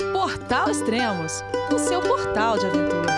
Portal 0.00 0.70
Extremos, 0.70 1.44
o 1.70 1.78
seu 1.78 2.00
portal 2.00 2.58
de 2.58 2.66
aventura. 2.66 3.10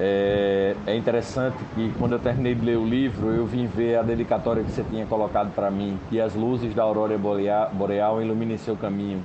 É, 0.01 0.77
é, 0.87 0.95
interessante 0.95 1.57
que 1.75 1.91
quando 1.99 2.13
eu 2.13 2.19
terminei 2.19 2.55
de 2.55 2.65
ler 2.65 2.77
o 2.77 2.85
livro, 2.85 3.31
eu 3.31 3.45
vim 3.45 3.67
ver 3.67 3.97
a 3.97 4.01
dedicatória 4.01 4.63
que 4.63 4.71
você 4.71 4.81
tinha 4.81 5.05
colocado 5.05 5.53
para 5.53 5.69
mim, 5.69 5.99
que 6.09 6.21
as 6.21 6.33
luzes 6.33 6.73
da 6.73 6.83
aurora 6.83 7.17
boreal 7.17 8.21
iluminem 8.21 8.57
seu 8.57 8.77
caminho. 8.77 9.21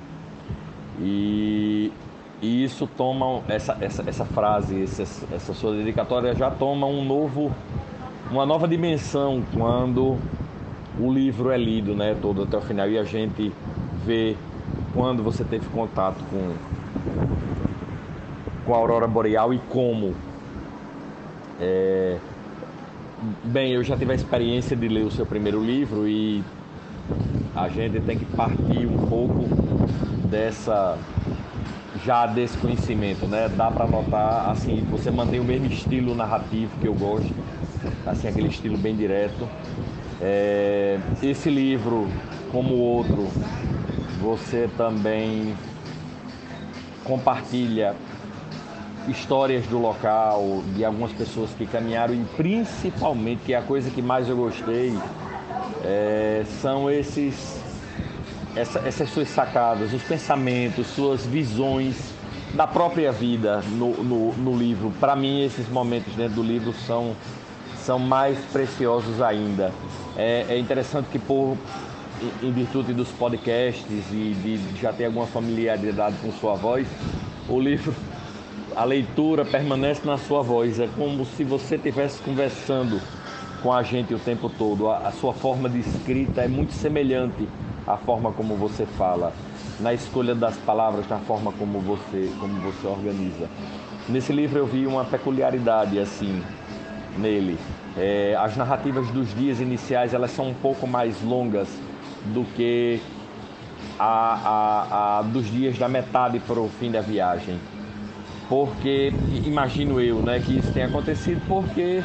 E, 0.99 1.93
e 2.41 2.65
isso 2.65 2.87
toma, 2.87 3.41
essa, 3.47 3.77
essa, 3.79 4.03
essa 4.05 4.25
frase, 4.25 4.83
essa, 4.83 5.03
essa 5.33 5.53
sua 5.53 5.73
dedicatória 5.77 6.35
já 6.35 6.51
toma 6.51 6.85
um 6.85 7.05
novo, 7.05 7.53
uma 8.29 8.45
nova 8.45 8.67
dimensão 8.67 9.43
quando 9.53 10.17
o 10.99 11.09
livro 11.09 11.51
é 11.51 11.57
lido 11.57 11.95
né, 11.95 12.17
todo 12.21 12.43
até 12.43 12.57
o 12.57 12.61
final 12.61 12.89
e 12.89 12.97
a 12.97 13.03
gente 13.05 13.49
vê 14.03 14.35
quando 14.93 15.23
você 15.23 15.45
teve 15.45 15.69
contato 15.69 16.21
com, 16.29 16.53
com 18.65 18.73
a 18.73 18.77
aurora 18.77 19.07
boreal 19.07 19.53
e 19.53 19.59
como 19.69 20.13
é... 21.59 22.17
Bem, 23.43 23.71
eu 23.71 23.83
já 23.83 23.97
tive 23.97 24.11
a 24.11 24.15
experiência 24.15 24.75
de 24.75 24.87
ler 24.87 25.03
o 25.03 25.11
seu 25.11 25.25
primeiro 25.25 25.63
livro 25.63 26.07
e 26.07 26.43
a 27.55 27.69
gente 27.69 27.99
tem 28.01 28.17
que 28.17 28.25
partir 28.25 28.85
um 28.85 29.07
pouco 29.07 29.45
dessa 30.29 30.97
já 32.03 32.25
desse 32.25 32.57
conhecimento, 32.57 33.25
né? 33.25 33.49
Dá 33.55 33.71
para 33.71 33.87
notar 33.87 34.49
assim, 34.49 34.85
você 34.91 35.09
mantém 35.09 35.39
o 35.39 35.43
mesmo 35.43 35.67
estilo 35.67 36.13
narrativo 36.13 36.71
que 36.79 36.87
eu 36.87 36.93
gosto, 36.93 37.33
assim 38.05 38.27
aquele 38.27 38.49
estilo 38.49 38.77
bem 38.77 38.95
direto. 38.95 39.47
É... 40.21 40.99
esse 41.23 41.49
livro, 41.49 42.07
como 42.51 42.75
o 42.75 42.79
outro, 42.79 43.27
você 44.21 44.69
também 44.77 45.55
compartilha 47.03 47.95
histórias 49.07 49.65
do 49.67 49.77
local, 49.77 50.63
de 50.75 50.83
algumas 50.83 51.11
pessoas 51.11 51.51
que 51.51 51.65
caminharam 51.65 52.13
e 52.13 52.23
principalmente, 52.35 53.41
que 53.45 53.53
é 53.53 53.57
a 53.57 53.61
coisa 53.61 53.89
que 53.89 54.01
mais 54.01 54.27
eu 54.27 54.35
gostei, 54.35 54.97
é, 55.83 56.43
são 56.61 56.89
esses 56.89 57.63
essa, 58.55 58.79
essas 58.79 59.09
suas 59.09 59.27
sacadas, 59.29 59.93
os 59.93 60.01
pensamentos, 60.01 60.87
suas 60.87 61.25
visões 61.25 62.13
da 62.53 62.65
própria 62.65 63.11
vida 63.11 63.61
no, 63.71 63.91
no, 64.03 64.33
no 64.33 64.57
livro. 64.57 64.91
Para 64.99 65.15
mim, 65.15 65.43
esses 65.43 65.67
momentos 65.67 66.13
dentro 66.15 66.35
do 66.35 66.43
livro 66.43 66.73
são, 66.73 67.15
são 67.77 67.99
mais 67.99 68.37
preciosos 68.51 69.21
ainda. 69.21 69.73
É, 70.15 70.45
é 70.49 70.57
interessante 70.57 71.07
que, 71.11 71.19
por, 71.19 71.57
em 72.41 72.51
virtude 72.51 72.93
dos 72.93 73.09
podcasts 73.09 74.05
e 74.11 74.35
de 74.41 74.79
já 74.79 74.93
ter 74.93 75.05
alguma 75.05 75.27
familiaridade 75.27 76.15
com 76.21 76.31
sua 76.31 76.55
voz, 76.55 76.87
o 77.49 77.59
livro 77.59 77.93
a 78.75 78.83
leitura 78.83 79.45
permanece 79.45 80.05
na 80.05 80.17
sua 80.17 80.41
voz. 80.41 80.79
É 80.79 80.87
como 80.87 81.25
se 81.25 81.43
você 81.43 81.75
estivesse 81.75 82.21
conversando 82.21 82.99
com 83.63 83.71
a 83.71 83.81
gente 83.81 84.13
o 84.13 84.19
tempo 84.19 84.49
todo. 84.49 84.89
A, 84.89 85.07
a, 85.07 85.11
sua 85.11 85.33
forma 85.33 85.69
de 85.69 85.79
escrita 85.79 86.41
é 86.41 86.47
muito 86.47 86.73
semelhante 86.73 87.47
à 87.87 87.95
forma 87.95 88.31
como 88.33 88.55
você 88.55 88.85
fala, 88.85 89.31
na 89.79 89.93
escolha 89.93 90.35
das 90.35 90.57
palavras, 90.57 91.07
na 91.07 91.19
forma 91.19 91.51
como 91.53 91.79
você, 91.79 92.29
como 92.39 92.59
você 92.59 92.85
organiza. 92.85 93.47
Nesse 94.09 94.33
livro 94.33 94.59
eu 94.59 94.65
vi 94.65 94.85
uma 94.85 95.05
peculiaridade 95.05 95.97
assim 95.97 96.43
nele. 97.17 97.57
É, 97.97 98.35
as 98.37 98.57
narrativas 98.57 99.07
dos 99.11 99.33
dias 99.33 99.61
iniciais 99.61 100.13
elas 100.13 100.31
são 100.31 100.49
um 100.49 100.53
pouco 100.53 100.85
mais 100.85 101.21
longas 101.23 101.69
do 102.33 102.43
que 102.55 102.99
a, 103.97 104.03
a, 104.03 105.19
a 105.19 105.21
dos 105.21 105.49
dias 105.49 105.77
da 105.77 105.87
metade 105.87 106.39
para 106.39 106.59
o 106.59 106.67
fim 106.67 106.91
da 106.91 106.99
viagem 106.99 107.57
porque 108.49 109.13
imagino 109.45 109.99
eu, 109.99 110.21
né, 110.21 110.39
que 110.39 110.57
isso 110.57 110.71
tenha 110.71 110.85
acontecido 110.85 111.41
porque 111.47 112.03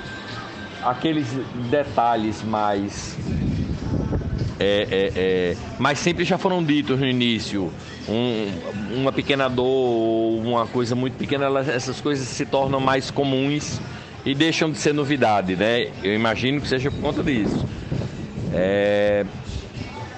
aqueles 0.83 1.27
detalhes 1.71 2.43
mais 2.43 3.19
é, 4.63 4.87
é, 4.91 5.13
é, 5.17 5.57
mas 5.79 5.99
sempre 5.99 6.23
já 6.23 6.37
foram 6.37 6.63
ditos 6.63 7.01
no 7.01 7.07
início. 7.07 7.73
Um, 8.07 9.01
uma 9.01 9.11
pequena 9.11 9.49
dor, 9.49 10.39
uma 10.45 10.67
coisa 10.67 10.95
muito 10.95 11.17
pequena, 11.17 11.47
elas, 11.47 11.67
essas 11.67 11.99
coisas 11.99 12.29
se 12.29 12.45
tornam 12.45 12.79
mais 12.79 13.11
comuns 13.11 13.81
e 14.23 14.35
deixam 14.35 14.71
de 14.71 14.77
ser 14.77 14.93
novidade, 14.93 15.57
né? 15.57 15.89
Eu 16.03 16.15
imagino 16.15 16.61
que 16.61 16.69
seja 16.69 16.91
por 16.91 17.01
conta 17.01 17.23
disso. 17.23 17.65
É, 18.53 19.25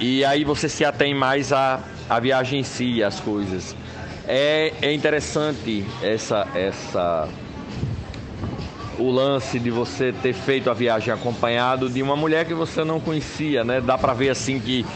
e 0.01 0.25
aí 0.25 0.43
você 0.43 0.69
se 0.69 0.85
atém 0.85 1.15
mais 1.15 1.53
à, 1.53 1.81
à 2.11 2.19
viagem 2.19 2.61
em 2.61 2.65
si, 2.65 3.01
às 3.01 3.21
coisas. 3.21 3.77
É, 4.35 4.73
é 4.81 4.95
interessante 4.95 5.85
essa, 6.03 6.49
essa 6.55 7.29
o 8.99 9.11
lance 9.11 9.59
de 9.59 9.71
você 9.71 10.11
ter 10.11 10.33
feito 10.33 10.71
a 10.71 10.73
viagem 10.73 11.13
acompanhado 11.13 11.87
de 11.91 12.03
uma 12.03 12.17
mulher 12.17 12.47
que 12.47 12.55
você 12.55 12.83
não 12.83 12.99
conhecia, 12.99 13.63
né? 13.63 13.79
Dá 13.79 13.99
para 13.99 14.15
ver 14.15 14.31
assim 14.31 14.59
que 14.59 14.87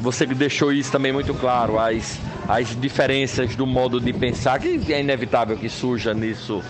você 0.00 0.26
deixou 0.26 0.72
isso 0.72 0.90
também 0.90 1.12
muito 1.12 1.32
claro, 1.34 1.78
as, 1.78 2.18
as 2.48 2.74
diferenças 2.80 3.54
do 3.54 3.64
modo 3.64 4.00
de 4.00 4.12
pensar, 4.12 4.58
que 4.58 4.92
é 4.92 4.98
inevitável 4.98 5.56
que 5.56 5.68
surja 5.68 6.12
nisso, 6.12 6.60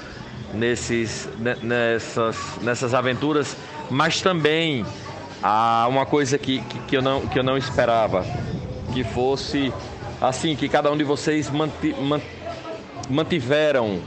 nesses, 0.52 1.26
nessas, 1.62 2.36
nessas 2.60 2.92
aventuras, 2.92 3.56
mas 3.88 4.20
também 4.20 4.84
há 5.42 5.86
uma 5.88 6.04
coisa 6.04 6.36
que, 6.36 6.60
que, 6.60 6.78
que, 6.80 6.96
eu 6.98 7.00
não, 7.00 7.22
que 7.22 7.38
eu 7.38 7.42
não 7.42 7.56
esperava, 7.56 8.26
que 8.92 9.02
fosse 9.02 9.72
assim 10.20 10.54
que 10.54 10.68
cada 10.68 10.90
um 10.90 10.96
de 10.96 11.04
vocês 11.04 11.50
mantiveram 13.08 14.00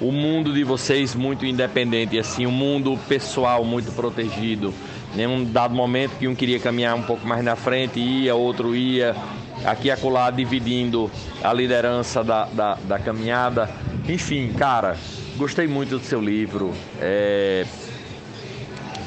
o 0.00 0.12
mundo 0.12 0.52
de 0.52 0.62
vocês 0.62 1.14
muito 1.14 1.46
independente, 1.46 2.18
assim, 2.18 2.46
um 2.46 2.52
mundo 2.52 2.98
pessoal 3.08 3.64
muito 3.64 3.90
protegido. 3.92 4.72
Em 5.16 5.26
um 5.26 5.44
dado 5.44 5.74
momento 5.74 6.12
que 6.18 6.28
um 6.28 6.34
queria 6.34 6.60
caminhar 6.60 6.94
um 6.94 7.02
pouco 7.02 7.26
mais 7.26 7.42
na 7.42 7.56
frente, 7.56 7.98
ia, 7.98 8.34
outro 8.34 8.76
ia, 8.76 9.16
aqui 9.64 9.88
e 9.88 9.90
acolá 9.90 10.30
dividindo 10.30 11.10
a 11.42 11.52
liderança 11.52 12.22
da, 12.22 12.44
da, 12.44 12.74
da 12.74 12.98
caminhada. 12.98 13.70
Enfim, 14.06 14.52
cara, 14.52 14.96
gostei 15.36 15.66
muito 15.66 15.98
do 15.98 16.04
seu 16.04 16.20
livro. 16.20 16.74
É, 17.00 17.64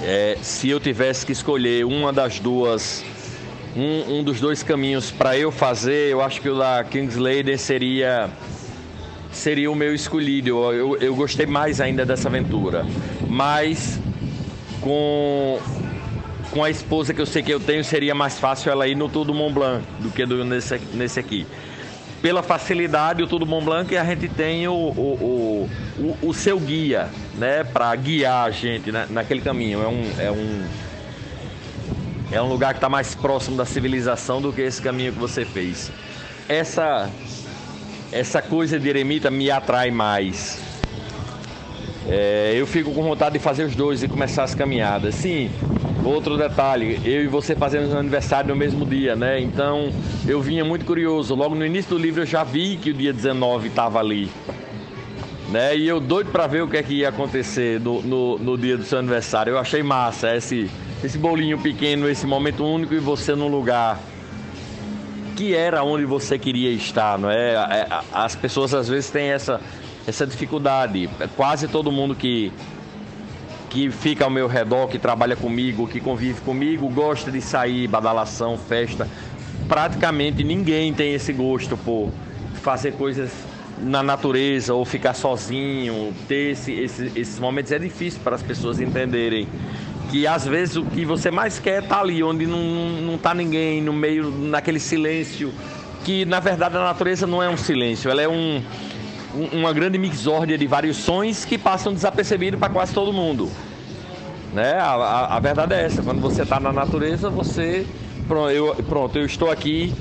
é, 0.01 0.37
se 0.41 0.69
eu 0.69 0.79
tivesse 0.79 1.25
que 1.25 1.31
escolher 1.31 1.85
uma 1.85 2.11
das 2.11 2.39
duas 2.39 3.05
um, 3.79 4.19
um 4.19 4.23
dos 4.23 4.39
dois 4.41 4.61
caminhos 4.61 5.09
para 5.09 5.37
eu 5.37 5.51
fazer, 5.51 6.11
eu 6.11 6.21
acho 6.21 6.41
que 6.41 6.49
o 6.49 6.57
da 6.57 6.83
Kingslayer 6.83 7.57
seria 7.57 8.29
seria 9.31 9.71
o 9.71 9.75
meu 9.75 9.93
escolhido. 9.95 10.49
Eu, 10.73 10.97
eu, 10.97 11.15
gostei 11.15 11.45
mais 11.45 11.79
ainda 11.79 12.05
dessa 12.05 12.27
aventura. 12.27 12.85
Mas 13.27 13.99
com 14.81 15.59
com 16.51 16.63
a 16.63 16.69
esposa 16.69 17.13
que 17.13 17.21
eu 17.21 17.27
sei 17.27 17.43
que 17.43 17.53
eu 17.53 17.59
tenho, 17.59 17.83
seria 17.83 18.15
mais 18.15 18.39
fácil 18.39 18.71
ela 18.71 18.87
ir 18.87 18.95
no 18.95 19.07
Tudo 19.07 19.33
Mont 19.35 19.53
Blanc 19.53 19.85
do 19.99 20.09
que 20.09 20.25
do, 20.25 20.43
nesse, 20.43 20.79
nesse 20.93 21.19
aqui. 21.19 21.45
Pela 22.23 22.41
facilidade, 22.41 23.21
o 23.21 23.27
Tudo 23.27 23.45
Mont 23.45 23.63
Blanc, 23.63 23.95
a 23.95 24.03
gente 24.03 24.27
tem 24.27 24.67
o, 24.67 24.73
o, 24.73 25.69
o, 25.99 26.17
o 26.23 26.33
seu 26.33 26.59
guia, 26.59 27.07
né? 27.37 27.63
Para 27.63 27.95
guiar 27.95 28.47
a 28.47 28.51
gente 28.51 28.91
na, 28.91 29.05
naquele 29.05 29.41
caminho. 29.41 29.81
É 29.83 29.87
um, 29.87 30.11
é 30.17 30.31
um, 30.31 30.63
é 32.31 32.41
um 32.41 32.47
lugar 32.47 32.73
que 32.73 32.77
está 32.77 32.89
mais 32.89 33.15
próximo 33.15 33.57
da 33.57 33.65
civilização 33.65 34.41
do 34.41 34.53
que 34.53 34.61
esse 34.61 34.81
caminho 34.81 35.11
que 35.11 35.19
você 35.19 35.43
fez. 35.43 35.91
Essa, 36.47 37.09
essa 38.11 38.41
coisa 38.41 38.79
de 38.79 38.87
eremita 38.87 39.31
me 39.31 39.49
atrai 39.49 39.89
mais. 39.89 40.61
É, 42.07 42.53
eu 42.55 42.65
fico 42.65 42.91
com 42.91 43.03
vontade 43.03 43.33
de 43.33 43.39
fazer 43.39 43.63
os 43.63 43.75
dois 43.75 44.03
e 44.03 44.07
começar 44.07 44.43
as 44.43 44.55
caminhadas. 44.55 45.15
Sim, 45.15 45.51
outro 46.03 46.37
detalhe, 46.37 46.99
eu 47.03 47.23
e 47.23 47.27
você 47.27 47.55
fazemos 47.55 47.93
aniversário 47.93 48.49
no 48.49 48.55
mesmo 48.55 48.85
dia, 48.85 49.15
né? 49.15 49.39
Então 49.39 49.91
eu 50.27 50.41
vinha 50.41 50.63
muito 50.63 50.85
curioso. 50.85 51.35
Logo 51.35 51.55
no 51.55 51.65
início 51.65 51.91
do 51.91 51.97
livro 51.97 52.21
eu 52.21 52.25
já 52.25 52.43
vi 52.43 52.77
que 52.77 52.91
o 52.91 52.93
dia 52.93 53.13
19 53.13 53.67
estava 53.67 53.99
ali. 53.99 54.29
Né? 55.49 55.77
E 55.77 55.87
eu 55.87 55.99
doido 55.99 56.31
para 56.31 56.45
ver 56.45 56.61
o 56.61 56.67
que 56.67 56.77
é 56.77 56.83
que 56.83 56.93
ia 56.93 57.09
acontecer 57.09 57.79
no, 57.79 58.03
no, 58.03 58.37
no, 58.37 58.57
dia 58.57 58.77
do 58.77 58.83
seu 58.83 58.99
aniversário. 58.99 59.51
Eu 59.51 59.57
achei 59.57 59.81
massa 59.81 60.35
esse, 60.35 60.69
esse 61.03 61.17
bolinho 61.17 61.57
pequeno, 61.57 62.09
esse 62.09 62.25
momento 62.25 62.65
único 62.65 62.93
e 62.93 62.99
você 62.99 63.35
num 63.35 63.47
lugar 63.47 63.99
que 65.35 65.55
era 65.55 65.83
onde 65.83 66.03
você 66.03 66.37
queria 66.37 66.69
estar, 66.71 67.17
não 67.17 67.31
é? 67.31 67.53
é 67.53 67.87
as 68.11 68.35
pessoas 68.35 68.73
às 68.73 68.89
vezes 68.89 69.09
têm 69.09 69.29
essa 69.29 69.61
essa 70.09 70.25
dificuldade. 70.25 71.09
Quase 71.35 71.67
todo 71.67 71.91
mundo 71.91 72.15
que, 72.15 72.51
que 73.69 73.89
fica 73.89 74.25
ao 74.25 74.29
meu 74.29 74.47
redor, 74.47 74.87
que 74.87 74.97
trabalha 74.97 75.35
comigo, 75.35 75.87
que 75.87 75.99
convive 75.99 76.41
comigo, 76.41 76.89
gosta 76.89 77.31
de 77.31 77.41
sair, 77.41 77.87
badalação, 77.87 78.57
festa. 78.57 79.07
Praticamente 79.67 80.43
ninguém 80.43 80.93
tem 80.93 81.13
esse 81.13 81.31
gosto 81.31 81.77
por 81.77 82.11
fazer 82.61 82.93
coisas 82.93 83.31
na 83.81 84.03
natureza 84.03 84.73
ou 84.73 84.83
ficar 84.83 85.13
sozinho, 85.13 86.13
ter 86.27 86.51
esse, 86.51 86.73
esse, 86.73 87.11
esses 87.15 87.39
momentos. 87.39 87.71
É 87.71 87.79
difícil 87.79 88.19
para 88.23 88.35
as 88.35 88.41
pessoas 88.41 88.79
entenderem 88.79 89.47
que 90.09 90.25
às 90.25 90.45
vezes 90.45 90.75
o 90.75 90.85
que 90.85 91.05
você 91.05 91.29
mais 91.31 91.59
quer 91.59 91.83
tá 91.83 91.99
ali, 91.99 92.23
onde 92.23 92.45
não, 92.45 92.59
não 92.59 93.17
tá 93.17 93.33
ninguém, 93.33 93.81
no 93.81 93.93
meio, 93.93 94.29
naquele 94.29 94.79
silêncio, 94.79 95.53
que 96.03 96.25
na 96.25 96.39
verdade 96.39 96.75
a 96.75 96.83
natureza 96.83 97.27
não 97.27 97.41
é 97.41 97.49
um 97.49 97.57
silêncio, 97.57 98.09
ela 98.09 98.21
é 98.21 98.27
um 98.27 98.61
uma 99.53 99.71
grande 99.73 99.97
mixórdia 99.97 100.57
de 100.57 100.65
vários 100.65 100.97
sons 100.97 101.45
que 101.45 101.57
passam 101.57 101.93
desapercebidos 101.93 102.59
para 102.59 102.69
quase 102.69 102.93
todo 102.93 103.13
mundo. 103.13 103.49
Né? 104.53 104.73
A, 104.73 104.93
a, 104.93 105.37
a, 105.37 105.39
verdade 105.39 105.75
é 105.75 105.85
essa, 105.85 106.01
quando 106.01 106.19
você 106.19 106.41
está 106.41 106.59
na 106.59 106.73
natureza, 106.73 107.29
você. 107.29 107.85
Pronto 108.27 108.49
eu, 108.49 108.75
pronto, 108.87 109.17
eu 109.17 109.25
estou 109.25 109.49
aqui 109.49 109.93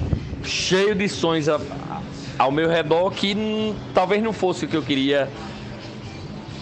cheio 0.43 0.95
de 0.95 1.09
sons 1.09 1.49
a, 1.49 1.61
ao 2.39 2.51
meu 2.51 2.69
redor 2.69 3.11
que 3.11 3.37
talvez 3.95 4.23
não 4.23 4.33
fosse 4.33 4.65
o 4.65 4.69
que 4.69 4.77
eu 4.77 4.83
queria 4.83 5.29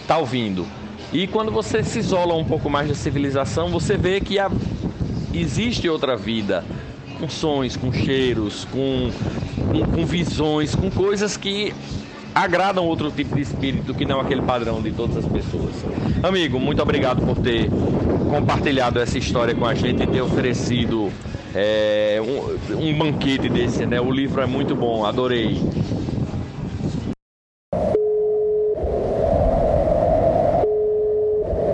estar 0.01 0.15
tá 0.15 0.17
ouvindo. 0.17 0.65
E 1.13 1.25
quando 1.27 1.51
você 1.51 1.83
se 1.83 1.99
isola 1.99 2.35
um 2.35 2.43
pouco 2.43 2.69
mais 2.69 2.89
da 2.89 2.95
civilização, 2.95 3.69
você 3.69 3.95
vê 3.97 4.19
que 4.19 4.37
existe 5.33 5.87
outra 5.89 6.15
vida, 6.15 6.63
com 7.19 7.29
sons, 7.29 7.75
com 7.75 7.91
cheiros, 7.91 8.65
com, 8.65 9.09
com, 9.71 9.91
com 9.91 10.05
visões, 10.05 10.75
com 10.75 10.89
coisas 10.91 11.37
que 11.37 11.73
agradam 12.35 12.85
outro 12.85 13.09
tipo 13.09 13.35
de 13.35 13.41
espírito 13.41 13.93
que 13.95 14.05
não 14.05 14.19
aquele 14.19 14.41
padrão 14.41 14.81
de 14.81 14.91
todas 14.91 15.17
as 15.17 15.25
pessoas. 15.25 15.73
Amigo, 16.21 16.59
muito 16.59 16.81
obrigado 16.81 17.25
por 17.25 17.37
ter 17.37 17.69
compartilhado 18.29 18.99
essa 18.99 19.17
história 19.17 19.55
com 19.55 19.65
a 19.65 19.73
gente 19.73 20.03
e 20.03 20.07
ter 20.07 20.21
oferecido 20.21 21.11
é, 21.55 22.21
um, 22.21 22.77
um 22.79 22.97
banquete 22.97 23.49
desse, 23.49 23.85
né? 23.87 23.99
O 23.99 24.11
livro 24.11 24.39
é 24.41 24.45
muito 24.45 24.75
bom, 24.75 25.03
adorei. 25.03 25.55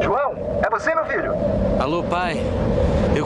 João, 0.02 0.36
é 0.66 0.70
você, 0.70 0.96
meu 0.96 1.06
filho? 1.06 1.34
Alô, 1.78 2.04
pai. 2.04 2.38
Eu 3.16 3.26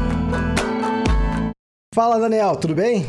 Fala 1.93 2.17
Daniel, 2.17 2.55
tudo 2.55 2.73
bem? 2.73 3.05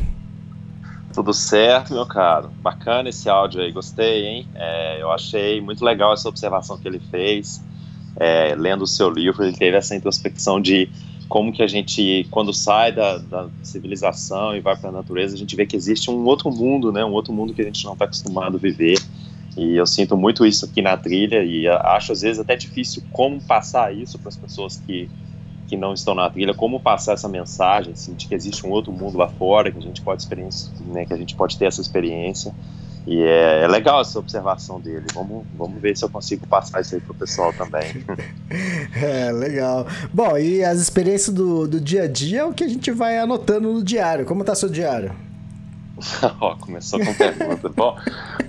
Tudo 1.14 1.32
certo, 1.32 1.94
meu 1.94 2.04
caro. 2.04 2.50
Bacana 2.60 3.10
esse 3.10 3.28
áudio 3.28 3.62
aí, 3.62 3.70
gostei, 3.70 4.26
hein? 4.26 4.48
É, 4.56 5.00
eu 5.00 5.12
achei 5.12 5.60
muito 5.60 5.84
legal 5.84 6.12
essa 6.12 6.28
observação 6.28 6.76
que 6.76 6.88
ele 6.88 6.98
fez. 6.98 7.62
É, 8.16 8.56
lendo 8.56 8.82
o 8.82 8.86
seu 8.88 9.08
livro, 9.08 9.44
ele 9.44 9.56
teve 9.56 9.76
essa 9.76 9.94
introspecção 9.94 10.60
de 10.60 10.90
como 11.28 11.52
que 11.52 11.62
a 11.62 11.68
gente, 11.68 12.26
quando 12.28 12.52
sai 12.52 12.90
da, 12.90 13.18
da 13.18 13.48
civilização 13.62 14.56
e 14.56 14.58
vai 14.58 14.76
para 14.76 14.88
a 14.88 14.92
natureza, 14.92 15.36
a 15.36 15.38
gente 15.38 15.54
vê 15.54 15.64
que 15.64 15.76
existe 15.76 16.10
um 16.10 16.24
outro 16.24 16.50
mundo, 16.50 16.90
né? 16.90 17.04
Um 17.04 17.12
outro 17.12 17.32
mundo 17.32 17.54
que 17.54 17.62
a 17.62 17.64
gente 17.64 17.84
não 17.84 17.92
está 17.92 18.06
acostumado 18.06 18.56
a 18.56 18.60
viver. 18.60 18.98
E 19.56 19.76
eu 19.76 19.86
sinto 19.86 20.16
muito 20.16 20.44
isso 20.44 20.64
aqui 20.64 20.82
na 20.82 20.96
trilha 20.96 21.44
e 21.44 21.68
acho 21.68 22.10
às 22.10 22.22
vezes 22.22 22.40
até 22.40 22.56
difícil 22.56 23.00
como 23.12 23.40
passar 23.42 23.94
isso 23.94 24.18
para 24.18 24.30
as 24.30 24.36
pessoas 24.36 24.82
que 24.84 25.08
que 25.72 25.76
não 25.78 25.94
estão 25.94 26.14
na 26.14 26.28
trilha, 26.28 26.52
como 26.52 26.78
passar 26.78 27.14
essa 27.14 27.26
mensagem, 27.30 27.94
assim, 27.94 28.12
de 28.12 28.28
que 28.28 28.34
existe 28.34 28.66
um 28.66 28.70
outro 28.70 28.92
mundo 28.92 29.16
lá 29.16 29.26
fora, 29.26 29.72
que 29.72 29.78
a 29.78 29.80
gente 29.80 30.02
pode 30.02 30.20
experiência, 30.20 30.70
né, 30.86 31.06
que 31.06 31.14
a 31.14 31.16
gente 31.16 31.34
pode 31.34 31.56
ter 31.56 31.64
essa 31.64 31.80
experiência. 31.80 32.54
E 33.06 33.22
é, 33.22 33.62
é, 33.62 33.66
legal 33.66 34.02
essa 34.02 34.18
observação 34.18 34.78
dele. 34.78 35.06
Vamos, 35.14 35.46
vamos 35.56 35.80
ver 35.80 35.96
se 35.96 36.04
eu 36.04 36.10
consigo 36.10 36.46
passar 36.46 36.82
isso 36.82 36.94
aí 36.94 37.00
pro 37.00 37.14
pessoal 37.14 37.54
também. 37.54 38.04
é, 39.02 39.32
legal. 39.32 39.86
Bom, 40.12 40.36
e 40.36 40.62
as 40.62 40.78
experiências 40.78 41.34
do, 41.34 41.66
do 41.66 41.80
dia 41.80 42.02
a 42.02 42.06
dia 42.06 42.40
é 42.40 42.44
o 42.44 42.52
que 42.52 42.64
a 42.64 42.68
gente 42.68 42.90
vai 42.90 43.18
anotando 43.18 43.72
no 43.72 43.82
diário. 43.82 44.26
Como 44.26 44.44
tá 44.44 44.54
seu 44.54 44.68
diário? 44.68 45.10
Ó, 46.40 46.54
começou 46.56 46.98
com 46.98 47.14
pergunta. 47.14 47.68
Bom, 47.68 47.96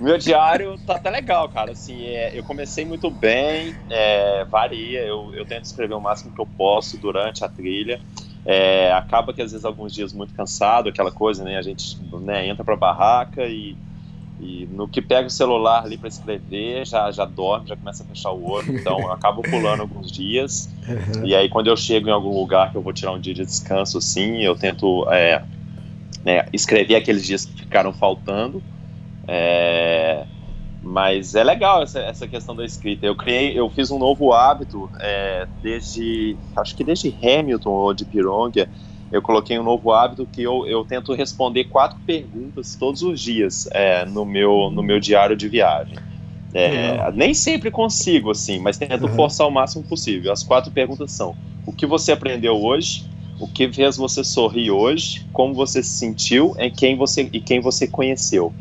meu 0.00 0.18
diário 0.18 0.78
tá 0.78 0.96
até 0.96 1.10
legal, 1.10 1.48
cara. 1.48 1.72
Assim, 1.72 2.04
é, 2.04 2.36
eu 2.36 2.42
comecei 2.42 2.84
muito 2.84 3.10
bem, 3.10 3.74
é, 3.88 4.44
varia. 4.44 5.00
Eu, 5.00 5.32
eu 5.34 5.44
tento 5.44 5.64
escrever 5.64 5.94
o 5.94 6.00
máximo 6.00 6.32
que 6.32 6.40
eu 6.40 6.46
posso 6.46 6.98
durante 6.98 7.44
a 7.44 7.48
trilha. 7.48 8.00
É, 8.44 8.92
acaba 8.92 9.32
que 9.32 9.40
às 9.40 9.52
vezes 9.52 9.64
alguns 9.64 9.92
dias 9.92 10.12
muito 10.12 10.34
cansado, 10.34 10.88
aquela 10.88 11.10
coisa, 11.10 11.44
né? 11.44 11.56
A 11.56 11.62
gente 11.62 11.98
né, 12.20 12.46
entra 12.46 12.64
pra 12.64 12.76
barraca 12.76 13.46
e, 13.46 13.76
e 14.38 14.66
no 14.66 14.86
que 14.86 15.00
pega 15.00 15.28
o 15.28 15.30
celular 15.30 15.84
ali 15.84 15.96
para 15.96 16.08
escrever, 16.08 16.86
já, 16.86 17.10
já 17.10 17.24
dorme, 17.24 17.68
já 17.68 17.76
começa 17.76 18.02
a 18.02 18.06
fechar 18.06 18.32
o 18.32 18.44
olho. 18.44 18.76
Então 18.76 18.98
eu 19.00 19.12
acabo 19.12 19.40
pulando 19.42 19.80
alguns 19.80 20.10
dias. 20.10 20.68
Uhum. 20.86 21.24
E 21.24 21.34
aí 21.34 21.48
quando 21.48 21.68
eu 21.68 21.76
chego 21.76 22.08
em 22.08 22.12
algum 22.12 22.38
lugar 22.38 22.70
que 22.70 22.76
eu 22.76 22.82
vou 22.82 22.92
tirar 22.92 23.12
um 23.12 23.20
dia 23.20 23.32
de 23.32 23.46
descanso, 23.46 23.96
assim, 23.96 24.42
eu 24.42 24.54
tento 24.54 25.06
é, 25.10 25.42
né, 26.24 26.46
escrever 26.52 26.96
aqueles 26.96 27.24
dias 27.24 27.44
que 27.44 27.60
ficaram 27.60 27.92
faltando. 27.92 28.62
É, 29.26 30.24
mas 30.82 31.34
é 31.34 31.42
legal 31.42 31.82
essa, 31.82 32.00
essa 32.00 32.26
questão 32.28 32.54
da 32.54 32.64
escrita. 32.64 33.06
Eu 33.06 33.16
criei, 33.16 33.58
eu 33.58 33.68
fiz 33.70 33.90
um 33.90 33.98
novo 33.98 34.32
hábito 34.32 34.90
é, 35.00 35.46
desde, 35.62 36.36
acho 36.56 36.76
que 36.76 36.84
desde 36.84 37.14
Hamilton 37.22 37.70
ou 37.70 37.94
de 37.94 38.04
Pirongia, 38.04 38.68
eu 39.10 39.22
coloquei 39.22 39.58
um 39.58 39.62
novo 39.62 39.92
hábito 39.92 40.26
que 40.26 40.42
eu, 40.42 40.66
eu 40.66 40.84
tento 40.84 41.14
responder 41.14 41.64
quatro 41.64 41.98
perguntas 42.06 42.74
todos 42.74 43.02
os 43.02 43.20
dias 43.20 43.68
é, 43.70 44.04
no, 44.04 44.24
meu, 44.24 44.70
no 44.70 44.82
meu 44.82 44.98
diário 44.98 45.36
de 45.36 45.48
viagem. 45.48 45.96
É, 46.52 47.10
nem 47.12 47.34
sempre 47.34 47.68
consigo, 47.68 48.30
assim, 48.30 48.60
mas 48.60 48.78
tento 48.78 49.06
uhum. 49.06 49.14
forçar 49.14 49.46
o 49.48 49.50
máximo 49.50 49.82
possível. 49.82 50.32
As 50.32 50.44
quatro 50.44 50.70
perguntas 50.70 51.10
são: 51.10 51.34
o 51.66 51.72
que 51.72 51.84
você 51.84 52.12
aprendeu 52.12 52.62
hoje? 52.62 53.10
O 53.38 53.48
que 53.48 53.70
fez 53.72 53.96
você 53.96 54.22
sorrir 54.22 54.70
hoje, 54.70 55.26
como 55.32 55.54
você 55.54 55.82
se 55.82 55.90
sentiu 55.90 56.54
e 56.58 56.70
quem 56.70 56.96
você, 56.96 57.28
e 57.32 57.40
quem 57.40 57.60
você 57.60 57.86
conheceu. 57.86 58.52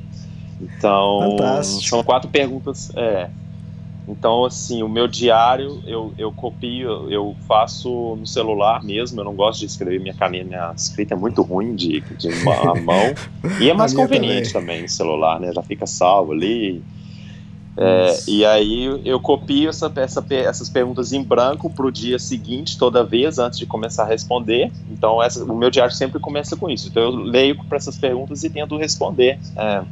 Então, 0.60 1.32
Fantástico. 1.32 1.90
são 1.90 2.04
quatro 2.04 2.30
perguntas. 2.30 2.92
É. 2.96 3.30
Então, 4.08 4.44
assim, 4.44 4.84
o 4.84 4.90
meu 4.90 5.08
diário 5.08 5.82
eu, 5.86 6.14
eu 6.18 6.32
copio, 6.32 7.10
eu 7.10 7.36
faço 7.48 8.18
no 8.18 8.28
celular 8.28 8.84
mesmo. 8.84 9.20
Eu 9.22 9.26
não 9.26 9.34
gosto 9.34 9.62
de 9.62 9.66
escrever 9.66 10.00
minha 10.00 10.14
caneta, 10.14 10.46
minha 10.46 10.74
escrita 10.76 11.14
é 11.14 11.18
muito 11.18 11.42
ruim 11.42 11.76
de, 11.76 12.02
de 12.02 12.30
mão. 12.44 13.14
E 13.60 13.70
é 13.70 13.74
mais 13.74 13.94
conveniente 13.94 14.52
também. 14.52 14.68
também 14.68 14.82
no 14.84 14.90
celular, 14.90 15.40
né? 15.40 15.52
Já 15.54 15.62
fica 15.62 15.86
salvo 15.86 16.32
ali. 16.32 16.84
É, 17.76 18.16
e 18.28 18.46
aí 18.46 19.02
eu 19.04 19.20
copio 19.20 19.70
essa, 19.70 19.92
essa, 19.96 20.24
essas 20.30 20.70
perguntas 20.70 21.12
em 21.12 21.24
branco 21.24 21.70
para 21.70 21.86
o 21.88 21.92
dia 21.92 22.20
seguinte, 22.20 22.78
toda 22.78 23.04
vez, 23.04 23.40
antes 23.40 23.58
de 23.58 23.66
começar 23.66 24.04
a 24.04 24.08
responder. 24.08 24.72
Então, 24.92 25.22
essa, 25.22 25.44
o 25.44 25.56
meu 25.56 25.72
diário 25.72 25.94
sempre 25.94 26.20
começa 26.20 26.56
com 26.56 26.70
isso. 26.70 26.88
Então, 26.88 27.02
eu 27.02 27.12
leio 27.12 27.58
para 27.66 27.78
essas 27.78 27.98
perguntas 27.98 28.44
e 28.44 28.50
tento 28.50 28.78
responder. 28.78 29.40
É, 29.56 29.84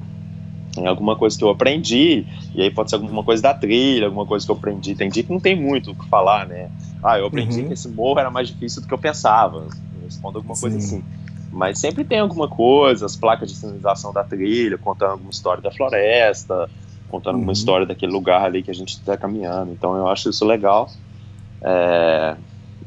em 0.78 0.88
alguma 0.88 1.16
coisa 1.16 1.38
que 1.38 1.44
eu 1.44 1.50
aprendi, 1.50 2.26
e 2.56 2.62
aí 2.62 2.72
pode 2.72 2.90
ser 2.90 2.96
alguma 2.96 3.24
coisa 3.24 3.42
da 3.42 3.54
trilha, 3.54 4.06
alguma 4.06 4.26
coisa 4.26 4.46
que 4.46 4.52
eu 4.52 4.56
aprendi. 4.56 4.96
Tem 4.96 5.10
dia 5.10 5.24
que 5.24 5.32
não 5.32 5.40
tem 5.40 5.60
muito 5.60 5.92
o 5.92 5.96
que 5.96 6.08
falar, 6.08 6.48
né? 6.48 6.70
Ah, 7.04 7.20
eu 7.20 7.26
aprendi 7.26 7.62
uhum. 7.62 7.68
que 7.68 7.74
esse 7.74 7.90
morro 7.90 8.20
era 8.20 8.30
mais 8.30 8.48
difícil 8.48 8.82
do 8.82 8.88
que 8.88 8.94
eu 8.94 8.98
pensava. 8.98 9.58
Eu 9.58 10.06
respondo 10.06 10.38
alguma 10.38 10.56
Sim. 10.56 10.62
coisa 10.62 10.78
assim. 10.78 11.04
Mas 11.52 11.80
sempre 11.80 12.06
tem 12.06 12.20
alguma 12.20 12.48
coisa, 12.48 13.06
as 13.06 13.18
placas 13.18 13.50
de 13.50 13.58
sinalização 13.58 14.14
da 14.14 14.24
trilha, 14.24 14.78
contando 14.78 15.12
alguma 15.12 15.32
história 15.32 15.62
da 15.62 15.72
floresta, 15.72 16.70
contando 17.12 17.34
uhum. 17.34 17.42
alguma 17.42 17.54
história 17.54 17.86
daquele 17.86 18.12
lugar 18.12 18.46
ali 18.46 18.64
que 18.64 18.72
a 18.72 18.74
gente 18.74 18.94
está 18.94 19.18
caminhando. 19.18 19.72
Então 19.72 19.96
eu 19.96 20.08
acho 20.08 20.30
isso 20.30 20.46
legal. 20.46 20.90
É, 21.62 22.36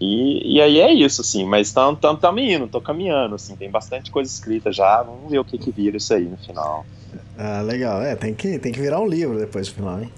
e, 0.01 0.57
e 0.57 0.61
aí 0.61 0.81
é 0.81 0.93
isso, 0.93 1.21
assim, 1.21 1.45
mas 1.45 1.69
estamos 1.69 2.01
tam, 2.01 2.17
tam, 2.17 2.37
indo, 2.39 2.67
tô 2.67 2.81
caminhando, 2.81 3.37
assim, 3.37 3.55
tem 3.55 3.71
bastante 3.71 4.11
coisa 4.11 4.31
escrita 4.31 4.73
já, 4.73 5.03
vamos 5.03 5.31
ver 5.31 5.39
o 5.39 5.45
que 5.45 5.57
que 5.57 5.71
vira 5.71 5.97
isso 5.97 6.13
aí 6.13 6.25
no 6.25 6.37
final. 6.37 6.85
Ah, 7.39 7.63
legal, 7.63 8.03
é, 8.03 8.17
tem 8.17 8.35
que, 8.35 8.59
tem 8.59 8.73
que 8.73 8.81
virar 8.81 9.01
um 9.01 9.07
livro 9.07 9.39
depois 9.39 9.69
do 9.69 9.75
final, 9.75 10.01
hein? 10.01 10.11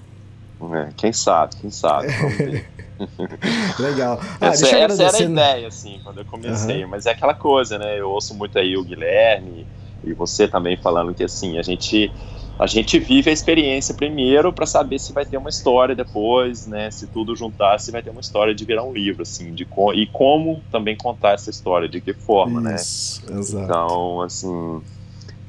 É, 0.73 0.89
quem 0.97 1.13
sabe, 1.13 1.55
quem 1.57 1.69
sabe, 1.69 2.07
vamos 2.07 2.37
ver. 2.37 2.67
legal. 3.79 4.19
Ah, 4.41 4.47
essa, 4.47 4.65
essa 4.65 5.03
era 5.03 5.17
a 5.17 5.21
ideia, 5.21 5.67
assim, 5.67 5.99
quando 6.03 6.19
eu 6.19 6.25
comecei, 6.25 6.83
uhum. 6.83 6.89
mas 6.89 7.05
é 7.05 7.11
aquela 7.11 7.35
coisa, 7.35 7.77
né, 7.77 7.99
eu 7.99 8.09
ouço 8.09 8.33
muito 8.33 8.57
aí 8.57 8.75
o 8.75 8.83
Guilherme 8.83 9.67
e 10.03 10.13
você 10.13 10.47
também 10.47 10.75
falando 10.75 11.13
que, 11.13 11.23
assim, 11.23 11.59
a 11.59 11.61
gente 11.61 12.11
a 12.59 12.65
gente 12.65 12.97
vive 12.97 13.29
a 13.29 13.33
experiência 13.33 13.93
primeiro 13.93 14.51
para 14.51 14.65
saber 14.65 14.99
se 14.99 15.13
vai 15.13 15.25
ter 15.25 15.37
uma 15.37 15.49
história 15.49 15.95
depois, 15.95 16.65
né? 16.65 16.89
Se 16.89 17.05
tudo 17.07 17.35
juntar, 17.35 17.79
se 17.79 17.91
vai 17.91 18.01
ter 18.01 18.09
uma 18.09 18.21
história 18.21 18.53
de 18.53 18.65
virar 18.65 18.83
um 18.83 18.91
livro, 18.91 19.21
assim, 19.21 19.53
de 19.53 19.63
co 19.63 19.93
e 19.93 20.07
como 20.07 20.61
também 20.71 20.95
contar 20.95 21.33
essa 21.33 21.49
história, 21.49 21.87
de 21.87 22.01
que 22.01 22.13
forma, 22.13 22.73
Isso, 22.73 23.21
né? 23.31 23.39
Exato. 23.39 23.63
Então, 23.63 24.21
assim, 24.21 24.81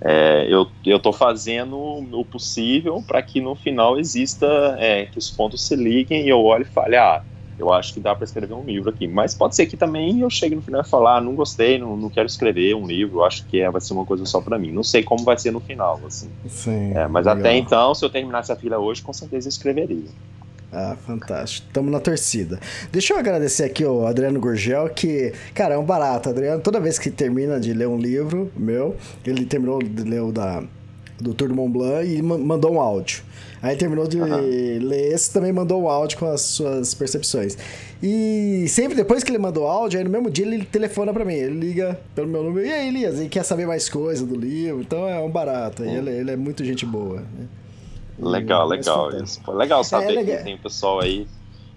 é, 0.00 0.46
eu 0.48 0.66
eu 0.84 1.00
tô 1.00 1.12
fazendo 1.12 1.76
o 1.76 2.24
possível 2.24 3.02
para 3.06 3.22
que 3.22 3.40
no 3.40 3.54
final 3.54 3.98
exista 3.98 4.76
é, 4.78 5.06
que 5.06 5.18
os 5.18 5.30
pontos 5.30 5.66
se 5.66 5.74
liguem 5.74 6.26
e 6.26 6.28
eu 6.28 6.44
olhe 6.44 6.64
e 6.64 6.66
fale, 6.66 6.96
ah, 6.96 7.22
eu 7.58 7.72
acho 7.72 7.92
que 7.94 8.00
dá 8.00 8.14
para 8.14 8.24
escrever 8.24 8.54
um 8.54 8.64
livro 8.64 8.90
aqui. 8.90 9.06
Mas 9.06 9.34
pode 9.34 9.56
ser 9.56 9.66
que 9.66 9.76
também 9.76 10.20
eu 10.20 10.30
chegue 10.30 10.54
no 10.54 10.62
final 10.62 10.80
e 10.80 10.84
falar, 10.84 11.18
ah, 11.18 11.20
não 11.20 11.34
gostei, 11.34 11.78
não, 11.78 11.96
não 11.96 12.08
quero 12.08 12.26
escrever 12.26 12.74
um 12.74 12.86
livro, 12.86 13.24
acho 13.24 13.44
que 13.46 13.60
é, 13.60 13.70
vai 13.70 13.80
ser 13.80 13.92
uma 13.92 14.04
coisa 14.04 14.24
só 14.24 14.40
para 14.40 14.58
mim. 14.58 14.70
Não 14.70 14.84
sei 14.84 15.02
como 15.02 15.24
vai 15.24 15.38
ser 15.38 15.50
no 15.50 15.60
final, 15.60 16.00
assim. 16.06 16.28
Sim, 16.48 16.92
é, 16.94 17.08
mas 17.08 17.26
legal. 17.26 17.40
até 17.40 17.56
então, 17.56 17.94
se 17.94 18.04
eu 18.04 18.10
terminasse 18.10 18.52
a 18.52 18.56
fila 18.56 18.78
hoje, 18.78 19.02
com 19.02 19.12
certeza 19.12 19.48
eu 19.48 19.50
escreveria. 19.50 20.08
Ah, 20.72 20.96
fantástico. 21.06 21.66
Tamo 21.72 21.90
na 21.90 21.98
torcida. 21.98 22.60
Deixa 22.92 23.14
eu 23.14 23.18
agradecer 23.18 23.64
aqui 23.64 23.84
o 23.84 24.06
Adriano 24.06 24.38
Gurgel, 24.38 24.88
que, 24.90 25.32
cara, 25.54 25.74
é 25.74 25.78
um 25.78 25.84
barato. 25.84 26.28
Adriano, 26.28 26.60
toda 26.60 26.78
vez 26.78 26.98
que 26.98 27.10
termina 27.10 27.58
de 27.58 27.72
ler 27.72 27.88
um 27.88 27.96
livro 27.96 28.52
meu, 28.54 28.94
ele 29.24 29.46
terminou 29.46 29.78
de 29.78 30.02
ler 30.02 30.20
o 30.20 30.30
da, 30.30 30.62
do 31.20 31.34
Tour 31.34 31.48
do 31.48 31.54
Mont 31.54 31.72
Blanc 31.72 32.06
e 32.06 32.22
mandou 32.22 32.72
um 32.72 32.80
áudio. 32.80 33.22
Aí 33.60 33.76
terminou 33.76 34.06
de 34.06 34.20
uhum. 34.20 34.36
ler 34.80 35.12
esse, 35.12 35.32
também 35.32 35.52
mandou 35.52 35.82
o 35.82 35.88
áudio 35.88 36.18
com 36.18 36.26
as 36.26 36.42
suas 36.42 36.94
percepções. 36.94 37.56
E 38.00 38.66
sempre 38.68 38.94
depois 38.94 39.24
que 39.24 39.30
ele 39.30 39.38
mandou 39.38 39.64
o 39.64 39.66
áudio, 39.66 39.98
aí 39.98 40.04
no 40.04 40.10
mesmo 40.10 40.30
dia 40.30 40.46
ele 40.46 40.64
telefona 40.64 41.12
para 41.12 41.24
mim, 41.24 41.34
ele 41.34 41.58
liga 41.58 41.98
pelo 42.14 42.28
meu 42.28 42.44
número, 42.44 42.64
e 42.64 42.72
aí 42.72 42.88
Elias, 42.88 43.18
ele 43.18 43.28
quer 43.28 43.42
saber 43.42 43.66
mais 43.66 43.88
coisa 43.88 44.24
do 44.24 44.36
livro, 44.36 44.80
então 44.80 45.08
é 45.08 45.18
um 45.18 45.30
barato, 45.30 45.82
uhum. 45.82 45.96
ele, 45.96 46.10
ele, 46.10 46.30
é 46.30 46.36
muito 46.36 46.64
gente 46.64 46.86
boa. 46.86 47.20
Né? 47.20 47.46
Legal, 48.20 48.68
legal. 48.68 49.10
Isso. 49.10 49.40
Foi 49.44 49.56
legal 49.56 49.82
saber 49.82 50.12
é, 50.12 50.14
legal. 50.14 50.36
que 50.38 50.44
tem 50.44 50.56
pessoal 50.56 51.00
aí 51.00 51.26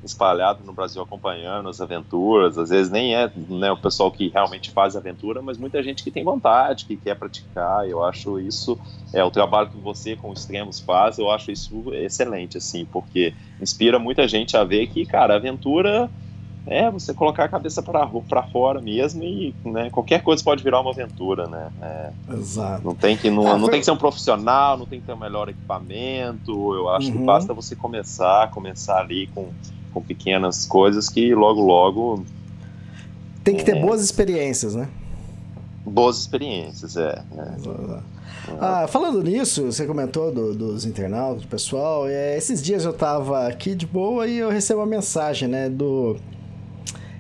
espalhado 0.04 0.64
no 0.66 0.74
Brasil 0.74 1.02
acompanhando 1.02 1.70
as 1.70 1.80
aventuras. 1.80 2.58
Às 2.58 2.70
vezes 2.70 2.92
nem 2.92 3.16
é 3.16 3.32
né, 3.50 3.72
o 3.72 3.78
pessoal 3.78 4.12
que 4.12 4.30
realmente 4.30 4.72
faz 4.72 4.96
aventura, 4.96 5.42
mas 5.42 5.58
muita 5.58 5.82
gente 5.84 6.04
que 6.04 6.12
tem 6.12 6.24
vontade, 6.24 6.86
que 6.86 6.96
quer 6.96 7.16
praticar. 7.16 7.88
Eu 7.88 8.04
acho 8.04 8.40
isso 8.40 8.80
é 9.14 9.24
o 9.24 9.32
trabalho 9.32 9.70
que 9.70 9.78
você 9.78 10.16
com 10.16 10.34
extremos 10.34 10.80
faz. 10.80 11.18
Eu 11.18 11.30
acho 11.30 11.52
isso 11.52 11.94
excelente, 11.94 12.58
assim, 12.58 12.86
porque 12.86 13.34
inspira 13.62 14.00
muita 14.00 14.28
gente 14.28 14.58
a 14.58 14.64
ver 14.64 14.88
que, 14.88 15.06
cara, 15.06 15.36
aventura 15.36 16.10
é 16.66 16.90
você 16.92 17.14
colocar 17.14 17.46
a 17.46 17.50
cabeça 17.50 17.82
para 17.82 18.44
fora 18.52 18.80
mesmo 18.80 19.24
e 19.24 19.54
né, 19.66 19.90
qualquer 19.90 20.22
coisa 20.22 20.44
pode 20.44 20.64
virar 20.64 20.80
uma 20.80 20.92
aventura, 20.92 21.48
né? 21.48 21.72
É, 21.82 22.12
Exato. 22.34 22.86
Não 22.86 22.94
tem 22.94 23.18
que 23.18 23.30
não, 23.30 23.48
ah, 23.48 23.54
não 23.54 23.62
foi... 23.62 23.72
tem 23.72 23.80
que 23.80 23.86
ser 23.86 23.92
um 23.92 23.98
profissional, 23.98 24.78
não 24.78 24.86
tem 24.86 25.00
que 25.00 25.06
ter 25.06 25.12
o 25.12 25.16
um 25.16 25.20
melhor 25.20 25.50
equipamento. 25.50 26.76
Eu 26.76 26.90
acho 26.90 27.08
uhum. 27.08 27.14
que 27.14 27.24
basta 27.24 27.54
você 27.54 27.76
começar, 27.76 28.52
começar 28.52 29.00
ali 29.00 29.28
com 29.28 29.50
com 29.94 30.02
pequenas 30.02 30.66
coisas 30.66 31.10
que 31.10 31.34
logo, 31.34 31.62
logo. 31.62 32.26
Tem 33.44 33.56
que 33.56 33.64
ter 33.64 33.78
é... 33.78 33.82
boas 33.82 34.02
experiências, 34.04 34.76
né? 34.76 34.88
Boas 35.86 36.20
experiências, 36.20 36.96
é. 36.96 37.24
é. 37.38 38.02
Ah, 38.60 38.88
falando 38.88 39.22
nisso, 39.24 39.66
você 39.66 39.86
comentou 39.86 40.32
do, 40.32 40.54
dos 40.54 40.86
internautas, 40.86 41.44
do 41.44 41.48
pessoal. 41.48 42.08
É, 42.08 42.38
esses 42.38 42.62
dias 42.62 42.86
eu 42.86 42.94
tava 42.94 43.48
aqui 43.48 43.76
de 43.76 43.86
boa 43.86 44.28
e 44.28 44.38
eu 44.38 44.50
recebo 44.50 44.80
uma 44.80 44.86
mensagem, 44.86 45.48
né, 45.48 45.70
do. 45.70 46.18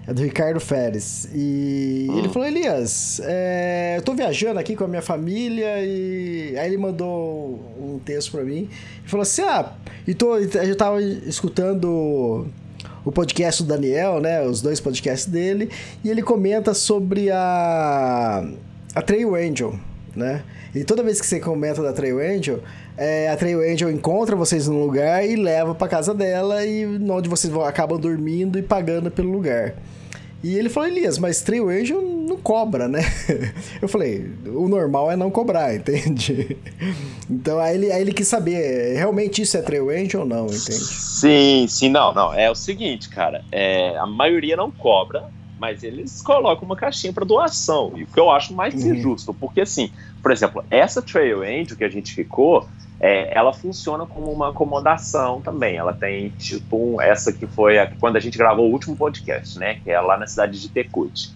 É 0.07 0.13
do 0.13 0.23
Ricardo 0.23 0.59
Férez. 0.59 1.29
E 1.33 2.07
hum. 2.09 2.17
ele 2.17 2.29
falou: 2.29 2.47
Elias, 2.47 3.21
é, 3.23 3.95
eu 3.97 4.01
tô 4.01 4.13
viajando 4.13 4.59
aqui 4.59 4.75
com 4.75 4.83
a 4.83 4.87
minha 4.87 5.01
família. 5.01 5.83
E 5.83 6.57
aí 6.57 6.67
ele 6.67 6.77
mandou 6.77 7.59
um 7.79 7.99
texto 8.03 8.31
pra 8.31 8.43
mim. 8.43 8.67
E 9.05 9.09
falou 9.09 9.21
assim: 9.21 9.43
Ah, 9.43 9.73
e 10.07 10.15
tô, 10.15 10.37
eu 10.37 10.75
tava 10.75 11.01
escutando 11.01 12.47
o 13.03 13.11
podcast 13.11 13.63
do 13.63 13.69
Daniel, 13.69 14.19
né? 14.19 14.41
Os 14.41 14.61
dois 14.61 14.79
podcasts 14.79 15.31
dele. 15.31 15.69
E 16.03 16.09
ele 16.09 16.21
comenta 16.21 16.73
sobre 16.73 17.29
a. 17.31 18.47
A 18.93 19.01
Trail 19.01 19.35
Angel, 19.35 19.73
né? 20.15 20.43
E 20.75 20.83
toda 20.83 21.01
vez 21.01 21.19
que 21.19 21.25
você 21.25 21.39
comenta 21.39 21.81
da 21.81 21.93
Trail 21.93 22.19
Angel, 22.19 22.59
é, 22.97 23.29
a 23.29 23.37
Trail 23.37 23.61
Angel 23.61 23.89
encontra 23.89 24.35
vocês 24.35 24.67
num 24.67 24.83
lugar 24.83 25.25
e 25.25 25.35
leva 25.35 25.73
para 25.73 25.87
casa 25.87 26.13
dela 26.13 26.65
e 26.65 26.85
onde 26.85 27.29
vocês 27.29 27.51
vão, 27.51 27.63
acabam 27.63 27.99
dormindo 27.99 28.59
e 28.59 28.61
pagando 28.61 29.09
pelo 29.09 29.31
lugar. 29.31 29.75
E 30.43 30.55
ele 30.55 30.69
falou, 30.69 30.89
Elias, 30.89 31.17
mas 31.17 31.41
Trail 31.41 31.69
Angel 31.69 32.01
cobra, 32.41 32.87
né? 32.87 33.01
Eu 33.81 33.87
falei, 33.87 34.29
o 34.45 34.67
normal 34.67 35.11
é 35.11 35.15
não 35.15 35.31
cobrar, 35.31 35.73
entende? 35.75 36.57
Então 37.29 37.59
aí 37.59 37.75
ele, 37.75 37.91
aí 37.91 38.01
ele 38.01 38.13
quis 38.13 38.27
saber, 38.27 38.95
realmente 38.95 39.41
isso 39.41 39.57
é 39.57 39.61
Trail 39.61 39.89
Angel 39.89 40.21
ou 40.21 40.25
não, 40.25 40.45
entende? 40.45 40.73
Sim, 40.73 41.65
sim, 41.67 41.89
não, 41.89 42.13
não. 42.13 42.33
É 42.33 42.49
o 42.49 42.55
seguinte, 42.55 43.09
cara, 43.09 43.43
é, 43.51 43.97
a 43.97 44.05
maioria 44.05 44.55
não 44.55 44.71
cobra, 44.71 45.25
mas 45.59 45.83
eles 45.83 46.21
colocam 46.21 46.65
uma 46.65 46.75
caixinha 46.75 47.13
para 47.13 47.23
doação, 47.23 47.93
e 47.95 48.03
o 48.03 48.07
que 48.07 48.19
eu 48.19 48.31
acho 48.31 48.53
mais 48.53 48.73
uhum. 48.73 48.95
injusto, 48.95 49.33
porque 49.33 49.61
assim, 49.61 49.91
por 50.21 50.31
exemplo, 50.31 50.63
essa 50.69 51.01
Trail 51.01 51.41
Angel 51.43 51.77
que 51.77 51.83
a 51.83 51.89
gente 51.89 52.13
ficou, 52.13 52.67
é, 53.01 53.35
ela 53.35 53.51
funciona 53.51 54.05
como 54.05 54.31
uma 54.31 54.51
acomodação 54.51 55.41
também. 55.41 55.75
Ela 55.75 55.91
tem, 55.91 56.29
tipo, 56.29 56.77
um, 56.77 57.01
essa 57.01 57.33
que 57.33 57.47
foi 57.47 57.79
a, 57.79 57.91
quando 57.99 58.15
a 58.15 58.19
gente 58.19 58.37
gravou 58.37 58.69
o 58.69 58.71
último 58.71 58.95
podcast, 58.95 59.57
né? 59.57 59.79
Que 59.83 59.89
é 59.89 59.99
lá 59.99 60.15
na 60.17 60.27
cidade 60.27 60.61
de 60.61 60.69
Tecute. 60.69 61.31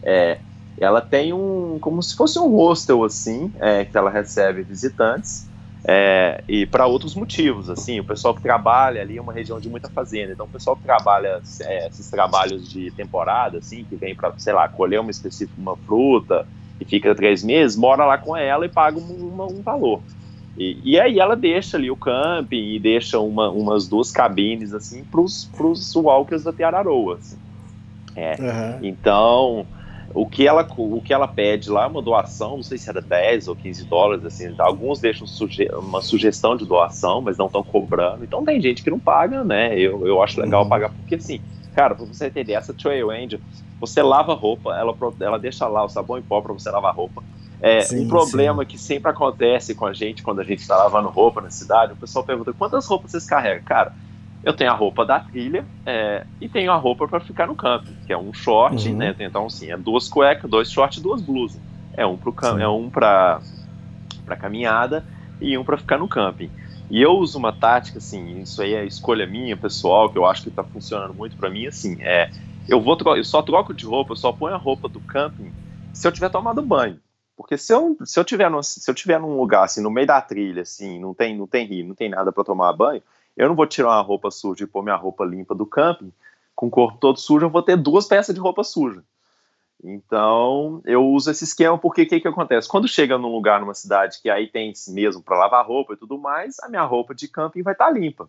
É, 0.00 0.38
ela 0.80 1.00
tem 1.00 1.32
um, 1.32 1.78
como 1.80 2.02
se 2.02 2.16
fosse 2.16 2.38
um 2.38 2.48
hostel, 2.48 3.04
assim, 3.04 3.52
é, 3.58 3.84
que 3.84 3.96
ela 3.96 4.10
recebe 4.10 4.62
visitantes. 4.62 5.48
É, 5.84 6.42
e 6.48 6.66
para 6.66 6.86
outros 6.86 7.14
motivos, 7.14 7.70
assim, 7.70 8.00
o 8.00 8.04
pessoal 8.04 8.34
que 8.34 8.42
trabalha 8.42 9.00
ali 9.00 9.16
é 9.16 9.20
uma 9.20 9.32
região 9.32 9.60
de 9.60 9.68
muita 9.68 9.88
fazenda, 9.88 10.32
então 10.32 10.44
o 10.44 10.48
pessoal 10.48 10.76
que 10.76 10.82
trabalha 10.82 11.40
é, 11.62 11.86
esses 11.86 12.10
trabalhos 12.10 12.68
de 12.68 12.90
temporada, 12.90 13.58
assim, 13.58 13.84
que 13.84 13.96
vem 13.96 14.14
para, 14.14 14.32
sei 14.38 14.52
lá, 14.52 14.68
colher 14.68 15.00
uma 15.00 15.10
específica 15.10 15.58
uma 15.58 15.76
fruta 15.76 16.46
e 16.80 16.84
fica 16.84 17.14
três 17.14 17.42
meses, 17.42 17.76
mora 17.76 18.04
lá 18.04 18.18
com 18.18 18.36
ela 18.36 18.66
e 18.66 18.68
paga 18.68 18.98
um, 18.98 19.46
um 19.50 19.62
valor. 19.62 20.00
E, 20.56 20.78
e, 20.82 21.00
aí 21.00 21.20
ela 21.20 21.36
deixa 21.36 21.76
ali 21.76 21.88
o 21.88 21.96
camping 21.96 22.74
e 22.74 22.80
deixa 22.80 23.20
uma, 23.20 23.48
umas 23.48 23.86
duas 23.86 24.10
cabines 24.10 24.74
assim 24.74 25.04
para 25.04 25.20
os 25.20 25.94
walkers 25.94 26.42
da 26.42 26.52
Tiararoa. 26.52 27.14
Assim. 27.14 27.38
É. 28.16 28.34
Uhum. 28.40 28.78
Então, 28.82 29.66
o 30.14 30.26
que, 30.26 30.46
ela, 30.46 30.66
o 30.76 31.00
que 31.00 31.12
ela 31.12 31.28
pede 31.28 31.70
lá 31.70 31.84
é 31.84 31.86
uma 31.86 32.02
doação, 32.02 32.56
não 32.56 32.62
sei 32.62 32.78
se 32.78 32.88
era 32.88 33.00
10 33.00 33.48
ou 33.48 33.56
15 33.56 33.84
dólares, 33.84 34.24
assim, 34.24 34.54
alguns 34.58 35.00
deixam 35.00 35.26
suge 35.26 35.68
uma 35.72 36.00
sugestão 36.00 36.56
de 36.56 36.64
doação, 36.64 37.20
mas 37.20 37.36
não 37.36 37.46
estão 37.46 37.62
cobrando. 37.62 38.24
Então 38.24 38.44
tem 38.44 38.60
gente 38.60 38.82
que 38.82 38.90
não 38.90 38.98
paga, 38.98 39.44
né? 39.44 39.78
Eu, 39.78 40.06
eu 40.06 40.22
acho 40.22 40.40
legal 40.40 40.62
uhum. 40.62 40.68
pagar, 40.68 40.90
porque 40.90 41.16
assim, 41.16 41.40
cara, 41.74 41.94
para 41.94 42.04
você 42.04 42.26
entender, 42.26 42.54
essa 42.54 42.72
Trail 42.72 43.10
Angel, 43.10 43.40
você 43.80 44.02
lava 44.02 44.34
roupa, 44.34 44.74
ela, 44.74 44.96
ela 45.20 45.38
deixa 45.38 45.66
lá 45.68 45.84
o 45.84 45.88
sabão 45.88 46.18
em 46.18 46.22
pó 46.22 46.40
para 46.40 46.52
você 46.52 46.70
lavar 46.70 46.94
roupa 46.94 47.22
é, 47.60 47.80
sim, 47.80 48.04
um 48.04 48.08
problema 48.08 48.62
sim. 48.62 48.68
que 48.68 48.78
sempre 48.78 49.10
acontece 49.10 49.74
com 49.74 49.86
a 49.86 49.92
gente 49.92 50.22
quando 50.22 50.40
a 50.40 50.44
gente 50.44 50.60
está 50.60 50.76
lavando 50.76 51.08
roupa 51.08 51.40
na 51.40 51.50
cidade, 51.50 51.92
o 51.92 51.96
pessoal 51.96 52.24
pergunta 52.24 52.52
quantas 52.52 52.86
roupas 52.86 53.10
vocês 53.10 53.26
carregam? 53.26 53.64
Cara, 53.64 53.92
eu 54.48 54.54
tenho 54.54 54.70
a 54.70 54.74
roupa 54.74 55.04
da 55.04 55.20
trilha 55.20 55.62
é, 55.84 56.24
e 56.40 56.48
tenho 56.48 56.72
a 56.72 56.76
roupa 56.76 57.06
para 57.06 57.20
ficar 57.20 57.46
no 57.46 57.54
camping, 57.54 57.94
que 58.06 58.12
é 58.12 58.16
um 58.16 58.32
short, 58.32 58.88
uhum. 58.88 58.96
né? 58.96 59.14
Então, 59.18 59.44
assim, 59.44 59.70
é 59.70 59.76
duas 59.76 60.08
cuecas, 60.08 60.50
dois 60.50 60.72
shorts 60.72 60.98
e 60.98 61.02
duas 61.02 61.20
blusas. 61.20 61.60
É 61.94 62.06
um 62.06 62.16
para 62.16 62.62
é 62.62 62.66
um 62.66 62.88
para 62.88 63.40
caminhada 64.40 65.04
e 65.38 65.58
um 65.58 65.64
para 65.64 65.76
ficar 65.76 65.98
no 65.98 66.08
camping. 66.08 66.50
E 66.90 67.02
eu 67.02 67.12
uso 67.12 67.38
uma 67.38 67.52
tática, 67.52 67.98
assim, 67.98 68.40
isso 68.40 68.62
aí 68.62 68.72
é 68.72 68.86
escolha 68.86 69.26
minha, 69.26 69.54
pessoal, 69.54 70.08
que 70.08 70.16
eu 70.16 70.24
acho 70.24 70.44
que 70.44 70.50
tá 70.50 70.64
funcionando 70.64 71.12
muito 71.12 71.36
para 71.36 71.50
mim, 71.50 71.66
assim, 71.66 71.98
é, 72.00 72.30
eu 72.66 72.80
vou 72.80 72.96
eu 73.14 73.24
só 73.24 73.42
troco 73.42 73.74
de 73.74 73.84
roupa, 73.84 74.12
eu 74.12 74.16
só 74.16 74.32
ponho 74.32 74.54
a 74.54 74.58
roupa 74.58 74.88
do 74.88 75.00
camping 75.00 75.52
se 75.92 76.08
eu 76.08 76.12
tiver 76.12 76.30
tomado 76.30 76.62
banho. 76.62 76.98
Porque 77.36 77.58
se 77.58 77.72
eu, 77.72 77.98
se 78.02 78.18
eu 78.18 78.24
tiver 78.24 78.50
no, 78.50 78.62
se 78.62 78.90
eu 78.90 78.94
tiver 78.94 79.20
num 79.20 79.36
lugar 79.36 79.64
assim 79.64 79.82
no 79.82 79.90
meio 79.90 80.06
da 80.06 80.20
trilha 80.20 80.62
assim, 80.62 80.98
não 80.98 81.12
tem 81.12 81.36
não 81.36 81.46
tem 81.46 81.66
rio, 81.66 81.86
não 81.86 81.94
tem 81.94 82.08
nada 82.08 82.32
para 82.32 82.42
tomar 82.42 82.72
banho, 82.72 83.02
eu 83.38 83.48
não 83.48 83.54
vou 83.54 83.66
tirar 83.66 83.90
uma 83.90 84.02
roupa 84.02 84.30
suja 84.30 84.64
e 84.64 84.66
pôr 84.66 84.82
minha 84.82 84.96
roupa 84.96 85.24
limpa 85.24 85.54
do 85.54 85.64
camping, 85.64 86.12
com 86.56 86.66
o 86.66 86.70
corpo 86.70 86.98
todo 86.98 87.20
sujo, 87.20 87.46
eu 87.46 87.50
vou 87.50 87.62
ter 87.62 87.76
duas 87.76 88.06
peças 88.06 88.34
de 88.34 88.40
roupa 88.40 88.64
suja. 88.64 89.02
Então, 89.82 90.82
eu 90.84 91.06
uso 91.06 91.30
esse 91.30 91.44
esquema 91.44 91.78
porque 91.78 92.02
o 92.02 92.08
que, 92.08 92.18
que 92.18 92.26
acontece? 92.26 92.68
Quando 92.68 92.88
chega 92.88 93.16
num 93.16 93.30
lugar, 93.30 93.60
numa 93.60 93.74
cidade 93.74 94.20
que 94.20 94.28
aí 94.28 94.48
tem 94.48 94.72
mesmo 94.88 95.22
para 95.22 95.38
lavar 95.38 95.64
roupa 95.64 95.94
e 95.94 95.96
tudo 95.96 96.18
mais, 96.18 96.58
a 96.58 96.68
minha 96.68 96.82
roupa 96.82 97.14
de 97.14 97.28
camping 97.28 97.62
vai 97.62 97.74
estar 97.74 97.86
tá 97.86 97.92
limpa. 97.92 98.28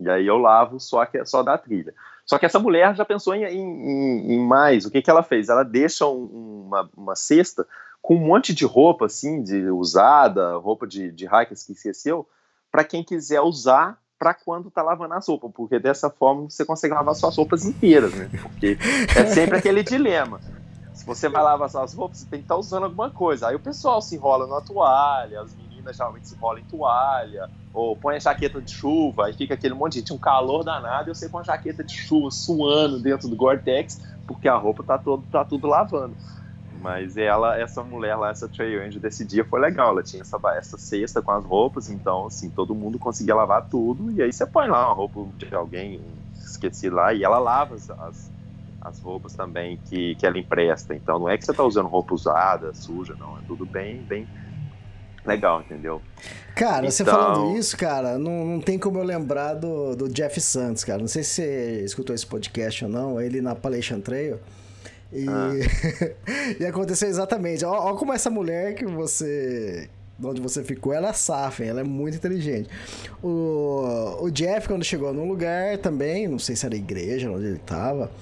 E 0.00 0.10
aí 0.10 0.26
eu 0.26 0.36
lavo 0.36 0.80
só, 0.80 1.06
que, 1.06 1.24
só 1.24 1.44
da 1.44 1.56
trilha. 1.56 1.94
Só 2.26 2.36
que 2.36 2.46
essa 2.46 2.58
mulher 2.58 2.96
já 2.96 3.04
pensou 3.04 3.36
em, 3.36 3.44
em, 3.44 4.32
em 4.32 4.38
mais. 4.40 4.84
O 4.84 4.90
que, 4.90 5.00
que 5.00 5.08
ela 5.08 5.22
fez? 5.22 5.48
Ela 5.48 5.62
deixa 5.62 6.08
um, 6.08 6.64
uma, 6.66 6.90
uma 6.96 7.14
cesta 7.14 7.64
com 8.02 8.16
um 8.16 8.26
monte 8.26 8.52
de 8.52 8.64
roupa, 8.64 9.06
assim, 9.06 9.44
de 9.44 9.70
usada, 9.70 10.56
roupa 10.56 10.88
de, 10.88 11.12
de 11.12 11.26
hikers 11.26 11.62
que 11.62 11.72
esqueceu, 11.72 12.28
para 12.72 12.82
quem 12.82 13.04
quiser 13.04 13.40
usar 13.40 14.02
para 14.18 14.34
quando 14.34 14.70
tá 14.70 14.82
lavando 14.82 15.14
as 15.14 15.26
roupas, 15.28 15.50
porque 15.54 15.78
dessa 15.78 16.08
forma 16.08 16.48
você 16.48 16.64
consegue 16.64 16.94
lavar 16.94 17.14
suas 17.14 17.36
roupas 17.36 17.64
inteiras, 17.64 18.14
né? 18.14 18.30
Porque 18.42 18.78
é 19.16 19.26
sempre 19.26 19.58
aquele 19.58 19.82
dilema. 19.82 20.40
Se 20.94 21.04
você 21.04 21.28
vai 21.28 21.42
lavar 21.42 21.68
suas 21.68 21.92
roupas, 21.92 22.18
você 22.18 22.26
tem 22.26 22.38
que 22.38 22.44
estar 22.44 22.54
tá 22.54 22.60
usando 22.60 22.84
alguma 22.84 23.10
coisa. 23.10 23.48
Aí 23.48 23.56
o 23.56 23.60
pessoal 23.60 24.00
se 24.00 24.14
enrola 24.14 24.46
na 24.46 24.60
toalha, 24.60 25.40
as 25.40 25.54
meninas 25.54 25.96
geralmente 25.96 26.28
se 26.28 26.34
enrolam 26.34 26.60
em 26.60 26.64
toalha, 26.64 27.50
ou 27.72 27.96
põe 27.96 28.16
a 28.16 28.18
jaqueta 28.20 28.62
de 28.62 28.70
chuva, 28.70 29.26
aí 29.26 29.32
fica 29.32 29.54
aquele 29.54 29.74
monte 29.74 29.94
de 29.94 29.98
gente, 29.98 30.12
um 30.12 30.18
calor 30.18 30.62
danado, 30.62 31.10
e 31.10 31.14
você 31.14 31.28
com 31.28 31.38
a 31.38 31.42
jaqueta 31.42 31.82
de 31.82 31.92
chuva 31.92 32.30
suando 32.30 33.00
dentro 33.00 33.28
do 33.28 33.34
Gore-Tex, 33.34 34.00
porque 34.26 34.48
a 34.48 34.56
roupa 34.56 34.82
tá, 34.82 34.96
todo, 34.96 35.24
tá 35.30 35.44
tudo 35.44 35.66
lavando. 35.66 36.14
Mas 36.84 37.16
ela, 37.16 37.58
essa 37.58 37.82
mulher 37.82 38.14
lá, 38.14 38.28
essa 38.28 38.46
Trail 38.46 38.82
Angel 38.82 39.00
desse 39.00 39.24
dia 39.24 39.42
foi 39.42 39.58
legal. 39.58 39.88
Ela 39.88 40.02
tinha 40.02 40.20
essa, 40.20 40.38
essa 40.54 40.76
cesta 40.76 41.22
com 41.22 41.30
as 41.30 41.42
roupas, 41.42 41.88
então, 41.88 42.26
assim, 42.26 42.50
todo 42.50 42.74
mundo 42.74 42.98
conseguia 42.98 43.34
lavar 43.34 43.66
tudo. 43.70 44.12
E 44.12 44.20
aí 44.20 44.30
você 44.30 44.44
põe 44.44 44.68
lá 44.68 44.88
uma 44.88 44.94
roupa 44.94 45.26
de 45.38 45.54
alguém, 45.54 45.98
esqueci 46.36 46.90
lá, 46.90 47.14
e 47.14 47.24
ela 47.24 47.38
lava 47.38 47.74
as, 47.74 47.88
as, 47.88 48.30
as 48.82 49.00
roupas 49.00 49.32
também 49.32 49.80
que, 49.86 50.14
que 50.16 50.26
ela 50.26 50.38
empresta. 50.38 50.94
Então 50.94 51.18
não 51.18 51.26
é 51.26 51.38
que 51.38 51.46
você 51.46 51.54
tá 51.54 51.64
usando 51.64 51.88
roupa 51.88 52.12
usada, 52.12 52.74
suja, 52.74 53.16
não. 53.18 53.38
É 53.38 53.40
tudo 53.46 53.64
bem, 53.64 54.02
bem 54.02 54.28
legal, 55.24 55.62
entendeu? 55.62 56.02
Cara, 56.54 56.80
então... 56.80 56.90
você 56.90 57.02
falando 57.02 57.56
isso, 57.56 57.78
cara, 57.78 58.18
não, 58.18 58.44
não 58.44 58.60
tem 58.60 58.78
como 58.78 58.98
eu 58.98 59.04
lembrar 59.04 59.54
do, 59.54 59.96
do 59.96 60.06
Jeff 60.06 60.38
Santos, 60.38 60.84
cara. 60.84 60.98
Não 60.98 61.08
sei 61.08 61.22
se 61.22 61.30
você 61.30 61.82
escutou 61.82 62.14
esse 62.14 62.26
podcast 62.26 62.84
ou 62.84 62.90
não, 62.90 63.18
ele 63.18 63.40
na 63.40 63.52
Appalachian 63.52 64.00
Trail. 64.00 64.38
E, 65.14 65.26
ah. 65.28 65.52
e 66.58 66.66
aconteceu 66.66 67.08
exatamente. 67.08 67.64
Olha 67.64 67.96
como 67.96 68.12
essa 68.12 68.28
mulher 68.28 68.74
que 68.74 68.84
você. 68.84 69.88
Onde 70.22 70.40
você 70.40 70.62
ficou, 70.62 70.92
ela 70.92 71.08
é 71.08 71.12
safa, 71.12 71.64
ela 71.64 71.80
é 71.80 71.84
muito 71.84 72.16
inteligente. 72.16 72.68
O, 73.22 74.18
o 74.20 74.30
Jeff, 74.30 74.68
quando 74.68 74.84
chegou 74.84 75.12
num 75.12 75.26
lugar 75.26 75.76
também, 75.78 76.28
não 76.28 76.38
sei 76.38 76.54
se 76.54 76.64
era 76.64 76.76
igreja 76.76 77.28
onde 77.30 77.46
ele 77.46 77.58
tava, 77.58 78.12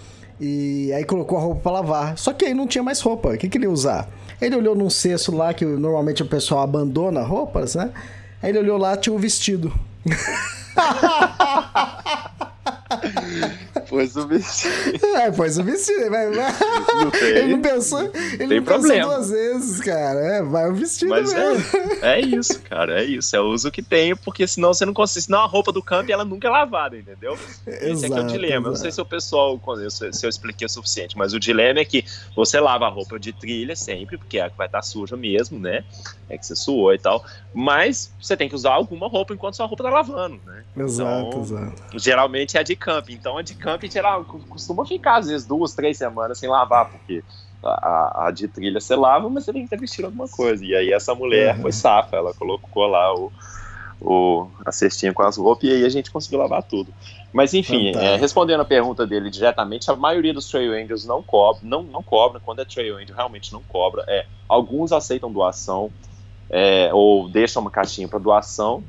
e 0.41 0.91
aí 0.95 1.05
colocou 1.05 1.37
a 1.37 1.43
roupa 1.43 1.61
para 1.61 1.73
lavar. 1.73 2.17
Só 2.17 2.33
que 2.33 2.47
aí 2.47 2.55
não 2.55 2.67
tinha 2.67 2.83
mais 2.83 2.99
roupa. 3.01 3.35
O 3.35 3.39
que, 3.39 3.47
que 3.47 3.59
ele 3.59 3.67
ia 3.67 3.71
usar? 3.71 4.09
Ele 4.41 4.57
olhou 4.57 4.75
num 4.75 4.89
cesto 4.89 5.37
lá 5.37 5.53
que 5.53 5.67
normalmente 5.67 6.23
o 6.23 6.27
pessoal 6.27 6.63
abandona 6.63 7.21
roupas, 7.21 7.75
né? 7.75 7.93
Aí 8.43 8.51
ele 8.51 8.61
olhou 8.61 8.79
lá, 8.79 8.97
tinha 8.97 9.15
um 9.15 9.19
vestido. 9.19 9.71
Pôs 13.93 14.17
o 14.17 14.27
vestido. 14.27 14.73
É, 15.13 15.31
pôs 15.31 15.59
o 15.59 15.63
vai. 15.63 16.31
Não 16.31 17.11
tem, 17.11 17.29
ele 17.29 17.53
não 17.53 17.61
pensou, 17.61 18.11
ele 18.41 18.61
não 18.61 18.65
pensou 18.65 19.01
duas 19.03 19.31
vezes, 19.31 19.81
cara. 19.81 20.19
É, 20.19 20.43
vai 20.43 20.71
o 20.71 20.75
vestido 20.75 21.11
Mas 21.11 21.33
mesmo. 21.33 21.63
É, 22.01 22.19
é 22.19 22.21
isso, 22.21 22.59
cara. 22.63 23.03
É 23.03 23.05
isso. 23.05 23.37
É 23.37 23.41
o 23.41 23.45
uso 23.45 23.71
que 23.71 23.83
tem, 23.83 24.17
porque 24.17 24.47
senão 24.47 24.73
você 24.73 24.87
não 24.87 24.95
consegue. 24.95 25.27
Senão 25.27 25.41
a 25.41 25.47
roupa 25.47 25.71
do 25.71 25.83
campo 25.83 26.11
ela 26.11 26.25
nunca 26.25 26.49
é 26.49 26.51
lavada, 26.51 26.97
entendeu? 26.97 27.35
Exato, 27.67 27.85
Esse 27.85 28.07
é 28.07 28.09
que 28.09 28.15
é 28.15 28.21
o 28.21 28.27
dilema. 28.27 28.49
Exato. 28.49 28.67
Eu 28.67 28.71
não 28.71 28.77
sei 28.77 28.91
se 28.91 29.01
o 29.01 29.05
pessoal, 29.05 29.61
se 29.91 30.25
eu 30.25 30.31
expliquei 30.31 30.65
o 30.65 30.71
suficiente, 30.71 31.19
mas 31.19 31.35
o 31.35 31.39
dilema 31.39 31.81
é 31.81 31.85
que 31.85 32.03
você 32.35 32.59
lava 32.59 32.87
a 32.87 32.91
roupa 32.91 33.19
de 33.19 33.35
trilha 33.35 33.77
sempre, 33.77 34.17
porque 34.17 34.39
é 34.39 34.45
a 34.45 34.51
que 34.51 34.57
vai 34.57 34.69
estar 34.69 34.81
suja 34.81 35.19
mesmo, 35.19 35.59
né? 35.59 35.85
É 36.31 36.39
que 36.39 36.47
você 36.47 36.57
suou 36.57 36.95
e 36.95 36.99
tal. 36.99 37.23
Mas 37.53 38.11
você 38.19 38.35
tem 38.39 38.49
que 38.49 38.55
usar 38.55 38.73
alguma 38.73 39.07
roupa 39.07 39.35
enquanto 39.35 39.57
sua 39.57 39.67
roupa 39.67 39.85
tá 39.85 39.91
lavando, 39.91 40.41
né? 40.47 40.65
Exato, 40.79 41.29
então, 41.29 41.43
exato. 41.43 41.99
Geralmente 41.99 42.57
é 42.57 42.61
a 42.61 42.63
de 42.63 42.75
camping. 42.75 43.13
Então 43.13 43.37
a 43.37 43.43
de 43.43 43.55
geral, 43.91 44.25
costuma 44.49 44.85
ficar 44.85 45.17
às 45.17 45.29
vezes 45.29 45.47
duas, 45.47 45.75
três 45.75 45.97
semanas 45.97 46.39
sem 46.39 46.49
lavar, 46.49 46.91
porque 46.91 47.23
a, 47.65 48.27
a 48.27 48.31
de 48.31 48.49
trilha 48.49 48.81
você 48.81 48.97
lava, 48.97 49.29
mas 49.29 49.45
você 49.45 49.53
tem 49.53 49.63
que 49.63 49.67
estar 49.67 49.79
vestindo 49.79 50.07
alguma 50.07 50.29
coisa. 50.29 50.65
E 50.65 50.75
aí 50.75 50.93
essa 50.93 51.15
mulher 51.15 51.57
uhum. 51.57 51.63
foi 51.63 51.73
safa, 51.73 52.17
ela 52.17 52.35
colocou 52.35 52.87
lá 52.87 53.15
o, 53.15 53.33
o, 54.01 54.49
a 54.65 54.73
cestinha 54.73 55.13
com 55.13 55.23
as 55.23 55.37
roupas 55.37 55.65
e 55.65 55.73
aí 55.73 55.85
a 55.85 55.89
gente 55.89 56.11
conseguiu 56.11 56.41
lavar 56.41 56.63
tudo. 56.63 56.93
Mas 57.33 57.55
enfim, 57.55 57.93
é, 57.97 58.17
respondendo 58.17 58.61
a 58.61 58.65
pergunta 58.65 59.07
dele 59.07 59.31
diretamente, 59.31 59.91
a 59.91 59.97
maioria 59.97 60.35
dos 60.35 60.49
trail 60.51 60.73
angels 60.73 61.07
não 61.07 61.23
cobra, 61.23 61.61
não, 61.63 61.83
não 61.83 62.03
cobra, 62.03 62.41
quando 62.41 62.61
é 62.61 62.65
trail 62.65 62.97
angel 62.97 63.17
realmente 63.17 63.53
não 63.53 63.63
cobra. 63.63 64.05
É, 64.07 64.27
alguns 64.49 64.93
aceitam 64.93 65.33
doação 65.33 65.91
é, 66.51 66.91
ou 66.93 67.29
deixam 67.29 67.63
uma 67.63 67.71
caixinha 67.71 68.07
para 68.07 68.19
doação, 68.19 68.85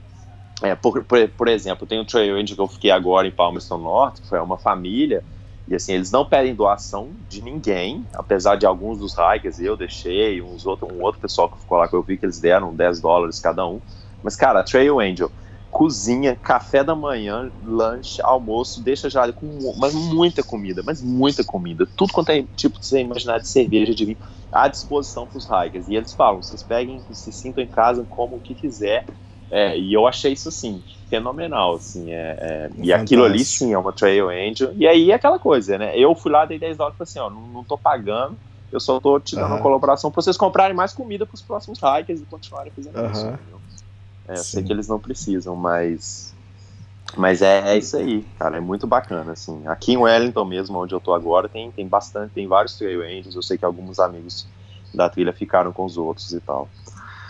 é, 0.61 0.75
por, 0.75 1.03
por, 1.03 1.27
por, 1.29 1.47
exemplo, 1.47 1.87
tem 1.87 1.99
um 1.99 2.05
trail 2.05 2.37
onde 2.37 2.57
eu 2.57 2.67
fiquei 2.67 2.91
agora 2.91 3.27
em 3.27 3.31
Palmerston 3.31 3.77
Norte, 3.77 4.21
que 4.21 4.27
foi 4.27 4.39
uma 4.39 4.57
família, 4.57 5.23
e 5.67 5.75
assim, 5.75 5.93
eles 5.93 6.11
não 6.11 6.25
pedem 6.25 6.53
doação 6.53 7.09
de 7.29 7.41
ninguém, 7.41 8.05
apesar 8.13 8.55
de 8.55 8.65
alguns 8.65 8.99
dos 8.99 9.13
hikers 9.13 9.59
eu 9.59 9.77
deixei, 9.77 10.41
uns 10.41 10.65
outro, 10.65 10.87
um 10.91 11.01
outro 11.01 11.21
pessoal 11.21 11.49
que 11.49 11.57
ficou 11.57 11.77
lá 11.77 11.87
que 11.87 11.95
eu 11.95 12.03
vi 12.03 12.17
que 12.17 12.25
eles 12.25 12.39
deram 12.39 12.73
10 12.73 12.99
dólares 12.99 13.39
cada 13.39 13.65
um. 13.65 13.79
Mas, 14.21 14.35
cara, 14.35 14.63
Trail 14.63 14.99
Angel, 14.99 15.31
cozinha, 15.71 16.35
café 16.35 16.83
da 16.83 16.93
manhã, 16.93 17.49
lanche, 17.65 18.21
almoço, 18.21 18.81
deixa 18.81 19.09
já 19.09 19.31
com 19.31 19.73
mas 19.77 19.93
muita 19.93 20.43
comida, 20.43 20.83
mas 20.85 21.01
muita 21.01 21.43
comida. 21.43 21.87
Tudo 21.95 22.13
quanto 22.13 22.29
é 22.29 22.43
tipo 22.55 22.79
de 22.79 22.85
você 22.85 22.99
imaginar 22.99 23.39
de 23.39 23.47
cerveja, 23.47 23.95
de 23.95 24.05
vinho, 24.05 24.17
à 24.51 24.67
disposição 24.67 25.25
para 25.25 25.37
os 25.37 25.45
hikers. 25.45 25.87
E 25.87 25.95
eles 25.95 26.13
falam: 26.13 26.43
vocês 26.43 26.61
peguem, 26.61 27.01
se 27.11 27.31
sintam 27.31 27.63
em 27.63 27.67
casa, 27.67 28.05
como 28.09 28.35
o 28.35 28.39
que 28.39 28.53
quiser 28.53 29.05
é, 29.53 29.77
e 29.77 29.93
eu 29.93 30.07
achei 30.07 30.33
isso, 30.33 30.49
assim, 30.49 30.81
fenomenal, 31.11 31.75
assim, 31.75 32.11
é, 32.11 32.37
é 32.39 32.69
e 32.75 32.91
aquilo 32.91 33.23
ali, 33.23 33.45
sim, 33.45 33.71
é 33.71 33.77
uma 33.77 33.93
Trail 33.93 34.29
Angel, 34.29 34.73
e 34.75 34.87
aí 34.87 35.11
é 35.11 35.13
aquela 35.13 35.37
coisa, 35.37 35.77
né, 35.77 35.95
eu 35.95 36.15
fui 36.15 36.31
lá, 36.31 36.43
dei 36.43 36.57
10 36.57 36.75
dólares 36.75 36.97
falei 36.97 37.07
assim, 37.07 37.19
ó, 37.19 37.29
não, 37.29 37.47
não 37.49 37.63
tô 37.63 37.77
pagando, 37.77 38.35
eu 38.71 38.79
só 38.79 38.99
tô 38.99 39.19
te 39.19 39.35
dando 39.35 39.49
uhum. 39.49 39.53
uma 39.57 39.61
colaboração 39.61 40.09
pra 40.09 40.23
vocês 40.23 40.35
comprarem 40.35 40.75
mais 40.75 40.91
comida 40.91 41.23
pros 41.23 41.43
próximos 41.43 41.79
hikers 41.79 42.21
e 42.21 42.25
continuarem 42.25 42.71
fazendo 42.75 42.99
uhum. 42.99 43.11
isso, 43.11 43.27
entendeu? 43.27 43.61
É, 44.27 44.33
eu 44.33 44.37
sei 44.37 44.63
que 44.63 44.73
eles 44.73 44.87
não 44.87 44.99
precisam, 44.99 45.55
mas... 45.55 46.33
Mas 47.15 47.43
é, 47.43 47.75
é 47.75 47.77
isso 47.77 47.95
aí, 47.95 48.25
cara, 48.39 48.57
é 48.57 48.59
muito 48.59 48.87
bacana, 48.87 49.33
assim. 49.33 49.67
Aqui 49.67 49.93
em 49.93 49.97
Wellington 49.97 50.45
mesmo, 50.45 50.79
onde 50.79 50.95
eu 50.95 50.99
tô 50.99 51.13
agora, 51.13 51.47
tem, 51.47 51.69
tem 51.69 51.87
bastante, 51.87 52.31
tem 52.31 52.47
vários 52.47 52.75
Trail 52.75 53.03
Angels, 53.03 53.35
eu 53.35 53.43
sei 53.43 53.55
que 53.55 53.63
alguns 53.63 53.99
amigos 53.99 54.47
da 54.91 55.07
trilha 55.07 55.31
ficaram 55.31 55.71
com 55.71 55.85
os 55.85 55.95
outros 55.95 56.33
e 56.33 56.39
tal. 56.39 56.67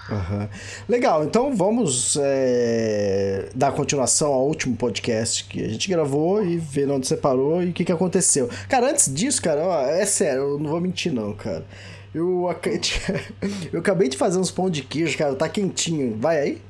Uhum. 0.10 0.48
Legal, 0.88 1.24
então 1.24 1.56
vamos 1.56 2.18
é, 2.22 3.50
dar 3.56 3.72
continuação 3.72 4.34
ao 4.34 4.46
último 4.46 4.76
podcast 4.76 5.46
que 5.46 5.64
a 5.64 5.70
gente 5.70 5.90
gravou 5.90 6.44
e 6.44 6.58
ver 6.58 6.90
onde 6.90 7.08
você 7.08 7.16
parou 7.16 7.64
e 7.64 7.70
o 7.70 7.74
que, 7.74 7.86
que 7.86 7.92
aconteceu. 7.92 8.50
Cara, 8.68 8.90
antes 8.90 9.14
disso, 9.14 9.42
cara, 9.42 9.66
ó, 9.66 9.82
é 9.82 10.06
sério, 10.06 10.42
eu 10.42 10.60
não 10.60 10.70
vou 10.70 10.82
mentir 10.82 11.14
não, 11.14 11.34
cara. 11.34 11.66
Eu, 12.14 12.48
eu 13.72 13.80
acabei 13.80 14.10
de 14.10 14.18
fazer 14.18 14.38
uns 14.38 14.52
pão 14.52 14.70
de 14.70 14.84
queijo, 14.84 15.18
cara, 15.18 15.36
tá 15.36 15.48
quentinho. 15.48 16.18
Vai 16.20 16.40
aí? 16.40 16.62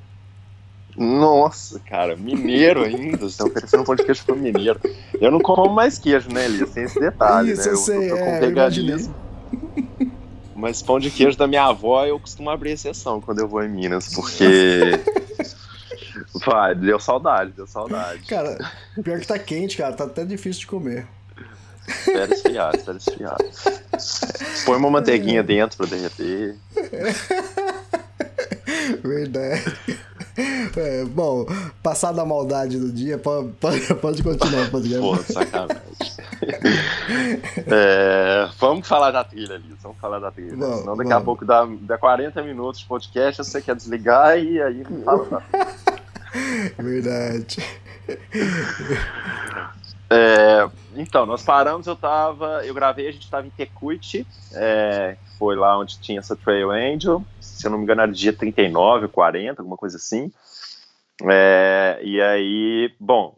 Nossa, 0.96 1.80
cara, 1.80 2.16
mineiro 2.16 2.84
ainda. 2.84 3.18
Você 3.18 3.40
tá 3.40 3.46
oferecendo 3.46 3.82
um 3.82 3.84
pão 3.84 3.96
de 3.96 4.04
queijo 4.04 4.24
pro 4.26 4.36
mineiro. 4.36 4.80
Eu 5.20 5.32
não 5.32 5.40
como 5.40 5.74
mais 5.74 5.98
queijo, 5.98 6.30
né, 6.32 6.46
Elias? 6.46 6.70
Tem 6.70 6.84
esse 6.84 7.00
detalhe, 7.00 7.52
Isso, 7.52 7.68
né? 7.90 7.98
Eu, 7.98 8.04
eu 8.04 8.04
eu 8.04 8.18
tô 8.18 8.24
com 8.24 8.32
é. 8.32 8.40
Mas 10.64 10.82
pão 10.82 10.98
de 10.98 11.12
queijo 11.12 11.38
da 11.38 11.46
minha 11.46 11.66
avó 11.66 12.06
eu 12.06 12.18
costumo 12.18 12.50
abrir 12.50 12.72
exceção 12.72 13.20
quando 13.20 13.40
eu 13.40 13.50
vou 13.50 13.62
em 13.62 13.68
Minas, 13.68 14.16
porque. 14.16 14.80
Vai, 16.46 16.74
deu 16.74 16.98
saudade, 17.02 17.52
deu 17.52 17.68
saudade. 17.68 18.26
Cara, 18.28 18.58
pior 19.04 19.20
que 19.20 19.28
tá 19.28 19.38
quente, 19.38 19.76
cara, 19.76 19.92
tá 19.92 20.06
até 20.06 20.24
difícil 20.24 20.62
de 20.62 20.68
comer. 20.68 21.06
Espera 21.86 22.34
esfriar, 22.34 22.74
espera 22.78 22.98
esfriar. 22.98 23.38
Põe 24.66 24.78
uma 24.78 24.90
manteiguinha 24.90 25.42
é. 25.42 25.44
dentro 25.44 25.76
pra 25.76 25.86
derreter. 25.86 26.56
Verdade. 29.04 29.76
É, 30.78 31.04
bom, 31.04 31.46
passada 31.84 32.22
a 32.22 32.26
maldade 32.26 32.80
do 32.80 32.90
dia, 32.90 33.18
pode, 33.18 33.52
pode, 33.60 33.94
pode 33.96 34.24
continuar, 34.24 34.72
Pô, 34.72 35.18
sacanagem. 35.18 36.13
É, 37.68 38.50
vamos 38.60 38.88
falar 38.88 39.12
da 39.12 39.24
trilha, 39.24 39.56
ali, 39.56 39.76
Vamos 39.82 39.98
falar 40.00 40.20
da 40.20 40.32
trilha. 40.32 40.56
Não, 40.56 40.78
Senão 40.78 40.98
daqui 40.98 41.10
não. 41.10 41.18
a 41.18 41.22
pouco 41.22 41.46
dá, 41.46 41.68
dá 41.82 41.98
40 41.98 42.42
minutos 42.44 42.82
de 42.82 42.88
podcast, 42.88 43.44
você 43.44 43.62
quer 43.62 43.76
desligar 43.76 44.38
e 44.38 44.62
aí 44.62 44.84
fala. 45.04 45.44
Verdade. 46.78 47.58
É, 50.10 50.70
então, 50.96 51.26
nós 51.26 51.44
paramos, 51.44 51.88
eu 51.88 51.96
tava. 51.96 52.66
Eu 52.66 52.74
gravei, 52.74 53.08
a 53.08 53.12
gente 53.12 53.30
tava 53.30 53.48
em 53.48 53.50
Tecuiti, 53.50 54.28
é, 54.54 55.18
foi 55.40 55.56
lá 55.56 55.78
onde 55.78 56.00
tinha 56.00 56.20
essa 56.20 56.36
Trail 56.36 56.72
Angel. 56.72 57.24
Se 57.40 57.66
eu 57.66 57.72
não 57.72 57.78
me 57.78 57.84
engano, 57.84 58.02
era 58.02 58.12
dia 58.12 58.34
39, 58.34 59.08
40, 59.08 59.62
alguma 59.62 59.78
coisa 59.78 59.98
assim. 59.98 60.32
É, 61.24 62.00
e 62.04 62.22
aí, 62.22 62.94
bom, 63.00 63.36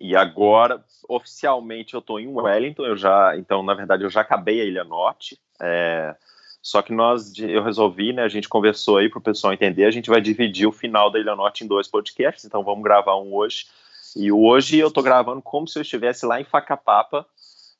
e 0.00 0.14
agora, 0.14 0.82
oficialmente, 1.08 1.94
eu 1.94 2.02
tô 2.02 2.18
em 2.18 2.28
Wellington, 2.28 2.84
eu 2.84 2.96
já, 2.96 3.34
então, 3.36 3.62
na 3.62 3.72
verdade, 3.72 4.04
eu 4.04 4.10
já 4.10 4.20
acabei 4.20 4.60
a 4.60 4.64
Ilha 4.64 4.84
Norte. 4.84 5.40
É, 5.60 6.14
só 6.60 6.82
que 6.82 6.92
nós, 6.92 7.32
eu 7.38 7.62
resolvi, 7.62 8.12
né, 8.12 8.22
a 8.22 8.28
gente 8.28 8.48
conversou 8.48 8.98
aí 8.98 9.08
para 9.08 9.18
o 9.18 9.22
pessoal 9.22 9.52
entender, 9.52 9.86
a 9.86 9.90
gente 9.90 10.10
vai 10.10 10.20
dividir 10.20 10.66
o 10.66 10.72
final 10.72 11.10
da 11.10 11.18
Ilha 11.18 11.34
Norte 11.34 11.64
em 11.64 11.66
dois 11.66 11.88
podcasts, 11.88 12.44
então 12.44 12.62
vamos 12.62 12.84
gravar 12.84 13.16
um 13.16 13.34
hoje. 13.34 13.66
E 14.14 14.30
hoje 14.30 14.78
eu 14.78 14.88
estou 14.88 15.02
gravando 15.02 15.40
como 15.40 15.66
se 15.66 15.78
eu 15.78 15.82
estivesse 15.82 16.26
lá 16.26 16.40
em 16.40 16.44
Facapapa, 16.44 17.24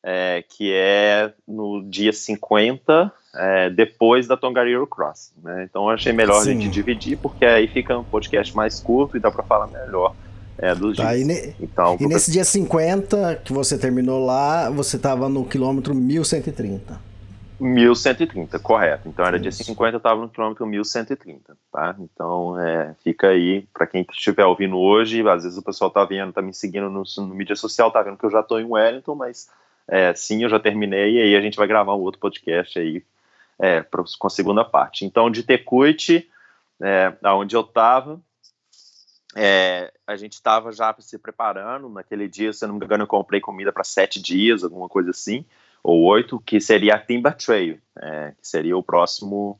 é, 0.02 0.42
que 0.48 0.72
é 0.72 1.32
no 1.46 1.82
dia 1.82 2.12
50, 2.12 3.12
é, 3.34 3.70
depois 3.70 4.26
da 4.26 4.36
Tongariro 4.36 4.86
Cross. 4.86 5.32
Né? 5.42 5.64
Então 5.68 5.84
eu 5.84 5.90
achei 5.90 6.12
melhor 6.12 6.40
Sim. 6.42 6.50
a 6.50 6.52
gente 6.54 6.68
dividir, 6.68 7.18
porque 7.18 7.44
aí 7.44 7.66
fica 7.66 7.98
um 7.98 8.04
podcast 8.04 8.56
mais 8.56 8.80
curto 8.80 9.16
e 9.16 9.20
dá 9.20 9.30
para 9.30 9.42
falar 9.42 9.66
melhor 9.66 10.14
é, 10.58 10.74
dos 10.74 10.96
tá, 10.96 11.14
dias. 11.14 11.22
E, 11.22 11.24
ne 11.24 11.54
então, 11.60 11.96
e 12.00 12.06
nesse 12.06 12.30
dia 12.30 12.44
50 12.44 13.42
que 13.44 13.52
você 13.52 13.78
terminou 13.78 14.24
lá, 14.24 14.68
você 14.70 14.96
estava 14.96 15.28
no 15.28 15.44
quilômetro 15.44 15.94
1130. 15.94 17.08
1130, 17.60 18.58
correto. 18.58 19.08
Então 19.08 19.24
era 19.24 19.38
dia 19.38 19.50
50, 19.50 19.94
eu 19.94 19.96
estava 19.98 20.20
no 20.20 20.28
quilômetro 20.28 20.66
1130, 20.66 21.56
tá? 21.72 21.96
Então 21.98 22.58
é, 22.60 22.94
fica 23.02 23.28
aí, 23.28 23.66
para 23.72 23.86
quem 23.86 24.06
estiver 24.10 24.44
ouvindo 24.44 24.76
hoje, 24.78 25.26
às 25.28 25.42
vezes 25.42 25.58
o 25.58 25.62
pessoal 25.62 25.90
tá 25.90 26.04
vendo, 26.04 26.32
tá 26.32 26.42
me 26.42 26.54
seguindo 26.54 26.88
no, 26.88 27.02
no 27.18 27.34
mídia 27.34 27.56
social, 27.56 27.90
tá 27.90 28.02
vendo 28.02 28.16
que 28.16 28.24
eu 28.24 28.30
já 28.30 28.40
estou 28.40 28.60
em 28.60 28.64
Wellington, 28.64 29.14
mas 29.14 29.48
é, 29.88 30.14
sim, 30.14 30.42
eu 30.42 30.48
já 30.48 30.60
terminei, 30.60 31.16
e 31.16 31.22
aí 31.22 31.36
a 31.36 31.40
gente 31.40 31.56
vai 31.56 31.66
gravar 31.66 31.94
um 31.94 32.00
outro 32.00 32.20
podcast 32.20 32.78
aí 32.78 33.02
é, 33.58 33.82
pra, 33.82 34.04
com 34.18 34.26
a 34.26 34.30
segunda 34.30 34.64
parte. 34.64 35.04
Então, 35.04 35.30
de 35.30 35.42
Tecuite, 35.42 36.28
é, 36.80 37.12
aonde 37.22 37.56
eu 37.56 37.62
estava, 37.62 38.20
é, 39.40 39.92
a 40.04 40.16
gente 40.16 40.32
estava 40.32 40.72
já 40.72 40.92
se 40.98 41.16
preparando, 41.16 41.88
naquele 41.88 42.26
dia, 42.26 42.52
se 42.52 42.66
não 42.66 42.74
me 42.74 42.84
engano, 42.84 43.04
eu 43.04 43.06
comprei 43.06 43.40
comida 43.40 43.72
para 43.72 43.84
sete 43.84 44.20
dias, 44.20 44.64
alguma 44.64 44.88
coisa 44.88 45.10
assim, 45.10 45.44
ou 45.80 46.02
oito, 46.06 46.40
que 46.40 46.60
seria 46.60 46.96
a 46.96 46.98
Timber 46.98 47.36
Trail, 47.36 47.78
é, 47.96 48.32
que 48.32 48.48
seria 48.48 48.76
o 48.76 48.82
próximo 48.82 49.56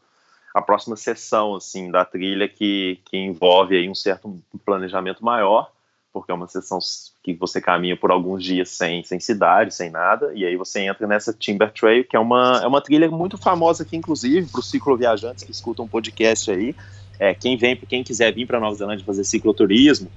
a 0.52 0.60
próxima 0.60 0.96
sessão 0.96 1.54
assim 1.54 1.92
da 1.92 2.04
trilha 2.04 2.48
que, 2.48 2.98
que 3.04 3.16
envolve 3.16 3.76
aí 3.76 3.88
um 3.88 3.94
certo 3.94 4.42
planejamento 4.64 5.24
maior, 5.24 5.70
porque 6.12 6.32
é 6.32 6.34
uma 6.34 6.48
sessão 6.48 6.80
que 7.22 7.34
você 7.34 7.60
caminha 7.60 7.96
por 7.96 8.10
alguns 8.10 8.42
dias 8.42 8.70
sem, 8.70 9.04
sem 9.04 9.20
cidade, 9.20 9.72
sem 9.72 9.90
nada, 9.90 10.32
e 10.34 10.44
aí 10.44 10.56
você 10.56 10.80
entra 10.80 11.06
nessa 11.06 11.32
Timber 11.32 11.72
Trail, 11.72 12.04
que 12.04 12.16
é 12.16 12.18
uma, 12.18 12.60
é 12.64 12.66
uma 12.66 12.82
trilha 12.82 13.08
muito 13.08 13.38
famosa 13.38 13.84
aqui, 13.84 13.96
inclusive, 13.96 14.50
para 14.50 14.58
os 14.58 14.68
cicloviajantes 14.68 15.44
que 15.44 15.52
escutam 15.52 15.84
um 15.84 15.88
podcast 15.88 16.50
aí. 16.50 16.74
É, 17.18 17.34
quem 17.34 17.56
vem, 17.56 17.76
quem 17.76 18.02
quiser 18.02 18.32
vir 18.32 18.46
para 18.46 18.60
Nova 18.60 18.74
Zelândia 18.74 19.04
fazer 19.04 19.24
cicloturismo, 19.24 20.10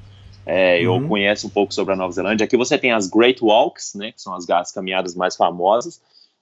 é, 0.45 0.87
uhum. 0.87 1.03
ou 1.03 1.07
conhece 1.09 1.45
um 1.45 1.49
pouco 1.49 1.73
sobre 1.73 1.93
a 1.93 1.97
Nova 1.97 2.11
Zelândia. 2.11 2.45
Aqui 2.45 2.57
você 2.57 2.77
tem 2.77 2.91
as 2.91 3.07
Great 3.07 3.43
Walks, 3.43 3.95
né, 3.95 4.11
que 4.11 4.21
são 4.21 4.33
as, 4.33 4.49
as 4.49 4.71
caminhadas 4.71 5.15
mais 5.15 5.35
famosas, 5.35 6.01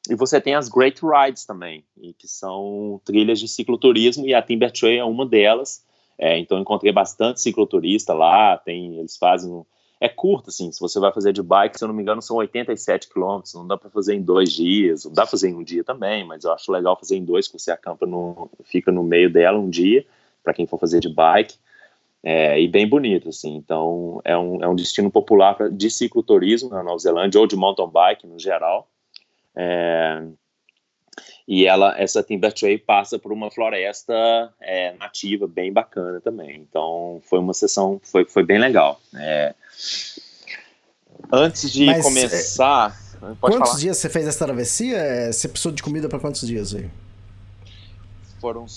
e 0.10 0.16
você 0.16 0.40
tem 0.40 0.56
as 0.56 0.70
Great 0.70 1.02
Rides 1.04 1.46
também, 1.46 1.84
que 2.18 2.28
são 2.28 3.00
trilhas 3.04 3.40
de 3.40 3.48
cicloturismo, 3.48 4.26
e 4.26 4.34
a 4.34 4.42
Timber 4.42 4.72
Trail 4.72 5.02
é 5.02 5.06
uma 5.06 5.26
delas. 5.26 5.84
É, 6.18 6.38
então 6.38 6.60
encontrei 6.60 6.92
bastante 6.92 7.42
cicloturista 7.42 8.14
lá, 8.14 8.58
tem, 8.58 8.98
eles 8.98 9.16
fazem 9.16 9.64
é 10.02 10.08
curto, 10.08 10.50
assim, 10.50 10.72
se 10.72 10.80
você 10.80 10.98
vai 10.98 11.12
fazer 11.12 11.34
de 11.34 11.44
bike, 11.44 11.78
se 11.78 11.84
eu 11.84 11.88
não 11.90 11.96
me 11.96 12.02
engano, 12.02 12.22
são 12.22 12.38
87 12.38 13.10
quilômetros, 13.10 13.54
não 13.54 13.68
dá 13.68 13.78
para 13.78 13.90
fazer 13.90 14.16
em 14.16 14.22
dois 14.22 14.54
dias, 14.54 15.04
dá 15.06 15.24
para 15.24 15.32
fazer 15.32 15.50
em 15.50 15.56
um 15.56 15.64
dia 15.64 15.84
também, 15.84 16.26
mas 16.26 16.46
eu 16.46 16.54
acho 16.54 16.72
legal 16.72 16.98
fazer 16.98 17.18
em 17.18 17.26
dois, 17.26 17.48
que 17.48 17.60
você 17.60 17.70
acampa, 17.70 18.06
no, 18.06 18.50
fica 18.64 18.94
no 18.94 19.04
meio 19.04 19.30
dela 19.30 19.60
um 19.60 19.70
dia, 19.70 20.06
para 20.44 20.54
quem 20.54 20.66
for 20.66 20.80
fazer 20.80 21.00
de 21.00 21.10
bike, 21.10 21.56
é, 22.24 22.60
e 22.60 22.68
bem 22.68 22.88
bonito, 22.88 23.30
assim. 23.30 23.56
Então, 23.56 24.22
é 24.24 24.38
um, 24.38 24.64
é 24.64 24.68
um 24.68 24.76
destino 24.76 25.10
popular 25.10 25.56
pra, 25.56 25.70
de 25.70 25.90
cicloturismo 25.90 26.70
na 26.70 26.84
Nova 26.84 27.00
Zelândia, 27.00 27.40
ou 27.40 27.48
de 27.48 27.56
mountain 27.56 27.90
bike 27.90 28.28
no 28.28 28.38
geral. 28.38 28.90
É, 29.56 30.22
e 31.48 31.66
ela, 31.66 32.00
essa 32.00 32.22
Timber 32.22 32.54
Trail 32.54 32.80
passa 32.80 33.18
por 33.18 33.34
uma 33.34 33.50
floresta 33.50 34.14
é, 34.62 34.94
nativa 34.98 35.48
bem 35.48 35.74
bacana 35.74 36.22
também. 36.22 36.58
Então, 36.58 37.22
foi 37.24 37.40
uma 37.40 37.54
sessão, 37.54 38.00
foi, 38.04 38.26
foi 38.26 38.44
bem 38.44 38.60
legal. 38.60 39.02
É, 39.16 39.56
antes 41.32 41.72
de 41.72 41.86
Mas, 41.86 42.04
começar... 42.04 42.96
quantos 43.40 43.70
falar? 43.70 43.80
dias 43.80 43.98
você 43.98 44.10
fez 44.10 44.28
essa 44.28 44.46
travessia? 44.46 44.98
É, 44.98 45.32
você 45.32 45.48
precisou 45.48 45.72
de 45.72 45.82
comida 45.82 46.08
para 46.08 46.20
quantos 46.20 46.46
dias 46.46 46.76
aí? 46.76 46.90
Foram 48.40 48.68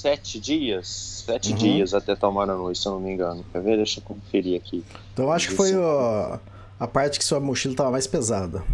sete 0.00 0.40
dias 0.40 1.18
sete 1.28 1.52
uhum. 1.52 1.58
dias 1.58 1.92
até 1.92 2.16
noite, 2.22 2.78
se 2.78 2.88
eu 2.88 2.92
não 2.92 3.00
me 3.00 3.12
engano. 3.12 3.44
Quer 3.52 3.60
ver? 3.60 3.76
Deixa 3.76 4.00
eu 4.00 4.04
conferir 4.04 4.58
aqui. 4.58 4.82
Então 5.12 5.30
acho 5.30 5.48
que 5.48 5.54
foi 5.54 5.74
o, 5.74 6.38
a 6.80 6.86
parte 6.86 7.18
que 7.18 7.24
sua 7.24 7.38
mochila 7.38 7.74
estava 7.74 7.90
mais 7.90 8.06
pesada. 8.06 8.64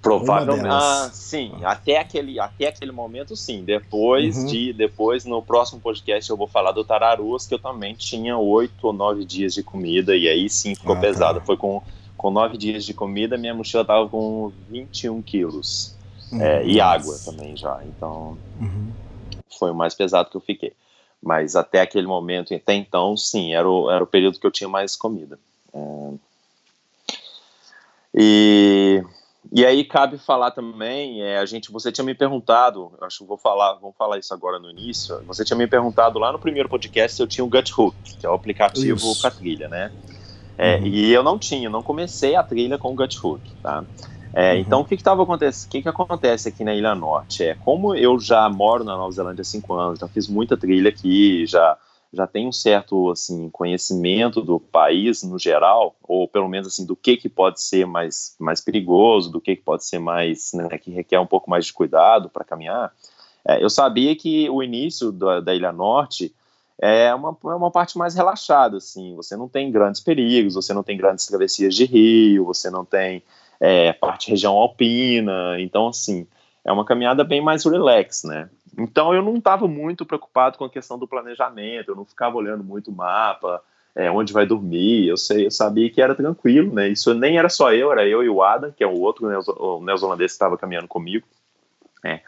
Provavelmente. 0.00 0.68
Ah, 0.70 1.10
sim. 1.12 1.52
Até 1.64 1.98
aquele, 1.98 2.38
até 2.38 2.68
aquele 2.68 2.92
momento, 2.92 3.34
sim. 3.34 3.64
Depois 3.64 4.36
uhum. 4.36 4.46
de. 4.46 4.72
Depois, 4.72 5.24
no 5.24 5.42
próximo 5.42 5.80
podcast, 5.80 6.30
eu 6.30 6.36
vou 6.36 6.46
falar 6.46 6.70
do 6.70 6.84
Tararuas, 6.84 7.44
que 7.44 7.54
eu 7.54 7.58
também 7.58 7.92
tinha 7.92 8.38
oito 8.38 8.86
ou 8.86 8.92
nove 8.92 9.24
dias 9.24 9.52
de 9.52 9.64
comida, 9.64 10.16
e 10.16 10.28
aí 10.28 10.48
sim 10.48 10.76
ficou 10.76 10.92
ah, 10.92 10.96
tá. 10.96 11.00
pesado. 11.00 11.40
Tá. 11.40 11.46
Foi 11.46 11.56
com, 11.56 11.82
com 12.16 12.30
nove 12.30 12.56
dias 12.56 12.84
de 12.84 12.94
comida, 12.94 13.36
minha 13.36 13.52
mochila 13.52 13.84
tava 13.84 14.08
com 14.08 14.52
21 14.70 15.20
quilos. 15.22 15.96
Uhum. 16.30 16.40
É, 16.40 16.64
e 16.64 16.80
água 16.80 17.18
também 17.24 17.56
já. 17.56 17.80
Então. 17.84 18.38
Uhum 18.60 19.05
foi 19.58 19.70
o 19.70 19.74
mais 19.74 19.94
pesado 19.94 20.30
que 20.30 20.36
eu 20.36 20.40
fiquei. 20.40 20.72
Mas 21.22 21.56
até 21.56 21.80
aquele 21.80 22.06
momento, 22.06 22.54
até 22.54 22.74
então, 22.74 23.16
sim, 23.16 23.54
era 23.54 23.68
o, 23.68 23.90
era 23.90 24.02
o 24.02 24.06
período 24.06 24.38
que 24.38 24.46
eu 24.46 24.50
tinha 24.50 24.68
mais 24.68 24.96
comida. 24.96 25.38
É... 25.72 26.12
E, 28.18 29.04
e 29.52 29.64
aí 29.64 29.84
cabe 29.84 30.16
falar 30.16 30.50
também, 30.50 31.22
é, 31.22 31.38
a 31.38 31.44
gente, 31.44 31.70
você 31.70 31.92
tinha 31.92 32.04
me 32.04 32.14
perguntado, 32.14 32.92
acho 33.02 33.18
que 33.18 33.24
vou 33.24 33.36
falar, 33.36 33.74
vamos 33.74 33.96
falar 33.96 34.18
isso 34.18 34.32
agora 34.32 34.58
no 34.58 34.70
início. 34.70 35.22
Você 35.26 35.44
tinha 35.44 35.56
me 35.56 35.66
perguntado 35.66 36.18
lá 36.18 36.32
no 36.32 36.38
primeiro 36.38 36.68
podcast 36.68 37.16
se 37.16 37.22
eu 37.22 37.26
tinha 37.26 37.44
o 37.44 37.48
Gut 37.48 37.72
Hook, 37.76 37.94
que 38.18 38.24
é 38.24 38.30
o 38.30 38.34
aplicativo 38.34 39.14
para 39.20 39.30
trilha, 39.30 39.68
né? 39.68 39.92
É, 40.58 40.76
uhum. 40.76 40.86
E 40.86 41.12
eu 41.12 41.22
não 41.22 41.38
tinha, 41.38 41.68
não 41.68 41.82
comecei 41.82 42.34
a 42.34 42.42
trilha 42.42 42.78
com 42.78 42.92
o 42.92 42.94
Gut 42.94 43.18
Hook, 43.22 43.42
tá? 43.62 43.84
É, 44.36 44.52
uhum. 44.52 44.58
Então, 44.58 44.80
o 44.82 44.84
que 44.84 44.94
estava 44.94 45.22
acontecendo? 45.22 45.66
O 45.66 45.70
que, 45.70 45.80
que 45.80 45.88
acontece 45.88 46.50
aqui 46.50 46.62
na 46.62 46.74
Ilha 46.74 46.94
Norte? 46.94 47.42
É 47.42 47.54
como 47.54 47.94
eu 47.94 48.20
já 48.20 48.46
moro 48.50 48.84
na 48.84 48.94
Nova 48.94 49.10
Zelândia 49.10 49.40
há 49.40 49.44
cinco 49.44 49.72
anos, 49.72 49.98
já 49.98 50.06
fiz 50.06 50.28
muita 50.28 50.58
trilha 50.58 50.90
aqui, 50.90 51.46
já 51.46 51.78
já 52.12 52.26
tenho 52.26 52.48
um 52.48 52.52
certo 52.52 53.10
assim 53.10 53.50
conhecimento 53.50 54.40
do 54.40 54.60
país 54.60 55.22
no 55.22 55.38
geral, 55.38 55.96
ou 56.02 56.28
pelo 56.28 56.48
menos 56.48 56.68
assim 56.68 56.84
do 56.86 56.94
que 56.94 57.16
que 57.16 57.30
pode 57.30 57.62
ser 57.62 57.86
mais 57.86 58.36
mais 58.38 58.60
perigoso, 58.60 59.32
do 59.32 59.40
que 59.40 59.56
que 59.56 59.62
pode 59.62 59.86
ser 59.86 59.98
mais 59.98 60.52
né, 60.52 60.68
que 60.78 60.90
requer 60.90 61.18
um 61.18 61.26
pouco 61.26 61.48
mais 61.48 61.64
de 61.64 61.72
cuidado 61.72 62.28
para 62.28 62.44
caminhar. 62.44 62.92
É, 63.42 63.62
eu 63.64 63.70
sabia 63.70 64.14
que 64.14 64.50
o 64.50 64.62
início 64.62 65.10
da, 65.12 65.40
da 65.40 65.54
Ilha 65.54 65.72
Norte 65.72 66.34
é 66.78 67.14
uma, 67.14 67.34
é 67.44 67.54
uma 67.54 67.70
parte 67.70 67.96
mais 67.96 68.14
relaxada, 68.14 68.76
assim. 68.76 69.14
Você 69.16 69.34
não 69.34 69.48
tem 69.48 69.72
grandes 69.72 70.02
perigos, 70.02 70.54
você 70.54 70.74
não 70.74 70.82
tem 70.82 70.96
grandes 70.96 71.26
travessias 71.26 71.74
de 71.74 71.86
rio, 71.86 72.44
você 72.44 72.68
não 72.68 72.84
tem 72.84 73.22
é, 73.60 73.92
parte 73.92 74.30
região 74.30 74.54
alpina, 74.54 75.60
então 75.60 75.88
assim, 75.88 76.26
é 76.64 76.72
uma 76.72 76.84
caminhada 76.84 77.24
bem 77.24 77.40
mais 77.40 77.64
relax, 77.64 78.24
né? 78.24 78.48
Então 78.78 79.14
eu 79.14 79.22
não 79.22 79.36
estava 79.36 79.66
muito 79.66 80.04
preocupado 80.04 80.58
com 80.58 80.64
a 80.64 80.70
questão 80.70 80.98
do 80.98 81.08
planejamento, 81.08 81.90
eu 81.90 81.96
não 81.96 82.04
ficava 82.04 82.36
olhando 82.36 82.62
muito 82.62 82.90
o 82.90 82.94
mapa, 82.94 83.62
é, 83.94 84.10
onde 84.10 84.32
vai 84.32 84.44
dormir, 84.44 85.08
eu 85.08 85.16
sei, 85.16 85.46
eu 85.46 85.50
sabia 85.50 85.90
que 85.90 86.02
era 86.02 86.14
tranquilo, 86.14 86.74
né? 86.74 86.88
Isso 86.88 87.14
nem 87.14 87.38
era 87.38 87.48
só 87.48 87.72
eu, 87.72 87.90
era 87.90 88.06
eu 88.06 88.22
e 88.22 88.28
o 88.28 88.42
Adam, 88.42 88.70
que 88.70 88.84
é 88.84 88.86
o 88.86 89.00
outro 89.00 89.26
neozelandês 89.80 90.32
que 90.32 90.34
estava 90.34 90.58
caminhando 90.58 90.86
comigo. 90.86 91.26
É. 92.04 92.20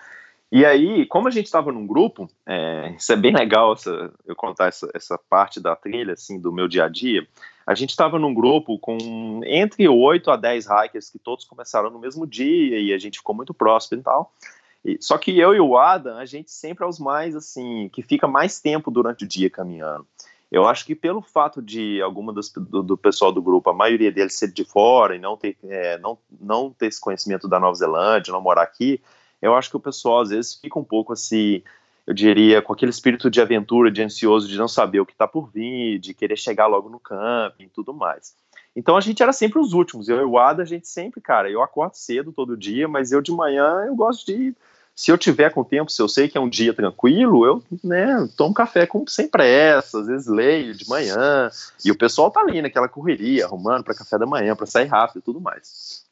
E 0.50 0.64
aí, 0.64 1.04
como 1.04 1.28
a 1.28 1.30
gente 1.30 1.44
estava 1.44 1.70
num 1.70 1.86
grupo, 1.86 2.26
é, 2.46 2.94
isso 2.96 3.12
é 3.12 3.16
bem 3.16 3.34
legal 3.34 3.74
essa, 3.74 4.10
eu 4.26 4.34
contar 4.34 4.68
essa, 4.68 4.90
essa 4.94 5.18
parte 5.28 5.60
da 5.60 5.76
trilha, 5.76 6.14
assim, 6.14 6.40
do 6.40 6.50
meu 6.50 6.66
dia 6.66 6.84
a 6.84 6.88
dia. 6.88 7.26
A 7.68 7.74
gente 7.74 7.90
estava 7.90 8.18
num 8.18 8.32
grupo 8.32 8.78
com 8.78 9.42
entre 9.44 9.86
8 9.86 10.30
a 10.30 10.36
10 10.36 10.68
hikers 10.68 11.10
que 11.10 11.18
todos 11.18 11.44
começaram 11.44 11.90
no 11.90 11.98
mesmo 11.98 12.26
dia 12.26 12.80
e 12.80 12.94
a 12.94 12.98
gente 12.98 13.18
ficou 13.18 13.34
muito 13.34 13.52
próximo 13.52 14.00
e 14.00 14.02
tal. 14.02 14.32
E, 14.82 14.96
só 15.02 15.18
que 15.18 15.38
eu 15.38 15.54
e 15.54 15.60
o 15.60 15.76
Adam, 15.76 16.16
a 16.16 16.24
gente 16.24 16.50
sempre 16.50 16.82
é 16.82 16.88
os 16.88 16.98
mais, 16.98 17.36
assim, 17.36 17.90
que 17.92 18.00
fica 18.00 18.26
mais 18.26 18.58
tempo 18.58 18.90
durante 18.90 19.26
o 19.26 19.28
dia 19.28 19.50
caminhando. 19.50 20.06
Eu 20.50 20.66
acho 20.66 20.86
que 20.86 20.94
pelo 20.94 21.20
fato 21.20 21.60
de 21.60 22.00
alguma 22.00 22.32
dos, 22.32 22.50
do, 22.50 22.82
do, 22.82 22.96
pessoal 22.96 23.30
do 23.30 23.42
grupo, 23.42 23.68
a 23.68 23.74
maioria 23.74 24.10
deles 24.10 24.38
ser 24.38 24.50
de 24.50 24.64
fora 24.64 25.14
e 25.14 25.18
não 25.18 25.36
ter, 25.36 25.54
é, 25.64 25.98
não, 25.98 26.16
não 26.40 26.70
ter 26.70 26.86
esse 26.86 26.98
conhecimento 26.98 27.46
da 27.46 27.60
Nova 27.60 27.74
Zelândia, 27.74 28.32
não 28.32 28.40
morar 28.40 28.62
aqui, 28.62 28.98
eu 29.42 29.54
acho 29.54 29.68
que 29.68 29.76
o 29.76 29.80
pessoal 29.80 30.22
às 30.22 30.30
vezes 30.30 30.54
fica 30.54 30.78
um 30.78 30.84
pouco 30.84 31.12
assim. 31.12 31.62
Eu 32.08 32.14
diria, 32.14 32.62
com 32.62 32.72
aquele 32.72 32.90
espírito 32.90 33.28
de 33.28 33.38
aventura, 33.38 33.90
de 33.90 34.02
ansioso, 34.02 34.48
de 34.48 34.56
não 34.56 34.66
saber 34.66 34.98
o 34.98 35.04
que 35.04 35.12
está 35.12 35.28
por 35.28 35.50
vir, 35.50 35.98
de 35.98 36.14
querer 36.14 36.38
chegar 36.38 36.66
logo 36.66 36.88
no 36.88 36.98
camping 36.98 37.64
e 37.64 37.68
tudo 37.68 37.92
mais. 37.92 38.34
Então 38.74 38.96
a 38.96 39.00
gente 39.02 39.22
era 39.22 39.30
sempre 39.30 39.58
os 39.58 39.74
últimos. 39.74 40.08
Eu 40.08 40.18
e 40.18 40.24
o 40.24 40.38
Ada, 40.38 40.62
a 40.62 40.64
gente 40.64 40.88
sempre, 40.88 41.20
cara, 41.20 41.50
eu 41.50 41.62
acordo 41.62 41.98
cedo 41.98 42.32
todo 42.32 42.56
dia, 42.56 42.88
mas 42.88 43.12
eu 43.12 43.20
de 43.20 43.30
manhã 43.30 43.84
eu 43.86 43.94
gosto 43.94 44.24
de. 44.24 44.56
Se 44.94 45.12
eu 45.12 45.18
tiver 45.18 45.52
com 45.52 45.62
tempo, 45.62 45.92
se 45.92 46.00
eu 46.00 46.08
sei 46.08 46.28
que 46.28 46.38
é 46.38 46.40
um 46.40 46.48
dia 46.48 46.72
tranquilo, 46.72 47.44
eu 47.44 47.62
né, 47.84 48.26
tomo 48.38 48.54
café 48.54 48.86
com, 48.86 49.06
sem 49.06 49.28
pressa, 49.28 50.00
às 50.00 50.06
vezes 50.06 50.26
leio 50.26 50.74
de 50.74 50.88
manhã, 50.88 51.50
e 51.84 51.90
o 51.90 51.98
pessoal 51.98 52.30
tá 52.30 52.40
ali 52.40 52.62
naquela 52.62 52.88
correria, 52.88 53.44
arrumando 53.44 53.84
para 53.84 53.94
café 53.94 54.18
da 54.18 54.24
manhã, 54.24 54.56
para 54.56 54.64
sair 54.64 54.86
rápido 54.86 55.18
e 55.18 55.22
tudo 55.22 55.42
mais. 55.42 56.04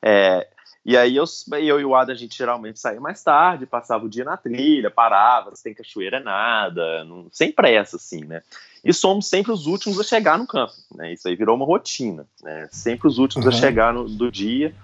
É, 0.00 0.46
e 0.88 0.96
aí 0.96 1.16
eu, 1.16 1.24
eu 1.60 1.78
e 1.78 1.84
o 1.84 1.94
Ada, 1.94 2.12
a 2.12 2.14
gente 2.14 2.34
geralmente 2.34 2.80
saía 2.80 2.98
mais 2.98 3.22
tarde, 3.22 3.66
passava 3.66 4.06
o 4.06 4.08
dia 4.08 4.24
na 4.24 4.38
trilha, 4.38 4.90
parava, 4.90 5.54
se 5.54 5.62
tem 5.62 5.74
cachoeira 5.74 6.18
nada, 6.18 7.04
não, 7.04 7.28
sem 7.30 7.52
pressa, 7.52 7.96
assim, 7.96 8.24
né? 8.24 8.42
E 8.82 8.90
somos 8.94 9.26
sempre 9.26 9.52
os 9.52 9.66
últimos 9.66 10.00
a 10.00 10.02
chegar 10.02 10.38
no 10.38 10.46
campo, 10.46 10.72
né? 10.94 11.12
Isso 11.12 11.28
aí 11.28 11.36
virou 11.36 11.56
uma 11.56 11.66
rotina, 11.66 12.26
né? 12.42 12.70
Sempre 12.72 13.06
os 13.06 13.18
últimos 13.18 13.44
uhum. 13.44 13.52
a 13.52 13.54
chegar 13.54 13.92
no, 13.92 14.08
do 14.08 14.32
dia. 14.32 14.74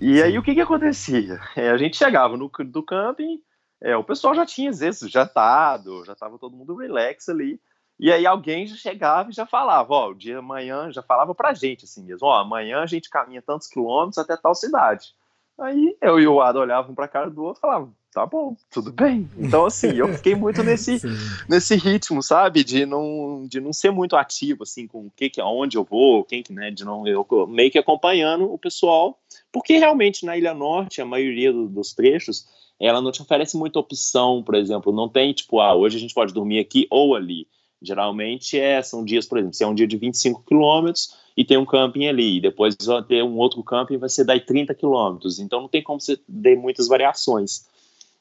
E 0.00 0.22
aí 0.22 0.38
o 0.38 0.44
que 0.44 0.54
que 0.54 0.60
acontecia? 0.60 1.40
É, 1.56 1.70
a 1.70 1.76
gente 1.76 1.96
chegava 1.96 2.36
no 2.36 2.48
do 2.48 2.82
camping, 2.84 3.42
é, 3.80 3.96
o 3.96 4.04
pessoal 4.04 4.36
já 4.36 4.46
tinha, 4.46 4.70
às 4.70 4.78
vezes, 4.78 5.10
jantado, 5.10 6.04
já 6.04 6.12
estava 6.12 6.38
todo 6.38 6.56
mundo 6.56 6.76
relax 6.76 7.28
ali, 7.28 7.60
e 7.98 8.12
aí 8.12 8.24
alguém 8.24 8.64
já 8.64 8.76
chegava 8.76 9.30
e 9.30 9.34
já 9.34 9.44
falava, 9.44 9.92
ó, 9.92 10.10
o 10.10 10.14
dia 10.14 10.38
amanhã, 10.38 10.92
já 10.92 11.02
falava 11.02 11.34
pra 11.34 11.52
gente 11.52 11.84
assim 11.84 12.04
mesmo, 12.04 12.28
ó, 12.28 12.36
amanhã 12.36 12.78
a 12.78 12.86
gente 12.86 13.10
caminha 13.10 13.42
tantos 13.42 13.66
quilômetros 13.66 14.18
até 14.18 14.36
tal 14.36 14.54
cidade. 14.54 15.12
Aí 15.62 15.96
eu 16.00 16.18
e 16.18 16.26
o 16.26 16.40
Ada 16.40 16.58
olhavam 16.58 16.94
pra 16.94 17.06
cara 17.06 17.30
do 17.30 17.42
outro 17.42 17.60
e 17.60 17.62
falavam, 17.62 17.94
tá 18.12 18.26
bom, 18.26 18.56
tudo 18.70 18.92
bem. 18.92 19.28
Então, 19.38 19.64
assim, 19.64 19.92
eu 19.92 20.12
fiquei 20.14 20.34
muito 20.34 20.62
nesse, 20.64 21.00
nesse 21.48 21.76
ritmo, 21.76 22.22
sabe? 22.22 22.64
De 22.64 22.84
não, 22.84 23.46
de 23.48 23.60
não 23.60 23.72
ser 23.72 23.90
muito 23.90 24.16
ativo, 24.16 24.64
assim, 24.64 24.86
com 24.86 25.06
o 25.06 25.12
que, 25.16 25.30
que 25.30 25.40
aonde 25.40 25.76
eu 25.76 25.84
vou, 25.84 26.24
quem 26.24 26.42
que, 26.42 26.52
né? 26.52 26.70
De 26.70 26.84
não, 26.84 27.06
eu 27.06 27.26
meio 27.48 27.70
que 27.70 27.78
acompanhando 27.78 28.52
o 28.52 28.58
pessoal, 28.58 29.18
porque 29.52 29.78
realmente 29.78 30.26
na 30.26 30.36
Ilha 30.36 30.52
Norte, 30.52 31.00
a 31.00 31.06
maioria 31.06 31.52
do, 31.52 31.68
dos 31.68 31.94
trechos, 31.94 32.46
ela 32.80 33.00
não 33.00 33.12
te 33.12 33.22
oferece 33.22 33.56
muita 33.56 33.78
opção, 33.78 34.42
por 34.42 34.56
exemplo, 34.56 34.92
não 34.92 35.08
tem 35.08 35.32
tipo, 35.32 35.60
ah, 35.60 35.74
hoje 35.74 35.96
a 35.96 36.00
gente 36.00 36.14
pode 36.14 36.34
dormir 36.34 36.58
aqui 36.58 36.86
ou 36.90 37.14
ali. 37.14 37.46
Geralmente 37.80 38.58
é, 38.58 38.80
são 38.82 39.04
dias, 39.04 39.26
por 39.26 39.38
exemplo, 39.38 39.54
se 39.54 39.64
é 39.64 39.66
um 39.66 39.74
dia 39.74 39.86
de 39.86 39.96
25 39.96 40.44
quilômetros, 40.44 41.16
e 41.36 41.44
tem 41.44 41.56
um 41.56 41.64
camping 41.64 42.06
ali. 42.06 42.40
Depois 42.40 42.76
vai 42.84 43.02
ter 43.02 43.22
um 43.22 43.36
outro 43.36 43.62
camping, 43.62 43.96
vai 43.96 44.08
ser 44.08 44.24
daí 44.24 44.40
30 44.40 44.74
quilômetros. 44.74 45.38
Então 45.38 45.60
não 45.60 45.68
tem 45.68 45.82
como 45.82 46.00
você 46.00 46.16
ter 46.16 46.56
muitas 46.56 46.88
variações. 46.88 47.66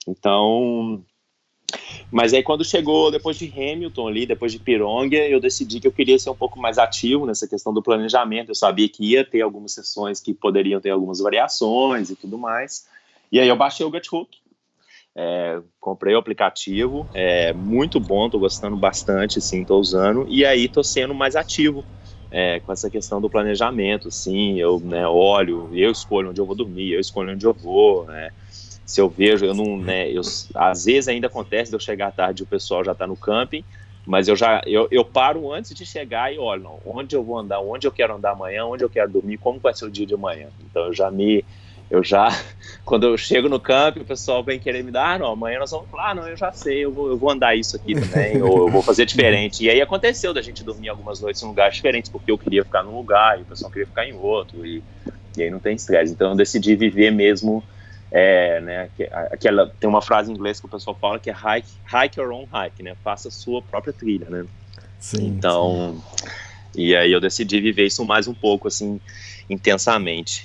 Então. 0.07 1.03
Mas 2.11 2.33
aí 2.33 2.43
quando 2.43 2.65
chegou 2.65 3.09
depois 3.09 3.37
de 3.37 3.47
Hamilton 3.47 4.07
ali, 4.07 4.25
depois 4.25 4.51
de 4.51 4.59
Pirongia, 4.59 5.29
eu 5.29 5.39
decidi 5.39 5.79
que 5.79 5.87
eu 5.87 5.91
queria 5.91 6.19
ser 6.19 6.29
um 6.29 6.35
pouco 6.35 6.59
mais 6.59 6.77
ativo 6.77 7.25
nessa 7.25 7.47
questão 7.47 7.73
do 7.73 7.81
planejamento. 7.81 8.49
Eu 8.49 8.55
sabia 8.55 8.89
que 8.89 9.05
ia 9.05 9.23
ter 9.23 9.41
algumas 9.41 9.73
sessões 9.73 10.19
que 10.19 10.33
poderiam 10.33 10.81
ter 10.81 10.89
algumas 10.89 11.19
variações 11.19 12.09
e 12.09 12.15
tudo 12.15 12.37
mais. 12.37 12.85
E 13.31 13.39
aí 13.39 13.47
eu 13.47 13.55
baixei 13.55 13.85
o 13.85 13.89
Guthook, 13.89 14.37
é, 15.15 15.61
comprei 15.79 16.13
o 16.13 16.17
aplicativo, 16.17 17.07
é 17.13 17.53
muito 17.53 17.97
bom, 17.97 18.29
tô 18.29 18.37
gostando 18.37 18.75
bastante, 18.75 19.39
sim, 19.39 19.63
tô 19.63 19.79
usando, 19.79 20.25
e 20.27 20.45
aí 20.45 20.67
tô 20.67 20.83
sendo 20.83 21.13
mais 21.13 21.37
ativo 21.37 21.85
é, 22.31 22.61
com 22.61 22.71
essa 22.71 22.89
questão 22.89 23.19
do 23.19 23.29
planejamento, 23.29 24.09
sim, 24.09 24.57
eu 24.57 24.79
né, 24.79 25.05
olho, 25.05 25.69
eu 25.73 25.91
escolho 25.91 26.29
onde 26.29 26.39
eu 26.39 26.45
vou 26.45 26.55
dormir, 26.55 26.93
eu 26.93 26.99
escolho 26.99 27.33
onde 27.33 27.45
eu 27.45 27.53
vou, 27.53 28.05
né, 28.05 28.31
se 28.49 29.01
eu 29.01 29.09
vejo, 29.09 29.45
eu 29.45 29.53
não, 29.53 29.77
né, 29.77 30.09
eu, 30.09 30.21
às 30.55 30.85
vezes 30.85 31.09
ainda 31.09 31.27
acontece 31.27 31.69
de 31.69 31.75
eu 31.75 31.79
chegar 31.79 32.11
tarde 32.13 32.41
e 32.41 32.45
o 32.45 32.47
pessoal 32.47 32.85
já 32.85 32.93
está 32.93 33.05
no 33.05 33.17
camping, 33.17 33.65
mas 34.05 34.29
eu 34.29 34.35
já, 34.35 34.61
eu, 34.65 34.87
eu 34.89 35.03
paro 35.03 35.51
antes 35.51 35.75
de 35.75 35.85
chegar 35.85 36.33
e 36.33 36.39
olho, 36.39 36.79
onde 36.85 37.15
eu 37.15 37.23
vou 37.23 37.37
andar, 37.37 37.59
onde 37.59 37.85
eu 37.85 37.91
quero 37.91 38.15
andar 38.15 38.31
amanhã, 38.31 38.65
onde 38.65 38.83
eu 38.83 38.89
quero 38.89 39.11
dormir, 39.11 39.37
como 39.37 39.59
vai 39.59 39.73
ser 39.73 39.85
o 39.85 39.91
dia 39.91 40.05
de 40.05 40.13
amanhã, 40.13 40.47
então 40.63 40.85
eu 40.85 40.93
já 40.93 41.11
me, 41.11 41.45
eu 41.91 42.01
já, 42.01 42.29
quando 42.85 43.05
eu 43.05 43.17
chego 43.17 43.49
no 43.49 43.59
campo, 43.59 43.99
o 43.99 44.05
pessoal 44.05 44.41
vem 44.43 44.57
querer 44.57 44.81
me 44.81 44.89
dar, 44.89 45.15
ah, 45.15 45.19
não, 45.19 45.33
amanhã 45.33 45.59
nós 45.59 45.69
vamos 45.69 45.89
falar, 45.89 46.11
ah, 46.11 46.15
não, 46.15 46.27
eu 46.27 46.37
já 46.37 46.51
sei, 46.51 46.85
eu 46.85 46.91
vou, 46.91 47.09
eu 47.09 47.17
vou 47.17 47.29
andar 47.29 47.53
isso 47.53 47.75
aqui 47.75 47.93
também, 47.93 48.41
ou 48.41 48.59
eu 48.59 48.69
vou 48.69 48.81
fazer 48.81 49.05
diferente. 49.05 49.65
E 49.65 49.69
aí 49.69 49.81
aconteceu 49.81 50.33
da 50.33 50.41
gente 50.41 50.63
dormir 50.63 50.87
algumas 50.87 51.19
noites 51.19 51.43
em 51.43 51.47
lugares 51.47 51.75
diferentes, 51.75 52.09
porque 52.09 52.31
eu 52.31 52.37
queria 52.37 52.63
ficar 52.63 52.81
num 52.81 52.95
lugar 52.95 53.37
e 53.37 53.41
o 53.41 53.45
pessoal 53.45 53.69
queria 53.69 53.85
ficar 53.85 54.05
em 54.07 54.13
outro, 54.13 54.65
e, 54.65 54.81
e 55.35 55.43
aí 55.43 55.51
não 55.51 55.59
tem 55.59 55.75
estresse. 55.75 56.13
Então 56.13 56.31
eu 56.31 56.35
decidi 56.35 56.75
viver 56.77 57.11
mesmo, 57.11 57.61
é, 58.09 58.61
né, 58.61 58.89
aquela, 59.29 59.67
tem 59.79 59.89
uma 59.89 60.01
frase 60.01 60.31
em 60.31 60.35
inglês 60.35 60.59
que 60.61 60.65
o 60.65 60.69
pessoal 60.69 60.97
fala 60.99 61.19
que 61.19 61.29
é 61.29 61.33
hike, 61.33 61.69
hike 61.93 62.19
your 62.19 62.31
own 62.31 62.47
hike, 62.53 62.81
né, 62.81 62.95
faça 63.03 63.27
a 63.27 63.31
sua 63.31 63.61
própria 63.61 63.91
trilha, 63.91 64.29
né. 64.29 64.45
Sim, 64.97 65.27
então, 65.27 66.01
sim. 66.15 66.27
E 66.75 66.95
aí 66.95 67.11
eu 67.11 67.19
decidi 67.19 67.59
viver 67.59 67.85
isso 67.85 68.03
mais 68.05 68.27
um 68.27 68.33
pouco, 68.33 68.67
assim, 68.67 68.99
intensamente 69.49 70.43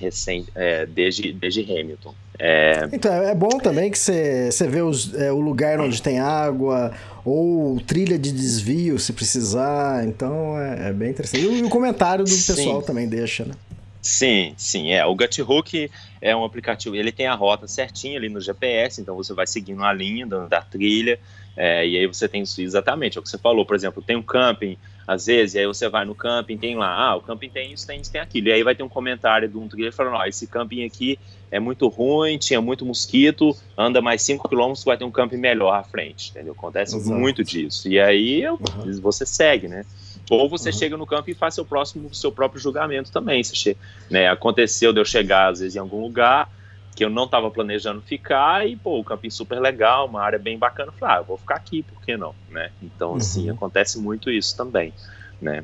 é, 0.55 0.87
desde, 0.87 1.33
desde 1.33 1.63
Hamilton. 1.63 2.15
É... 2.39 2.89
Então, 2.93 3.13
é 3.13 3.35
bom 3.35 3.59
também 3.59 3.91
que 3.91 3.99
você 3.99 4.51
vê 4.69 4.83
os, 4.83 5.15
é, 5.15 5.33
o 5.33 5.41
lugar 5.41 5.81
onde 5.81 6.03
tem 6.03 6.19
água, 6.19 6.93
ou 7.25 7.81
trilha 7.81 8.19
de 8.19 8.33
desvio, 8.33 8.99
se 8.99 9.13
precisar. 9.13 10.05
Então, 10.07 10.59
é, 10.59 10.89
é 10.89 10.93
bem 10.93 11.11
interessante. 11.11 11.45
E 11.45 11.47
o, 11.47 11.67
o 11.67 11.71
comentário 11.71 12.25
do 12.25 12.31
sim. 12.31 12.55
pessoal 12.55 12.83
também 12.83 13.09
deixa, 13.09 13.45
né? 13.45 13.55
Sim, 14.03 14.55
sim, 14.57 14.93
é. 14.93 15.05
O 15.05 15.17
Guthook 15.17 15.91
é 16.21 16.37
um 16.37 16.45
aplicativo, 16.45 16.95
ele 16.95 17.11
tem 17.11 17.27
a 17.27 17.35
rota 17.35 17.67
certinha 17.67 18.17
ali 18.17 18.29
no 18.29 18.41
GPS, 18.41 19.01
então 19.01 19.17
você 19.17 19.35
vai 19.35 19.47
seguindo 19.47 19.83
a 19.83 19.93
linha 19.93 20.25
da, 20.25 20.47
da 20.47 20.63
trilha, 20.63 21.19
é, 21.57 21.87
e 21.87 21.97
aí 21.97 22.07
você 22.07 22.29
tem 22.29 22.43
isso 22.43 22.61
exatamente, 22.61 23.17
é 23.17 23.21
o 23.21 23.23
que 23.23 23.31
você 23.31 23.39
falou, 23.39 23.65
por 23.65 23.75
exemplo, 23.75 24.03
tem 24.03 24.17
um 24.17 24.23
camping 24.23 24.77
às 25.07 25.27
vezes, 25.27 25.55
e 25.55 25.61
aí 25.61 25.67
você 25.67 25.89
vai 25.89 26.05
no 26.05 26.15
camping, 26.15 26.59
tem 26.59 26.75
lá, 26.75 26.93
ah, 26.93 27.17
o 27.17 27.21
camping 27.21 27.49
tem 27.49 27.73
isso, 27.73 27.87
tem 27.87 28.01
isso, 28.01 28.11
tem 28.11 28.21
aquilo. 28.21 28.49
E 28.49 28.53
aí 28.53 28.63
vai 28.65 28.75
ter 28.75 28.83
um 28.83 28.89
comentário 28.89 29.49
de 29.49 29.57
um 29.57 29.69
trilheiro 29.69 29.95
falando, 29.95 30.17
ó, 30.17 30.25
esse 30.27 30.49
camping 30.49 30.85
aqui 30.85 31.17
é 31.49 31.61
muito 31.61 31.87
ruim, 31.87 32.37
tinha 32.39 32.61
muito 32.61 32.85
mosquito, 32.85 33.57
anda 33.79 34.03
mais 34.03 34.23
5 34.23 34.49
km, 34.49 34.73
vai 34.85 34.99
ter 34.99 35.05
um 35.05 35.11
camping 35.11 35.37
melhor 35.37 35.73
à 35.73 35.85
frente, 35.85 36.31
entendeu? 36.31 36.55
Acontece 36.55 36.97
Exato. 36.97 37.17
muito 37.17 37.45
disso. 37.45 37.89
E 37.89 38.01
aí 38.01 38.43
eu, 38.43 38.55
uhum. 38.55 39.01
você 39.01 39.25
segue, 39.25 39.69
né? 39.69 39.85
Ou 40.29 40.49
você 40.49 40.71
uhum. 40.71 40.77
chega 40.77 40.97
no 40.97 41.07
campo 41.07 41.31
e 41.31 41.35
faz 41.35 41.55
seu 41.55 41.65
próximo, 41.65 42.13
seu 42.13 42.33
próprio 42.33 42.61
julgamento 42.61 43.13
também. 43.13 43.45
Você 43.45 43.77
né, 44.11 44.29
aconteceu 44.29 44.93
de 44.93 44.99
eu 44.99 45.05
chegar, 45.05 45.53
às 45.53 45.61
vezes, 45.61 45.77
em 45.77 45.79
algum 45.79 46.03
lugar, 46.03 46.51
que 46.97 47.05
eu 47.05 47.11
não 47.11 47.25
estava 47.25 47.51
planejando 47.51 48.01
ficar 48.01 48.67
e, 48.67 48.75
pô, 48.75 48.99
o 48.99 49.05
camping 49.05 49.29
super 49.29 49.61
legal, 49.61 50.07
uma 50.07 50.23
área 50.23 50.39
bem 50.39 50.57
bacana, 50.57 50.89
eu 50.89 50.99
falei, 50.99 51.17
ah, 51.17 51.19
eu 51.19 51.25
vou 51.25 51.37
ficar 51.37 51.57
aqui, 51.57 51.83
por 51.83 52.01
que 52.01 52.17
não, 52.17 52.35
né? 52.49 52.73
Então, 52.83 53.11
uhum. 53.11 53.17
assim, 53.17 53.51
acontece 53.51 54.01
muito 54.01 54.31
isso 54.31 54.57
também, 54.57 54.95
né? 55.41 55.63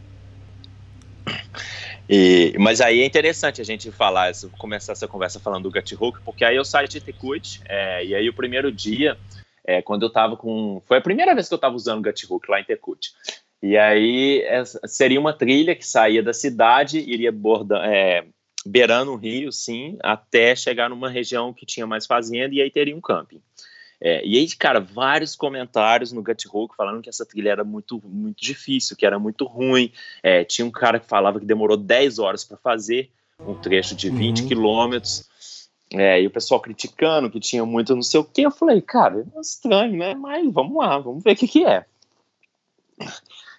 E, 2.06 2.54
mas 2.58 2.82
aí 2.82 3.00
é 3.00 3.06
interessante 3.06 3.62
a 3.62 3.64
gente 3.64 3.90
falar, 3.90 4.30
começar 4.58 4.92
essa 4.92 5.08
conversa 5.08 5.40
falando 5.40 5.62
do 5.62 5.70
Guthook, 5.70 6.20
porque 6.22 6.44
aí 6.44 6.54
eu 6.54 6.66
saio 6.66 6.86
de 6.86 7.00
Tecuit, 7.00 7.62
é, 7.64 8.04
e 8.04 8.14
aí 8.14 8.28
o 8.28 8.34
primeiro 8.34 8.70
dia, 8.70 9.16
é, 9.64 9.80
quando 9.80 10.02
eu 10.02 10.10
tava 10.10 10.36
com... 10.36 10.82
Foi 10.86 10.98
a 10.98 11.02
primeira 11.02 11.34
vez 11.34 11.48
que 11.48 11.54
eu 11.54 11.58
tava 11.58 11.74
usando 11.74 12.00
o 12.00 12.02
Guthook 12.02 12.50
lá 12.50 12.60
em 12.60 12.64
Tecuit. 12.64 13.10
E 13.62 13.78
aí 13.78 14.42
é, 14.42 14.62
seria 14.84 15.18
uma 15.18 15.32
trilha 15.32 15.74
que 15.74 15.86
saía 15.86 16.22
da 16.22 16.34
cidade, 16.34 16.98
iria 16.98 17.32
bordando, 17.32 17.84
é, 17.84 18.26
beirando 18.64 19.12
o 19.12 19.16
rio, 19.16 19.52
sim, 19.52 19.96
até 20.02 20.54
chegar 20.54 20.88
numa 20.88 21.08
região 21.08 21.52
que 21.52 21.66
tinha 21.66 21.86
mais 21.86 22.06
fazenda 22.06 22.54
e 22.54 22.60
aí 22.60 22.70
teria 22.70 22.96
um 22.96 23.00
camping. 23.00 23.40
É, 24.04 24.24
e 24.26 24.36
aí, 24.36 24.48
cara, 24.56 24.80
vários 24.80 25.36
comentários 25.36 26.10
no 26.10 26.22
Guthook 26.22 26.74
falando 26.76 27.00
que 27.00 27.08
essa 27.08 27.24
trilha 27.24 27.50
era 27.50 27.62
muito, 27.62 28.02
muito 28.04 28.42
difícil, 28.42 28.96
que 28.96 29.06
era 29.06 29.16
muito 29.16 29.44
ruim. 29.44 29.92
É, 30.22 30.44
tinha 30.44 30.66
um 30.66 30.72
cara 30.72 30.98
que 30.98 31.06
falava 31.06 31.38
que 31.38 31.46
demorou 31.46 31.76
10 31.76 32.18
horas 32.18 32.42
para 32.42 32.56
fazer 32.56 33.10
um 33.38 33.54
trecho 33.54 33.94
de 33.94 34.10
20 34.10 34.42
uhum. 34.42 34.48
quilômetros. 34.48 35.30
É, 35.94 36.20
e 36.20 36.26
o 36.26 36.30
pessoal 36.30 36.60
criticando 36.60 37.30
que 37.30 37.38
tinha 37.38 37.64
muito 37.64 37.94
não 37.94 38.02
sei 38.02 38.18
o 38.18 38.24
que. 38.24 38.42
Eu 38.42 38.50
falei, 38.50 38.80
cara, 38.80 39.24
é 39.36 39.40
estranho, 39.40 39.96
né? 39.96 40.14
Mas 40.14 40.52
vamos 40.52 40.76
lá, 40.76 40.98
vamos 40.98 41.22
ver 41.22 41.32
o 41.32 41.36
que, 41.36 41.46
que 41.46 41.64
é. 41.64 41.84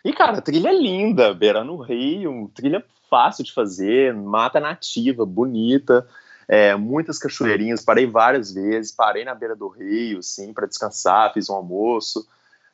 E, 0.03 0.11
cara, 0.11 0.39
a 0.39 0.41
trilha 0.41 0.69
é 0.69 0.77
linda, 0.77 1.33
beirando 1.33 1.73
o 1.73 1.81
rio, 1.81 2.51
trilha 2.53 2.83
fácil 3.13 3.43
de 3.43 3.53
fazer, 3.53 4.11
mata 4.11 4.59
nativa, 4.59 5.23
bonita, 5.23 6.07
é, 6.47 6.75
muitas 6.75 7.19
cachoeirinhas, 7.19 7.85
parei 7.85 8.07
várias 8.07 8.51
vezes, 8.51 8.91
parei 8.91 9.23
na 9.23 9.35
beira 9.35 9.55
do 9.55 9.67
rio, 9.67 10.23
sim, 10.23 10.51
para 10.51 10.65
descansar, 10.65 11.31
fiz 11.31 11.47
um 11.47 11.53
almoço, 11.53 12.27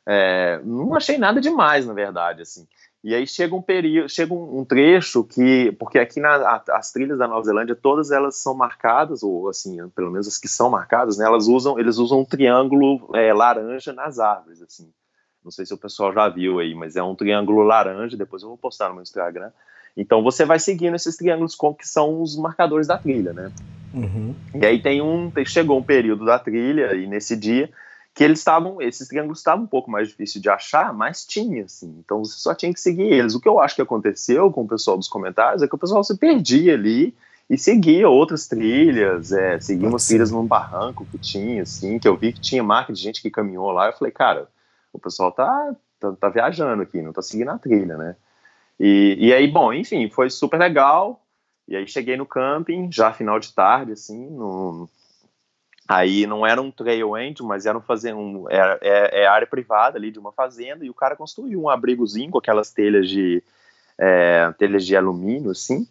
é, 0.06 0.58
não 0.64 0.94
achei 0.94 1.18
nada 1.18 1.42
demais, 1.42 1.84
na 1.84 1.92
verdade, 1.92 2.40
assim. 2.40 2.66
E 3.04 3.14
aí 3.14 3.26
chega 3.26 3.54
um 3.54 3.60
período, 3.60 4.08
chega 4.08 4.32
um, 4.32 4.60
um 4.60 4.64
trecho 4.64 5.22
que, 5.24 5.72
porque 5.72 5.98
aqui 5.98 6.20
na, 6.20 6.36
a, 6.36 6.64
as 6.70 6.90
trilhas 6.90 7.18
da 7.18 7.28
Nova 7.28 7.44
Zelândia, 7.44 7.76
todas 7.76 8.10
elas 8.10 8.36
são 8.36 8.54
marcadas, 8.54 9.22
ou 9.22 9.46
assim, 9.46 9.76
pelo 9.90 10.10
menos 10.10 10.26
as 10.26 10.38
que 10.38 10.48
são 10.48 10.70
marcadas, 10.70 11.18
né, 11.18 11.26
elas 11.26 11.48
usam, 11.48 11.78
eles 11.78 11.98
usam 11.98 12.20
um 12.20 12.24
triângulo 12.24 13.10
é, 13.14 13.30
laranja 13.34 13.92
nas 13.92 14.18
árvores, 14.18 14.62
assim. 14.62 14.90
Não 15.44 15.50
sei 15.50 15.66
se 15.66 15.74
o 15.74 15.78
pessoal 15.78 16.14
já 16.14 16.26
viu 16.30 16.60
aí, 16.60 16.74
mas 16.74 16.96
é 16.96 17.02
um 17.02 17.14
triângulo 17.14 17.62
laranja, 17.62 18.16
depois 18.16 18.42
eu 18.42 18.48
vou 18.48 18.56
postar 18.56 18.88
no 18.88 18.94
meu 18.94 19.02
Instagram. 19.02 19.50
Então 19.96 20.22
você 20.22 20.44
vai 20.44 20.58
seguindo 20.58 20.94
esses 20.94 21.16
triângulos 21.16 21.54
com 21.54 21.74
que 21.74 21.86
são 21.86 22.22
os 22.22 22.36
marcadores 22.36 22.86
da 22.86 22.96
trilha, 22.96 23.32
né? 23.32 23.52
Uhum. 23.92 24.34
E 24.54 24.64
aí 24.64 24.80
tem 24.80 25.02
um, 25.02 25.32
chegou 25.46 25.78
um 25.78 25.82
período 25.82 26.24
da 26.24 26.38
trilha 26.38 26.94
e 26.94 27.06
nesse 27.06 27.36
dia 27.36 27.70
que 28.14 28.24
eles 28.24 28.40
estavam, 28.40 28.82
esses 28.82 29.06
triângulos 29.08 29.38
estavam 29.38 29.64
um 29.64 29.68
pouco 29.68 29.90
mais 29.90 30.08
difícil 30.08 30.40
de 30.40 30.48
achar, 30.48 30.92
mas 30.92 31.24
tinha, 31.24 31.64
assim. 31.64 31.94
Então 32.04 32.24
você 32.24 32.38
só 32.38 32.54
tinha 32.54 32.72
que 32.72 32.80
seguir 32.80 33.04
eles. 33.04 33.34
O 33.34 33.40
que 33.40 33.48
eu 33.48 33.60
acho 33.60 33.74
que 33.74 33.82
aconteceu 33.82 34.50
com 34.50 34.62
o 34.62 34.68
pessoal 34.68 34.96
dos 34.96 35.08
comentários 35.08 35.62
é 35.62 35.68
que 35.68 35.74
o 35.74 35.78
pessoal 35.78 36.02
se 36.02 36.16
perdia 36.16 36.74
ali 36.74 37.14
e 37.48 37.56
seguia 37.56 38.08
outras 38.08 38.46
trilhas, 38.46 39.32
é, 39.32 39.58
seguia 39.60 39.88
umas 39.88 40.06
trilhas 40.06 40.30
num 40.30 40.46
barranco 40.46 41.06
que 41.10 41.18
tinha, 41.18 41.62
assim, 41.62 41.98
que 41.98 42.06
eu 42.06 42.16
vi 42.16 42.32
que 42.32 42.40
tinha 42.40 42.62
marca 42.62 42.92
de 42.92 43.00
gente 43.00 43.22
que 43.22 43.30
caminhou 43.30 43.70
lá. 43.72 43.86
Eu 43.86 43.92
falei, 43.92 44.12
cara, 44.12 44.48
o 44.92 44.98
pessoal 44.98 45.32
tá, 45.32 45.74
tá, 45.98 46.12
tá 46.12 46.28
viajando 46.28 46.82
aqui, 46.82 47.00
não 47.02 47.12
tá 47.12 47.22
seguindo 47.22 47.50
a 47.50 47.58
trilha, 47.58 47.96
né? 47.96 48.16
E, 48.80 49.16
e 49.20 49.32
aí, 49.34 49.46
bom, 49.46 49.72
enfim, 49.72 50.08
foi 50.08 50.30
super 50.30 50.58
legal. 50.58 51.22
E 51.68 51.76
aí 51.76 51.86
cheguei 51.86 52.16
no 52.16 52.26
camping, 52.26 52.90
já 52.90 53.12
final 53.12 53.38
de 53.38 53.52
tarde, 53.52 53.92
assim, 53.92 54.28
no, 54.30 54.88
Aí 55.90 56.24
não 56.24 56.46
era 56.46 56.62
um 56.62 56.70
trail 56.70 57.18
end, 57.18 57.42
mas 57.42 57.66
era 57.66 57.76
um 57.76 57.80
fazer 57.80 58.14
um 58.14 58.48
era, 58.48 58.78
é, 58.80 59.22
é, 59.22 59.26
área 59.26 59.44
privada 59.44 59.98
ali 59.98 60.12
de 60.12 60.20
uma 60.20 60.30
fazenda 60.30 60.84
e 60.84 60.88
o 60.88 60.94
cara 60.94 61.16
construiu 61.16 61.60
um 61.60 61.68
abrigozinho 61.68 62.30
com 62.30 62.38
aquelas 62.38 62.70
telhas 62.70 63.08
de 63.08 63.42
é, 63.98 64.54
telhas 64.56 64.86
de 64.86 64.94
alumínio 64.94 65.50
assim 65.50 65.88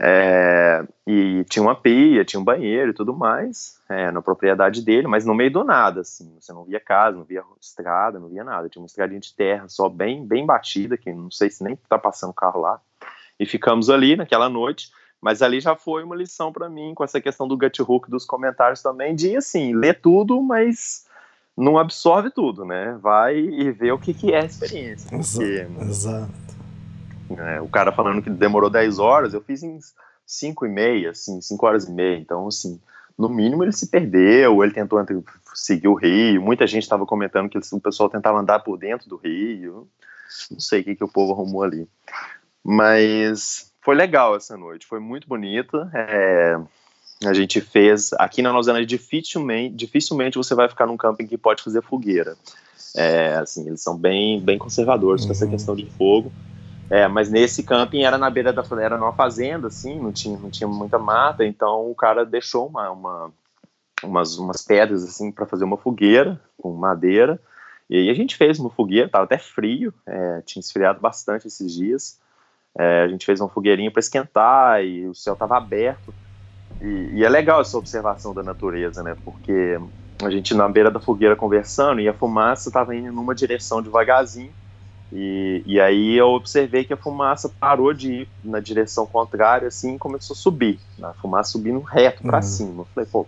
é, 0.00 0.84
e 1.06 1.44
tinha 1.48 1.62
uma 1.62 1.74
pia, 1.74 2.24
tinha 2.24 2.40
um 2.40 2.44
banheiro 2.44 2.90
e 2.90 2.94
tudo 2.94 3.14
mais 3.14 3.80
é, 3.88 4.10
na 4.10 4.20
propriedade 4.20 4.82
dele, 4.82 5.06
mas 5.06 5.24
no 5.24 5.34
meio 5.34 5.52
do 5.52 5.62
nada 5.62 6.00
assim, 6.00 6.36
você 6.40 6.52
não 6.52 6.64
via 6.64 6.80
casa, 6.80 7.16
não 7.16 7.24
via 7.24 7.42
estrada, 7.60 8.18
não 8.18 8.28
via 8.28 8.42
nada, 8.42 8.68
tinha 8.68 8.82
uma 8.82 8.86
estradinha 8.86 9.20
de 9.20 9.32
terra 9.34 9.68
só 9.68 9.88
bem 9.88 10.26
bem 10.26 10.44
batida 10.44 10.96
que 10.96 11.12
não 11.12 11.30
sei 11.30 11.48
se 11.50 11.62
nem 11.62 11.76
tá 11.88 11.98
passando 11.98 12.32
carro 12.32 12.60
lá 12.60 12.80
e 13.38 13.46
ficamos 13.46 13.88
ali 13.88 14.16
naquela 14.16 14.48
noite 14.48 14.90
mas 15.24 15.40
ali 15.40 15.58
já 15.58 15.74
foi 15.74 16.04
uma 16.04 16.14
lição 16.14 16.52
para 16.52 16.68
mim 16.68 16.92
com 16.94 17.02
essa 17.02 17.18
questão 17.18 17.48
do 17.48 17.56
gut 17.56 17.80
hook 17.80 18.10
dos 18.10 18.26
comentários 18.26 18.82
também, 18.82 19.14
de 19.14 19.34
assim, 19.34 19.74
ler 19.74 19.98
tudo, 19.98 20.42
mas 20.42 21.06
não 21.56 21.78
absorve 21.78 22.30
tudo, 22.30 22.62
né? 22.62 22.98
Vai 23.00 23.38
e 23.38 23.70
vê 23.70 23.90
o 23.90 23.98
que, 23.98 24.12
que 24.12 24.34
é 24.34 24.42
a 24.42 24.44
experiência. 24.44 25.08
Porque, 25.08 25.66
Exato. 25.80 26.53
É, 27.30 27.60
o 27.60 27.68
cara 27.68 27.92
falando 27.92 28.22
que 28.22 28.30
demorou 28.30 28.68
10 28.68 28.98
horas, 28.98 29.34
eu 29.34 29.40
fiz 29.40 29.62
em 29.62 29.78
5 30.26 30.66
e 30.66 30.68
meia, 30.68 31.10
assim, 31.10 31.40
5 31.40 31.66
horas 31.66 31.84
e 31.84 31.92
meia. 31.92 32.18
Então, 32.18 32.46
assim, 32.46 32.80
no 33.16 33.28
mínimo 33.28 33.62
ele 33.62 33.72
se 33.72 33.88
perdeu, 33.88 34.62
ele 34.62 34.72
tentou 34.72 35.04
seguir 35.54 35.88
o 35.88 35.94
rio. 35.94 36.42
Muita 36.42 36.66
gente 36.66 36.82
estava 36.82 37.06
comentando 37.06 37.48
que 37.48 37.58
o 37.58 37.80
pessoal 37.80 38.08
tentava 38.08 38.38
andar 38.38 38.60
por 38.60 38.76
dentro 38.76 39.08
do 39.08 39.16
rio. 39.16 39.88
Não 40.50 40.60
sei 40.60 40.80
o 40.80 40.84
que, 40.84 40.96
que 40.96 41.04
o 41.04 41.08
povo 41.08 41.32
arrumou 41.32 41.62
ali. 41.62 41.88
Mas 42.62 43.72
foi 43.82 43.94
legal 43.94 44.34
essa 44.34 44.56
noite, 44.56 44.86
foi 44.86 44.98
muito 44.98 45.28
bonita. 45.28 45.90
É, 45.94 46.58
a 47.24 47.32
gente 47.32 47.60
fez. 47.60 48.12
Aqui 48.14 48.42
na 48.42 48.50
Nova 48.50 48.62
Zelândia, 48.62 48.86
dificilmente, 48.86 49.74
dificilmente 49.74 50.38
você 50.38 50.54
vai 50.54 50.68
ficar 50.68 50.86
num 50.86 50.96
camping 50.96 51.26
que 51.26 51.38
pode 51.38 51.62
fazer 51.62 51.82
fogueira. 51.82 52.36
É, 52.96 53.34
assim, 53.34 53.66
eles 53.66 53.82
são 53.82 53.96
bem, 53.96 54.40
bem 54.40 54.56
conservadores 54.56 55.22
uhum. 55.22 55.28
com 55.28 55.32
essa 55.32 55.44
uhum. 55.44 55.50
questão 55.50 55.76
de 55.76 55.86
fogo. 55.90 56.32
É, 56.90 57.08
mas 57.08 57.30
nesse 57.30 57.62
camping 57.62 58.02
era 58.02 58.18
na 58.18 58.28
beira 58.28 58.52
da 58.52 58.62
era 58.80 58.98
numa 58.98 59.12
fazenda, 59.12 59.68
assim, 59.68 59.98
não 59.98 60.12
tinha, 60.12 60.38
não 60.38 60.50
tinha 60.50 60.68
muita 60.68 60.98
mata, 60.98 61.44
então 61.44 61.90
o 61.90 61.94
cara 61.94 62.24
deixou 62.26 62.66
uma, 62.66 62.90
uma 62.90 63.32
umas, 64.04 64.36
umas 64.38 64.62
pedras 64.62 65.02
assim 65.04 65.30
para 65.30 65.46
fazer 65.46 65.64
uma 65.64 65.76
fogueira 65.76 66.40
com 66.58 66.72
madeira. 66.72 67.40
E 67.88 67.96
aí 67.96 68.10
a 68.10 68.14
gente 68.14 68.36
fez 68.36 68.58
uma 68.58 68.70
fogueira, 68.70 69.08
tava 69.08 69.24
até 69.24 69.38
frio, 69.38 69.92
é, 70.06 70.42
tinha 70.44 70.60
esfriado 70.60 71.00
bastante 71.00 71.46
esses 71.46 71.72
dias. 71.72 72.18
É, 72.76 73.02
a 73.02 73.08
gente 73.08 73.24
fez 73.24 73.40
uma 73.40 73.48
fogueirinha 73.48 73.90
para 73.90 74.00
esquentar 74.00 74.82
e 74.82 75.06
o 75.06 75.14
céu 75.14 75.34
estava 75.34 75.56
aberto. 75.56 76.14
E, 76.80 77.18
e, 77.18 77.24
é 77.24 77.28
legal 77.28 77.60
essa 77.60 77.78
observação 77.78 78.34
da 78.34 78.42
natureza, 78.42 79.02
né? 79.02 79.16
Porque 79.24 79.78
a 80.22 80.30
gente 80.30 80.54
na 80.54 80.68
beira 80.68 80.90
da 80.90 80.98
fogueira 80.98 81.36
conversando 81.36 82.00
e 82.00 82.08
a 82.08 82.14
fumaça 82.14 82.68
estava 82.68 82.96
indo 82.96 83.12
numa 83.12 83.34
direção 83.34 83.82
devagarzinho. 83.82 84.52
E, 85.14 85.62
e 85.64 85.80
aí 85.80 86.16
eu 86.16 86.30
observei 86.30 86.84
que 86.84 86.92
a 86.92 86.96
fumaça 86.96 87.48
parou 87.48 87.94
de 87.94 88.12
ir 88.12 88.28
na 88.42 88.58
direção 88.58 89.06
contrária, 89.06 89.68
assim, 89.68 89.94
e 89.94 89.98
começou 89.98 90.34
a 90.34 90.36
subir. 90.36 90.80
A 91.00 91.12
fumaça 91.12 91.52
subindo 91.52 91.78
reto 91.80 92.22
para 92.22 92.38
uhum. 92.38 92.42
cima. 92.42 92.82
Eu 92.82 92.86
falei, 92.92 93.08
pô, 93.10 93.26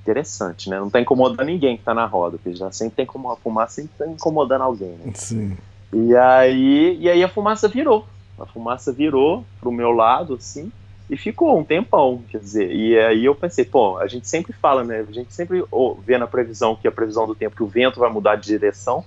interessante, 0.00 0.70
né? 0.70 0.78
Não 0.78 0.88
tá 0.88 0.98
incomodando 0.98 1.46
ninguém 1.46 1.76
que 1.76 1.82
tá 1.82 1.92
na 1.92 2.06
roda, 2.06 2.38
porque 2.38 2.56
já 2.56 2.72
sempre 2.72 2.96
tem 2.96 3.06
como 3.06 3.30
a 3.30 3.36
fumaça 3.36 3.82
sempre 3.82 3.92
tá 3.98 4.06
incomodando 4.06 4.62
alguém, 4.62 4.96
né? 5.04 5.12
Sim. 5.14 5.56
E 5.92 6.16
aí, 6.16 6.96
e 7.00 7.10
aí 7.10 7.22
a 7.22 7.28
fumaça 7.28 7.68
virou. 7.68 8.06
A 8.38 8.46
fumaça 8.46 8.90
virou 8.90 9.44
pro 9.60 9.70
meu 9.70 9.90
lado, 9.90 10.34
assim, 10.34 10.72
e 11.08 11.16
ficou 11.16 11.58
um 11.58 11.64
tempão, 11.64 12.22
quer 12.28 12.38
dizer, 12.38 12.70
e 12.70 12.98
aí 12.98 13.24
eu 13.24 13.34
pensei, 13.34 13.64
pô, 13.64 13.98
a 13.98 14.06
gente 14.06 14.28
sempre 14.28 14.52
fala, 14.52 14.82
né, 14.82 15.04
a 15.08 15.12
gente 15.12 15.32
sempre 15.32 15.64
vê 16.04 16.18
na 16.18 16.26
previsão 16.26 16.74
que 16.74 16.88
a 16.88 16.92
previsão 16.92 17.26
do 17.26 17.34
tempo 17.34 17.56
que 17.56 17.62
o 17.62 17.66
vento 17.66 18.00
vai 18.00 18.10
mudar 18.10 18.36
de 18.36 18.46
direção, 18.46 19.04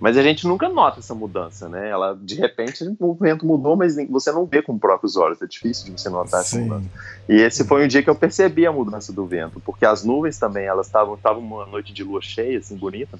mas 0.00 0.16
a 0.16 0.22
gente 0.22 0.46
nunca 0.46 0.68
nota 0.68 0.98
essa 0.98 1.14
mudança, 1.14 1.68
né, 1.68 1.88
ela, 1.88 2.18
de 2.20 2.34
repente, 2.34 2.84
o 2.98 3.14
vento 3.14 3.46
mudou, 3.46 3.76
mas 3.76 3.96
você 4.08 4.32
não 4.32 4.44
vê 4.44 4.60
com 4.60 4.78
próprios 4.78 5.16
olhos, 5.16 5.40
é 5.40 5.46
difícil 5.46 5.86
de 5.86 6.00
você 6.00 6.08
notar 6.08 6.42
Sim. 6.42 6.56
essa 6.56 6.58
mudança. 6.58 6.90
E 7.28 7.34
esse 7.34 7.64
foi 7.64 7.84
um 7.84 7.88
dia 7.88 8.02
que 8.02 8.10
eu 8.10 8.14
percebi 8.14 8.66
a 8.66 8.72
mudança 8.72 9.12
do 9.12 9.24
vento, 9.26 9.60
porque 9.60 9.86
as 9.86 10.04
nuvens 10.04 10.38
também, 10.38 10.66
elas 10.66 10.86
estavam, 10.86 11.14
estavam 11.14 11.42
uma 11.42 11.66
noite 11.66 11.92
de 11.92 12.02
lua 12.02 12.20
cheia, 12.20 12.58
assim, 12.58 12.76
bonita, 12.76 13.18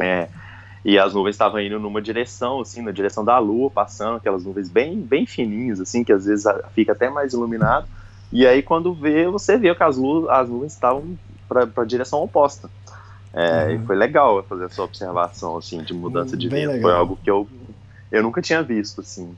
é, 0.00 0.28
e 0.84 0.98
as 0.98 1.14
nuvens 1.14 1.34
estavam 1.34 1.60
indo 1.60 1.78
numa 1.78 2.02
direção, 2.02 2.60
assim, 2.60 2.82
na 2.82 2.90
direção 2.90 3.24
da 3.24 3.38
lua, 3.38 3.70
passando 3.70 4.16
aquelas 4.16 4.44
nuvens 4.44 4.68
bem, 4.68 5.00
bem 5.00 5.24
fininhas, 5.26 5.80
assim, 5.80 6.02
que 6.02 6.12
às 6.12 6.26
vezes 6.26 6.44
fica 6.74 6.92
até 6.92 7.08
mais 7.08 7.32
iluminado. 7.32 7.86
E 8.32 8.46
aí, 8.46 8.62
quando 8.62 8.92
vê, 8.92 9.28
você 9.28 9.56
vê 9.56 9.72
que 9.74 9.82
as, 9.82 9.96
lu 9.96 10.28
as 10.28 10.48
nuvens 10.48 10.72
estavam 10.72 11.16
para 11.48 11.68
a 11.76 11.84
direção 11.84 12.22
oposta. 12.22 12.68
É, 13.32 13.64
uhum. 13.64 13.70
E 13.70 13.86
foi 13.86 13.96
legal 13.96 14.42
fazer 14.44 14.66
essa 14.66 14.82
observação, 14.82 15.56
assim, 15.56 15.82
de 15.82 15.94
mudança 15.94 16.36
de 16.36 16.48
vento. 16.48 16.80
Foi 16.80 16.92
algo 16.92 17.18
que 17.22 17.30
eu, 17.30 17.48
eu 18.10 18.22
nunca 18.22 18.42
tinha 18.42 18.62
visto, 18.62 19.00
assim. 19.00 19.34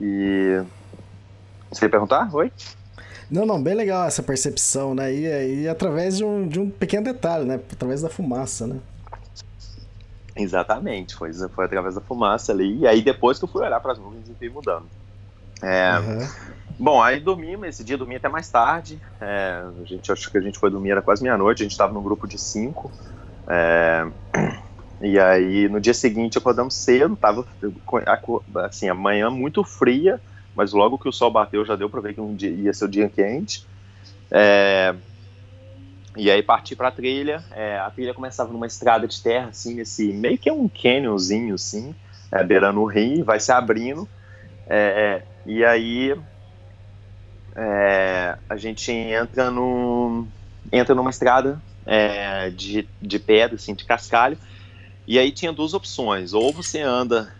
E. 0.00 0.62
Você 1.70 1.84
ia 1.84 1.90
perguntar? 1.90 2.32
Oi? 2.34 2.52
Não, 3.30 3.44
não, 3.44 3.62
bem 3.62 3.74
legal 3.74 4.06
essa 4.06 4.22
percepção, 4.22 4.94
né? 4.94 5.12
E, 5.12 5.62
e 5.62 5.68
através 5.68 6.16
de 6.16 6.24
um, 6.24 6.48
de 6.48 6.58
um 6.58 6.70
pequeno 6.70 7.04
detalhe, 7.04 7.44
né? 7.44 7.60
Através 7.72 8.00
da 8.00 8.08
fumaça, 8.08 8.66
né? 8.66 8.78
Exatamente, 10.34 11.16
foi, 11.16 11.32
foi 11.32 11.64
através 11.64 11.96
da 11.96 12.00
fumaça 12.00 12.52
ali. 12.52 12.78
E 12.78 12.86
aí 12.86 13.02
depois 13.02 13.38
que 13.38 13.44
eu 13.44 13.48
fui 13.48 13.62
olhar 13.62 13.80
para 13.80 13.92
as 13.92 13.98
nuvens 13.98 14.28
e 14.28 14.34
fui 14.34 14.48
mudando. 14.48 14.86
É, 15.60 15.98
uhum. 15.98 16.28
Bom, 16.78 17.02
aí 17.02 17.18
dormimos, 17.20 17.68
esse 17.68 17.82
dia 17.82 17.98
dormi 17.98 18.16
até 18.16 18.28
mais 18.28 18.48
tarde. 18.50 19.00
É, 19.20 19.62
a 19.80 19.84
gente 19.84 20.12
acho 20.12 20.30
que 20.30 20.38
a 20.38 20.40
gente 20.40 20.58
foi 20.58 20.70
dormir 20.70 20.90
era 20.90 21.02
quase 21.02 21.22
meia-noite, 21.22 21.62
a 21.62 21.64
gente 21.64 21.72
estava 21.72 21.92
num 21.92 22.02
grupo 22.02 22.26
de 22.26 22.38
cinco. 22.38 22.92
É, 23.48 24.06
e 25.00 25.18
aí 25.18 25.68
no 25.68 25.80
dia 25.80 25.94
seguinte 25.94 26.38
acordamos 26.38 26.74
cedo, 26.74 27.16
tava 27.16 27.46
assim, 28.64 28.88
a 28.88 28.94
manhã 28.94 29.28
muito 29.30 29.64
fria 29.64 30.20
mas 30.58 30.72
logo 30.72 30.98
que 30.98 31.08
o 31.08 31.12
sol 31.12 31.30
bateu 31.30 31.64
já 31.64 31.76
deu 31.76 31.88
para 31.88 32.00
ver 32.00 32.14
que 32.14 32.20
um 32.20 32.34
dia, 32.34 32.50
ia 32.50 32.74
ser 32.74 32.86
o 32.86 32.88
dia 32.88 33.08
quente. 33.08 33.64
É, 34.28 34.92
e 36.16 36.28
aí 36.28 36.42
parti 36.42 36.74
para 36.74 36.88
a 36.88 36.90
trilha. 36.90 37.44
É, 37.52 37.78
a 37.78 37.88
trilha 37.90 38.12
começava 38.12 38.52
numa 38.52 38.66
estrada 38.66 39.06
de 39.06 39.22
terra, 39.22 39.50
assim, 39.50 39.76
nesse 39.76 40.12
meio 40.12 40.36
que 40.36 40.48
é 40.48 40.52
um 40.52 40.68
canyonzinho, 40.68 41.54
assim, 41.54 41.94
é, 42.32 42.42
beirando 42.42 42.80
o 42.80 42.86
rio, 42.86 43.24
vai 43.24 43.38
se 43.38 43.52
abrindo. 43.52 44.08
É, 44.68 45.22
é 45.46 45.48
e 45.48 45.64
aí 45.64 46.20
é, 47.60 48.38
a 48.48 48.56
gente 48.56 48.92
entra 48.92 49.50
no 49.50 50.28
entra 50.72 50.94
numa 50.94 51.10
estrada 51.10 51.60
é, 51.84 52.50
de, 52.50 52.88
de 53.02 53.18
pedra, 53.18 53.56
assim, 53.56 53.74
de 53.74 53.84
cascalho. 53.84 54.38
E 55.06 55.18
aí 55.18 55.32
tinha 55.32 55.52
duas 55.52 55.74
opções: 55.74 56.32
ou 56.32 56.52
você 56.52 56.80
anda 56.80 57.32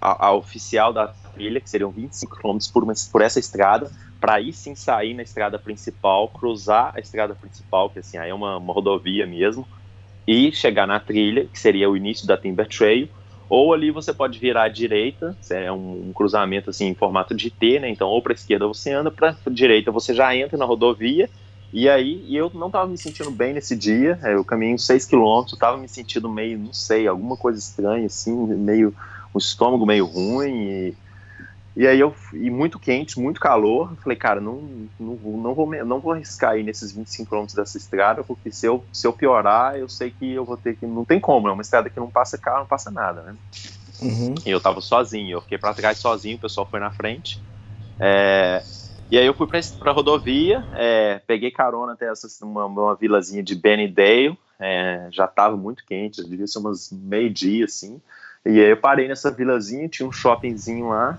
a, 0.00 0.28
a 0.28 0.32
oficial 0.32 0.90
da 0.90 1.08
trilha, 1.34 1.60
que 1.60 1.68
seriam 1.68 1.90
25 1.90 2.36
km 2.36 2.58
por, 2.72 2.86
por 3.12 3.20
essa 3.20 3.38
estrada, 3.38 3.90
para 4.18 4.36
aí 4.36 4.52
sim 4.54 4.74
sair 4.74 5.12
na 5.12 5.22
estrada 5.22 5.58
principal, 5.58 6.28
cruzar 6.28 6.92
a 6.96 7.00
estrada 7.00 7.34
principal, 7.34 7.90
que 7.90 7.98
assim, 7.98 8.16
aí 8.16 8.30
é 8.30 8.34
uma, 8.34 8.56
uma 8.56 8.72
rodovia 8.72 9.26
mesmo, 9.26 9.68
e 10.26 10.50
chegar 10.50 10.86
na 10.86 10.98
trilha, 10.98 11.46
que 11.46 11.58
seria 11.58 11.90
o 11.90 11.96
início 11.96 12.26
da 12.26 12.38
Timber 12.38 12.68
Trail, 12.68 13.08
ou 13.52 13.74
ali 13.74 13.90
você 13.90 14.14
pode 14.14 14.38
virar 14.38 14.62
à 14.62 14.68
direita, 14.68 15.36
é 15.50 15.70
um, 15.70 16.08
um 16.08 16.12
cruzamento 16.14 16.70
assim 16.70 16.86
em 16.86 16.94
formato 16.94 17.34
de 17.34 17.50
T, 17.50 17.80
né? 17.80 17.90
Então, 17.90 18.08
ou 18.08 18.22
para 18.22 18.32
esquerda 18.32 18.66
você 18.66 18.90
anda, 18.92 19.10
para 19.10 19.36
direita 19.50 19.92
você 19.92 20.14
já 20.14 20.34
entra 20.34 20.56
na 20.56 20.64
rodovia. 20.64 21.28
E 21.70 21.86
aí, 21.86 22.24
e 22.26 22.34
eu 22.34 22.50
não 22.54 22.68
estava 22.68 22.86
me 22.86 22.96
sentindo 22.96 23.30
bem 23.30 23.52
nesse 23.52 23.76
dia. 23.76 24.18
Eu 24.22 24.42
caminhei 24.42 24.78
6 24.78 25.04
km, 25.04 25.44
estava 25.52 25.76
me 25.76 25.86
sentindo 25.86 26.30
meio, 26.30 26.58
não 26.58 26.72
sei, 26.72 27.06
alguma 27.06 27.36
coisa 27.36 27.58
estranha 27.58 28.06
assim, 28.06 28.34
meio 28.34 28.94
um 29.34 29.38
estômago 29.38 29.84
meio 29.84 30.06
ruim 30.06 30.54
e 30.54 30.94
e 31.74 31.86
aí 31.86 31.98
eu 31.98 32.14
e 32.34 32.50
muito 32.50 32.78
quente, 32.78 33.18
muito 33.18 33.40
calor, 33.40 33.96
falei, 34.02 34.16
cara, 34.16 34.40
não, 34.40 34.88
não, 34.98 35.14
não, 35.16 35.54
vou, 35.54 35.84
não 35.84 36.00
vou 36.00 36.12
arriscar 36.12 36.52
aí 36.52 36.62
nesses 36.62 36.92
25 36.94 37.30
km 37.30 37.46
dessa 37.54 37.78
estrada, 37.78 38.22
porque 38.22 38.50
se 38.50 38.66
eu, 38.66 38.86
se 38.92 39.06
eu 39.06 39.12
piorar, 39.12 39.76
eu 39.76 39.88
sei 39.88 40.10
que 40.10 40.32
eu 40.32 40.44
vou 40.44 40.56
ter 40.56 40.76
que. 40.76 40.86
Não 40.86 41.04
tem 41.04 41.18
como, 41.18 41.48
é 41.48 41.52
uma 41.52 41.62
estrada 41.62 41.88
que 41.88 41.98
não 41.98 42.10
passa 42.10 42.36
carro, 42.36 42.60
não 42.60 42.66
passa 42.66 42.90
nada, 42.90 43.22
né? 43.22 43.36
Uhum. 44.02 44.34
E 44.44 44.50
eu 44.50 44.60
tava 44.60 44.80
sozinho, 44.82 45.36
eu 45.36 45.40
fiquei 45.40 45.56
pra 45.56 45.72
trás 45.72 45.98
sozinho, 45.98 46.36
o 46.36 46.40
pessoal 46.40 46.68
foi 46.70 46.80
na 46.80 46.90
frente. 46.90 47.42
É, 47.98 48.62
E 49.10 49.18
aí 49.18 49.24
eu 49.26 49.34
fui 49.34 49.46
pra, 49.46 49.60
pra 49.78 49.92
rodovia, 49.92 50.66
é, 50.72 51.20
peguei 51.26 51.50
carona 51.50 51.92
até 51.94 52.06
essa, 52.10 52.28
uma, 52.44 52.66
uma 52.66 52.94
vilazinha 52.96 53.42
de 53.42 53.54
Bennydale, 53.54 54.36
é, 54.60 55.08
já 55.10 55.26
tava 55.26 55.56
muito 55.56 55.84
quente, 55.86 56.22
devia 56.28 56.46
ser 56.46 56.58
umas 56.58 56.90
meio-dia, 56.90 57.64
assim. 57.64 58.00
E 58.44 58.60
aí 58.60 58.70
eu 58.70 58.76
parei 58.76 59.08
nessa 59.08 59.30
vilazinha, 59.30 59.88
tinha 59.88 60.08
um 60.08 60.12
shoppingzinho 60.12 60.88
lá. 60.88 61.18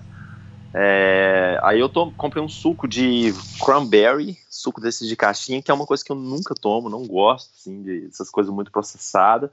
É, 0.76 1.60
aí 1.62 1.78
eu 1.78 1.88
to, 1.88 2.12
comprei 2.16 2.42
um 2.42 2.48
suco 2.48 2.88
de 2.88 3.32
cranberry, 3.64 4.36
suco 4.50 4.80
desse 4.80 5.06
de 5.06 5.14
caixinha, 5.14 5.62
que 5.62 5.70
é 5.70 5.74
uma 5.74 5.86
coisa 5.86 6.04
que 6.04 6.10
eu 6.10 6.16
nunca 6.16 6.52
tomo, 6.52 6.90
não 6.90 7.06
gosto, 7.06 7.52
assim, 7.56 7.82
de 7.82 8.06
essas 8.06 8.28
coisas 8.28 8.52
muito 8.52 8.72
processadas. 8.72 9.50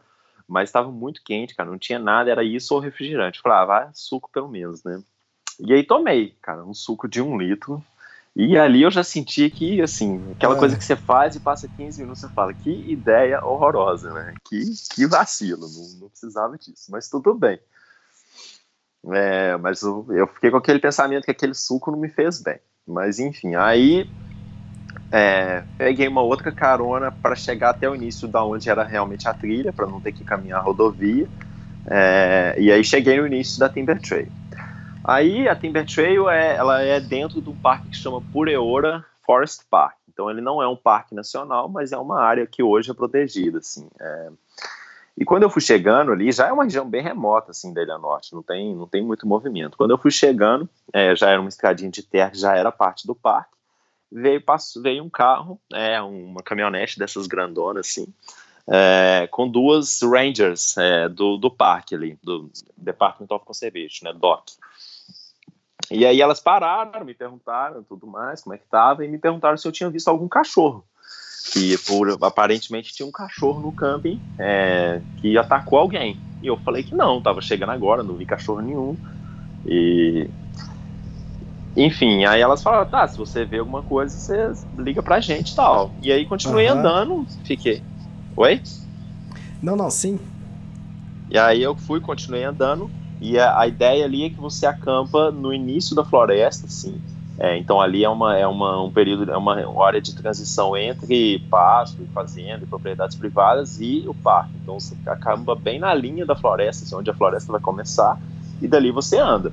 Mas 0.47 0.69
estava 0.69 0.91
muito 0.91 1.21
quente, 1.23 1.55
cara, 1.55 1.69
não 1.69 1.77
tinha 1.77 1.99
nada, 1.99 2.31
era 2.31 2.43
isso 2.43 2.73
ou 2.73 2.79
refrigerante. 2.79 3.37
Eu 3.37 3.43
falei, 3.43 3.59
ah, 3.59 3.65
vai 3.65 3.89
suco 3.93 4.29
pelo 4.33 4.49
menos, 4.49 4.83
né? 4.83 5.01
E 5.59 5.71
aí 5.71 5.83
tomei, 5.83 6.35
cara, 6.41 6.65
um 6.65 6.73
suco 6.73 7.07
de 7.07 7.21
um 7.21 7.37
litro, 7.37 7.81
e 8.35 8.57
ali 8.57 8.81
eu 8.81 8.89
já 8.89 9.03
senti 9.03 9.49
que, 9.49 9.81
assim, 9.81 10.31
aquela 10.31 10.55
é. 10.55 10.59
coisa 10.59 10.77
que 10.77 10.83
você 10.83 10.95
faz 10.95 11.35
e 11.35 11.39
passa 11.39 11.67
15 11.67 12.01
minutos, 12.01 12.21
você 12.21 12.29
fala, 12.29 12.53
que 12.53 12.71
ideia 12.91 13.43
horrorosa, 13.45 14.11
né? 14.11 14.33
Que, 14.45 14.63
que 14.93 15.05
vacilo, 15.05 15.67
não, 15.69 15.99
não 16.01 16.09
precisava 16.09 16.57
disso, 16.57 16.89
mas 16.89 17.09
tudo 17.09 17.33
bem. 17.33 17.59
É, 19.09 19.57
mas 19.57 19.81
eu, 19.81 20.05
eu, 20.09 20.27
fiquei 20.27 20.51
com 20.51 20.57
aquele 20.57 20.79
pensamento 20.79 21.25
que 21.25 21.31
aquele 21.31 21.53
suco 21.53 21.91
não 21.91 21.97
me 21.97 22.09
fez 22.09 22.41
bem. 22.41 22.59
Mas 22.87 23.19
enfim, 23.19 23.55
aí 23.55 24.09
é, 25.11 25.63
peguei 25.77 26.07
uma 26.07 26.21
outra 26.21 26.51
carona 26.51 27.11
para 27.11 27.35
chegar 27.35 27.71
até 27.71 27.89
o 27.89 27.95
início 27.95 28.27
da 28.27 28.43
onde 28.43 28.69
era 28.69 28.83
realmente 28.83 29.27
a 29.27 29.33
trilha, 29.33 29.73
para 29.73 29.87
não 29.87 29.99
ter 29.99 30.11
que 30.11 30.23
caminhar 30.23 30.59
a 30.59 30.63
rodovia. 30.63 31.27
É, 31.87 32.55
e 32.59 32.71
aí 32.71 32.83
cheguei 32.83 33.19
no 33.19 33.25
início 33.25 33.59
da 33.59 33.67
Timber 33.67 33.99
Trail. 33.99 34.31
Aí 35.03 35.47
a 35.47 35.55
Timber 35.55 35.85
Trail 35.85 36.29
é, 36.29 36.55
ela 36.55 36.81
é 36.81 36.99
dentro 36.99 37.41
de 37.41 37.49
um 37.49 37.55
parque 37.55 37.89
que 37.89 37.97
chama 37.97 38.21
Pureora 38.31 39.03
Forest 39.25 39.65
Park. 39.69 39.95
Então 40.07 40.29
ele 40.29 40.41
não 40.41 40.61
é 40.61 40.67
um 40.67 40.75
parque 40.75 41.15
nacional, 41.15 41.67
mas 41.67 41.91
é 41.91 41.97
uma 41.97 42.21
área 42.21 42.45
que 42.45 42.61
hoje 42.61 42.91
é 42.91 42.93
protegida, 42.93 43.57
assim. 43.57 43.87
É... 43.99 44.29
E 45.17 45.25
quando 45.25 45.43
eu 45.43 45.49
fui 45.49 45.61
chegando 45.61 46.11
ali, 46.11 46.31
já 46.31 46.47
é 46.47 46.51
uma 46.51 46.63
região 46.63 46.89
bem 46.89 47.01
remota, 47.01 47.51
assim, 47.51 47.73
da 47.73 47.81
Ilha 47.81 47.97
Norte, 47.97 48.33
não 48.33 48.41
tem, 48.41 48.75
não 48.75 48.87
tem 48.87 49.03
muito 49.03 49.27
movimento. 49.27 49.77
Quando 49.77 49.91
eu 49.91 49.97
fui 49.97 50.11
chegando, 50.11 50.69
é, 50.93 51.15
já 51.15 51.29
era 51.29 51.39
uma 51.39 51.49
estradinha 51.49 51.91
de 51.91 52.01
terra, 52.01 52.31
já 52.33 52.55
era 52.55 52.71
parte 52.71 53.05
do 53.05 53.13
parque, 53.13 53.55
veio, 54.11 54.41
passou, 54.41 54.81
veio 54.81 55.03
um 55.03 55.09
carro, 55.09 55.59
é, 55.73 56.01
uma 56.01 56.41
caminhonete 56.41 56.97
dessas 56.97 57.27
grandonas, 57.27 57.87
assim, 57.87 58.07
é, 58.67 59.27
com 59.31 59.47
duas 59.47 60.01
rangers 60.01 60.77
é, 60.77 61.09
do, 61.09 61.37
do 61.37 61.51
parque 61.51 61.95
ali, 61.95 62.17
do 62.23 62.49
Department 62.77 63.27
of 63.29 63.45
Conservation, 63.45 64.05
né, 64.05 64.13
DOC. 64.13 64.53
E 65.89 66.05
aí 66.05 66.21
elas 66.21 66.39
pararam, 66.39 67.03
me 67.03 67.13
perguntaram 67.13 67.83
tudo 67.83 68.07
mais, 68.07 68.41
como 68.41 68.55
é 68.55 68.57
que 68.57 68.65
tava, 68.65 69.03
e 69.03 69.09
me 69.09 69.17
perguntaram 69.17 69.57
se 69.57 69.67
eu 69.67 69.71
tinha 69.71 69.89
visto 69.89 70.07
algum 70.07 70.27
cachorro. 70.27 70.85
Que 71.51 71.77
por, 71.79 72.17
aparentemente 72.21 72.93
tinha 72.93 73.05
um 73.05 73.11
cachorro 73.11 73.61
no 73.61 73.71
camping 73.71 74.21
é, 74.37 75.01
que 75.17 75.37
atacou 75.37 75.79
alguém. 75.79 76.19
E 76.41 76.47
eu 76.47 76.57
falei 76.57 76.83
que 76.83 76.95
não, 76.95 77.21
tava 77.21 77.41
chegando 77.41 77.71
agora, 77.71 78.03
não 78.03 78.15
vi 78.15 78.25
cachorro 78.25 78.61
nenhum. 78.61 78.95
E. 79.65 80.29
Enfim, 81.75 82.25
aí 82.25 82.41
elas 82.41 82.61
falaram, 82.61 82.89
tá, 82.89 83.07
se 83.07 83.17
você 83.17 83.45
vê 83.45 83.59
alguma 83.59 83.81
coisa, 83.81 84.15
você 84.15 84.51
liga 84.77 85.01
pra 85.01 85.21
gente 85.21 85.51
e 85.51 85.55
tal. 85.55 85.91
E 86.01 86.11
aí 86.11 86.25
continuei 86.25 86.69
uhum. 86.69 86.79
andando, 86.79 87.27
fiquei. 87.45 87.81
Oi? 88.35 88.61
Não, 89.61 89.75
não, 89.75 89.89
sim. 89.89 90.19
E 91.29 91.37
aí 91.37 91.61
eu 91.61 91.75
fui, 91.75 92.01
continuei 92.01 92.43
andando. 92.43 92.89
E 93.21 93.37
a, 93.37 93.59
a, 93.59 93.67
ideia 93.67 94.03
ali 94.03 94.25
é 94.25 94.29
que 94.29 94.39
você 94.39 94.65
acampa 94.65 95.31
no 95.31 95.53
início 95.53 95.95
da 95.95 96.03
floresta, 96.03 96.65
assim. 96.65 96.99
É, 97.43 97.57
então 97.57 97.81
ali 97.81 98.03
é 98.03 98.09
uma 98.09 98.37
é 98.37 98.45
uma, 98.45 98.83
um 98.83 98.91
período 98.91 99.31
é 99.31 99.35
uma, 99.35 99.83
área 99.83 99.99
de 99.99 100.13
transição 100.13 100.77
entre 100.77 101.39
pasto, 101.49 102.07
fazenda, 102.13 102.67
propriedades 102.67 103.17
privadas 103.17 103.81
e 103.81 104.03
o 104.05 104.13
parque. 104.13 104.51
Então 104.61 104.79
você 104.79 104.95
acampa 105.07 105.55
bem 105.55 105.79
na 105.79 105.91
linha 105.91 106.23
da 106.23 106.35
floresta, 106.35 106.85
assim, 106.85 106.95
onde 106.95 107.09
a 107.09 107.15
floresta 107.15 107.51
vai 107.51 107.59
começar, 107.59 108.21
e 108.61 108.67
dali 108.67 108.91
você 108.91 109.17
anda 109.17 109.51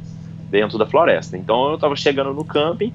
dentro 0.51 0.77
da 0.77 0.85
floresta. 0.85 1.39
Então 1.39 1.71
eu 1.71 1.77
estava 1.77 1.97
chegando 1.97 2.35
no 2.35 2.45
camping, 2.45 2.93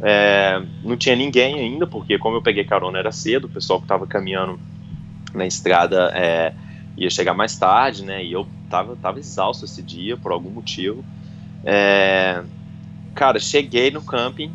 é, 0.00 0.60
não 0.82 0.96
tinha 0.96 1.14
ninguém 1.14 1.60
ainda, 1.60 1.86
porque 1.86 2.18
como 2.18 2.36
eu 2.36 2.42
peguei 2.42 2.64
carona 2.64 2.98
era 2.98 3.12
cedo, 3.12 3.44
o 3.44 3.48
pessoal 3.48 3.78
que 3.78 3.84
estava 3.84 4.04
caminhando 4.04 4.58
na 5.32 5.46
estrada 5.46 6.10
é, 6.12 6.52
ia 6.96 7.08
chegar 7.08 7.34
mais 7.34 7.56
tarde, 7.56 8.04
né? 8.04 8.24
E 8.24 8.32
eu 8.32 8.48
tava, 8.68 8.96
tava 8.96 9.20
exausto 9.20 9.64
esse 9.64 9.80
dia 9.80 10.16
por 10.16 10.32
algum 10.32 10.50
motivo. 10.50 11.04
É, 11.64 12.42
cara, 13.14 13.38
cheguei 13.38 13.90
no 13.90 14.02
camping. 14.02 14.54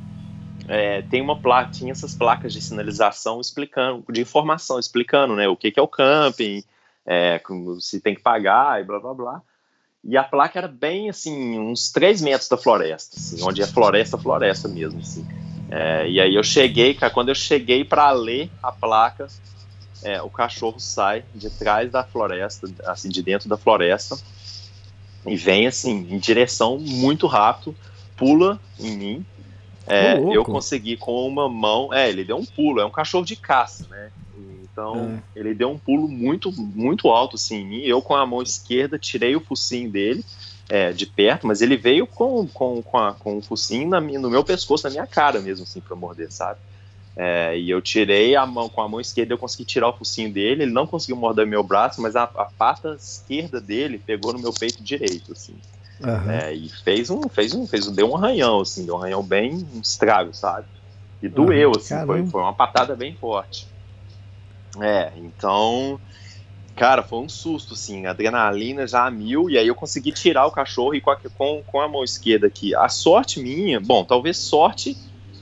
É, 0.67 1.01
tem 1.03 1.19
uma 1.21 1.35
placa, 1.35 1.71
tinha 1.71 1.91
essas 1.91 2.13
placas 2.13 2.53
de 2.53 2.61
sinalização 2.61 3.41
explicando, 3.41 4.03
de 4.11 4.21
informação 4.21 4.77
explicando, 4.77 5.35
né, 5.35 5.47
o 5.47 5.57
que, 5.57 5.71
que 5.71 5.79
é 5.79 5.83
o 5.83 5.87
camping, 5.87 6.63
é, 7.03 7.41
se 7.79 7.99
tem 7.99 8.13
que 8.13 8.21
pagar 8.21 8.79
e 8.79 8.83
blá 8.83 8.99
blá 8.99 9.13
blá. 9.15 9.41
E 10.03 10.15
a 10.15 10.23
placa 10.23 10.59
era 10.59 10.67
bem 10.67 11.09
assim, 11.09 11.57
uns 11.59 11.91
3 11.91 12.21
metros 12.21 12.47
da 12.47 12.55
floresta, 12.55 13.17
assim, 13.17 13.43
onde 13.43 13.61
é 13.63 13.67
floresta, 13.67 14.17
floresta 14.17 14.67
mesmo, 14.67 14.99
assim. 14.99 15.27
É, 15.71 16.07
e 16.07 16.21
aí 16.21 16.35
eu 16.35 16.43
cheguei, 16.43 16.93
cara, 16.93 17.11
quando 17.11 17.29
eu 17.29 17.35
cheguei 17.35 17.83
para 17.83 18.11
ler 18.11 18.49
a 18.61 18.71
placa, 18.71 19.27
é, 20.03 20.21
o 20.21 20.29
cachorro 20.29 20.79
sai 20.79 21.23
de 21.35 21.49
trás 21.49 21.91
da 21.91 22.03
floresta, 22.03 22.67
assim, 22.85 23.09
de 23.09 23.21
dentro 23.21 23.49
da 23.49 23.57
floresta, 23.57 24.17
e 25.25 25.35
vem 25.35 25.67
assim, 25.67 26.07
em 26.09 26.17
direção 26.17 26.77
muito 26.77 27.27
rápido, 27.27 27.75
pula 28.19 28.59
em 28.77 28.95
mim. 28.95 29.25
É, 29.87 30.19
eu 30.19 30.45
consegui 30.45 30.95
com 30.97 31.27
uma 31.27 31.49
mão. 31.49 31.91
É, 31.91 32.07
ele 32.07 32.23
deu 32.23 32.37
um 32.37 32.45
pulo, 32.45 32.79
é 32.79 32.85
um 32.85 32.91
cachorro 32.91 33.25
de 33.25 33.35
caça, 33.35 33.87
né? 33.89 34.11
Então, 34.61 35.21
é. 35.35 35.39
ele 35.39 35.55
deu 35.55 35.71
um 35.71 35.79
pulo 35.79 36.07
muito, 36.07 36.51
muito 36.51 37.09
alto 37.09 37.35
assim 37.35 37.61
em 37.61 37.65
mim. 37.65 37.81
Eu, 37.81 38.01
com 38.01 38.15
a 38.15 38.25
mão 38.25 38.41
esquerda, 38.41 38.99
tirei 38.99 39.35
o 39.35 39.41
focinho 39.41 39.89
dele 39.89 40.23
é, 40.69 40.91
de 40.91 41.07
perto, 41.07 41.47
mas 41.47 41.61
ele 41.61 41.75
veio 41.75 42.05
com, 42.05 42.47
com, 42.47 42.81
com, 42.83 42.97
a, 42.97 43.13
com 43.13 43.37
o 43.37 43.41
focinho 43.41 43.89
na, 43.89 43.99
no 43.99 44.29
meu 44.29 44.43
pescoço, 44.43 44.83
na 44.83 44.91
minha 44.91 45.07
cara 45.07 45.39
mesmo, 45.39 45.63
assim, 45.63 45.81
pra 45.81 45.95
morder, 45.95 46.31
sabe? 46.31 46.59
É, 47.17 47.57
e 47.57 47.69
eu 47.69 47.81
tirei 47.81 48.35
a 48.35 48.45
mão 48.45 48.69
com 48.69 48.81
a 48.81 48.87
mão 48.87 49.01
esquerda, 49.01 49.33
eu 49.33 49.37
consegui 49.37 49.65
tirar 49.65 49.89
o 49.89 49.97
focinho 49.97 50.31
dele. 50.31 50.63
Ele 50.63 50.71
não 50.71 50.85
conseguiu 50.87 51.17
morder 51.17 51.45
meu 51.45 51.63
braço, 51.63 52.01
mas 52.01 52.15
a, 52.15 52.23
a 52.23 52.45
pata 52.45 52.95
esquerda 52.97 53.59
dele 53.59 53.97
pegou 53.97 54.31
no 54.31 54.39
meu 54.39 54.53
peito 54.53 54.81
direito, 54.81 55.33
assim. 55.33 55.55
Uhum. 56.01 56.31
É, 56.31 56.53
e 56.53 56.69
fez 56.69 57.09
um, 57.09 57.23
fez 57.23 57.53
um, 57.53 57.67
fez 57.67 57.87
um, 57.87 57.93
deu 57.93 58.09
um 58.09 58.15
arranhão, 58.15 58.61
assim, 58.61 58.85
deu 58.85 58.95
um 58.95 58.99
arranhão 58.99 59.21
bem 59.21 59.53
um 59.73 59.81
estrago, 59.81 60.33
sabe? 60.33 60.65
E 61.21 61.27
doeu, 61.27 61.71
uhum, 61.71 61.75
assim, 61.75 62.05
foi, 62.05 62.25
foi 62.25 62.41
uma 62.41 62.53
patada 62.53 62.95
bem 62.95 63.13
forte. 63.15 63.67
É, 64.79 65.11
então, 65.17 65.99
cara, 66.75 67.03
foi 67.03 67.19
um 67.19 67.27
susto, 67.27 67.73
assim, 67.73 68.05
adrenalina 68.05 68.87
já 68.87 69.05
a 69.05 69.11
mil, 69.11 69.49
e 69.49 69.57
aí 69.57 69.67
eu 69.67 69.75
consegui 69.75 70.13
tirar 70.13 70.45
o 70.45 70.51
cachorro 70.51 70.95
e 70.95 71.01
com 71.01 71.11
a, 71.11 71.17
com, 71.17 71.61
com 71.65 71.81
a 71.81 71.87
mão 71.87 72.03
esquerda 72.03 72.47
aqui. 72.47 72.73
A 72.73 72.87
sorte 72.87 73.41
minha, 73.41 73.81
bom, 73.81 74.05
talvez 74.05 74.37
sorte 74.37 74.95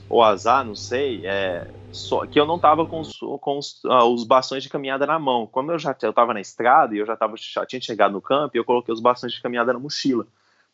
ou 0.09 0.23
azar, 0.23 0.65
não 0.65 0.73
sei, 0.73 1.21
é, 1.25 1.67
só, 1.91 2.25
que 2.25 2.39
eu 2.39 2.45
não 2.45 2.59
tava 2.59 2.85
com, 2.85 3.01
os, 3.01 3.17
com 3.41 3.57
os, 3.57 3.83
uh, 3.83 4.05
os, 4.13 4.23
bastões 4.23 4.63
de 4.63 4.69
caminhada 4.69 5.05
na 5.05 5.17
mão. 5.17 5.47
Como 5.47 5.71
eu 5.71 5.79
já 5.79 5.95
eu 6.01 6.13
tava 6.13 6.33
na 6.33 6.39
estrada 6.39 6.95
e 6.95 6.99
eu 6.99 7.05
já, 7.05 7.15
tava, 7.15 7.35
já 7.37 7.65
tinha 7.65 7.81
chegado 7.81 8.11
no 8.11 8.21
campo, 8.21 8.55
eu 8.55 8.63
coloquei 8.63 8.93
os 8.93 9.01
bastões 9.01 9.33
de 9.33 9.41
caminhada 9.41 9.73
na 9.73 9.79
mochila. 9.79 10.25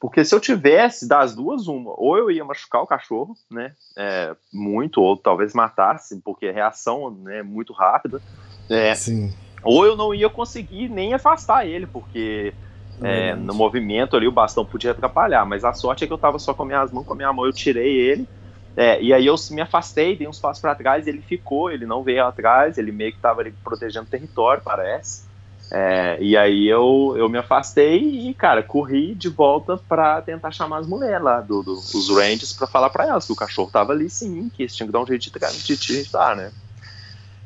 Porque 0.03 0.25
se 0.25 0.35
eu 0.35 0.39
tivesse 0.41 1.07
das 1.07 1.33
duas, 1.33 1.65
uma, 1.65 1.93
ou 1.95 2.17
eu 2.17 2.29
ia 2.29 2.43
machucar 2.43 2.81
o 2.81 2.85
cachorro, 2.85 3.37
né, 3.49 3.71
é, 3.97 4.35
muito, 4.51 5.01
ou 5.01 5.15
talvez 5.15 5.53
matasse, 5.53 6.19
porque 6.19 6.47
a 6.47 6.51
reação 6.51 7.09
né, 7.09 7.37
é 7.37 7.43
muito 7.43 7.71
rápida. 7.71 8.21
É, 8.69 8.93
Sim. 8.93 9.33
Ou 9.63 9.85
eu 9.85 9.95
não 9.95 10.13
ia 10.13 10.29
conseguir 10.29 10.89
nem 10.89 11.13
afastar 11.13 11.65
ele, 11.65 11.87
porque 11.87 12.53
é, 13.01 13.33
no 13.33 13.53
movimento 13.53 14.17
ali 14.17 14.27
o 14.27 14.31
bastão 14.31 14.65
podia 14.65 14.91
atrapalhar. 14.91 15.45
Mas 15.45 15.63
a 15.63 15.71
sorte 15.71 16.03
é 16.03 16.07
que 16.07 16.11
eu 16.11 16.17
tava 16.17 16.37
só 16.37 16.53
com 16.53 16.65
minhas 16.65 16.91
mãos, 16.91 17.05
com 17.05 17.13
a 17.13 17.15
minha 17.15 17.31
mão 17.31 17.45
eu 17.45 17.53
tirei 17.53 17.95
ele 17.95 18.27
é, 18.75 19.01
e 19.01 19.13
aí 19.13 19.25
eu 19.25 19.35
me 19.51 19.61
afastei, 19.61 20.17
dei 20.17 20.27
uns 20.27 20.39
passos 20.39 20.61
para 20.61 20.75
trás, 20.75 21.07
ele 21.07 21.21
ficou, 21.21 21.71
ele 21.71 21.85
não 21.85 22.03
veio 22.03 22.25
atrás, 22.25 22.77
ele 22.77 22.91
meio 22.91 23.11
que 23.11 23.19
estava 23.19 23.41
ali 23.41 23.53
protegendo 23.63 24.07
o 24.07 24.09
território, 24.09 24.61
parece. 24.63 25.31
É, 25.71 26.17
e 26.21 26.37
aí 26.37 26.67
eu, 26.67 27.15
eu 27.17 27.27
me 27.27 27.37
afastei 27.37 27.97
e, 27.99 28.33
cara, 28.33 28.61
corri 28.61 29.15
de 29.15 29.27
volta 29.27 29.77
para 29.77 30.21
tentar 30.21 30.51
chamar 30.51 30.77
as 30.77 30.87
mulheres 30.87 31.23
lá, 31.23 31.41
do, 31.41 31.63
do 31.63 31.73
os 31.73 32.09
Rangers, 32.09 32.53
para 32.53 32.67
falar 32.67 32.89
para 32.89 33.07
elas 33.07 33.25
que 33.25 33.31
o 33.31 33.35
cachorro 33.35 33.71
tava 33.71 33.91
ali 33.91 34.09
sim, 34.09 34.49
que 34.49 34.63
eles 34.63 34.75
tinham 34.75 34.87
que 34.87 34.93
dar 34.93 35.01
um 35.01 35.07
jeito 35.07 35.31
de, 35.31 35.75
de, 35.75 36.03
de 36.03 36.09
né? 36.35 36.51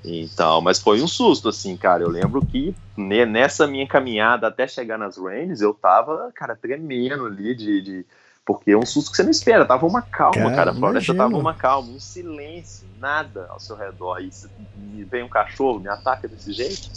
Então, 0.03 0.61
mas 0.61 0.79
foi 0.79 1.01
um 1.01 1.07
susto, 1.07 1.49
assim, 1.49 1.75
cara. 1.75 2.03
Eu 2.03 2.09
lembro 2.09 2.45
que 2.45 2.75
nessa 2.97 3.67
minha 3.67 3.87
caminhada 3.87 4.47
até 4.47 4.67
chegar 4.67 4.97
nas 4.97 5.17
Rangers, 5.17 5.61
eu 5.61 5.73
tava, 5.73 6.31
cara, 6.33 6.55
tremendo 6.55 7.25
ali 7.25 7.55
de, 7.55 7.81
de 7.81 8.05
porque 8.45 8.71
é 8.71 8.77
um 8.77 8.85
susto 8.85 9.11
que 9.11 9.17
você 9.17 9.23
não 9.23 9.31
espera. 9.31 9.65
Tava 9.65 9.85
uma 9.85 10.01
calma, 10.01 10.33
cara. 10.35 10.55
cara. 10.55 10.71
A 10.71 10.73
floresta 10.73 11.11
imagino. 11.11 11.17
tava 11.17 11.37
uma 11.37 11.53
calma, 11.53 11.91
um 11.91 11.99
silêncio, 11.99 12.87
nada 12.97 13.45
ao 13.49 13.59
seu 13.59 13.75
redor. 13.75 14.21
E 14.21 15.03
vem 15.03 15.23
um 15.23 15.29
cachorro, 15.29 15.81
me 15.81 15.89
ataca 15.89 16.27
desse 16.29 16.53
jeito. 16.53 16.89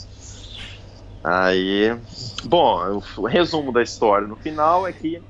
Aí, 1.23 1.95
bom, 2.45 3.03
o 3.17 3.27
resumo 3.27 3.73
da 3.73 3.83
história 3.83 4.27
no 4.27 4.37
final 4.37 4.87
é 4.87 4.93
que 4.93 5.23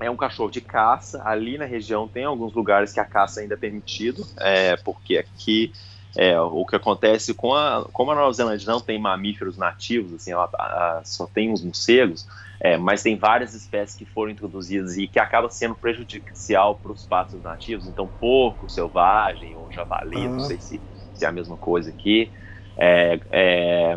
é 0.00 0.10
um 0.10 0.16
cachorro 0.16 0.50
de 0.50 0.60
caça. 0.60 1.22
Ali 1.24 1.56
na 1.56 1.64
região 1.64 2.06
tem 2.06 2.24
alguns 2.24 2.54
lugares 2.54 2.92
que 2.92 3.00
a 3.00 3.04
caça 3.04 3.40
ainda 3.40 3.54
é 3.54 3.56
permitido, 3.56 4.26
é, 4.38 4.76
porque 4.76 5.16
aqui 5.16 5.72
é, 6.16 6.38
o 6.40 6.64
que 6.64 6.76
acontece 6.76 7.34
com 7.34 7.54
a, 7.54 7.88
como 7.92 8.12
a 8.12 8.14
Nova 8.14 8.32
Zelândia 8.32 8.70
não 8.70 8.80
tem 8.80 8.98
mamíferos 9.00 9.56
nativos, 9.56 10.12
assim, 10.14 10.30
ela, 10.30 10.48
a, 10.54 11.02
só 11.04 11.26
tem 11.26 11.50
uns 11.50 11.62
morcegos, 11.62 12.26
é, 12.60 12.76
mas 12.76 13.02
tem 13.02 13.16
várias 13.16 13.52
espécies 13.54 13.96
que 13.96 14.04
foram 14.04 14.30
introduzidas 14.30 14.96
e 14.96 15.08
que 15.08 15.18
acaba 15.18 15.50
sendo 15.50 15.74
prejudicial 15.74 16.76
para 16.76 16.92
os 16.92 17.04
pastos 17.04 17.42
nativos. 17.42 17.88
Então, 17.88 18.06
porco 18.06 18.68
selvagem 18.70 19.56
ou 19.56 19.72
javali, 19.72 20.26
uhum. 20.26 20.34
não 20.34 20.40
sei 20.40 20.58
se, 20.58 20.80
se, 21.14 21.24
é 21.24 21.28
a 21.28 21.32
mesma 21.32 21.56
coisa 21.56 21.90
aqui. 21.90 22.30
É, 22.76 23.18
é, 23.30 23.96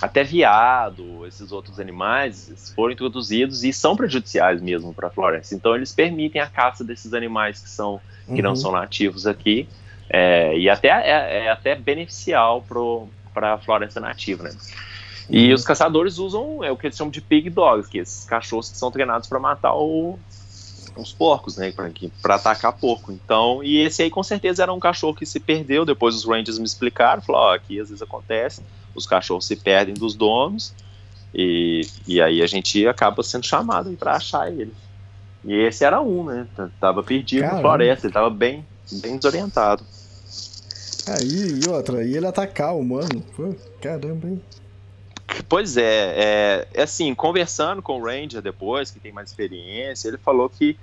até 0.00 0.22
viado, 0.22 1.26
esses 1.26 1.50
outros 1.50 1.80
animais 1.80 2.72
foram 2.74 2.92
introduzidos 2.92 3.64
e 3.64 3.72
são 3.72 3.96
prejudiciais 3.96 4.62
mesmo 4.62 4.94
para 4.94 5.08
a 5.08 5.10
floresta. 5.10 5.54
Então 5.54 5.74
eles 5.74 5.92
permitem 5.92 6.40
a 6.40 6.46
caça 6.46 6.84
desses 6.84 7.12
animais 7.12 7.60
que 7.60 7.68
são 7.68 8.00
que 8.26 8.34
uhum. 8.34 8.42
não 8.42 8.56
são 8.56 8.70
nativos 8.70 9.26
aqui 9.26 9.68
é, 10.08 10.56
e 10.56 10.68
até 10.68 10.88
é, 10.88 11.46
é 11.46 11.50
até 11.50 11.74
beneficial 11.74 12.64
para 13.34 13.54
a 13.54 13.58
floresta 13.58 14.00
nativa, 14.00 14.44
né? 14.44 14.50
E 15.28 15.48
uhum. 15.48 15.54
os 15.54 15.64
caçadores 15.64 16.18
usam 16.18 16.62
é 16.62 16.70
o 16.70 16.76
que 16.76 16.86
eles 16.86 16.96
chamam 16.96 17.10
de 17.10 17.20
pig 17.20 17.50
dogs, 17.50 17.88
que 17.90 17.98
é 17.98 18.02
esses 18.02 18.24
cachorros 18.24 18.70
que 18.70 18.76
são 18.76 18.90
treinados 18.90 19.28
para 19.28 19.38
matar 19.38 19.74
o, 19.74 20.18
os 21.00 21.12
porcos, 21.12 21.56
né, 21.56 21.72
para 22.20 22.34
atacar 22.34 22.72
porco. 22.72 23.12
Então, 23.12 23.62
e 23.62 23.78
esse 23.78 24.02
aí 24.02 24.10
com 24.10 24.22
certeza 24.22 24.62
era 24.62 24.72
um 24.72 24.80
cachorro 24.80 25.14
que 25.14 25.26
se 25.26 25.40
perdeu. 25.40 25.84
Depois 25.84 26.14
os 26.14 26.24
rangers 26.24 26.58
me 26.58 26.64
explicaram, 26.64 27.22
falaram, 27.22 27.44
ó, 27.44 27.50
oh, 27.50 27.54
aqui 27.54 27.80
às 27.80 27.88
vezes 27.88 28.02
acontece 28.02 28.62
os 28.98 29.06
cachorros 29.06 29.46
se 29.46 29.56
perdem 29.56 29.94
dos 29.94 30.14
donos 30.14 30.74
e, 31.34 31.82
e 32.06 32.20
aí 32.20 32.42
a 32.42 32.46
gente 32.46 32.86
acaba 32.86 33.22
sendo 33.22 33.46
chamado 33.46 33.90
para 33.96 34.16
achar 34.16 34.50
ele. 34.52 34.74
E 35.44 35.54
esse 35.54 35.84
era 35.84 36.00
um, 36.00 36.24
né? 36.24 36.46
Tava 36.80 37.02
perdido 37.02 37.42
Caramba. 37.42 37.56
na 37.56 37.62
floresta, 37.62 38.06
ele 38.06 38.12
tava 38.12 38.30
bem, 38.30 38.66
bem 38.92 39.16
desorientado. 39.16 39.84
Aí, 41.06 41.60
e 41.64 41.68
outra, 41.68 42.04
e 42.04 42.16
ele 42.16 42.26
atacar 42.26 42.74
o 42.74 42.80
humano. 42.80 43.22
Pô, 43.34 43.54
caramba, 43.80 44.28
hein? 44.28 44.42
Pois 45.48 45.76
é, 45.76 46.14
é, 46.16 46.68
é 46.74 46.82
assim, 46.82 47.14
conversando 47.14 47.80
com 47.80 48.00
o 48.00 48.04
Ranger 48.04 48.42
depois, 48.42 48.90
que 48.90 48.98
tem 48.98 49.12
mais 49.12 49.30
experiência, 49.30 50.08
ele 50.08 50.18
falou 50.18 50.48
que 50.50 50.76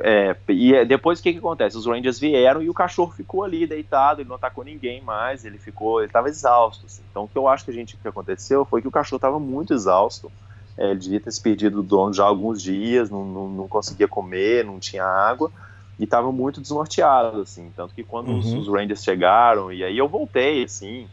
é, 0.00 0.36
e 0.48 0.74
é, 0.74 0.84
depois 0.84 1.18
o 1.18 1.22
que, 1.22 1.32
que 1.32 1.38
acontece? 1.38 1.76
Os 1.76 1.86
Rangers 1.86 2.18
vieram 2.18 2.62
e 2.62 2.70
o 2.70 2.74
cachorro 2.74 3.12
ficou 3.12 3.42
ali 3.42 3.66
deitado, 3.66 4.20
ele 4.20 4.28
não 4.28 4.36
atacou 4.36 4.62
ninguém 4.62 5.00
mais, 5.00 5.44
ele 5.44 5.58
ficou, 5.58 6.00
ele 6.00 6.06
estava 6.06 6.28
exausto. 6.28 6.86
Assim. 6.86 7.02
Então 7.10 7.24
o 7.24 7.28
que 7.28 7.36
eu 7.36 7.48
acho 7.48 7.64
que 7.64 7.70
a 7.70 7.74
gente 7.74 7.96
que 7.96 8.08
aconteceu 8.08 8.64
foi 8.64 8.80
que 8.80 8.88
o 8.88 8.92
cachorro 8.92 9.16
estava 9.16 9.40
muito 9.40 9.74
exausto. 9.74 10.30
É, 10.78 10.90
ele 10.90 11.00
devia 11.00 11.20
ter 11.20 11.30
se 11.32 11.40
perdido 11.40 11.76
do 11.76 11.82
dono 11.82 12.14
já 12.14 12.24
há 12.24 12.26
alguns 12.26 12.62
dias, 12.62 13.10
não, 13.10 13.24
não, 13.24 13.48
não 13.48 13.68
conseguia 13.68 14.08
comer, 14.08 14.64
não 14.64 14.78
tinha 14.78 15.04
água 15.04 15.50
e 15.98 16.04
estava 16.04 16.32
muito 16.32 16.60
desnorteado, 16.60 17.42
assim. 17.42 17.70
Tanto 17.76 17.94
que 17.94 18.02
quando 18.02 18.28
uhum. 18.28 18.38
os, 18.38 18.52
os 18.52 18.68
Rangers 18.68 19.02
chegaram, 19.02 19.72
e 19.72 19.84
aí 19.84 19.96
eu 19.96 20.08
voltei, 20.08 20.64
assim, 20.64 21.06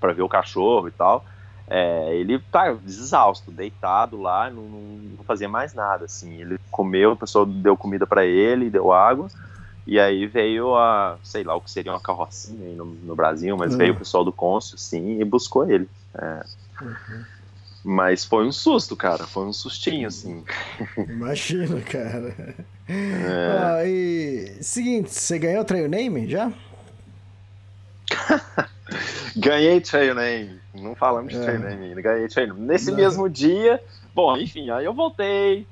para 0.00 0.12
ver 0.12 0.22
o 0.22 0.28
cachorro 0.28 0.88
e 0.88 0.90
tal. 0.90 1.24
É, 1.68 2.14
ele 2.14 2.38
tá 2.38 2.70
exausto, 2.86 3.50
deitado 3.50 4.20
lá, 4.20 4.48
não, 4.48 4.62
não, 4.62 5.24
fazia 5.24 5.48
mais 5.48 5.74
nada, 5.74 6.04
assim. 6.04 6.40
Ele 6.40 6.58
comeu, 6.70 7.12
o 7.12 7.16
pessoal 7.16 7.44
deu 7.44 7.76
comida 7.76 8.06
para 8.06 8.24
ele, 8.24 8.70
deu 8.70 8.92
água, 8.92 9.28
e 9.86 9.98
aí 9.98 10.26
veio 10.26 10.76
a, 10.76 11.18
sei 11.24 11.42
lá, 11.42 11.56
o 11.56 11.60
que 11.60 11.70
seria 11.70 11.92
uma 11.92 12.00
carrocinha 12.00 12.74
no, 12.76 12.84
no, 12.84 13.16
Brasil, 13.16 13.56
mas 13.56 13.72
uhum. 13.72 13.78
veio 13.78 13.94
o 13.94 13.96
pessoal 13.96 14.24
do 14.24 14.32
cônsul, 14.32 14.78
sim, 14.78 15.20
e 15.20 15.24
buscou 15.24 15.68
ele. 15.68 15.88
É. 16.16 16.44
Uhum. 16.80 17.24
Mas 17.84 18.24
foi 18.24 18.44
um 18.44 18.52
susto, 18.52 18.96
cara, 18.96 19.26
foi 19.26 19.44
um 19.46 19.52
sustinho, 19.52 20.08
assim. 20.08 20.44
Imagina, 21.08 21.80
cara. 21.82 22.34
É. 22.88 23.58
Ah, 23.60 23.84
e 23.84 24.58
seguinte, 24.60 25.10
você 25.12 25.38
ganhou 25.38 25.62
o 25.62 25.64
trail 25.64 25.88
name 25.88 26.28
já? 26.28 26.52
Ganhei 29.36 29.80
trail 29.80 30.14
name. 30.14 30.60
Não 30.80 30.94
falamos 30.94 31.32
de 31.32 31.38
é. 31.38 31.58
name 31.58 31.84
ainda. 31.86 32.00
Ganhei 32.00 32.28
name. 32.46 32.60
Nesse 32.60 32.90
Não. 32.90 32.96
mesmo 32.96 33.28
dia, 33.28 33.82
bom, 34.14 34.36
enfim, 34.36 34.70
aí 34.70 34.84
eu 34.84 34.94
voltei, 34.94 35.66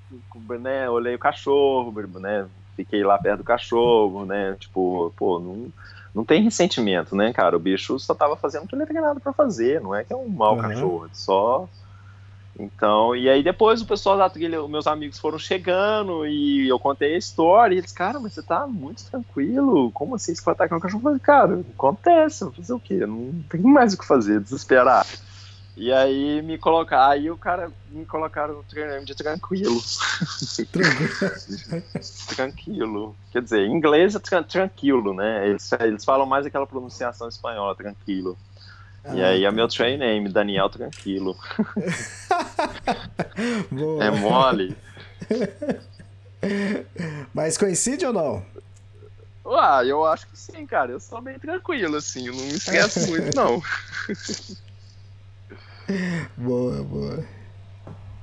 né? 0.61 0.89
Olhei 0.89 1.15
o 1.15 1.19
cachorro, 1.19 1.93
né? 2.21 2.47
Fiquei 2.77 3.05
lá 3.05 3.19
perto 3.19 3.39
do 3.39 3.45
cachorro, 3.45 4.25
né? 4.25 4.57
Tipo, 4.59 5.13
pô, 5.17 5.39
não, 5.39 5.69
não 6.15 6.25
tem 6.25 6.43
ressentimento, 6.43 7.15
né, 7.15 7.33
cara? 7.33 7.57
O 7.57 7.61
bicho 7.61 7.99
só 7.99 8.15
tava 8.15 8.37
fazendo 8.37 8.65
o 8.65 8.69
que 8.69 8.75
ele 8.75 8.87
tem 8.87 9.01
nada 9.01 9.21
pra 9.21 9.33
fazer. 9.33 9.81
Não 9.81 9.95
é 9.95 10.03
que 10.05 10.13
é 10.13 10.17
um 10.17 10.29
mau 10.29 10.57
uhum. 10.57 10.63
cachorro, 10.63 11.09
só 11.13 11.69
então, 12.59 13.17
e 13.17 13.29
aí 13.29 13.43
depois 13.43 13.81
o 13.81 13.87
pessoal 13.87 14.17
da 14.17 14.31
trilha, 14.31 14.67
meus 14.69 14.87
amigos 14.87 15.19
foram 15.19 15.39
chegando 15.39 16.25
e 16.27 16.69
eu 16.69 16.79
contei 16.79 17.15
a 17.15 17.19
história. 17.19 17.75
E 17.75 17.79
eles, 17.79 17.91
cara, 17.91 18.21
mas 18.21 18.35
você 18.35 18.43
tá 18.43 18.67
muito 18.67 19.05
tranquilo. 19.05 19.91
Como 19.93 20.15
assim 20.15 20.35
você 20.35 20.43
foi 20.43 20.53
atacar 20.53 20.79
um 20.79 20.81
cachorro? 20.81 21.01
Eu 21.01 21.05
falei, 21.05 21.21
cara, 21.21 21.65
acontece, 21.75 22.45
vou 22.45 22.53
fazer 22.53 22.73
o 22.73 22.81
quê? 22.81 23.05
Não 23.07 23.43
tem 23.49 23.61
mais 23.61 23.95
o 23.95 23.99
que 23.99 24.07
fazer, 24.07 24.41
desesperar. 24.41 25.05
E 25.77 25.93
aí 25.93 26.41
me 26.43 26.57
colocar, 26.57 27.09
aí 27.09 27.29
o 27.29 27.37
cara 27.37 27.73
me 27.89 28.07
colocaram 28.07 28.55
no 28.55 28.63
treinamento 28.63 29.07
de 29.07 29.15
tranquilo. 29.17 29.83
tranquilo. 32.37 33.17
Quer 33.33 33.43
dizer, 33.43 33.67
em 33.67 33.73
inglês 33.73 34.15
é 34.15 34.21
tra 34.21 34.45
tranquilo, 34.45 35.13
né? 35.13 35.49
Eles, 35.49 35.69
eles 35.81 36.05
falam 36.05 36.27
mais 36.27 36.47
aquela 36.47 36.67
pronunciação 36.67 37.27
espanhola, 37.27 37.75
tranquilo. 37.75 38.39
Ah, 39.05 39.15
e 39.15 39.23
aí 39.23 39.45
é 39.45 39.51
meu 39.51 39.69
train 39.69 39.99
name, 39.99 40.31
Daniel 40.31 40.71
Tranquilo. 40.71 41.37
é 44.01 44.11
mole. 44.11 44.75
Mas 47.35 47.59
coincide 47.59 48.07
ou 48.07 48.13
não? 48.13 48.43
Ah, 49.47 49.85
eu 49.85 50.05
acho 50.07 50.27
que 50.27 50.39
sim, 50.39 50.67
cara. 50.67 50.93
Eu 50.93 51.01
sou 51.01 51.21
bem 51.21 51.39
tranquilo, 51.39 51.97
assim. 51.97 52.29
Eu 52.29 52.35
não 52.35 52.45
me 52.45 52.55
esqueço 52.55 53.09
muito, 53.11 53.37
não. 53.37 53.63
boa, 56.37 56.83
boa. 56.83 57.25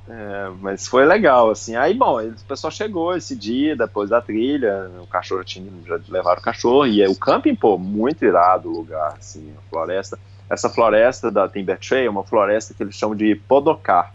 É, 0.08 0.50
mas 0.60 0.88
foi 0.88 1.06
legal, 1.06 1.52
assim. 1.52 1.76
Aí, 1.76 1.94
bom, 1.94 2.22
o 2.22 2.34
pessoal 2.48 2.72
chegou 2.72 3.16
esse 3.16 3.36
dia, 3.36 3.76
depois 3.76 4.10
da 4.10 4.20
trilha, 4.20 4.90
o 5.00 5.08
cachorro 5.08 5.44
tinha, 5.44 5.72
já 5.86 6.00
levaram 6.10 6.42
o 6.42 6.44
cachorro, 6.44 6.88
e 6.88 7.06
o 7.08 7.16
camping, 7.16 7.56
pô, 7.56 7.78
muito 7.78 8.26
irado 8.26 8.70
o 8.70 8.78
lugar, 8.78 9.14
assim, 9.18 9.54
a 9.58 9.70
floresta. 9.70 10.18
Essa 10.52 10.70
floresta 10.70 11.32
da 11.32 11.48
Timber 11.48 11.80
Trail 11.80 12.08
é 12.08 12.10
uma 12.10 12.26
floresta 12.26 12.74
que 12.74 12.84
eles 12.84 12.96
chamam 12.96 13.16
de 13.16 13.36
podocarp, 13.36 14.14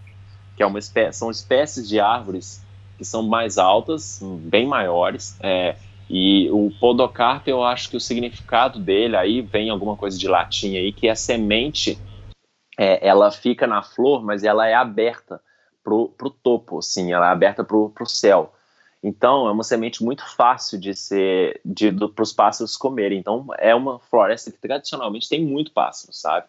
que 0.55 0.63
é 0.63 0.67
uma 0.67 0.79
espécie, 0.79 1.19
são 1.19 1.31
espécies 1.31 1.89
de 1.89 1.99
árvores 1.99 2.63
que 2.99 3.07
são 3.07 3.23
mais 3.23 3.57
altas, 3.57 4.21
bem 4.23 4.67
maiores, 4.67 5.39
é, 5.41 5.77
e 6.11 6.51
o 6.51 6.71
podocarp, 6.79 7.49
eu 7.49 7.65
acho 7.65 7.89
que 7.89 7.97
o 7.97 8.01
significado 8.01 8.79
dele, 8.79 9.17
aí 9.17 9.41
vem 9.41 9.71
alguma 9.71 9.97
coisa 9.97 10.19
de 10.19 10.29
latim 10.29 10.77
aí, 10.77 10.93
que 10.93 11.09
é 11.09 11.13
a 11.13 11.17
semente, 11.17 11.99
é, 12.79 13.07
ela 13.07 13.31
fica 13.31 13.67
na 13.67 13.83
flor, 13.83 14.23
mas 14.23 14.45
ela 14.45 14.69
é 14.69 14.75
aberta 14.75 15.41
pro, 15.83 16.11
pro 16.19 16.29
topo, 16.29 16.81
assim, 16.81 17.15
ela 17.15 17.29
é 17.29 17.33
aberta 17.33 17.65
pro, 17.65 17.89
pro 17.89 18.07
céu. 18.07 18.53
Então, 19.03 19.47
é 19.47 19.53
uma 19.53 19.63
semente 19.63 20.03
muito 20.03 20.25
fácil 20.35 20.79
de 20.79 20.95
ser 20.95 21.61
para 22.15 22.23
os 22.23 22.33
pássaros 22.33 22.77
comerem. 22.77 23.19
Então, 23.19 23.47
é 23.59 23.75
uma 23.75 23.99
floresta 23.99 24.51
que 24.51 24.59
tradicionalmente 24.59 25.29
tem 25.29 25.45
muito 25.45 25.73
pássaro, 25.73 26.13
sabe? 26.13 26.47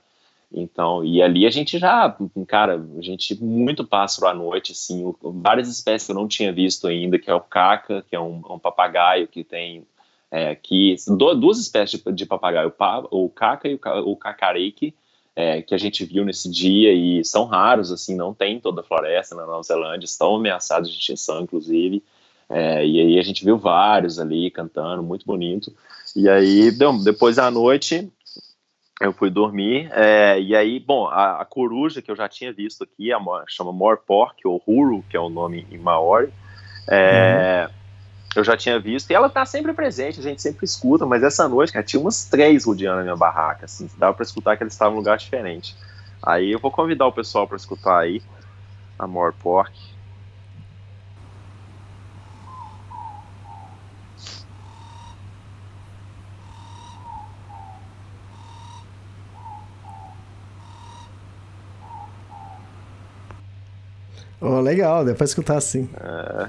Então, 0.52 1.04
e 1.04 1.22
ali 1.22 1.45
a 1.45 1.50
gente 1.50 1.78
já, 1.78 2.16
cara, 2.48 2.82
a 2.98 3.02
gente 3.02 3.41
muito 3.43 3.86
pássaro 3.86 4.28
à 4.28 4.34
noite, 4.34 4.72
assim, 4.72 5.14
várias 5.22 5.68
espécies 5.68 6.06
que 6.06 6.12
eu 6.12 6.16
não 6.16 6.28
tinha 6.28 6.54
visto 6.54 6.88
ainda, 6.88 7.20
que 7.20 7.30
é 7.30 7.34
o 7.34 7.41
caca, 7.41 8.04
que 8.10 8.16
é 8.16 8.20
um, 8.20 8.41
um 8.50 8.58
papagaio 8.58 9.28
que 9.28 9.43
tem 9.43 9.86
é, 10.32 10.56
que 10.56 10.95
duas 11.18 11.60
espécies 11.60 12.02
de, 12.02 12.12
de 12.14 12.26
papagaio, 12.26 12.74
o 13.12 13.30
caca 13.30 13.68
e 13.68 13.76
o, 13.76 13.80
o 14.12 14.16
cacareque, 14.16 14.93
é, 15.36 15.62
que 15.62 15.76
a 15.76 15.78
gente 15.78 16.04
viu 16.04 16.26
nesse 16.26 16.50
dia 16.50 16.93
e 16.93 17.24
são 17.24 17.45
raros, 17.45 17.91
assim, 17.91 18.16
não 18.16 18.34
tem 18.34 18.56
em 18.56 18.60
toda 18.60 18.82
a 18.82 18.84
floresta 18.84 19.36
na 19.36 19.45
Nova 19.45 19.62
Zelândia, 19.64 20.06
estão 20.06 20.36
ameaçados 20.36 20.89
de 20.89 20.98
extinção, 20.98 21.41
inclusive. 21.41 22.04
É, 22.50 22.86
e 22.86 23.02
aí 23.02 23.20
a 23.20 23.24
gente 23.24 23.43
viu 23.43 23.58
vários 23.58 24.20
ali 24.20 24.50
cantando, 24.50 25.04
muito 25.04 25.26
bonito. 25.26 25.74
E 26.16 26.30
aí, 26.30 26.72
depois 27.04 27.38
à 27.38 27.52
noite, 27.52 28.10
eu 29.02 29.14
fui 29.14 29.30
dormir. 29.30 29.89
É, 29.91 30.39
e 30.39 30.56
aí, 30.56 30.80
bom, 30.80 31.08
a, 31.08 31.41
a, 31.41 31.45
coruja 31.45 32.02
que 32.02 32.10
eu 32.10 32.16
já 32.16 32.28
tinha 32.28 32.54
visto 32.54 32.84
aqui, 32.84 33.12
a, 33.12 33.20
chama 33.48 33.72
Morpork, 33.72 34.48
ou 34.48 34.62
Huru, 34.66 35.04
que 35.10 35.18
é 35.18 35.20
o 35.20 35.30
nome 35.30 35.68
em 35.70 35.78
Maori. 35.78 36.32
É, 36.88 37.68
uhum. 37.68 37.78
Eu 38.36 38.43
já 38.43 38.56
tinha 38.56 38.80
visto, 38.80 39.10
e 39.10 39.16
ela 39.16 39.30
tá 39.30 39.45
sempre 39.45 39.74
presente, 39.74 40.20
a 40.20 40.24
gente 40.24 40.41
sempre 40.41 40.64
escuta, 40.64 41.06
mas 41.06 41.24
essa 41.24 41.48
noite, 41.50 41.74
cara, 41.74 41.84
tinha 41.84 42.00
umas 42.00 42.26
três 42.26 42.66
rodeando 42.66 43.00
a 43.00 43.04
minha 43.04 43.16
barraca, 43.16 43.66
assim, 43.66 43.89
dava 43.98 44.14
pra 44.14 44.24
escutar 44.24 44.56
que 44.56 44.64
eles 44.64 44.74
estavam 44.74 44.93
em 44.93 44.95
um 44.98 45.00
lugar 45.00 45.18
diferente. 45.18 45.76
Aí 46.22 46.52
eu 46.52 46.60
vou 46.60 46.70
convidar 46.70 47.08
o 47.08 47.12
pessoal 47.12 47.48
para 47.48 47.58
escutar 47.58 48.00
aí, 48.00 48.22
a 48.98 49.08
Morpork. 49.08 49.74
Oh, 64.40 64.60
legal, 64.60 65.04
pra 65.16 65.26
escutar 65.26 65.58
assim. 65.58 65.90
É, 66.00 66.48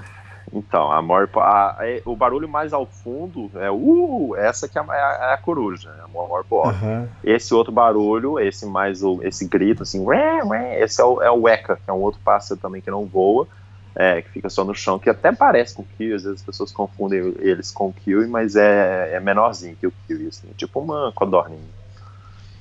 Então, 0.52 0.90
a 0.90 1.02
maior, 1.02 1.28
a, 1.36 1.76
é, 1.80 2.02
o 2.04 2.16
barulho 2.16 2.48
mais 2.48 2.72
ao 2.72 2.86
fundo 2.86 3.50
é 3.54 3.70
uh, 3.70 4.34
essa 4.36 4.68
que 4.68 4.78
é 4.78 4.82
a, 4.82 5.28
é 5.30 5.34
a 5.34 5.38
coruja, 5.38 5.90
é 5.98 6.04
a 6.04 6.08
maior. 6.08 6.44
Aham. 6.50 7.08
Esse 7.22 7.52
outro 7.54 7.72
barulho, 7.72 8.38
esse 8.38 8.66
mais 8.66 9.02
o, 9.02 9.20
esse 9.22 9.46
grito 9.46 9.82
assim, 9.82 10.00
ué, 10.04 10.42
ué, 10.44 10.80
esse 10.82 11.00
é 11.00 11.04
o, 11.04 11.22
é 11.22 11.30
o 11.30 11.42
Weka, 11.42 11.76
que 11.76 11.90
é 11.90 11.92
um 11.92 12.00
outro 12.00 12.20
pássaro 12.24 12.60
também 12.60 12.80
que 12.80 12.90
não 12.90 13.04
voa, 13.04 13.46
é, 13.94 14.22
que 14.22 14.30
fica 14.30 14.48
só 14.48 14.64
no 14.64 14.74
chão, 14.74 14.98
que 14.98 15.10
até 15.10 15.32
parece 15.32 15.74
com 15.74 15.82
o 15.82 15.86
Kiwi, 15.96 16.14
às 16.14 16.22
vezes 16.22 16.40
as 16.40 16.46
pessoas 16.46 16.72
confundem 16.72 17.34
eles 17.40 17.70
com 17.70 17.88
o 17.88 17.92
Kiwi, 17.92 18.26
mas 18.26 18.56
é, 18.56 19.14
é 19.14 19.20
menorzinho 19.20 19.76
que 19.76 19.86
o 19.86 19.92
Kiwi, 20.06 20.28
assim, 20.28 20.48
tipo 20.56 20.80
uma 20.80 21.12
codorninha. 21.14 21.60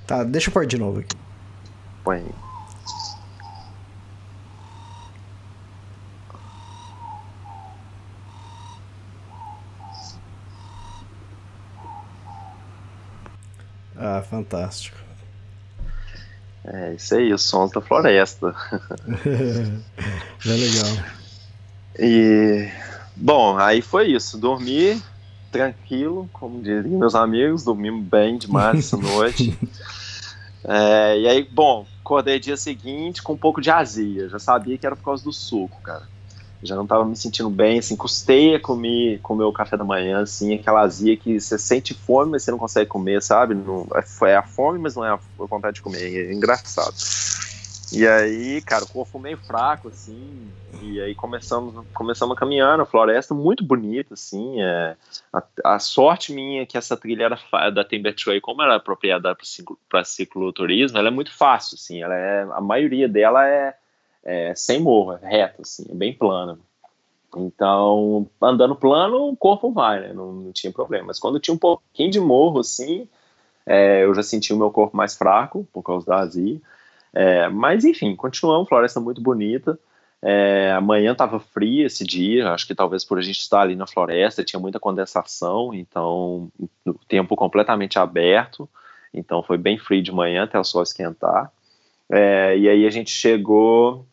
Tá, 0.05 0.23
deixa 0.23 0.49
eu 0.49 0.53
pôr 0.53 0.65
de 0.65 0.77
novo 0.77 0.99
aqui. 0.99 1.15
Põe 2.03 2.23
Ah, 13.97 14.21
fantástico. 14.21 14.97
É 16.65 16.93
isso 16.93 17.15
aí, 17.15 17.33
os 17.33 17.43
sons 17.43 17.71
da 17.71 17.81
floresta. 17.81 18.53
É 20.45 20.49
legal. 20.49 21.05
E 21.99 22.69
bom, 23.15 23.57
aí 23.57 23.81
foi 23.81 24.11
isso. 24.11 24.37
Dormi 24.37 25.01
tranquilo, 25.51 26.29
como 26.31 26.61
diriam 26.61 26.99
meus 26.99 27.15
amigos, 27.15 27.63
dormimos 27.63 28.05
bem 28.05 28.37
demais 28.37 28.79
essa 28.79 28.97
noite. 28.97 29.57
É, 30.69 31.19
e 31.21 31.27
aí, 31.29 31.43
bom, 31.49 31.87
acordei 32.01 32.39
dia 32.39 32.57
seguinte 32.57 33.23
com 33.23 33.33
um 33.33 33.37
pouco 33.37 33.61
de 33.61 33.71
azia. 33.71 34.27
Já 34.27 34.37
sabia 34.37 34.77
que 34.77 34.85
era 34.85 34.97
por 34.97 35.03
causa 35.03 35.23
do 35.23 35.31
suco, 35.31 35.79
cara. 35.81 36.03
Já 36.63 36.75
não 36.75 36.87
tava 36.87 37.05
me 37.05 37.15
sentindo 37.15 37.49
bem, 37.49 37.79
assim, 37.79 37.95
custei 37.95 38.55
a 38.55 38.59
comer, 38.59 39.19
comer 39.21 39.43
o 39.43 39.53
café 39.53 39.77
da 39.77 39.83
manhã, 39.83 40.21
assim, 40.21 40.55
aquela 40.55 40.81
azia 40.81 41.15
que 41.15 41.39
você 41.39 41.57
sente 41.57 41.93
fome, 41.93 42.31
mas 42.31 42.43
você 42.43 42.51
não 42.51 42.57
consegue 42.57 42.89
comer, 42.89 43.21
sabe? 43.21 43.53
Não, 43.53 43.87
é, 43.93 44.29
é 44.31 44.35
a 44.35 44.43
fome, 44.43 44.79
mas 44.79 44.95
não 44.95 45.05
é 45.05 45.11
a 45.11 45.19
vontade 45.37 45.75
de 45.75 45.81
comer. 45.81 46.29
É 46.29 46.33
engraçado. 46.33 46.95
E 47.91 48.05
aí, 48.05 48.61
cara, 48.61 48.83
o 48.83 48.87
corpo 48.87 49.17
meio 49.17 49.37
fraco, 49.37 49.87
assim, 49.87 50.51
e 50.81 50.99
aí 50.99 51.15
começamos, 51.15 51.85
começamos 51.93 52.35
a 52.35 52.39
caminhar 52.39 52.77
na 52.77 52.85
floresta, 52.85 53.33
muito 53.33 53.63
bonita, 53.63 54.13
assim, 54.13 54.61
é, 54.61 54.97
a, 55.31 55.43
a 55.63 55.79
sorte 55.79 56.33
minha 56.33 56.63
é 56.63 56.65
que 56.65 56.77
essa 56.77 56.97
trilha 56.97 57.25
era 57.25 57.69
da 57.69 57.85
Timber 57.85 58.13
Trail, 58.13 58.41
como 58.41 58.61
ela 58.61 58.73
é 58.73 58.77
apropriada 58.77 59.35
para 59.87 60.03
cicloturismo, 60.03 60.97
ela 60.97 61.07
é 61.07 61.11
muito 61.11 61.33
fácil, 61.33 61.75
assim, 61.75 62.03
ela 62.03 62.13
é, 62.13 62.43
a 62.51 62.59
maioria 62.59 63.07
dela 63.07 63.47
é, 63.47 63.73
é 64.27 64.53
sem 64.53 64.81
morro, 64.81 65.13
é 65.13 65.27
reta, 65.27 65.61
assim, 65.61 65.85
é 65.89 65.95
bem 65.95 66.13
plana. 66.13 66.59
Então, 67.35 68.27
andando 68.41 68.75
plano, 68.75 69.29
o 69.29 69.37
corpo 69.37 69.71
vai, 69.71 70.01
né, 70.01 70.13
não, 70.13 70.33
não 70.33 70.51
tinha 70.51 70.71
problema. 70.71 71.07
Mas 71.07 71.19
quando 71.19 71.39
tinha 71.39 71.55
um 71.55 71.57
pouquinho 71.57 72.11
de 72.11 72.19
morro, 72.19 72.59
assim, 72.59 73.07
é, 73.65 74.03
eu 74.03 74.13
já 74.13 74.23
senti 74.23 74.53
o 74.53 74.57
meu 74.57 74.69
corpo 74.69 74.95
mais 74.95 75.15
fraco, 75.15 75.67
por 75.71 75.81
causa 75.81 76.05
da 76.05 76.17
azia. 76.17 76.59
É, 77.13 77.49
mas 77.49 77.85
enfim, 77.85 78.15
continuamos, 78.15 78.67
floresta 78.67 78.99
muito 78.99 79.21
bonita. 79.21 79.79
É, 80.21 80.71
amanhã 80.71 81.11
estava 81.11 81.39
fria 81.39 81.85
esse 81.85 82.03
dia, 82.03 82.51
acho 82.51 82.65
que 82.65 82.73
talvez 82.73 83.05
por 83.05 83.19
a 83.19 83.21
gente 83.21 83.39
estar 83.39 83.61
ali 83.61 83.75
na 83.75 83.85
floresta, 83.85 84.43
tinha 84.43 84.59
muita 84.59 84.79
condensação, 84.79 85.73
então 85.73 86.51
o 86.85 86.93
tempo 87.07 87.35
completamente 87.35 87.99
aberto, 87.99 88.67
então 89.13 89.43
foi 89.43 89.59
bem 89.59 89.77
frio 89.77 90.01
de 90.01 90.11
manhã 90.11 90.43
até 90.43 90.59
o 90.59 90.63
sol 90.63 90.81
esquentar. 90.81 91.51
É, 92.11 92.57
e 92.57 92.67
aí 92.67 92.85
a 92.87 92.89
gente 92.89 93.11
chegou, 93.11 94.07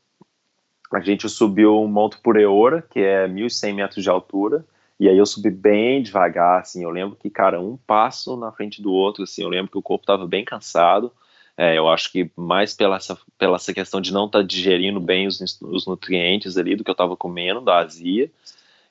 a 0.97 1.01
gente 1.01 1.29
subiu 1.29 1.83
o 1.83 1.89
Monte 1.89 2.19
Pureora, 2.19 2.83
que 2.83 3.01
é 3.01 3.27
1.100 3.29 3.75
metros 3.75 4.03
de 4.03 4.11
altura, 4.11 4.65
e 4.99 5.09
aí 5.09 5.19
eu 5.19 5.27
subi 5.27 5.51
bem 5.51 6.03
devagar, 6.03 6.61
assim, 6.61 6.85
eu 6.85 6.91
lembro 6.91 7.17
que, 7.17 7.29
cara, 7.29 7.61
um 7.61 7.77
passo 7.77 8.37
na 8.37 8.53
frente 8.53 8.81
do 8.81 8.93
outro, 8.93 9.25
assim, 9.25 9.43
eu 9.43 9.49
lembro 9.49 9.71
que 9.71 9.79
o 9.79 9.83
corpo 9.83 10.05
estava 10.05 10.27
bem 10.27 10.45
cansado, 10.45 11.13
é, 11.57 11.79
eu 11.79 11.89
acho 11.89 12.11
que 12.11 12.31
mais 12.37 12.75
pela 12.75 12.97
essa, 12.97 13.17
pela 13.39 13.57
essa 13.57 13.73
questão 13.73 14.01
de 14.01 14.13
não 14.13 14.27
estar 14.27 14.43
digerindo 14.43 15.01
bem 15.01 15.27
os, 15.27 15.41
os 15.63 15.87
nutrientes 15.87 16.57
ali 16.57 16.75
do 16.75 16.83
que 16.83 16.91
eu 16.91 16.95
estava 16.95 17.17
comendo, 17.17 17.61
da 17.61 17.79
azia. 17.79 18.31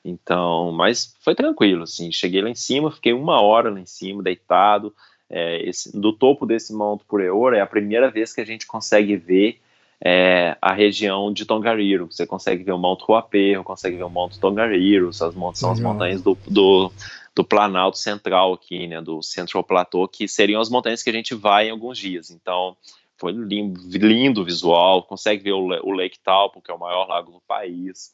Então, 0.03 0.71
mas 0.71 1.15
foi 1.21 1.35
tranquilo, 1.35 1.83
assim. 1.83 2.11
Cheguei 2.11 2.41
lá 2.41 2.49
em 2.49 2.55
cima, 2.55 2.91
fiquei 2.91 3.13
uma 3.13 3.41
hora 3.41 3.69
lá 3.69 3.79
em 3.79 3.85
cima, 3.85 4.23
deitado. 4.23 4.93
É, 5.29 5.61
esse, 5.67 5.97
do 5.97 6.13
topo 6.13 6.45
desse 6.45 6.73
Monte 6.73 7.03
Pureora 7.05 7.57
é 7.57 7.61
a 7.61 7.67
primeira 7.67 8.09
vez 8.09 8.33
que 8.33 8.41
a 8.41 8.45
gente 8.45 8.65
consegue 8.65 9.15
ver 9.17 9.59
é, 10.05 10.57
a 10.61 10.73
região 10.73 11.31
de 11.31 11.45
Tongariro. 11.45 12.07
Você 12.11 12.27
consegue 12.27 12.63
ver 12.63 12.73
o 12.73 12.77
Monte 12.77 13.05
Huaperro, 13.07 13.63
consegue 13.63 13.95
ver 13.95 14.03
o 14.03 14.09
Monte 14.09 14.37
Tongariro, 14.37 15.09
essas 15.09 15.33
mon 15.33 15.55
são 15.55 15.71
as 15.71 15.79
montanhas 15.79 16.21
do, 16.21 16.37
do, 16.45 16.91
do 17.33 17.43
Planalto 17.43 17.97
Central 17.97 18.51
aqui, 18.53 18.85
né, 18.85 19.01
do 19.01 19.21
Central 19.23 19.63
Plateau, 19.63 20.05
que 20.07 20.27
seriam 20.27 20.59
as 20.59 20.69
montanhas 20.69 21.01
que 21.01 21.09
a 21.09 21.13
gente 21.13 21.33
vai 21.33 21.69
em 21.69 21.71
alguns 21.71 21.97
dias. 21.97 22.29
Então, 22.29 22.75
foi 23.17 23.31
lindo, 23.31 23.79
lindo 23.93 24.41
o 24.41 24.45
visual, 24.45 25.03
consegue 25.03 25.41
ver 25.41 25.53
o, 25.53 25.67
o 25.67 25.91
Lake 25.91 26.19
Taupo, 26.19 26.61
que 26.61 26.69
é 26.69 26.73
o 26.73 26.79
maior 26.79 27.07
lago 27.07 27.31
do 27.31 27.41
país. 27.47 28.13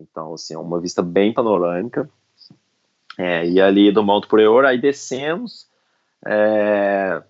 Então, 0.00 0.34
assim, 0.34 0.54
é 0.54 0.58
uma 0.58 0.80
vista 0.80 1.02
bem 1.02 1.32
panorâmica. 1.32 2.10
É, 3.16 3.48
e 3.48 3.60
ali 3.60 3.92
do 3.92 4.02
Monte 4.02 4.26
Pureora, 4.26 4.70
aí 4.70 4.78
descemos, 4.80 5.68
é, 6.26 7.22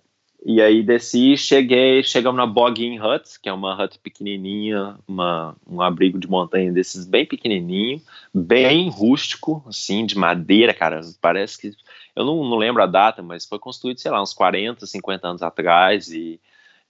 e 0.45 0.61
aí 0.61 0.81
desci, 0.81 1.35
cheguei, 1.35 2.01
chegamos 2.01 2.37
na 2.37 2.45
Boggin 2.45 2.97
Hut, 2.99 3.39
que 3.41 3.49
é 3.49 3.53
uma 3.53 3.75
hut 3.75 3.99
pequenininha, 3.99 4.97
uma, 5.05 5.55
um 5.67 5.81
abrigo 5.81 6.17
de 6.17 6.29
montanha 6.29 6.71
desses 6.71 7.05
bem 7.05 7.25
pequenininho, 7.25 8.01
bem 8.33 8.89
rústico, 8.89 9.63
assim, 9.67 10.05
de 10.05 10.17
madeira, 10.17 10.73
cara, 10.73 11.01
parece 11.21 11.59
que, 11.59 11.75
eu 12.15 12.23
não, 12.23 12.43
não 12.45 12.57
lembro 12.57 12.81
a 12.81 12.85
data, 12.85 13.21
mas 13.21 13.45
foi 13.45 13.59
construído, 13.59 13.99
sei 13.99 14.11
lá, 14.11 14.21
uns 14.21 14.33
40, 14.33 14.85
50 14.85 15.27
anos 15.27 15.41
atrás, 15.43 16.09
e 16.09 16.39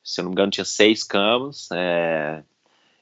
se 0.04 0.22
eu 0.22 0.24
não 0.24 0.30
me 0.30 0.36
engano 0.36 0.52
tinha 0.52 0.66
seis 0.66 1.04
camas, 1.04 1.70
é, 1.74 2.44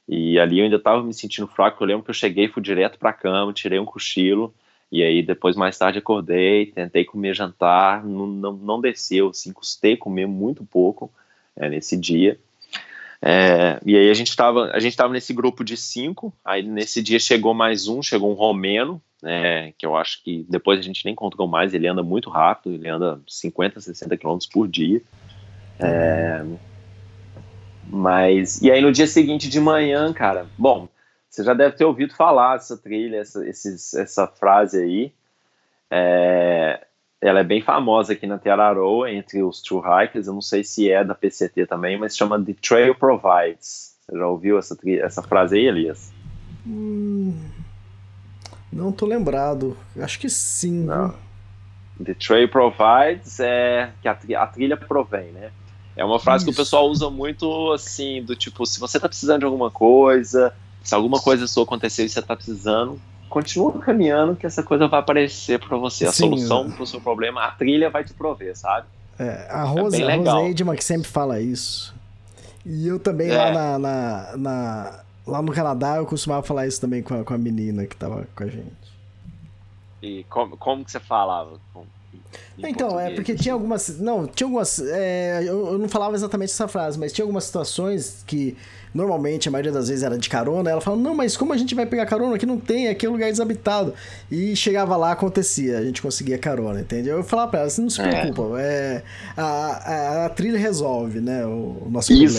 e 0.07 0.39
ali 0.39 0.59
eu 0.59 0.63
ainda 0.63 0.77
estava 0.77 1.03
me 1.03 1.13
sentindo 1.13 1.47
fraco, 1.47 1.83
eu 1.83 1.87
lembro 1.87 2.03
que 2.03 2.09
eu 2.09 2.15
cheguei, 2.15 2.47
fui 2.47 2.63
direto 2.63 2.97
para 2.97 3.09
a 3.09 3.13
cama, 3.13 3.51
tirei 3.51 3.79
um 3.79 3.85
cochilo, 3.85 4.53
e 4.91 5.03
aí 5.03 5.21
depois 5.21 5.55
mais 5.55 5.77
tarde 5.77 5.99
acordei, 5.99 6.67
tentei 6.67 7.03
comer 7.03 7.33
jantar, 7.33 8.05
não, 8.05 8.25
não, 8.27 8.53
não 8.53 8.81
desceu, 8.81 9.29
assim, 9.29 9.51
custei 9.51 9.97
comer 9.97 10.25
muito 10.25 10.63
pouco 10.63 11.11
é, 11.55 11.69
nesse 11.69 11.97
dia. 11.97 12.39
É, 13.21 13.79
e 13.85 13.97
aí 13.97 14.09
a 14.09 14.13
gente 14.13 14.29
estava 14.29 14.71
a 14.71 14.79
gente 14.79 14.95
tava 14.95 15.11
nesse 15.11 15.33
grupo 15.33 15.63
de 15.63 15.75
cinco, 15.75 16.31
aí 16.45 16.61
nesse 16.61 17.01
dia 17.01 17.19
chegou 17.19 17.53
mais 17.53 17.87
um, 17.87 18.01
chegou 18.01 18.31
um 18.31 18.35
romeno, 18.35 19.01
é, 19.23 19.73
que 19.77 19.85
eu 19.85 19.95
acho 19.95 20.23
que 20.23 20.45
depois 20.47 20.79
a 20.79 20.83
gente 20.83 21.03
nem 21.03 21.15
contou 21.15 21.47
mais, 21.47 21.73
ele 21.73 21.87
anda 21.87 22.03
muito 22.03 22.29
rápido, 22.29 22.75
ele 22.75 22.87
anda 22.87 23.19
50, 23.27 23.81
60 23.81 24.17
km 24.17 24.37
por 24.51 24.67
dia. 24.67 25.01
É, 25.79 26.45
mas, 27.89 28.61
e 28.61 28.71
aí 28.71 28.81
no 28.81 28.91
dia 28.91 29.07
seguinte 29.07 29.49
de 29.49 29.59
manhã, 29.59 30.13
cara, 30.13 30.45
bom, 30.57 30.87
você 31.37 31.43
já 31.43 31.53
deve 31.53 31.75
ter 31.75 31.85
ouvido 31.85 32.15
falar 32.15 32.57
dessa 32.57 32.75
trilha, 32.75 33.17
essa, 33.17 33.47
esses, 33.47 33.93
essa 33.93 34.25
frase 34.25 34.81
aí. 34.81 35.13
É, 35.91 36.83
ela 37.21 37.41
é 37.41 37.43
bem 37.43 37.61
famosa 37.61 38.13
aqui 38.13 38.25
na 38.25 38.39
Teraroa, 38.39 39.11
entre 39.11 39.43
os 39.43 39.61
true 39.61 39.79
hikers. 39.79 40.25
Eu 40.25 40.33
não 40.33 40.41
sei 40.41 40.63
se 40.63 40.91
é 40.91 41.03
da 41.03 41.13
PCT 41.13 41.67
também, 41.67 41.95
mas 41.95 42.17
chama 42.17 42.43
The 42.43 42.55
Trail 42.59 42.95
Provides. 42.95 43.95
Você 44.01 44.17
já 44.17 44.25
ouviu 44.25 44.57
essa, 44.57 44.75
essa 44.99 45.21
frase 45.21 45.57
aí, 45.57 45.67
Elias? 45.67 46.11
Hum, 46.65 47.39
não 48.73 48.91
tô 48.91 49.05
lembrado. 49.05 49.77
Acho 49.99 50.19
que 50.19 50.31
sim. 50.31 50.85
Não. 50.85 51.09
viu? 51.09 51.17
The 52.03 52.13
Trail 52.15 52.49
Provides 52.49 53.39
é 53.39 53.91
que 54.01 54.07
a, 54.07 54.41
a 54.41 54.47
trilha 54.47 54.75
provém, 54.75 55.31
né? 55.33 55.51
É 55.95 56.03
uma 56.03 56.19
frase 56.19 56.45
que 56.45 56.49
o 56.49 56.51
Isso. 56.51 56.61
pessoal 56.61 56.87
usa 56.89 57.11
muito 57.11 57.71
assim, 57.73 58.23
do 58.23 58.35
tipo, 58.35 58.65
se 58.65 58.79
você 58.79 58.99
tá 58.99 59.07
precisando 59.07 59.39
de 59.39 59.45
alguma 59.45 59.69
coisa, 59.69 60.51
se 60.83 60.93
alguma 60.95 61.19
coisa 61.19 61.47
sua 61.47 61.63
aconteceu 61.63 62.05
e 62.05 62.09
você 62.09 62.21
tá 62.21 62.35
precisando, 62.35 62.99
continua 63.29 63.73
caminhando 63.79 64.35
que 64.35 64.45
essa 64.45 64.63
coisa 64.63 64.87
vai 64.87 64.99
aparecer 64.99 65.59
pra 65.59 65.77
você. 65.77 66.05
A 66.05 66.11
Sim, 66.11 66.23
solução 66.23 66.67
é. 66.67 66.75
pro 66.75 66.85
seu 66.85 67.01
problema, 67.01 67.43
a 67.43 67.51
trilha 67.51 67.89
vai 67.89 68.03
te 68.03 68.13
prover, 68.13 68.55
sabe? 68.57 68.87
É, 69.19 69.47
a 69.49 69.63
Rose, 69.63 69.97
bem 69.97 70.05
a 70.07 70.11
Rose 70.11 70.17
legal. 70.19 70.45
Eidman 70.45 70.75
que 70.75 70.83
sempre 70.83 71.07
fala 71.07 71.39
isso. 71.41 71.93
E 72.65 72.87
eu 72.87 72.99
também 72.99 73.29
É. 73.29 73.37
lá 73.37 73.51
na, 73.51 73.79
na- 73.79 74.37
na- 74.37 74.99
lá 75.25 75.41
no 75.41 75.51
Canadá 75.51 75.95
eu 75.97 76.05
costumava 76.05 76.43
falar 76.43 76.67
isso 76.67 76.79
também 76.79 77.01
com 77.01 77.19
a, 77.19 77.23
com 77.23 77.33
a 77.33 77.37
menina 77.37 77.85
que 77.85 77.95
tava 77.95 78.27
com 78.35 78.43
a 78.43 78.47
gente. 78.47 78.87
E 80.01 80.23
como, 80.29 80.55
como 80.57 80.85
que 80.85 80.91
você 80.91 80.99
falava? 80.99 81.59
Com- 81.73 81.85
Então, 82.57 82.87
é 82.87 82.91
português, 82.91 83.15
porque 83.15 83.31
assim? 83.33 83.41
tinha 83.43 83.53
algumas. 83.53 83.99
Não, 83.99 84.25
tinha 84.27 84.45
algumas. 84.47 84.79
é, 84.79 85.41
eu, 85.43 85.67
eu 85.73 85.77
não 85.77 85.87
falava 85.89 86.15
exatamente 86.15 86.51
essa 86.51 86.67
frase, 86.67 86.97
mas 86.99 87.13
tinha 87.13 87.23
algumas 87.23 87.43
situações 87.43 88.23
que 88.25 88.57
normalmente 88.93 89.47
a 89.47 89.51
maioria 89.51 89.71
das 89.71 89.89
vezes 89.89 90.03
era 90.03 90.17
de 90.17 90.27
carona. 90.27 90.71
Ela 90.71 90.81
falava, 90.81 91.01
não, 91.01 91.13
mas 91.13 91.37
como 91.37 91.53
a 91.53 91.57
gente 91.57 91.75
vai 91.75 91.85
pegar 91.85 92.05
carona? 92.07 92.35
Aqui 92.35 92.45
não 92.45 92.59
tem, 92.59 92.87
aqui 92.87 93.05
é 93.05 93.09
um 93.09 93.11
lugar 93.13 93.29
desabitado. 93.29 93.93
E 94.31 94.55
chegava 94.55 94.95
lá, 94.97 95.11
acontecia, 95.11 95.77
a 95.77 95.83
gente 95.83 96.01
conseguia 96.01 96.37
carona, 96.37 96.79
entendeu? 96.81 97.17
Eu 97.17 97.23
falava 97.23 97.51
pra 97.51 97.59
ela, 97.61 97.69
você 97.69 97.81
não 97.81 97.89
se 97.89 98.01
É. 98.01 98.07
preocupa, 98.09 98.59
é, 98.59 99.03
a, 99.35 99.43
a, 99.43 100.25
a 100.25 100.29
trilha 100.29 100.57
resolve, 100.57 101.19
né? 101.19 101.45
O, 101.45 101.83
o 101.85 101.87
nosso 101.91 102.07
problema. 102.07 102.27
né? 102.27 102.35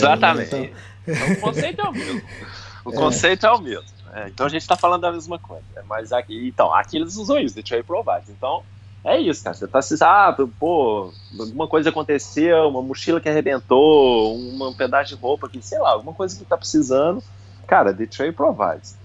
Exatamente. 0.47 0.47
Então, 0.55 0.69
Então, 1.07 1.33
o 1.33 1.39
conceito 1.41 1.81
é 1.81 1.89
o 1.89 1.91
mesmo. 1.93 2.21
O 2.85 2.91
conceito 2.93 3.45
é 3.45 3.51
o 3.51 3.61
mesmo. 3.61 3.83
É, 4.13 4.27
então 4.29 4.45
a 4.45 4.49
gente 4.49 4.67
tá 4.67 4.75
falando 4.75 5.01
da 5.01 5.11
mesma 5.11 5.37
coisa. 5.37 5.63
Né? 5.75 5.83
Mas 5.87 6.11
aqui, 6.11 6.47
então, 6.47 6.73
aqui 6.73 6.97
eles 6.97 7.15
usam 7.17 7.37
isso, 7.37 7.53
The 7.55 7.61
Trade 7.61 7.83
Provides. 7.83 8.29
Então, 8.29 8.63
é 9.03 9.19
isso, 9.19 9.43
cara. 9.43 9.55
Você 9.55 9.67
tá 9.67 9.81
se 9.81 9.95
ah, 10.01 10.35
pô, 10.59 11.11
alguma 11.39 11.67
coisa 11.67 11.89
aconteceu, 11.89 12.67
uma 12.67 12.81
mochila 12.81 13.19
que 13.19 13.29
arrebentou, 13.29 14.35
um 14.35 14.73
pedaço 14.73 15.15
de 15.15 15.21
roupa 15.21 15.47
que, 15.47 15.61
sei 15.61 15.79
lá, 15.79 15.91
alguma 15.91 16.13
coisa 16.13 16.37
que 16.37 16.45
tá 16.45 16.57
precisando. 16.57 17.23
Cara, 17.65 17.93
The 17.93 18.05
Trade 18.05 18.33
Provides. 18.33 18.97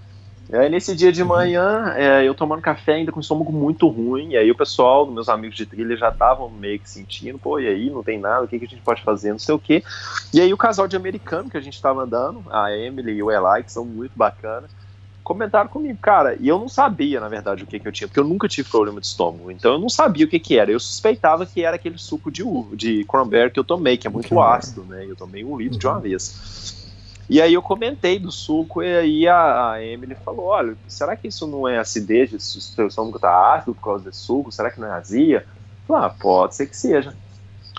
E 0.51 0.57
aí, 0.57 0.69
nesse 0.69 0.95
dia 0.95 1.11
de 1.11 1.23
uhum. 1.23 1.29
manhã, 1.29 1.95
é, 1.97 2.27
eu 2.27 2.35
tomando 2.35 2.61
café 2.61 2.95
ainda 2.95 3.11
com 3.11 3.19
o 3.19 3.23
estômago 3.23 3.51
muito 3.51 3.89
ruim, 3.89 4.33
e 4.33 4.37
aí 4.37 4.51
o 4.51 4.55
pessoal, 4.55 5.07
meus 5.07 5.29
amigos 5.29 5.57
de 5.57 5.65
trilha, 5.65 5.97
já 5.97 6.11
estavam 6.11 6.51
meio 6.51 6.79
que 6.79 6.89
sentindo, 6.89 7.39
pô, 7.39 7.59
e 7.59 7.67
aí, 7.67 7.89
não 7.89 8.03
tem 8.03 8.19
nada, 8.19 8.45
o 8.45 8.49
que, 8.49 8.59
que 8.59 8.67
a 8.67 8.69
gente 8.69 8.83
pode 8.83 9.03
fazer, 9.03 9.33
não 9.33 9.39
sei 9.39 9.55
o 9.55 9.59
quê. 9.59 9.83
E 10.35 10.41
aí 10.41 10.53
o 10.53 10.57
casal 10.57 10.87
de 10.87 10.97
americano 10.97 11.49
que 11.49 11.57
a 11.57 11.61
gente 11.61 11.75
estava 11.75 12.03
andando, 12.03 12.45
a 12.51 12.71
Emily 12.77 13.13
e 13.13 13.23
o 13.23 13.31
Eli, 13.31 13.65
que 13.65 13.73
são 13.73 13.87
muito 13.87 14.13
bacanas, 14.15 14.71
comentaram 15.25 15.69
comigo, 15.69 15.99
cara, 16.01 16.37
e 16.39 16.47
eu 16.47 16.59
não 16.59 16.69
sabia, 16.69 17.19
na 17.19 17.29
verdade, 17.29 17.65
o 17.65 17.67
que, 17.67 17.81
que 17.81 17.89
eu 17.89 17.93
tinha, 17.93 18.07
porque 18.07 18.21
eu 18.21 18.25
nunca 18.25 18.47
tive 18.47 18.69
problema 18.69 19.01
de 19.01 19.07
estômago, 19.07 19.51
então 19.51 19.73
eu 19.73 19.79
não 19.79 19.89
sabia 19.89 20.27
o 20.27 20.29
que, 20.29 20.39
que 20.39 20.59
era, 20.59 20.71
eu 20.71 20.79
suspeitava 20.79 21.47
que 21.47 21.65
era 21.65 21.77
aquele 21.77 21.97
suco 21.97 22.31
de 22.31 22.43
uva, 22.43 22.77
de 22.77 23.05
cranberry 23.05 23.51
que 23.51 23.59
eu 23.59 23.65
tomei, 23.65 23.97
que 23.97 24.07
é 24.07 24.11
muito 24.11 24.39
ácido, 24.39 24.85
né, 24.85 25.07
eu 25.09 25.17
tomei 25.17 25.43
um 25.43 25.57
litro 25.57 25.79
de 25.79 25.87
uma 25.87 25.99
vez. 25.99 26.85
E 27.29 27.41
aí 27.41 27.55
eu 27.55 27.63
comentei 27.63 28.19
do 28.19 28.31
suco 28.31 28.83
e 28.83 28.97
aí 28.97 29.27
a, 29.27 29.71
a 29.71 29.83
Emily 29.83 30.15
falou, 30.15 30.45
olha, 30.45 30.77
será 30.87 31.17
que 31.17 31.27
isso 31.27 31.47
não 31.47 31.67
é 31.67 31.79
acidez, 31.79 32.31
se 32.43 32.59
o 32.59 32.61
seu 32.61 32.89
estômago 32.89 33.19
tá 33.19 33.55
ácido 33.55 33.75
por 33.75 33.83
causa 33.83 34.05
desse 34.05 34.19
suco, 34.19 34.53
será 34.53 34.71
que 34.71 34.79
não 34.79 34.89
é 34.89 34.93
azia? 34.93 35.39
Eu 35.39 35.87
falei, 35.87 36.07
ah, 36.07 36.11
pode 36.11 36.55
ser 36.55 36.67
que 36.67 36.77
seja. 36.77 37.17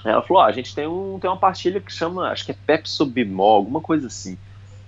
Ela 0.04 0.24
falou, 0.24 0.42
ah, 0.42 0.48
a 0.48 0.52
gente 0.52 0.74
tem, 0.74 0.88
um, 0.88 1.20
tem 1.20 1.30
uma 1.30 1.38
pastilha 1.38 1.80
que 1.80 1.94
chama, 1.94 2.30
acho 2.30 2.44
que 2.44 2.52
é 2.52 2.56
Pepsobimol, 2.66 3.58
alguma 3.58 3.82
coisa 3.82 4.08
assim. 4.08 4.36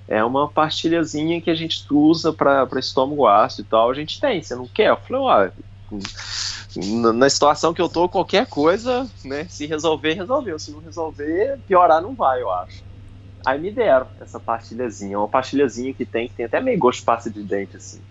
É 0.07 0.23
uma 0.23 0.47
pastilhazinha 0.47 1.41
que 1.41 1.49
a 1.49 1.55
gente 1.55 1.83
usa 1.91 2.31
para 2.31 2.67
estômago 2.77 3.27
ácido 3.27 3.63
e 3.63 3.69
tal, 3.69 3.89
a 3.89 3.93
gente 3.93 4.19
tem, 4.19 4.41
você 4.41 4.55
não 4.55 4.67
quer? 4.67 4.89
Eu 4.89 4.97
falei, 4.97 5.27
ah, 5.27 5.51
na 7.13 7.29
situação 7.29 7.73
que 7.73 7.81
eu 7.81 7.89
tô, 7.89 8.07
qualquer 8.07 8.45
coisa, 8.47 9.09
né, 9.23 9.45
se 9.49 9.65
resolver, 9.65 10.13
resolveu, 10.13 10.57
se 10.59 10.71
não 10.71 10.79
resolver, 10.79 11.59
piorar 11.67 12.01
não 12.01 12.15
vai, 12.15 12.41
eu 12.41 12.51
acho. 12.51 12.83
Aí 13.45 13.59
me 13.59 13.71
deram 13.71 14.07
essa 14.19 14.39
pastilhazinha, 14.39 15.17
uma 15.17 15.27
pastilhazinha 15.27 15.93
que 15.93 16.05
tem, 16.05 16.27
que 16.27 16.35
tem 16.35 16.45
até 16.45 16.59
meio 16.59 16.79
gosto 16.79 16.99
de 16.99 17.05
pasta 17.05 17.29
de 17.29 17.43
dente, 17.43 17.77
assim. 17.77 18.01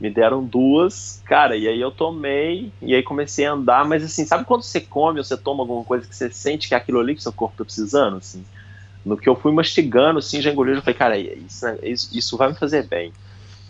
Me 0.00 0.10
deram 0.10 0.42
duas, 0.42 1.20
cara, 1.26 1.56
e 1.56 1.68
aí 1.68 1.78
eu 1.78 1.90
tomei, 1.90 2.72
e 2.80 2.94
aí 2.94 3.02
comecei 3.02 3.44
a 3.44 3.52
andar, 3.52 3.84
mas 3.84 4.02
assim, 4.02 4.24
sabe 4.24 4.46
quando 4.46 4.62
você 4.62 4.80
come 4.80 5.18
ou 5.18 5.24
você 5.24 5.36
toma 5.36 5.62
alguma 5.62 5.84
coisa 5.84 6.06
que 6.06 6.16
você 6.16 6.30
sente 6.30 6.68
que 6.68 6.74
é 6.74 6.78
aquilo 6.78 7.00
ali 7.00 7.14
que 7.14 7.22
seu 7.22 7.32
corpo 7.32 7.56
tá 7.58 7.64
precisando, 7.64 8.16
assim? 8.16 8.46
No 9.04 9.16
que 9.16 9.28
eu 9.28 9.34
fui 9.34 9.52
mastigando, 9.52 10.18
assim, 10.18 10.42
já 10.42 10.50
engoli, 10.50 10.72
eu 10.72 10.82
falei, 10.82 10.94
cara, 10.94 11.18
isso, 11.18 11.66
isso, 11.82 12.08
isso 12.12 12.36
vai 12.36 12.48
me 12.48 12.54
fazer 12.54 12.86
bem. 12.86 13.12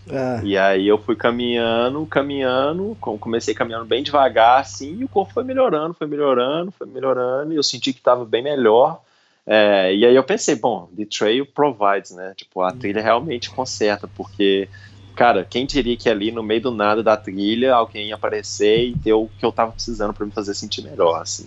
É. 0.08 0.40
E 0.42 0.58
aí 0.58 0.88
eu 0.88 0.98
fui 0.98 1.14
caminhando, 1.14 2.04
caminhando, 2.06 2.96
comecei 3.00 3.54
caminhando 3.54 3.84
bem 3.84 4.02
devagar, 4.02 4.60
assim, 4.60 4.98
e 4.98 5.04
o 5.04 5.08
corpo 5.08 5.32
foi 5.32 5.44
melhorando, 5.44 5.94
foi 5.94 6.06
melhorando, 6.06 6.72
foi 6.72 6.86
melhorando, 6.86 7.52
e 7.52 7.56
eu 7.56 7.62
senti 7.62 7.92
que 7.92 8.00
estava 8.00 8.24
bem 8.24 8.42
melhor. 8.42 9.00
É, 9.46 9.94
e 9.94 10.04
aí 10.04 10.14
eu 10.14 10.22
pensei, 10.22 10.54
bom, 10.54 10.88
The 10.96 11.04
Trail 11.06 11.46
provides, 11.46 12.12
né? 12.12 12.34
Tipo, 12.36 12.62
a 12.62 12.72
trilha 12.72 13.02
realmente 13.02 13.50
conserta, 13.50 14.08
porque, 14.08 14.68
cara, 15.14 15.44
quem 15.44 15.66
diria 15.66 15.96
que 15.96 16.08
ali 16.08 16.30
no 16.30 16.42
meio 16.42 16.62
do 16.62 16.70
nada 16.70 17.02
da 17.02 17.16
trilha 17.16 17.74
alguém 17.74 18.08
ia 18.08 18.14
aparecer 18.14 18.88
e 18.88 18.94
ter 18.96 19.12
o 19.12 19.28
que 19.38 19.44
eu 19.44 19.52
tava 19.52 19.72
precisando 19.72 20.12
para 20.12 20.26
me 20.26 20.32
fazer 20.32 20.54
sentir 20.54 20.82
melhor, 20.82 21.20
assim. 21.20 21.46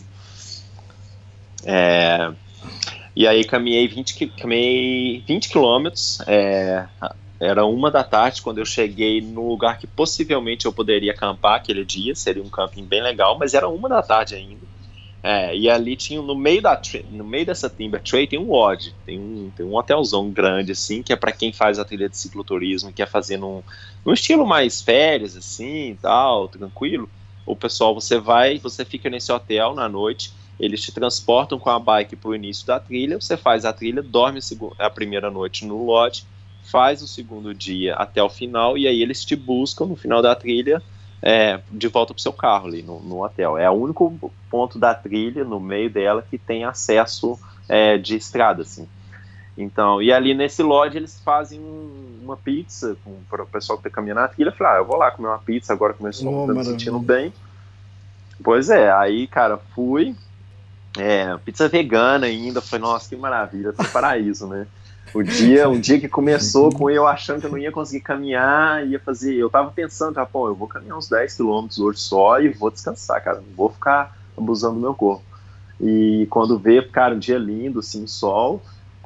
É, 1.66 2.32
e 3.16 3.28
aí 3.28 3.44
caminhei 3.44 3.88
20, 3.88 4.28
caminhei 4.28 5.24
20 5.28 5.50
quilômetros, 5.50 6.20
é, 6.28 6.88
era 7.40 7.66
uma 7.66 7.92
da 7.92 8.04
tarde 8.04 8.42
quando 8.42 8.60
eu 8.60 8.66
cheguei 8.66 9.22
no 9.22 9.50
lugar 9.50 9.78
que 9.78 9.86
possivelmente 9.86 10.66
eu 10.66 10.74
poderia 10.74 11.12
acampar 11.12 11.56
aquele 11.56 11.84
dia, 11.84 12.16
seria 12.16 12.42
um 12.42 12.50
camping 12.50 12.86
bem 12.86 13.02
legal, 13.02 13.38
mas 13.38 13.54
era 13.54 13.68
uma 13.68 13.90
da 13.90 14.02
tarde 14.02 14.36
ainda. 14.36 14.74
É, 15.26 15.56
e 15.56 15.70
ali 15.70 15.96
tinha, 15.96 16.22
no 16.22 16.36
meio, 16.36 16.62
da, 16.62 16.80
no 17.10 17.24
meio 17.24 17.46
dessa 17.46 17.70
Timber 17.70 18.02
Tray 18.02 18.28
tem 18.28 18.38
um 18.38 18.50
lodge, 18.50 18.94
tem 19.06 19.18
um, 19.18 19.50
tem 19.56 19.66
um 19.66 19.74
hotelzão 19.74 20.30
grande, 20.30 20.74
assim, 20.74 21.02
que 21.02 21.14
é 21.14 21.16
para 21.16 21.32
quem 21.32 21.54
faz 21.54 21.80
a 21.80 21.86
trilha 21.86 22.10
de 22.10 22.18
cicloturismo, 22.18 22.92
quer 22.92 23.08
fazer 23.08 23.38
num, 23.38 23.64
num 24.06 24.12
estilo 24.12 24.46
mais 24.46 24.82
férias, 24.82 25.38
assim, 25.38 25.98
tal, 26.02 26.50
tranquilo. 26.50 27.10
O 27.46 27.56
pessoal, 27.56 27.94
você 27.96 28.20
vai, 28.20 28.58
você 28.60 28.84
fica 28.84 29.10
nesse 29.10 29.32
hotel 29.32 29.74
na 29.74 29.88
noite, 29.88 30.34
eles 30.60 30.82
te 30.82 30.92
transportam 30.92 31.60
com 31.60 31.70
a 31.70 31.80
bike 31.80 32.16
para 32.16 32.30
o 32.30 32.36
início 32.36 32.66
da 32.66 32.80
trilha, 32.80 33.20
você 33.20 33.36
faz 33.36 33.66
a 33.66 33.74
trilha, 33.74 34.02
dorme 34.02 34.40
a, 34.80 34.90
primeira 34.90 35.30
noite 35.30 35.66
no 35.66 35.84
lodge, 35.86 36.26
faz 36.64 37.02
o 37.02 37.08
segundo 37.08 37.54
dia 37.54 37.96
até 37.96 38.22
o 38.22 38.30
final, 38.30 38.78
e 38.78 38.88
aí 38.88 39.02
eles 39.02 39.26
te 39.26 39.36
buscam 39.36 39.86
no 39.86 39.96
final 39.96 40.22
da 40.22 40.36
trilha 40.36 40.82
é, 41.22 41.62
de 41.72 41.88
volta 41.88 42.14
para 42.14 42.20
o 42.20 42.22
seu 42.22 42.34
carro 42.34 42.68
ali 42.68 42.84
no, 42.84 43.00
no, 43.00 43.24
hotel. 43.24 43.58
É 43.58 43.70
o 43.70 43.74
único 43.74 44.32
ponto 44.50 44.78
da 44.78 44.94
trilha 44.94 45.44
no 45.44 45.60
meio 45.60 45.90
dela 45.90 46.26
que 46.30 46.38
tem 46.38 46.66
acesso 46.66 47.40
é, 47.68 47.98
de 47.98 48.16
estrada, 48.16 48.62
assim. 48.62 48.88
Então, 49.58 50.02
e 50.02 50.12
ali 50.12 50.34
nesse 50.34 50.64
lodge 50.64 50.98
eles 50.98 51.20
fazem 51.24 51.62
uma 52.22 52.36
pizza 52.36 52.98
para 53.30 53.44
o 53.44 53.48
pessoal 53.48 53.78
que 53.78 53.88
está 53.88 53.96
caminhando 53.96 54.22
na 54.22 54.28
trilha. 54.28 54.52
Falei, 54.52 54.74
ah, 54.74 54.78
eu 54.78 54.86
vou 54.86 54.98
lá 54.98 55.12
comer 55.12 55.28
uma 55.28 55.40
pizza 55.40 55.72
agora 55.74 55.94
que 55.94 56.02
meu 56.02 56.12
estômago 56.12 56.52
oh, 56.52 56.56
me 56.56 56.66
sentindo 56.66 57.00
bem. 57.00 57.32
Pois 58.44 58.70
é, 58.70 58.92
aí, 58.92 59.28
cara, 59.28 59.58
fui. 59.58 60.16
É, 60.98 61.36
pizza 61.38 61.68
vegana 61.68 62.28
ainda. 62.28 62.62
Falei, 62.62 62.86
nossa, 62.86 63.10
que 63.10 63.16
maravilha, 63.16 63.74
que 63.74 63.88
paraíso, 63.90 64.48
né? 64.48 64.68
O 65.14 65.22
dia, 65.22 65.70
um 65.70 65.80
dia 65.80 66.00
que 66.00 66.10
começou 66.10 66.72
com 66.72 66.90
eu 66.90 67.08
achando 67.08 67.40
que 67.40 67.46
eu 67.46 67.52
não 67.52 67.58
ia 67.58 67.72
conseguir 67.72 68.02
caminhar, 68.02 68.86
ia 68.88 69.00
fazer. 69.00 69.36
Eu 69.36 69.50
tava 69.50 69.70
pensando, 69.70 70.16
já, 70.16 70.26
pô, 70.26 70.48
eu 70.48 70.56
vou 70.56 70.68
caminhar 70.68 70.98
uns 70.98 71.08
10 71.08 71.36
quilômetros 71.36 71.80
hoje 71.80 72.00
só 72.00 72.40
e 72.42 72.50
vou 72.50 72.72
descansar, 72.72 73.24
cara. 73.24 73.38
Não 73.38 73.56
vou 73.56 73.70
ficar 73.70 74.18
abusando 74.36 74.76
do 74.76 74.82
meu 74.82 74.96
corpo. 74.96 75.24
E 75.80 76.28
quando 76.32 76.58
vê, 76.58 76.82
cara, 76.82 77.14
um 77.14 77.20
dia 77.20 77.38
lindo, 77.38 77.80
assim, 77.80 78.08
sol. 78.08 78.62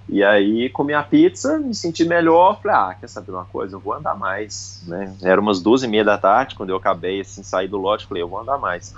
E 0.10 0.24
aí 0.24 0.70
comi 0.70 0.94
a 0.94 1.04
pizza, 1.04 1.60
me 1.60 1.76
senti 1.76 2.06
melhor, 2.06 2.62
falei, 2.62 2.78
ah, 2.78 2.96
quer 2.98 3.10
saber 3.10 3.32
uma 3.32 3.44
coisa? 3.44 3.76
Eu 3.76 3.80
vou 3.80 3.94
andar 3.94 4.16
mais, 4.16 4.82
né? 4.88 5.14
Era 5.22 5.42
umas 5.42 5.62
duas 5.62 5.84
e 5.84 5.88
meia 5.88 6.06
da 6.06 6.18
tarde, 6.18 6.56
quando 6.56 6.70
eu 6.70 6.78
acabei, 6.78 7.20
assim, 7.20 7.44
sair 7.44 7.68
do 7.68 7.78
lote, 7.78 8.08
falei, 8.08 8.24
eu 8.24 8.30
vou 8.30 8.40
andar 8.40 8.58
mais. 8.58 8.94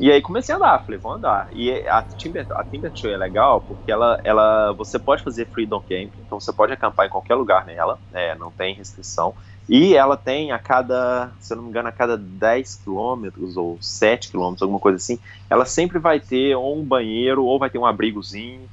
E 0.00 0.10
aí 0.10 0.22
comecei 0.22 0.54
a 0.54 0.56
andar, 0.56 0.82
falei, 0.82 0.98
vou 0.98 1.12
andar. 1.12 1.46
E 1.52 1.70
a 1.86 2.00
Timber, 2.00 2.46
a 2.52 2.64
Timber 2.64 2.90
Trail 2.90 3.16
é 3.16 3.18
legal 3.18 3.60
porque 3.60 3.92
ela, 3.92 4.18
ela, 4.24 4.72
você 4.72 4.98
pode 4.98 5.22
fazer 5.22 5.46
freedom 5.48 5.78
camping, 5.80 6.22
então 6.24 6.40
você 6.40 6.50
pode 6.54 6.72
acampar 6.72 7.06
em 7.06 7.10
qualquer 7.10 7.34
lugar 7.34 7.66
nela, 7.66 7.98
é, 8.10 8.34
não 8.34 8.50
tem 8.50 8.74
restrição. 8.74 9.34
E 9.68 9.94
ela 9.94 10.16
tem 10.16 10.52
a 10.52 10.58
cada, 10.58 11.30
se 11.38 11.52
eu 11.52 11.58
não 11.58 11.64
me 11.64 11.68
engano, 11.68 11.90
a 11.90 11.92
cada 11.92 12.16
10 12.16 12.76
quilômetros 12.76 13.58
ou 13.58 13.76
7 13.78 14.30
quilômetros, 14.30 14.62
alguma 14.62 14.80
coisa 14.80 14.96
assim, 14.96 15.18
ela 15.50 15.66
sempre 15.66 15.98
vai 15.98 16.18
ter 16.18 16.56
ou 16.56 16.80
um 16.80 16.82
banheiro 16.82 17.44
ou 17.44 17.58
vai 17.58 17.68
ter 17.68 17.76
um 17.78 17.84
abrigozinho. 17.84 18.70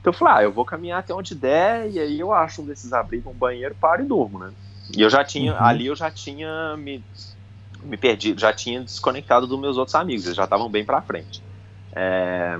Então 0.00 0.12
eu 0.12 0.18
falei, 0.18 0.34
ah, 0.34 0.42
eu 0.42 0.52
vou 0.52 0.64
caminhar 0.64 0.98
até 0.98 1.14
onde 1.14 1.36
der 1.36 1.88
e 1.88 2.00
aí 2.00 2.18
eu 2.18 2.32
acho 2.32 2.62
um 2.62 2.66
desses 2.66 2.92
abrigos, 2.92 3.32
um 3.32 3.38
banheiro, 3.38 3.76
paro 3.80 4.02
e 4.02 4.06
durmo, 4.06 4.40
né? 4.40 4.52
E 4.92 5.02
eu 5.02 5.08
já 5.08 5.22
tinha, 5.22 5.52
uhum. 5.52 5.64
ali 5.64 5.86
eu 5.86 5.94
já 5.94 6.10
tinha 6.10 6.76
me 6.76 7.00
me 7.82 7.96
perdi, 7.96 8.34
já 8.36 8.52
tinha 8.52 8.80
desconectado 8.82 9.46
dos 9.46 9.58
meus 9.58 9.76
outros 9.76 9.94
amigos, 9.94 10.24
eles 10.24 10.36
já 10.36 10.44
estavam 10.44 10.68
bem 10.68 10.84
para 10.84 11.02
frente. 11.02 11.42
É, 11.92 12.58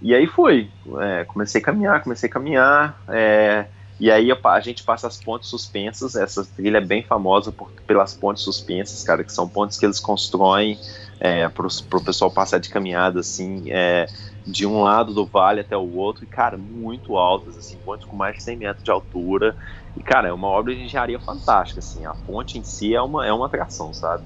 e 0.00 0.14
aí 0.14 0.26
fui, 0.26 0.70
é, 1.00 1.24
comecei 1.24 1.60
a 1.60 1.64
caminhar, 1.64 2.02
comecei 2.02 2.28
a 2.28 2.32
caminhar, 2.32 3.02
é, 3.08 3.66
e 4.00 4.10
aí 4.10 4.30
a 4.30 4.60
gente 4.60 4.84
passa 4.84 5.08
as 5.08 5.16
pontes 5.16 5.48
suspensas, 5.48 6.14
essa 6.14 6.44
trilha 6.44 6.78
é 6.78 6.84
bem 6.84 7.02
famosa 7.02 7.50
por, 7.50 7.70
pelas 7.86 8.14
pontes 8.14 8.44
suspensas, 8.44 9.02
cara, 9.02 9.24
que 9.24 9.32
são 9.32 9.48
pontes 9.48 9.76
que 9.76 9.84
eles 9.84 9.98
constroem 9.98 10.78
é, 11.18 11.48
para 11.48 11.66
o 11.66 12.04
pessoal 12.04 12.30
passar 12.30 12.58
de 12.58 12.68
caminhada, 12.68 13.20
assim, 13.20 13.64
é, 13.70 14.06
de 14.48 14.66
um 14.66 14.82
lado 14.82 15.12
do 15.12 15.26
vale 15.26 15.60
até 15.60 15.76
o 15.76 15.94
outro, 15.94 16.24
e, 16.24 16.26
cara, 16.26 16.56
muito 16.56 17.16
altas, 17.18 17.56
assim, 17.56 17.76
pontes 17.84 18.06
com 18.06 18.16
mais 18.16 18.36
de 18.36 18.42
100 18.42 18.56
metros 18.56 18.82
de 18.82 18.90
altura, 18.90 19.54
e, 19.94 20.02
cara, 20.02 20.28
é 20.28 20.32
uma 20.32 20.48
obra 20.48 20.74
de 20.74 20.82
engenharia 20.82 21.20
fantástica, 21.20 21.80
assim. 21.80 22.06
A 22.06 22.14
ponte 22.14 22.58
em 22.58 22.62
si 22.62 22.94
é 22.94 23.02
uma, 23.02 23.26
é 23.26 23.32
uma 23.32 23.46
atração, 23.46 23.92
sabe? 23.92 24.24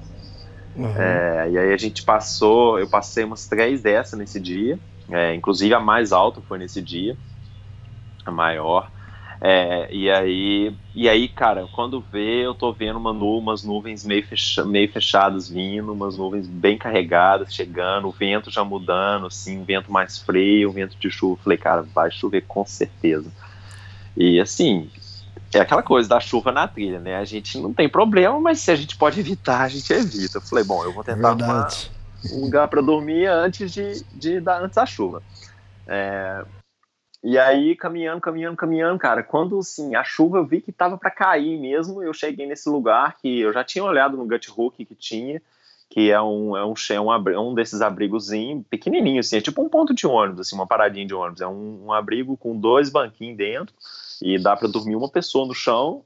Uhum. 0.75 0.95
É, 0.97 1.49
e 1.51 1.57
aí 1.57 1.73
a 1.73 1.77
gente 1.77 2.03
passou, 2.03 2.79
eu 2.79 2.87
passei 2.87 3.25
umas 3.25 3.47
três 3.47 3.81
dessas 3.81 4.17
nesse 4.17 4.39
dia. 4.39 4.79
É, 5.09 5.35
inclusive 5.35 5.73
a 5.73 5.79
mais 5.79 6.13
alta 6.13 6.41
foi 6.41 6.57
nesse 6.57 6.81
dia, 6.81 7.17
a 8.25 8.31
maior. 8.31 8.89
É, 9.45 9.93
e 9.93 10.09
aí, 10.09 10.73
e 10.95 11.09
aí, 11.09 11.27
cara, 11.27 11.67
quando 11.73 11.99
vê, 11.99 12.45
eu 12.45 12.55
tô 12.55 12.71
vendo 12.71 12.95
uma 12.95 13.11
nu, 13.11 13.37
umas 13.37 13.61
nuvens 13.61 14.05
meio, 14.05 14.25
fecha, 14.25 14.63
meio 14.63 14.89
fechadas 14.89 15.49
vindo, 15.49 15.91
umas 15.91 16.17
nuvens 16.17 16.47
bem 16.47 16.77
carregadas 16.77 17.53
chegando, 17.53 18.07
o 18.07 18.11
vento 18.11 18.49
já 18.49 18.63
mudando, 18.63 19.27
assim, 19.27 19.61
vento 19.65 19.91
mais 19.91 20.17
frio, 20.17 20.71
vento 20.71 20.95
de 20.97 21.11
chuva. 21.11 21.41
Falei, 21.43 21.57
cara, 21.57 21.81
vai 21.81 22.09
chover 22.09 22.45
com 22.47 22.65
certeza. 22.65 23.29
E 24.15 24.39
assim, 24.39 24.89
é 25.53 25.59
aquela 25.59 25.83
coisa 25.83 26.07
da 26.07 26.21
chuva 26.21 26.49
na 26.49 26.65
trilha, 26.65 27.01
né? 27.01 27.17
A 27.17 27.25
gente 27.25 27.57
não 27.57 27.73
tem 27.73 27.89
problema, 27.89 28.39
mas 28.39 28.61
se 28.61 28.71
a 28.71 28.75
gente 28.77 28.95
pode 28.95 29.19
evitar, 29.19 29.63
a 29.63 29.67
gente 29.67 29.91
evita. 29.91 30.37
Eu 30.37 30.41
falei, 30.41 30.63
bom, 30.63 30.85
eu 30.85 30.93
vou 30.93 31.03
tentar 31.03 31.31
arrumar 31.31 31.67
um 32.31 32.45
lugar 32.45 32.69
para 32.69 32.81
dormir 32.81 33.25
antes 33.25 33.73
de, 33.73 34.05
de 34.13 34.39
dar 34.39 34.63
antes 34.63 34.77
da 34.77 34.85
chuva. 34.85 35.21
É, 35.85 36.45
E 37.23 37.37
aí, 37.37 37.73
caminhando, 37.73 38.19
caminhando, 38.19 38.57
caminhando, 38.57 38.99
cara, 38.99 39.23
quando 39.23 39.57
assim, 39.57 39.95
a 39.95 40.03
chuva 40.03 40.39
eu 40.39 40.45
vi 40.45 40.59
que 40.59 40.73
tava 40.73 40.97
para 40.97 41.09
cair 41.09 41.57
mesmo, 41.57 42.03
eu 42.03 42.13
cheguei 42.13 42.45
nesse 42.45 42.67
lugar 42.67 43.17
que 43.17 43.39
eu 43.39 43.53
já 43.53 43.63
tinha 43.63 43.83
olhado 43.83 44.17
no 44.17 44.27
Gut 44.27 44.51
Hook 44.51 44.83
que 44.83 44.93
tinha, 44.93 45.41
que 45.89 46.11
é 46.11 46.21
um, 46.21 46.57
é 46.57 46.65
um, 46.65 46.73
é 46.89 46.99
um, 46.99 47.49
um 47.49 47.53
desses 47.55 47.81
abrigozinhos, 47.81 48.65
pequenininho, 48.69 49.21
assim, 49.21 49.37
é 49.37 49.41
tipo 49.41 49.61
um 49.61 49.69
ponto 49.69 49.93
de 49.93 50.05
ônibus, 50.05 50.41
assim, 50.41 50.55
uma 50.55 50.67
paradinha 50.67 51.05
de 51.05 51.13
ônibus. 51.13 51.39
É 51.39 51.47
um, 51.47 51.85
um 51.85 51.93
abrigo 51.93 52.35
com 52.35 52.59
dois 52.59 52.89
banquinhos 52.89 53.37
dentro 53.37 53.73
e 54.21 54.37
dá 54.37 54.57
para 54.57 54.67
dormir 54.67 54.95
uma 54.95 55.09
pessoa 55.09 55.47
no 55.47 55.53
chão. 55.53 56.03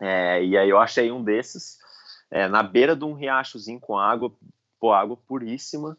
É, 0.00 0.42
e 0.44 0.58
aí 0.58 0.68
eu 0.68 0.78
achei 0.78 1.12
um 1.12 1.22
desses 1.22 1.78
é, 2.28 2.48
na 2.48 2.62
beira 2.62 2.96
de 2.96 3.04
um 3.04 3.12
riachozinho 3.12 3.78
com 3.78 3.96
água, 3.96 4.32
pô, 4.80 4.92
água 4.92 5.16
puríssima 5.28 5.96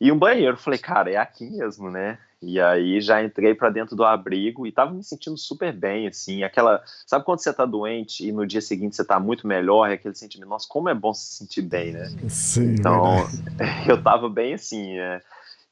e 0.00 0.12
um 0.12 0.18
banheiro. 0.18 0.56
Falei, 0.56 0.78
cara, 0.78 1.10
é 1.10 1.16
aqui 1.16 1.50
mesmo, 1.50 1.90
né? 1.90 2.18
E 2.42 2.60
aí 2.60 3.00
já 3.00 3.24
entrei 3.24 3.54
para 3.54 3.70
dentro 3.70 3.96
do 3.96 4.04
abrigo 4.04 4.66
e 4.66 4.72
tava 4.72 4.92
me 4.92 5.02
sentindo 5.02 5.38
super 5.38 5.72
bem, 5.72 6.06
assim, 6.06 6.42
aquela, 6.42 6.82
sabe 7.06 7.24
quando 7.24 7.40
você 7.40 7.52
tá 7.52 7.64
doente 7.64 8.26
e 8.26 8.30
no 8.30 8.46
dia 8.46 8.60
seguinte 8.60 8.94
você 8.94 9.04
tá 9.04 9.18
muito 9.18 9.46
melhor, 9.46 9.90
é 9.90 9.94
aquele 9.94 10.14
sentimento, 10.14 10.48
nossa, 10.48 10.66
como 10.68 10.88
é 10.88 10.94
bom 10.94 11.14
se 11.14 11.34
sentir 11.34 11.62
bem, 11.62 11.92
né? 11.92 12.12
Sim, 12.28 12.74
então, 12.74 13.26
eu 13.88 14.02
tava 14.02 14.28
bem 14.28 14.54
assim, 14.54 14.96
né? 14.96 15.22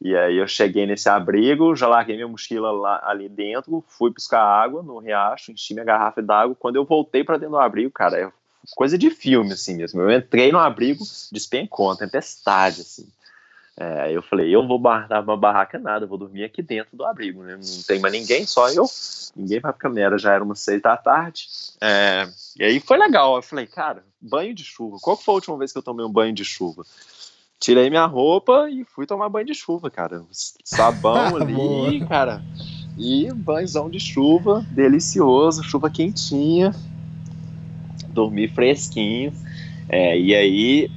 E 0.00 0.14
aí 0.16 0.36
eu 0.36 0.46
cheguei 0.46 0.86
nesse 0.86 1.08
abrigo, 1.08 1.76
já 1.76 1.86
larguei 1.86 2.16
minha 2.16 2.28
mochila 2.28 2.70
lá, 2.72 3.00
ali 3.04 3.28
dentro, 3.28 3.84
fui 3.88 4.10
buscar 4.10 4.42
água 4.42 4.82
no 4.82 4.98
riacho, 4.98 5.52
enchi 5.52 5.72
minha 5.72 5.86
garrafa 5.86 6.20
d'água. 6.20 6.56
Quando 6.58 6.76
eu 6.76 6.84
voltei 6.84 7.24
para 7.24 7.38
dentro 7.38 7.52
do 7.52 7.58
abrigo, 7.58 7.90
cara, 7.90 8.18
é 8.18 8.30
coisa 8.74 8.98
de 8.98 9.08
filme 9.10 9.52
assim 9.52 9.76
mesmo. 9.76 10.02
Eu 10.02 10.10
entrei 10.10 10.52
no 10.52 10.58
abrigo, 10.58 11.02
despencou, 11.32 11.96
tempestade 11.96 12.82
assim. 12.82 13.06
É, 13.76 14.12
eu 14.12 14.22
falei, 14.22 14.54
eu 14.54 14.66
vou 14.66 14.78
barrar 14.78 15.22
uma 15.22 15.36
barraca 15.36 15.78
nada, 15.78 16.06
vou 16.06 16.16
dormir 16.16 16.44
aqui 16.44 16.62
dentro 16.62 16.96
do 16.96 17.04
abrigo, 17.04 17.42
né? 17.42 17.56
Não 17.56 17.82
tem 17.86 17.98
mais 17.98 18.14
ninguém, 18.14 18.46
só 18.46 18.68
eu. 18.70 18.84
Ninguém 19.34 19.58
vai 19.58 19.72
pra 19.72 19.80
câmera, 19.80 20.16
já 20.16 20.32
era 20.32 20.44
umas 20.44 20.60
seis 20.60 20.80
da 20.80 20.96
tarde. 20.96 21.48
É, 21.80 22.28
e 22.56 22.62
aí 22.62 22.78
foi 22.78 22.96
legal. 22.96 23.34
Eu 23.34 23.42
falei, 23.42 23.66
cara, 23.66 24.04
banho 24.20 24.54
de 24.54 24.62
chuva. 24.62 24.98
Qual 25.00 25.16
foi 25.16 25.32
a 25.32 25.36
última 25.36 25.58
vez 25.58 25.72
que 25.72 25.78
eu 25.78 25.82
tomei 25.82 26.06
um 26.06 26.12
banho 26.12 26.32
de 26.32 26.44
chuva? 26.44 26.84
Tirei 27.58 27.90
minha 27.90 28.06
roupa 28.06 28.68
e 28.70 28.84
fui 28.84 29.06
tomar 29.06 29.28
banho 29.28 29.46
de 29.46 29.54
chuva, 29.54 29.90
cara. 29.90 30.22
Sabão 30.30 31.34
ali, 31.36 32.06
cara. 32.06 32.42
E 32.96 33.32
banhozão 33.32 33.90
de 33.90 33.98
chuva, 33.98 34.64
delicioso, 34.70 35.64
chuva 35.64 35.90
quentinha. 35.90 36.72
Dormi 38.08 38.46
fresquinho. 38.46 39.32
É, 39.88 40.16
e 40.18 40.32
aí 40.32 40.90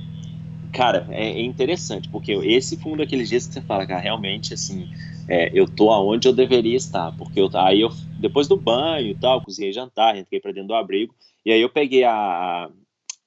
cara, 0.78 1.08
é, 1.10 1.32
é, 1.32 1.42
interessante, 1.42 2.08
porque 2.08 2.32
esse 2.34 2.78
foi 2.78 2.92
um 2.92 2.98
daqueles 2.98 3.28
dias 3.28 3.48
que 3.48 3.54
você 3.56 3.62
fala, 3.62 3.88
cara, 3.88 4.00
realmente, 4.00 4.54
assim, 4.54 4.88
é, 5.28 5.50
eu 5.52 5.68
tô 5.68 5.90
aonde 5.90 6.28
eu 6.28 6.34
deveria 6.34 6.78
estar, 6.78 7.12
porque 7.18 7.42
eu, 7.42 7.50
aí 7.56 7.82
eu, 7.82 7.90
depois 8.20 8.48
do 8.48 8.56
banho 8.56 9.08
e 9.08 9.16
tal, 9.16 9.42
cozinhei 9.42 9.74
jantar, 9.74 10.16
entrei 10.16 10.40
para 10.40 10.52
dentro 10.52 10.68
do 10.68 10.76
abrigo, 10.76 11.16
e 11.44 11.52
aí 11.52 11.60
eu 11.60 11.68
peguei 11.68 12.04
a, 12.04 12.70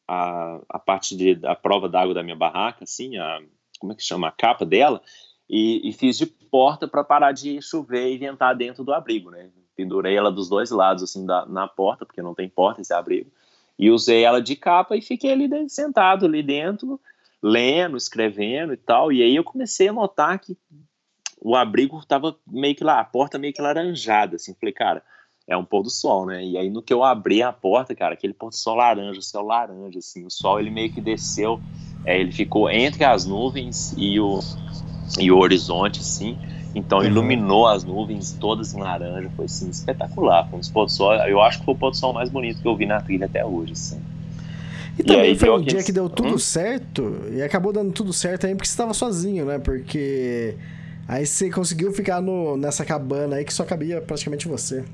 a, 0.06 0.60
a 0.68 0.78
parte 0.78 1.16
de, 1.16 1.34
da 1.34 1.56
prova 1.56 1.88
d'água 1.88 2.14
da 2.14 2.22
minha 2.22 2.36
barraca, 2.36 2.84
assim, 2.84 3.16
a, 3.16 3.40
como 3.80 3.92
é 3.92 3.96
que 3.96 4.04
chama, 4.04 4.28
a 4.28 4.32
capa 4.32 4.64
dela, 4.64 5.02
e, 5.48 5.88
e 5.88 5.92
fiz 5.92 6.16
de 6.16 6.26
porta 6.26 6.86
para 6.86 7.02
parar 7.02 7.32
de 7.32 7.60
chover 7.60 8.12
e 8.12 8.18
ventar 8.18 8.54
dentro 8.54 8.84
do 8.84 8.94
abrigo, 8.94 9.28
né, 9.32 9.50
pendurei 9.74 10.16
ela 10.16 10.30
dos 10.30 10.48
dois 10.48 10.70
lados, 10.70 11.02
assim, 11.02 11.26
da, 11.26 11.44
na 11.46 11.66
porta, 11.66 12.06
porque 12.06 12.22
não 12.22 12.32
tem 12.32 12.48
porta 12.48 12.80
esse 12.80 12.94
abrigo, 12.94 13.28
e 13.76 13.90
usei 13.90 14.22
ela 14.22 14.40
de 14.40 14.54
capa 14.54 14.96
e 14.96 15.02
fiquei 15.02 15.32
ali 15.32 15.68
sentado 15.68 16.26
ali 16.26 16.44
dentro, 16.44 17.00
lendo, 17.42 17.96
escrevendo 17.96 18.72
e 18.72 18.76
tal. 18.76 19.12
E 19.12 19.22
aí 19.22 19.34
eu 19.34 19.44
comecei 19.44 19.88
a 19.88 19.92
notar 19.92 20.38
que 20.38 20.56
o 21.40 21.56
abrigo 21.56 21.98
estava 21.98 22.36
meio 22.46 22.74
que 22.74 22.84
lá, 22.84 23.00
a 23.00 23.04
porta 23.04 23.38
meio 23.38 23.52
que 23.52 23.62
laranjada, 23.62 24.36
assim. 24.36 24.54
Falei, 24.54 24.74
cara, 24.74 25.02
é 25.48 25.56
um 25.56 25.64
pôr 25.64 25.82
do 25.82 25.90
sol, 25.90 26.26
né? 26.26 26.44
E 26.44 26.56
aí 26.56 26.70
no 26.70 26.82
que 26.82 26.92
eu 26.92 27.02
abri 27.02 27.42
a 27.42 27.52
porta, 27.52 27.94
cara, 27.94 28.14
aquele 28.14 28.34
pôr 28.34 28.50
do 28.50 28.56
sol 28.56 28.76
laranja, 28.76 29.18
o 29.18 29.22
céu 29.22 29.42
laranja, 29.42 29.98
assim. 29.98 30.24
O 30.24 30.30
sol 30.30 30.60
ele 30.60 30.70
meio 30.70 30.92
que 30.92 31.00
desceu, 31.00 31.60
é, 32.04 32.20
ele 32.20 32.32
ficou 32.32 32.70
entre 32.70 33.04
as 33.04 33.24
nuvens 33.24 33.94
e 33.96 34.20
o, 34.20 34.40
e 35.18 35.32
o 35.32 35.38
horizonte, 35.38 36.00
assim. 36.00 36.38
Então 36.74 36.98
uhum. 36.98 37.06
iluminou 37.06 37.66
as 37.66 37.82
nuvens 37.82 38.32
todas 38.38 38.74
em 38.74 38.80
laranja, 38.80 39.30
foi 39.34 39.46
assim, 39.46 39.70
espetacular. 39.70 40.48
Foi 40.48 40.58
um 40.58 40.72
pôr 40.72 40.84
do 40.84 40.92
sol, 40.92 41.14
eu 41.14 41.40
acho 41.40 41.58
que 41.58 41.64
foi 41.64 41.74
o 41.74 41.78
pôr 41.78 41.90
do 41.90 41.96
sol 41.96 42.12
mais 42.12 42.28
bonito 42.28 42.60
que 42.60 42.68
eu 42.68 42.76
vi 42.76 42.86
na 42.86 43.00
trilha 43.00 43.26
até 43.26 43.44
hoje, 43.44 43.72
assim. 43.72 44.00
E, 45.00 45.02
também 45.02 45.34
foi 45.34 45.50
um 45.50 45.62
dia 45.62 45.82
que 45.82 45.92
deu 45.92 46.08
tudo 46.08 46.34
hum? 46.34 46.38
certo, 46.38 47.22
e 47.32 47.42
acabou 47.42 47.72
dando 47.72 47.92
tudo 47.92 48.12
certo 48.12 48.46
aí 48.46 48.54
porque 48.54 48.68
você 48.68 48.72
estava 48.72 48.92
sozinho, 48.92 49.46
né? 49.46 49.58
Porque 49.58 50.54
aí 51.08 51.24
você 51.24 51.50
conseguiu 51.50 51.92
ficar 51.92 52.20
no, 52.20 52.56
nessa 52.56 52.84
cabana 52.84 53.36
aí 53.36 53.44
que 53.44 53.54
só 53.54 53.64
cabia 53.64 54.00
praticamente 54.00 54.46
você. 54.46 54.84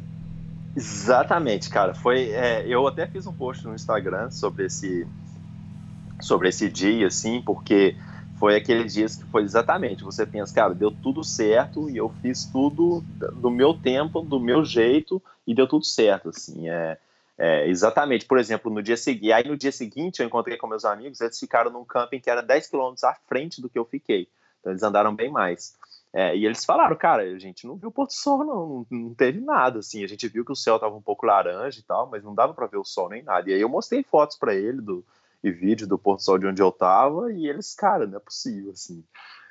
Exatamente, 0.77 1.69
cara. 1.71 1.95
Foi, 1.95 2.31
é, 2.31 2.65
eu 2.69 2.87
até 2.87 3.07
fiz 3.07 3.27
um 3.27 3.33
post 3.33 3.67
no 3.67 3.75
Instagram 3.75 4.31
sobre 4.31 4.67
esse, 4.67 5.07
sobre 6.21 6.49
esse 6.51 6.69
dia, 6.69 7.07
assim, 7.07 7.43
porque 7.43 7.97
foi 8.39 8.57
aqueles 8.57 8.93
dias 8.93 9.17
que 9.17 9.25
foi 9.25 9.43
exatamente. 9.43 10.05
Você 10.05 10.25
pensa, 10.27 10.55
cara, 10.55 10.75
deu 10.75 10.91
tudo 10.91 11.25
certo 11.25 11.91
e 11.91 11.97
eu 11.97 12.13
fiz 12.23 12.45
tudo 12.45 13.03
do 13.35 13.51
meu 13.51 13.75
tempo, 13.75 14.21
do 14.21 14.39
meu 14.39 14.65
jeito 14.65 15.21
e 15.47 15.55
deu 15.55 15.67
tudo 15.67 15.85
certo, 15.85 16.29
assim. 16.29 16.69
É, 16.69 16.99
é, 17.39 17.69
exatamente, 17.69 18.25
por 18.25 18.39
exemplo, 18.39 18.73
no 18.73 18.83
dia 18.83 18.97
seguinte, 18.97 19.33
aí 19.33 19.47
no 19.47 19.57
dia 19.57 19.73
seguinte 19.73 20.21
eu 20.21 20.27
encontrei 20.27 20.57
com 20.57 20.67
meus 20.67 20.85
amigos, 20.85 21.21
eles 21.21 21.39
ficaram 21.39 21.71
num 21.71 21.85
camping 21.85 22.21
que 22.21 22.31
era 22.31 22.43
10 22.43 22.69
quilômetros 22.69 23.05
à 23.05 23.15
frente 23.29 23.61
do 23.61 23.69
que 23.69 23.79
eu 23.79 23.85
fiquei, 23.85 24.29
então 24.61 24.73
eles 24.73 24.83
andaram 24.83 25.15
bem 25.15 25.31
mais. 25.31 25.75
É, 26.13 26.35
e 26.35 26.47
eles 26.47 26.65
falaram, 26.65 26.97
cara, 26.97 27.25
a 27.25 27.39
gente 27.39 27.67
não 27.67 27.77
viu 27.77 27.91
o 27.91 27.93
pôr 27.93 28.07
do 28.07 28.13
sol, 28.13 28.43
não, 28.43 28.87
não, 28.91 29.15
teve 29.15 29.39
nada, 29.39 29.81
assim, 29.81 30.03
a 30.03 30.07
gente 30.07 30.27
viu 30.29 30.47
que 30.47 30.53
o 30.53 30.57
céu 30.57 30.79
tava 30.79 30.97
um 30.97 31.03
pouco 31.03 31.27
laranja 31.27 31.79
e 31.79 31.83
tal, 31.83 32.09
mas 32.09 32.25
não 32.25 32.35
dava 32.35 32.55
para 32.55 32.67
ver 32.67 32.79
o 32.79 32.85
sol 32.85 33.11
nem 33.11 33.23
nada. 33.23 33.51
E 33.51 33.53
aí 33.53 33.61
eu 33.61 33.69
mostrei 33.69 34.03
fotos 34.03 34.39
para 34.39 34.55
ele 34.55 34.81
do, 34.81 35.05
e 35.45 35.51
vídeo 35.51 35.87
do 35.87 35.99
pôr 35.99 36.17
do 36.17 36.23
sol 36.23 36.39
de 36.39 36.47
onde 36.47 36.63
eu 36.63 36.73
tava, 36.73 37.31
e 37.31 37.47
eles, 37.47 37.75
cara, 37.75 38.07
não 38.07 38.17
é 38.17 38.21
possível, 38.21 38.71
assim. 38.71 39.05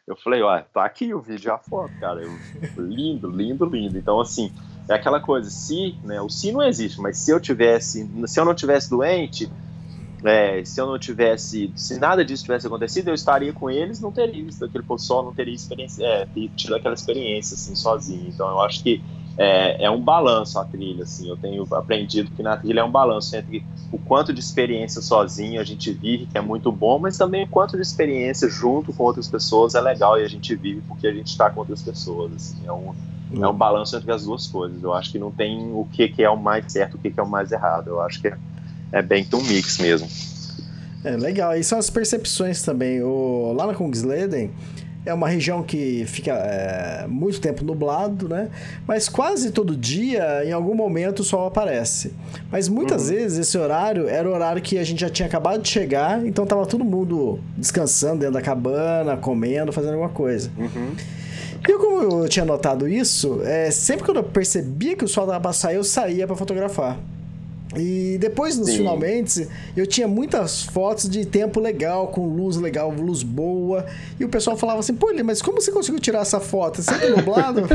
Eu 0.07 0.15
falei, 0.15 0.41
ó, 0.41 0.61
tá 0.61 0.85
aqui 0.85 1.13
o 1.13 1.19
vídeo 1.19 1.51
a 1.51 1.57
foto, 1.57 1.91
cara, 1.99 2.21
eu, 2.21 2.31
lindo, 2.77 3.27
lindo, 3.27 3.65
lindo. 3.65 3.97
Então, 3.97 4.19
assim, 4.19 4.51
é 4.87 4.93
aquela 4.93 5.19
coisa, 5.19 5.49
se, 5.49 5.95
né, 6.03 6.21
o 6.21 6.29
se 6.29 6.51
não 6.51 6.61
existe, 6.61 7.01
mas 7.01 7.17
se 7.17 7.31
eu 7.31 7.39
tivesse, 7.39 8.07
se 8.27 8.39
eu 8.39 8.45
não 8.45 8.53
tivesse 8.53 8.89
doente, 8.89 9.49
é, 10.23 10.63
se 10.63 10.79
eu 10.79 10.85
não 10.85 10.99
tivesse, 10.99 11.71
se 11.75 11.99
nada 11.99 12.23
disso 12.23 12.43
tivesse 12.43 12.67
acontecido, 12.67 13.07
eu 13.07 13.13
estaria 13.13 13.51
com 13.51 13.69
eles, 13.69 13.99
não 13.99 14.11
teria 14.11 14.43
visto 14.43 14.63
aquele 14.63 14.83
pôr 14.83 14.99
sol, 14.99 15.23
não 15.23 15.33
teria 15.33 15.53
experiência, 15.53 16.03
é, 16.05 16.27
tido 16.55 16.75
aquela 16.75 16.93
experiência 16.93 17.55
assim 17.55 17.75
sozinho. 17.75 18.29
Então 18.29 18.47
eu 18.47 18.61
acho 18.61 18.83
que 18.83 19.03
é, 19.38 19.86
é, 19.86 19.91
um 19.91 20.01
balanço 20.01 20.57
a 20.59 20.65
trilha, 20.65 21.03
assim. 21.03 21.27
Eu 21.27 21.36
tenho 21.38 21.67
aprendido 21.73 22.31
que 22.31 22.41
na 22.41 22.57
trilha 22.57 22.81
é 22.81 22.83
um 22.83 22.91
balanço 22.91 23.36
entre 23.36 23.63
o 23.91 23.97
quanto 23.97 24.33
de 24.33 24.39
experiência 24.39 25.01
sozinho 25.01 25.59
a 25.59 25.63
gente 25.63 25.91
vive, 25.91 26.25
que 26.25 26.38
é 26.38 26.41
muito 26.41 26.71
bom, 26.71 26.99
mas 26.99 27.17
também 27.17 27.43
o 27.43 27.47
quanto 27.47 27.75
de 27.75 27.81
experiência 27.81 28.49
junto 28.49 28.93
com 28.93 29.03
outras 29.03 29.27
pessoas 29.27 29.75
é 29.75 29.81
legal 29.81 30.19
e 30.19 30.23
a 30.23 30.27
gente 30.27 30.55
vive 30.55 30.81
porque 30.88 31.07
a 31.07 31.13
gente 31.13 31.27
está 31.27 31.49
com 31.49 31.59
outras 31.59 31.81
pessoas. 31.81 32.31
Assim. 32.33 32.65
É 32.65 32.71
um 32.71 32.93
é 33.41 33.47
um 33.47 33.53
balanço 33.53 33.97
entre 33.97 34.11
as 34.11 34.23
duas 34.23 34.47
coisas. 34.47 34.81
Eu 34.81 34.93
acho 34.93 35.11
que 35.11 35.19
não 35.19 35.31
tem 35.31 35.71
o 35.73 35.86
que, 35.91 36.07
que 36.07 36.23
é 36.23 36.29
o 36.29 36.38
mais 36.38 36.71
certo, 36.71 36.95
o 36.95 36.97
que, 36.97 37.09
que 37.09 37.19
é 37.19 37.23
o 37.23 37.27
mais 37.27 37.51
errado. 37.51 37.88
Eu 37.89 38.01
acho 38.01 38.21
que 38.21 38.27
é, 38.27 38.38
é 38.91 39.01
bem 39.01 39.23
que 39.23 39.36
um 39.36 39.41
mix 39.41 39.77
mesmo. 39.79 40.07
É 41.03 41.17
legal. 41.17 41.55
E 41.55 41.63
são 41.63 41.77
as 41.77 41.89
percepções 41.89 42.61
também. 42.61 43.01
O, 43.01 43.53
lá 43.53 43.67
na 43.67 43.73
Kungsleden 43.73 44.51
é 45.05 45.13
uma 45.13 45.27
região 45.29 45.61
que 45.61 46.03
fica 46.07 46.31
é, 46.33 47.05
muito 47.07 47.39
tempo 47.39 47.63
nublado, 47.63 48.27
né? 48.27 48.49
Mas 48.87 49.07
quase 49.07 49.51
todo 49.51 49.75
dia, 49.75 50.43
em 50.43 50.51
algum 50.51 50.73
momento, 50.73 51.19
o 51.19 51.23
sol 51.23 51.45
aparece. 51.45 52.13
Mas 52.51 52.67
muitas 52.67 53.03
uhum. 53.03 53.15
vezes 53.15 53.37
esse 53.37 53.57
horário 53.57 54.07
era 54.07 54.27
o 54.27 54.33
horário 54.33 54.61
que 54.61 54.77
a 54.77 54.83
gente 54.83 55.01
já 55.01 55.09
tinha 55.09 55.27
acabado 55.27 55.61
de 55.61 55.69
chegar, 55.69 56.25
então 56.25 56.45
tava 56.45 56.65
todo 56.65 56.83
mundo 56.83 57.39
descansando 57.55 58.19
dentro 58.19 58.33
da 58.33 58.41
cabana, 58.41 59.15
comendo, 59.15 59.71
fazendo 59.71 59.93
alguma 59.93 60.09
coisa. 60.09 60.49
Uhum. 60.57 60.95
E 61.67 61.73
como 61.77 62.23
eu 62.23 62.29
tinha 62.29 62.45
notado 62.45 62.87
isso, 62.87 63.41
é, 63.43 63.71
sempre 63.71 64.03
que 64.03 64.11
eu 64.11 64.23
percebia 64.23 64.95
que 64.95 65.03
o 65.03 65.07
sol 65.07 65.25
dava 65.25 65.39
pra 65.39 65.53
sair, 65.53 65.75
eu 65.75 65.83
saía 65.83 66.27
para 66.27 66.35
fotografar. 66.35 66.99
E 67.78 68.17
depois, 68.17 68.57
nos 68.57 68.69
Sim. 68.69 68.78
finalmente, 68.78 69.47
eu 69.76 69.86
tinha 69.86 70.07
muitas 70.07 70.63
fotos 70.63 71.09
de 71.09 71.26
tempo 71.26 71.59
legal, 71.59 72.07
com 72.07 72.28
luz 72.28 72.57
legal, 72.57 72.89
luz 72.91 73.23
boa. 73.23 73.86
E 74.19 74.26
o 74.26 74.30
pessoal 74.30 74.55
falava 74.57 74.80
assim, 74.80 74.95
pô, 74.95 75.11
mas 75.23 75.41
como 75.41 75.61
você 75.61 75.71
conseguiu 75.71 75.99
tirar 75.99 76.19
essa 76.19 76.39
foto? 76.39 76.82
Sempre 76.82 77.09
nublado? 77.09 77.61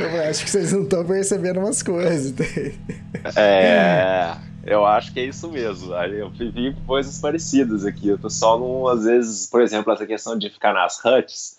eu 0.00 0.22
acho 0.28 0.44
que 0.44 0.50
vocês 0.50 0.72
não 0.72 0.82
estão 0.82 1.04
percebendo 1.04 1.60
umas 1.60 1.82
coisas. 1.82 2.34
É... 3.34 4.36
Eu 4.66 4.84
acho 4.84 5.12
que 5.12 5.20
é 5.20 5.24
isso 5.24 5.48
mesmo. 5.48 5.94
Eu 5.94 6.28
vivi 6.30 6.76
coisas 6.86 7.20
parecidas 7.20 7.84
aqui. 7.84 8.16
Tô 8.18 8.28
só 8.28 8.58
num, 8.58 8.86
às 8.88 9.04
vezes, 9.04 9.46
por 9.46 9.62
exemplo, 9.62 9.92
essa 9.92 10.06
questão 10.06 10.36
de 10.38 10.50
ficar 10.50 10.72
nas 10.72 10.98
huts. 11.04 11.58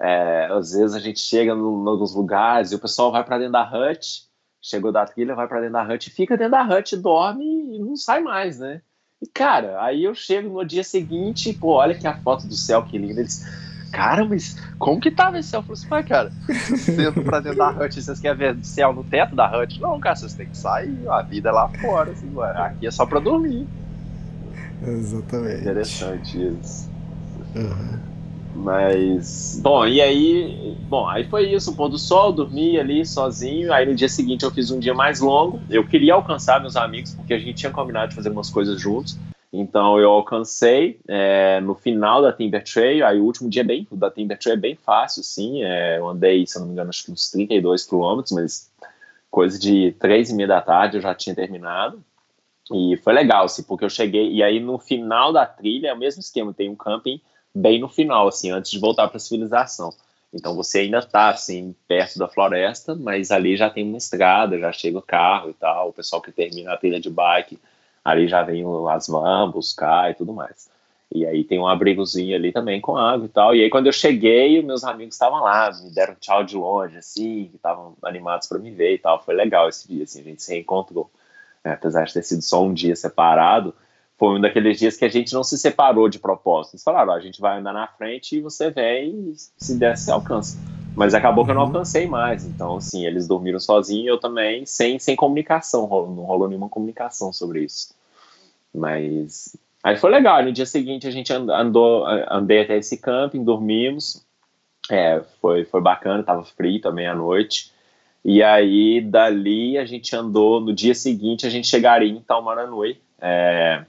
É, 0.00 0.46
às 0.50 0.72
vezes 0.72 0.96
a 0.96 0.98
gente 0.98 1.20
chega 1.20 1.52
em 1.52 1.60
alguns 1.60 2.14
lugares 2.14 2.72
e 2.72 2.74
o 2.74 2.78
pessoal 2.78 3.12
vai 3.12 3.22
para 3.22 3.38
dentro 3.38 3.52
da 3.52 3.62
hut, 3.62 4.24
chegou 4.60 4.92
da 4.92 5.04
trilha, 5.06 5.34
vai 5.34 5.48
para 5.48 5.60
dentro 5.60 5.74
da 5.74 5.84
hut, 5.84 6.10
fica 6.10 6.36
dentro 6.36 6.52
da 6.52 6.62
hut, 6.62 6.96
dorme 6.96 7.44
e 7.44 7.78
não 7.78 7.96
sai 7.96 8.20
mais, 8.20 8.58
né? 8.58 8.82
E 9.22 9.26
cara, 9.26 9.82
aí 9.82 10.04
eu 10.04 10.14
chego 10.14 10.48
no 10.48 10.64
dia 10.64 10.84
seguinte, 10.84 11.52
pô, 11.52 11.74
olha 11.74 11.94
que 11.94 12.06
a 12.06 12.16
foto 12.16 12.46
do 12.46 12.54
céu 12.54 12.82
que 12.82 12.98
linda. 12.98 13.20
Eles, 13.20 13.44
cara, 13.92 14.24
mas 14.24 14.56
como 14.78 15.00
que 15.00 15.10
tava 15.10 15.38
esse 15.38 15.50
céu? 15.50 15.60
Eu 15.60 15.64
falei 15.64 15.78
assim, 15.78 15.88
pai, 15.88 16.04
cara, 16.04 16.32
entram 17.08 17.24
pra 17.24 17.40
dentro 17.40 17.58
da 17.58 17.70
hut, 17.70 18.02
vocês 18.02 18.20
querem 18.20 18.38
ver 18.38 18.64
céu 18.64 18.92
no 18.92 19.04
teto 19.04 19.34
da 19.34 19.58
hut? 19.58 19.80
Não, 19.80 20.00
cara, 20.00 20.16
vocês 20.16 20.34
têm 20.34 20.48
que 20.48 20.56
sair, 20.56 21.08
a 21.08 21.22
vida 21.22 21.50
é 21.50 21.52
lá 21.52 21.68
fora, 21.80 22.12
assim, 22.12 22.32
aqui 22.56 22.86
é 22.86 22.90
só 22.90 23.04
pra 23.04 23.20
dormir. 23.20 23.66
Exatamente. 24.82 25.60
Interessante 25.60 26.38
isso. 26.38 26.90
Uhum. 27.54 28.09
Mas, 28.54 29.60
bom, 29.62 29.86
e 29.86 30.00
aí, 30.00 30.76
bom, 30.88 31.08
aí 31.08 31.24
foi 31.24 31.52
isso, 31.52 31.70
o 31.70 31.76
pôr 31.76 31.88
do 31.88 31.98
sol, 31.98 32.32
dormi 32.32 32.78
ali 32.78 33.06
sozinho, 33.06 33.72
aí 33.72 33.86
no 33.86 33.94
dia 33.94 34.08
seguinte 34.08 34.44
eu 34.44 34.50
fiz 34.50 34.70
um 34.70 34.78
dia 34.78 34.92
mais 34.92 35.20
longo, 35.20 35.60
eu 35.70 35.86
queria 35.86 36.14
alcançar 36.14 36.60
meus 36.60 36.76
amigos, 36.76 37.14
porque 37.14 37.32
a 37.32 37.38
gente 37.38 37.54
tinha 37.54 37.70
combinado 37.70 38.08
de 38.08 38.16
fazer 38.16 38.28
umas 38.28 38.50
coisas 38.50 38.80
juntos, 38.80 39.16
então 39.52 39.98
eu 39.98 40.10
alcancei 40.10 41.00
é, 41.06 41.60
no 41.60 41.74
final 41.74 42.20
da 42.20 42.32
Timber 42.32 42.62
Trail, 42.64 43.06
aí 43.06 43.20
o 43.20 43.24
último 43.24 43.48
dia 43.48 43.62
bem, 43.62 43.86
da 43.92 44.10
Timber 44.10 44.38
Trail 44.38 44.56
é 44.56 44.60
bem 44.60 44.74
fácil, 44.74 45.22
sim, 45.22 45.62
é, 45.62 45.98
eu 45.98 46.08
andei, 46.08 46.44
se 46.44 46.58
não 46.58 46.66
me 46.66 46.72
engano, 46.72 46.90
acho 46.90 47.04
que 47.04 47.12
uns 47.12 47.30
32 47.30 47.84
quilômetros, 47.84 48.32
mas 48.32 48.70
coisa 49.30 49.58
de 49.58 49.94
três 49.98 50.28
e 50.28 50.34
meia 50.34 50.48
da 50.48 50.60
tarde 50.60 50.96
eu 50.96 51.00
já 51.00 51.14
tinha 51.14 51.36
terminado, 51.36 52.02
e 52.72 52.96
foi 52.96 53.12
legal, 53.12 53.44
assim, 53.44 53.62
porque 53.62 53.84
eu 53.84 53.90
cheguei, 53.90 54.32
e 54.32 54.42
aí 54.42 54.58
no 54.58 54.76
final 54.76 55.32
da 55.32 55.46
trilha 55.46 55.88
é 55.88 55.94
o 55.94 55.98
mesmo 55.98 56.20
esquema, 56.20 56.52
tem 56.52 56.68
um 56.68 56.76
camping 56.76 57.20
bem 57.54 57.80
no 57.80 57.88
final, 57.88 58.28
assim, 58.28 58.50
antes 58.50 58.70
de 58.70 58.78
voltar 58.78 59.08
para 59.08 59.16
a 59.16 59.20
civilização. 59.20 59.92
Então 60.32 60.54
você 60.54 60.80
ainda 60.80 60.98
está 60.98 61.28
assim 61.30 61.74
perto 61.88 62.18
da 62.18 62.28
floresta, 62.28 62.94
mas 62.94 63.30
ali 63.30 63.56
já 63.56 63.68
tem 63.68 63.84
uma 63.84 63.98
estrada, 63.98 64.58
já 64.58 64.72
chega 64.72 64.98
o 64.98 65.02
carro 65.02 65.50
e 65.50 65.54
tal. 65.54 65.88
O 65.88 65.92
pessoal 65.92 66.22
que 66.22 66.30
termina 66.30 66.72
a 66.72 66.76
trilha 66.76 67.00
de 67.00 67.10
bike, 67.10 67.58
ali 68.04 68.28
já 68.28 68.42
vem 68.42 68.64
as 68.90 69.08
vans 69.08 69.50
buscar 69.50 70.10
e 70.10 70.14
tudo 70.14 70.32
mais. 70.32 70.70
E 71.12 71.26
aí 71.26 71.42
tem 71.42 71.58
um 71.58 71.66
abrigozinho 71.66 72.36
ali 72.36 72.52
também 72.52 72.80
com 72.80 72.96
água 72.96 73.26
e 73.26 73.28
tal. 73.28 73.54
E 73.54 73.62
aí 73.64 73.70
quando 73.70 73.86
eu 73.86 73.92
cheguei, 73.92 74.62
meus 74.62 74.84
amigos 74.84 75.16
estavam 75.16 75.40
lá, 75.42 75.70
me 75.82 75.90
deram 75.90 76.14
tchau 76.14 76.44
de 76.44 76.56
longe, 76.56 76.96
assim, 76.96 77.50
estavam 77.52 77.96
animados 78.04 78.46
para 78.46 78.60
me 78.60 78.70
ver 78.70 78.94
e 78.94 78.98
tal. 78.98 79.20
Foi 79.24 79.34
legal 79.34 79.68
esse 79.68 79.88
dia, 79.88 80.04
assim, 80.04 80.20
a 80.20 80.24
gente 80.24 80.42
se 80.42 80.52
reencontrou. 80.52 81.10
É, 81.64 81.72
apesar 81.72 82.04
de 82.04 82.14
ter 82.14 82.22
sido 82.22 82.42
só 82.42 82.62
um 82.62 82.72
dia 82.72 82.96
separado, 82.96 83.74
foi 84.20 84.36
um 84.36 84.40
daqueles 84.40 84.78
dias 84.78 84.98
que 84.98 85.04
a 85.06 85.08
gente 85.08 85.32
não 85.32 85.42
se 85.42 85.56
separou 85.56 86.06
de 86.06 86.18
propósito. 86.18 86.74
Eles 86.74 86.84
falaram, 86.84 87.14
ó, 87.14 87.16
a 87.16 87.20
gente 87.20 87.40
vai 87.40 87.58
andar 87.58 87.72
na 87.72 87.86
frente 87.86 88.36
e 88.36 88.40
você 88.42 88.70
vem 88.70 89.30
e 89.30 89.34
se 89.34 89.78
der, 89.78 89.96
você 89.96 90.10
alcança. 90.10 90.58
Mas 90.94 91.14
acabou 91.14 91.42
que 91.42 91.50
eu 91.50 91.54
não 91.54 91.62
uhum. 91.62 91.68
alcancei 91.68 92.06
mais. 92.06 92.44
Então, 92.44 92.76
assim, 92.76 93.06
eles 93.06 93.26
dormiram 93.26 93.58
sozinhos 93.58 94.08
eu 94.08 94.18
também, 94.18 94.66
sem, 94.66 94.98
sem 94.98 95.16
comunicação. 95.16 95.88
Não 95.88 96.24
rolou 96.24 96.46
nenhuma 96.46 96.68
comunicação 96.68 97.32
sobre 97.32 97.64
isso. 97.64 97.94
Mas. 98.74 99.56
Aí 99.82 99.96
foi 99.96 100.10
legal. 100.10 100.44
No 100.44 100.52
dia 100.52 100.66
seguinte 100.66 101.06
a 101.06 101.10
gente 101.10 101.32
andou, 101.32 102.04
andei 102.06 102.60
até 102.60 102.76
esse 102.76 102.98
camping, 102.98 103.42
dormimos. 103.42 104.22
É, 104.90 105.22
foi, 105.40 105.64
foi 105.64 105.80
bacana, 105.80 106.22
tava 106.22 106.44
frio 106.44 106.78
também 106.78 107.06
à 107.06 107.14
noite. 107.14 107.72
E 108.22 108.42
aí, 108.42 109.00
dali, 109.00 109.78
a 109.78 109.86
gente 109.86 110.14
andou. 110.14 110.60
No 110.60 110.74
dia 110.74 110.94
seguinte, 110.94 111.46
a 111.46 111.50
gente 111.50 111.66
chegaria 111.66 112.10
em 112.10 112.20
Taumaranui. 112.20 112.98
É, 113.18 113.86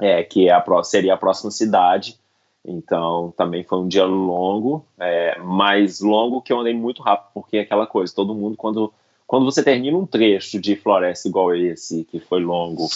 é, 0.00 0.22
que 0.22 0.48
é 0.48 0.52
a, 0.52 0.64
seria 0.82 1.14
a 1.14 1.18
próxima 1.18 1.50
cidade. 1.50 2.18
Então 2.64 3.32
também 3.36 3.64
foi 3.64 3.78
um 3.78 3.88
dia 3.88 4.04
longo, 4.04 4.84
é, 4.98 5.38
mais 5.38 6.00
longo 6.00 6.42
que 6.42 6.52
eu 6.52 6.60
andei 6.60 6.74
muito 6.74 7.02
rápido, 7.02 7.30
porque 7.32 7.58
é 7.58 7.60
aquela 7.60 7.86
coisa, 7.86 8.14
todo 8.14 8.34
mundo 8.34 8.56
quando 8.56 8.92
quando 9.30 9.44
você 9.44 9.62
termina 9.62 9.96
um 9.96 10.04
trecho 10.04 10.60
de 10.60 10.74
floresta 10.74 11.28
igual 11.28 11.54
esse, 11.54 12.02
que 12.02 12.18
foi 12.18 12.42
longo, 12.42 12.88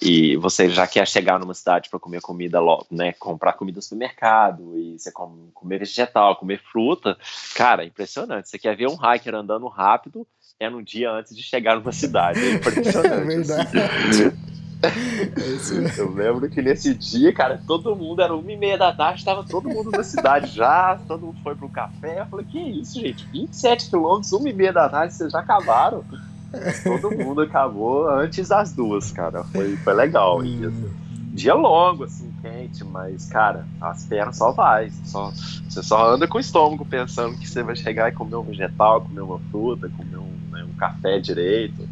e 0.00 0.36
você 0.36 0.70
já 0.70 0.86
quer 0.86 1.08
chegar 1.08 1.40
numa 1.40 1.54
cidade 1.54 1.90
para 1.90 1.98
comer 1.98 2.20
comida, 2.20 2.60
né, 2.88 3.12
comprar 3.14 3.54
comida 3.54 3.78
no 3.78 3.82
supermercado, 3.82 4.78
e 4.78 4.96
você 4.96 5.10
come, 5.10 5.50
comer 5.52 5.80
vegetal, 5.80 6.36
comer 6.36 6.60
fruta, 6.70 7.18
cara, 7.56 7.82
é 7.82 7.88
impressionante. 7.88 8.48
Você 8.48 8.60
quer 8.60 8.76
ver 8.76 8.86
um 8.86 8.94
hiker 8.94 9.34
andando 9.34 9.66
rápido, 9.66 10.24
é 10.60 10.70
no 10.70 10.84
dia 10.84 11.10
antes 11.10 11.34
de 11.34 11.42
chegar 11.42 11.74
numa 11.74 11.90
cidade. 11.90 12.38
É 12.38 12.52
impressionante. 12.54 13.12
É 13.12 13.24
verdade. 13.24 13.78
Assim. 13.80 14.41
É 14.82 16.00
eu 16.00 16.12
lembro 16.12 16.50
que 16.50 16.60
nesse 16.60 16.92
dia, 16.94 17.32
cara, 17.32 17.60
todo 17.66 17.94
mundo, 17.94 18.20
era 18.20 18.34
uma 18.34 18.50
e 18.50 18.56
meia 18.56 18.76
da 18.76 18.92
tarde, 18.92 19.24
tava 19.24 19.44
todo 19.44 19.68
mundo 19.68 19.90
na 19.90 20.02
cidade 20.02 20.48
já, 20.48 20.98
todo 21.06 21.26
mundo 21.26 21.38
foi 21.42 21.54
pro 21.54 21.68
café. 21.68 22.20
Eu 22.20 22.26
falei, 22.26 22.46
que 22.46 22.58
isso, 22.58 23.00
gente? 23.00 23.24
27 23.26 23.90
quilômetros, 23.90 24.32
uma 24.32 24.48
e 24.48 24.52
meia 24.52 24.72
da 24.72 24.88
tarde, 24.88 25.14
vocês 25.14 25.32
já 25.32 25.38
acabaram? 25.38 26.04
Todo 26.82 27.16
mundo 27.16 27.42
acabou 27.42 28.10
antes 28.10 28.48
das 28.48 28.72
duas, 28.72 29.10
cara. 29.12 29.44
Foi, 29.44 29.76
foi 29.76 29.94
legal. 29.94 30.44
E, 30.44 30.66
assim, 30.66 30.90
dia 31.32 31.54
longo, 31.54 32.04
assim, 32.04 32.30
quente, 32.42 32.84
mas, 32.84 33.26
cara, 33.26 33.66
as 33.80 34.04
pernas 34.04 34.36
só 34.36 34.52
vai. 34.52 34.90
Só, 35.04 35.32
você 35.68 35.82
só 35.82 36.12
anda 36.12 36.28
com 36.28 36.36
o 36.38 36.40
estômago 36.40 36.84
pensando 36.84 37.38
que 37.38 37.48
você 37.48 37.62
vai 37.62 37.76
chegar 37.76 38.08
e 38.08 38.12
comer 38.12 38.36
um 38.36 38.42
vegetal, 38.42 39.00
comer 39.00 39.22
uma 39.22 39.38
fruta, 39.50 39.88
comer 39.96 40.18
um, 40.18 40.50
né, 40.50 40.64
um 40.64 40.76
café 40.76 41.18
direito. 41.20 41.88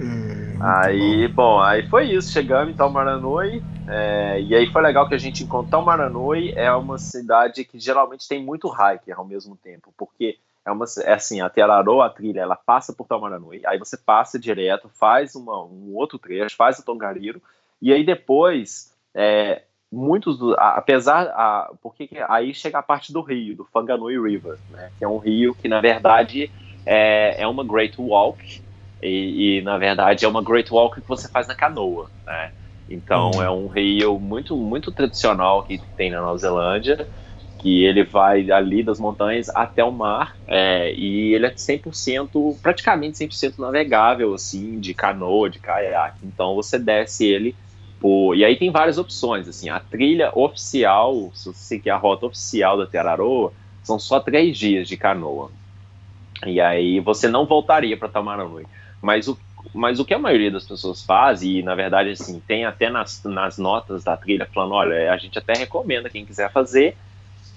Hum, 0.00 0.56
aí, 0.60 1.28
bom. 1.28 1.56
bom. 1.56 1.60
aí 1.60 1.82
foi 1.82 2.10
isso. 2.10 2.32
Chegamos 2.32 2.72
em 2.72 2.76
Talmaranui. 2.76 3.62
É, 3.86 4.40
e 4.40 4.54
aí 4.54 4.66
foi 4.66 4.82
legal 4.82 5.08
que 5.08 5.14
a 5.14 5.18
gente 5.18 5.42
encontrou 5.42 5.70
Talmaranui. 5.70 6.52
É 6.56 6.72
uma 6.72 6.96
cidade 6.96 7.64
que 7.64 7.78
geralmente 7.78 8.28
tem 8.28 8.42
muito 8.42 8.68
hiker 8.68 9.18
ao 9.18 9.24
mesmo 9.24 9.56
tempo, 9.56 9.92
porque 9.96 10.38
é 10.64 10.70
uma 10.70 10.84
é 11.02 11.12
assim, 11.12 11.40
a 11.40 11.48
Terarô, 11.48 12.00
a 12.00 12.10
trilha, 12.10 12.40
ela 12.40 12.56
passa 12.56 12.92
por 12.92 13.06
Talmaranui, 13.06 13.62
aí 13.64 13.78
você 13.78 13.96
passa 13.96 14.38
direto, 14.38 14.88
faz 14.88 15.34
uma, 15.34 15.62
um 15.64 15.94
outro 15.94 16.18
trecho, 16.18 16.56
faz 16.56 16.78
o 16.78 16.84
Tongariro, 16.84 17.40
e 17.80 17.92
aí 17.92 18.04
depois, 18.04 18.94
é, 19.14 19.62
muitos, 19.90 20.38
do, 20.38 20.54
apesar, 20.58 21.28
a, 21.28 21.72
porque 21.82 22.08
aí 22.28 22.52
chega 22.54 22.78
a 22.78 22.82
parte 22.82 23.12
do 23.12 23.22
rio, 23.22 23.56
do 23.56 23.64
Fanganui 23.64 24.20
River, 24.20 24.58
né, 24.70 24.90
que 24.98 25.04
é 25.04 25.08
um 25.08 25.18
rio 25.18 25.54
que 25.54 25.66
na 25.66 25.80
verdade 25.80 26.50
é, 26.84 27.42
é 27.42 27.46
uma 27.46 27.64
Great 27.64 27.96
Walk, 27.98 28.62
e, 29.02 29.58
e, 29.58 29.62
na 29.62 29.78
verdade 29.78 30.24
é 30.24 30.28
uma 30.28 30.42
Great 30.42 30.72
Walk 30.72 31.00
que 31.00 31.08
você 31.08 31.28
faz 31.28 31.46
na 31.46 31.54
canoa, 31.54 32.10
né? 32.26 32.52
Então 32.88 33.30
uhum. 33.34 33.42
é 33.42 33.50
um 33.50 33.66
rio 33.68 34.18
muito 34.18 34.56
muito 34.56 34.90
tradicional 34.90 35.62
que 35.62 35.78
tem 35.96 36.10
na 36.10 36.20
Nova 36.20 36.36
Zelândia, 36.36 37.06
que 37.58 37.84
ele 37.84 38.02
vai 38.04 38.50
ali 38.50 38.82
das 38.82 38.98
montanhas 38.98 39.48
até 39.50 39.84
o 39.84 39.92
mar 39.92 40.36
é, 40.46 40.92
e 40.94 41.34
ele 41.34 41.46
é 41.46 41.50
100%, 41.50 42.56
praticamente 42.60 43.18
100% 43.24 43.58
navegável 43.58 44.34
assim, 44.34 44.80
de 44.80 44.92
canoa, 44.94 45.48
de 45.48 45.58
caiaque. 45.58 46.20
Então 46.24 46.54
você 46.54 46.78
desce 46.78 47.26
ele 47.26 47.54
por... 48.00 48.34
e 48.34 48.44
aí 48.44 48.56
tem 48.56 48.70
várias 48.70 48.98
opções 48.98 49.46
assim. 49.46 49.68
A 49.68 49.78
trilha 49.78 50.32
oficial, 50.34 51.30
se 51.34 51.52
você 51.52 51.78
quer 51.78 51.90
a 51.90 51.96
rota 51.96 52.26
oficial 52.26 52.78
da 52.78 52.86
Teraroa, 52.86 53.52
são 53.82 53.98
só 53.98 54.18
três 54.18 54.56
dias 54.56 54.88
de 54.88 54.96
canoa. 54.96 55.50
E 56.46 56.60
aí 56.60 57.00
você 57.00 57.28
não 57.28 57.44
voltaria 57.44 57.96
para 57.96 58.08
Tamaranui. 58.08 58.64
Mas 59.00 59.28
o, 59.28 59.38
mas 59.74 59.98
o 59.98 60.04
que 60.04 60.14
a 60.14 60.18
maioria 60.18 60.50
das 60.50 60.66
pessoas 60.66 61.02
faz, 61.02 61.42
e 61.42 61.62
na 61.62 61.74
verdade, 61.74 62.10
assim, 62.10 62.40
tem 62.46 62.64
até 62.64 62.90
nas, 62.90 63.22
nas 63.24 63.58
notas 63.58 64.04
da 64.04 64.16
trilha 64.16 64.46
falando: 64.46 64.74
olha, 64.74 65.12
a 65.12 65.16
gente 65.16 65.38
até 65.38 65.54
recomenda 65.54 66.10
quem 66.10 66.24
quiser 66.24 66.50
fazer, 66.52 66.96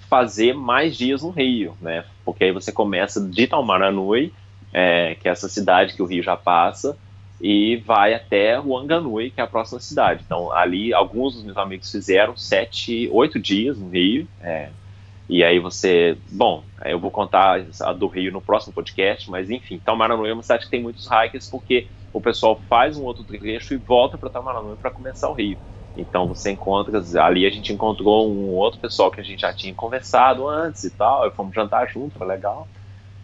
fazer 0.08 0.54
mais 0.54 0.96
dias 0.96 1.22
no 1.22 1.30
Rio, 1.30 1.76
né? 1.80 2.04
Porque 2.24 2.44
aí 2.44 2.52
você 2.52 2.72
começa 2.72 3.20
de 3.20 3.46
Taumaranui, 3.46 4.32
é, 4.72 5.16
que 5.16 5.28
é 5.28 5.32
essa 5.32 5.48
cidade 5.48 5.94
que 5.94 6.02
o 6.02 6.06
Rio 6.06 6.22
já 6.22 6.36
passa, 6.36 6.96
e 7.40 7.76
vai 7.76 8.14
até 8.14 8.58
Wanganui, 8.58 9.30
que 9.30 9.40
é 9.40 9.44
a 9.44 9.46
próxima 9.46 9.80
cidade. 9.80 10.22
Então, 10.24 10.52
ali, 10.52 10.94
alguns 10.94 11.34
dos 11.34 11.44
meus 11.44 11.56
amigos 11.56 11.90
fizeram 11.90 12.36
sete, 12.36 13.08
oito 13.12 13.38
dias 13.38 13.78
no 13.78 13.88
Rio, 13.90 14.26
é, 14.40 14.70
e 15.28 15.42
aí 15.42 15.58
você. 15.58 16.18
Bom, 16.30 16.64
eu 16.84 16.98
vou 16.98 17.10
contar 17.10 17.64
a 17.80 17.92
do 17.92 18.06
Rio 18.06 18.32
no 18.32 18.42
próximo 18.42 18.72
podcast, 18.72 19.30
mas 19.30 19.50
enfim, 19.50 19.78
Taumaranui 19.78 20.28
é 20.28 20.32
uma 20.32 20.42
cidade 20.42 20.64
que 20.64 20.70
tem 20.70 20.82
muitos 20.82 21.06
hikers 21.06 21.48
porque 21.48 21.88
o 22.12 22.20
pessoal 22.20 22.60
faz 22.68 22.96
um 22.96 23.02
outro 23.02 23.24
trecho 23.24 23.74
e 23.74 23.78
volta 23.78 24.18
para 24.18 24.30
Taumaranui 24.30 24.76
para 24.76 24.90
começar 24.90 25.28
o 25.28 25.34
Rio. 25.34 25.58
Então 25.96 26.26
você 26.26 26.50
encontra, 26.50 27.00
ali 27.22 27.46
a 27.46 27.50
gente 27.50 27.72
encontrou 27.72 28.30
um 28.30 28.50
outro 28.50 28.80
pessoal 28.80 29.10
que 29.10 29.20
a 29.20 29.24
gente 29.24 29.40
já 29.40 29.52
tinha 29.52 29.74
conversado 29.74 30.46
antes 30.46 30.84
e 30.84 30.90
tal, 30.90 31.30
fomos 31.32 31.54
jantar 31.54 31.88
junto, 31.88 32.18
foi 32.18 32.26
legal. 32.26 32.68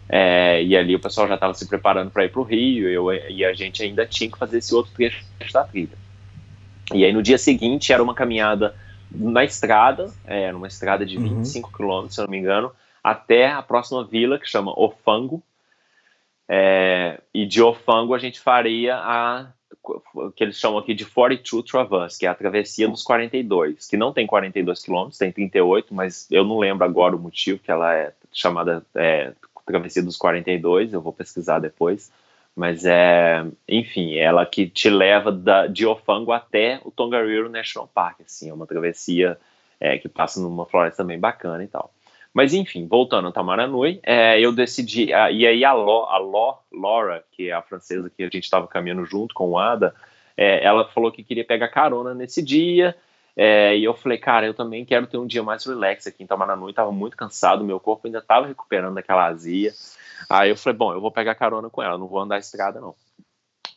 É, 0.09 0.61
e 0.63 0.75
ali 0.75 0.95
o 0.95 0.99
pessoal 0.99 1.27
já 1.27 1.35
estava 1.35 1.53
se 1.53 1.67
preparando 1.67 2.11
para 2.11 2.25
ir 2.25 2.29
para 2.29 2.41
o 2.41 2.43
Rio 2.43 2.89
eu, 2.89 3.13
e 3.13 3.45
a 3.45 3.53
gente 3.53 3.83
ainda 3.83 4.05
tinha 4.05 4.29
que 4.29 4.37
fazer 4.37 4.57
esse 4.57 4.73
outro 4.73 4.91
trecho 4.93 5.23
da 5.53 5.63
trilha. 5.63 5.97
E 6.93 7.05
aí 7.05 7.13
no 7.13 7.21
dia 7.21 7.37
seguinte 7.37 7.93
era 7.93 8.03
uma 8.03 8.15
caminhada 8.15 8.75
na 9.13 9.43
estrada, 9.43 10.11
é, 10.25 10.51
numa 10.51 10.67
estrada 10.67 11.05
de 11.05 11.17
25 11.17 11.67
uhum. 11.67 11.73
quilômetros, 11.73 12.15
se 12.15 12.21
eu 12.21 12.25
não 12.25 12.31
me 12.31 12.37
engano, 12.37 12.71
até 13.03 13.51
a 13.51 13.61
próxima 13.61 14.03
vila, 14.05 14.39
que 14.39 14.49
chama 14.49 14.73
Ofango. 14.77 15.41
É, 16.47 17.21
e 17.33 17.45
de 17.45 17.61
Ofango 17.61 18.13
a 18.13 18.19
gente 18.19 18.39
faria 18.39 18.97
a 18.97 19.47
o 20.13 20.31
que 20.31 20.43
eles 20.43 20.59
chamam 20.59 20.77
aqui 20.77 20.93
de 20.93 21.05
42 21.05 21.65
Traverse, 21.65 22.19
que 22.19 22.27
é 22.27 22.29
a 22.29 22.35
travessia 22.35 22.87
dos 22.87 23.01
42, 23.01 23.87
que 23.87 23.97
não 23.97 24.13
tem 24.13 24.27
42 24.27 24.83
quilômetros, 24.83 25.17
tem 25.17 25.31
38, 25.31 25.93
mas 25.93 26.27
eu 26.29 26.43
não 26.43 26.59
lembro 26.59 26.85
agora 26.85 27.15
o 27.15 27.19
motivo 27.19 27.57
que 27.57 27.71
ela 27.71 27.95
é 27.95 28.13
chamada 28.31 28.85
é, 28.93 29.33
travessia 29.65 30.03
dos 30.03 30.17
42, 30.17 30.93
eu 30.93 31.01
vou 31.01 31.13
pesquisar 31.13 31.59
depois. 31.59 32.11
Mas 32.61 32.85
é, 32.85 33.43
enfim, 33.67 34.17
ela 34.17 34.45
que 34.45 34.69
te 34.69 34.87
leva 34.87 35.31
da, 35.31 35.65
de 35.65 35.83
Ofango 35.83 36.31
até 36.31 36.79
o 36.85 36.91
Tongariro 36.91 37.49
National 37.49 37.89
Park, 37.91 38.21
assim, 38.23 38.51
é 38.51 38.53
uma 38.53 38.67
travessia 38.67 39.35
é, 39.79 39.97
que 39.97 40.07
passa 40.07 40.39
numa 40.39 40.67
floresta 40.67 41.03
bem 41.03 41.19
bacana 41.19 41.63
e 41.63 41.67
tal. 41.67 41.91
Mas 42.31 42.53
enfim, 42.53 42.85
voltando 42.85 43.29
a 43.29 43.31
Tamaranui, 43.31 43.99
é, 44.03 44.39
eu 44.39 44.53
decidi, 44.53 45.11
a, 45.11 45.31
e 45.31 45.47
aí 45.47 45.65
a, 45.65 45.73
Lo, 45.73 46.03
a 46.03 46.19
Lo, 46.19 46.59
Laura, 46.71 47.23
que 47.31 47.49
é 47.49 47.51
a 47.51 47.63
francesa 47.63 48.11
que 48.15 48.21
a 48.21 48.29
gente 48.29 48.43
estava 48.43 48.67
caminhando 48.67 49.05
junto 49.05 49.33
com 49.33 49.49
o 49.49 49.57
Ada, 49.57 49.95
é, 50.37 50.63
ela 50.63 50.87
falou 50.87 51.11
que 51.11 51.23
queria 51.23 51.43
pegar 51.43 51.67
carona 51.67 52.13
nesse 52.13 52.43
dia, 52.43 52.95
é, 53.35 53.77
e 53.77 53.83
eu 53.83 53.93
falei, 53.93 54.17
cara, 54.17 54.45
eu 54.45 54.53
também 54.53 54.83
quero 54.83 55.07
ter 55.07 55.17
um 55.17 55.25
dia 55.25 55.41
mais 55.41 55.65
relax 55.65 56.05
aqui 56.07 56.23
em 56.23 56.27
Tamaranui, 56.27 56.71
estava 56.71 56.91
muito 56.91 57.15
cansado, 57.15 57.63
meu 57.63 57.79
corpo 57.79 58.07
ainda 58.07 58.19
estava 58.19 58.47
recuperando 58.47 58.95
daquela 58.95 59.25
azia. 59.25 59.73
Aí 60.29 60.49
eu 60.49 60.57
falei, 60.57 60.77
bom, 60.77 60.93
eu 60.93 61.01
vou 61.01 61.11
pegar 61.11 61.35
carona 61.35 61.69
com 61.69 61.81
ela, 61.81 61.97
não 61.97 62.07
vou 62.07 62.19
andar 62.19 62.35
a 62.35 62.39
estrada 62.39 62.79
não. 62.79 62.93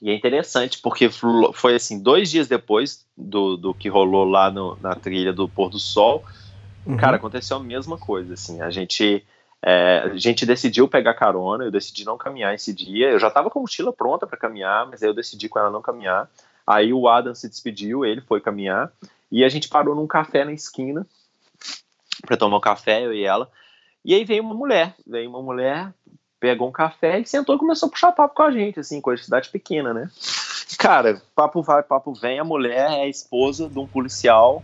E 0.03 0.11
é 0.11 0.15
interessante 0.15 0.81
porque 0.83 1.09
foi 1.55 1.75
assim, 1.75 2.03
dois 2.03 2.31
dias 2.31 2.49
depois 2.49 3.07
do, 3.17 3.57
do 3.57 3.73
que 3.73 3.89
rolou 3.89 4.25
lá 4.25 4.51
no, 4.51 4.77
na 4.83 4.95
trilha 4.95 5.33
do 5.33 5.49
pôr 5.49 5.71
do 5.71 5.79
sol, 5.79 6.25
uhum. 6.85 6.97
cara, 6.97 7.17
aconteceu 7.17 7.57
a 7.57 7.61
mesma 7.61 7.97
coisa, 7.97 8.35
assim, 8.35 8.61
a 8.61 8.71
gente... 8.71 9.25
É, 9.67 10.11
a 10.13 10.17
gente 10.19 10.45
decidiu 10.45 10.87
pegar 10.87 11.15
carona, 11.15 11.65
eu 11.65 11.71
decidi 11.71 12.05
não 12.05 12.19
caminhar 12.19 12.55
esse 12.55 12.71
dia. 12.71 13.09
Eu 13.09 13.19
já 13.19 13.29
estava 13.29 13.49
com 13.49 13.59
a 13.59 13.63
mochila 13.63 13.95
pronta 13.95 14.27
para 14.27 14.37
caminhar, 14.37 14.87
mas 14.87 15.03
aí 15.03 15.09
eu 15.09 15.15
decidi 15.15 15.49
com 15.49 15.59
ela 15.59 15.71
não 15.71 15.81
caminhar. 15.81 16.29
Aí 16.67 16.93
o 16.93 17.09
Adam 17.09 17.35
se 17.35 17.49
despediu, 17.49 18.05
ele 18.05 18.21
foi 18.21 18.43
caminhar. 18.43 18.93
E 19.31 19.45
a 19.45 19.49
gente 19.49 19.69
parou 19.69 19.95
num 19.95 20.07
café 20.07 20.45
na 20.45 20.53
esquina 20.53 21.07
para 22.23 22.37
tomar 22.37 22.59
um 22.59 22.61
café, 22.61 23.05
eu 23.05 23.13
e 23.13 23.25
ela. 23.25 23.51
E 24.05 24.15
aí 24.15 24.25
veio 24.25 24.43
uma 24.43 24.55
mulher, 24.55 24.95
veio 25.07 25.29
uma 25.29 25.43
mulher, 25.43 25.93
pegou 26.39 26.69
um 26.69 26.73
café 26.73 27.19
e 27.19 27.27
sentou 27.27 27.57
e 27.57 27.59
começou 27.59 27.89
a 27.89 27.91
puxar 27.91 28.13
papo 28.13 28.35
com 28.35 28.43
a 28.43 28.51
gente, 28.51 28.81
assim, 28.81 29.01
coisa 29.01 29.21
de 29.21 29.25
cidade 29.25 29.49
pequena, 29.49 29.95
né? 29.95 30.11
Cara, 30.79 31.23
papo 31.35 31.63
vai, 31.63 31.83
papo 31.83 32.13
vem, 32.13 32.39
a 32.39 32.45
mulher 32.45 32.91
é 32.91 33.03
a 33.03 33.09
esposa 33.09 33.69
de 33.69 33.79
um 33.79 33.87
policial 33.87 34.63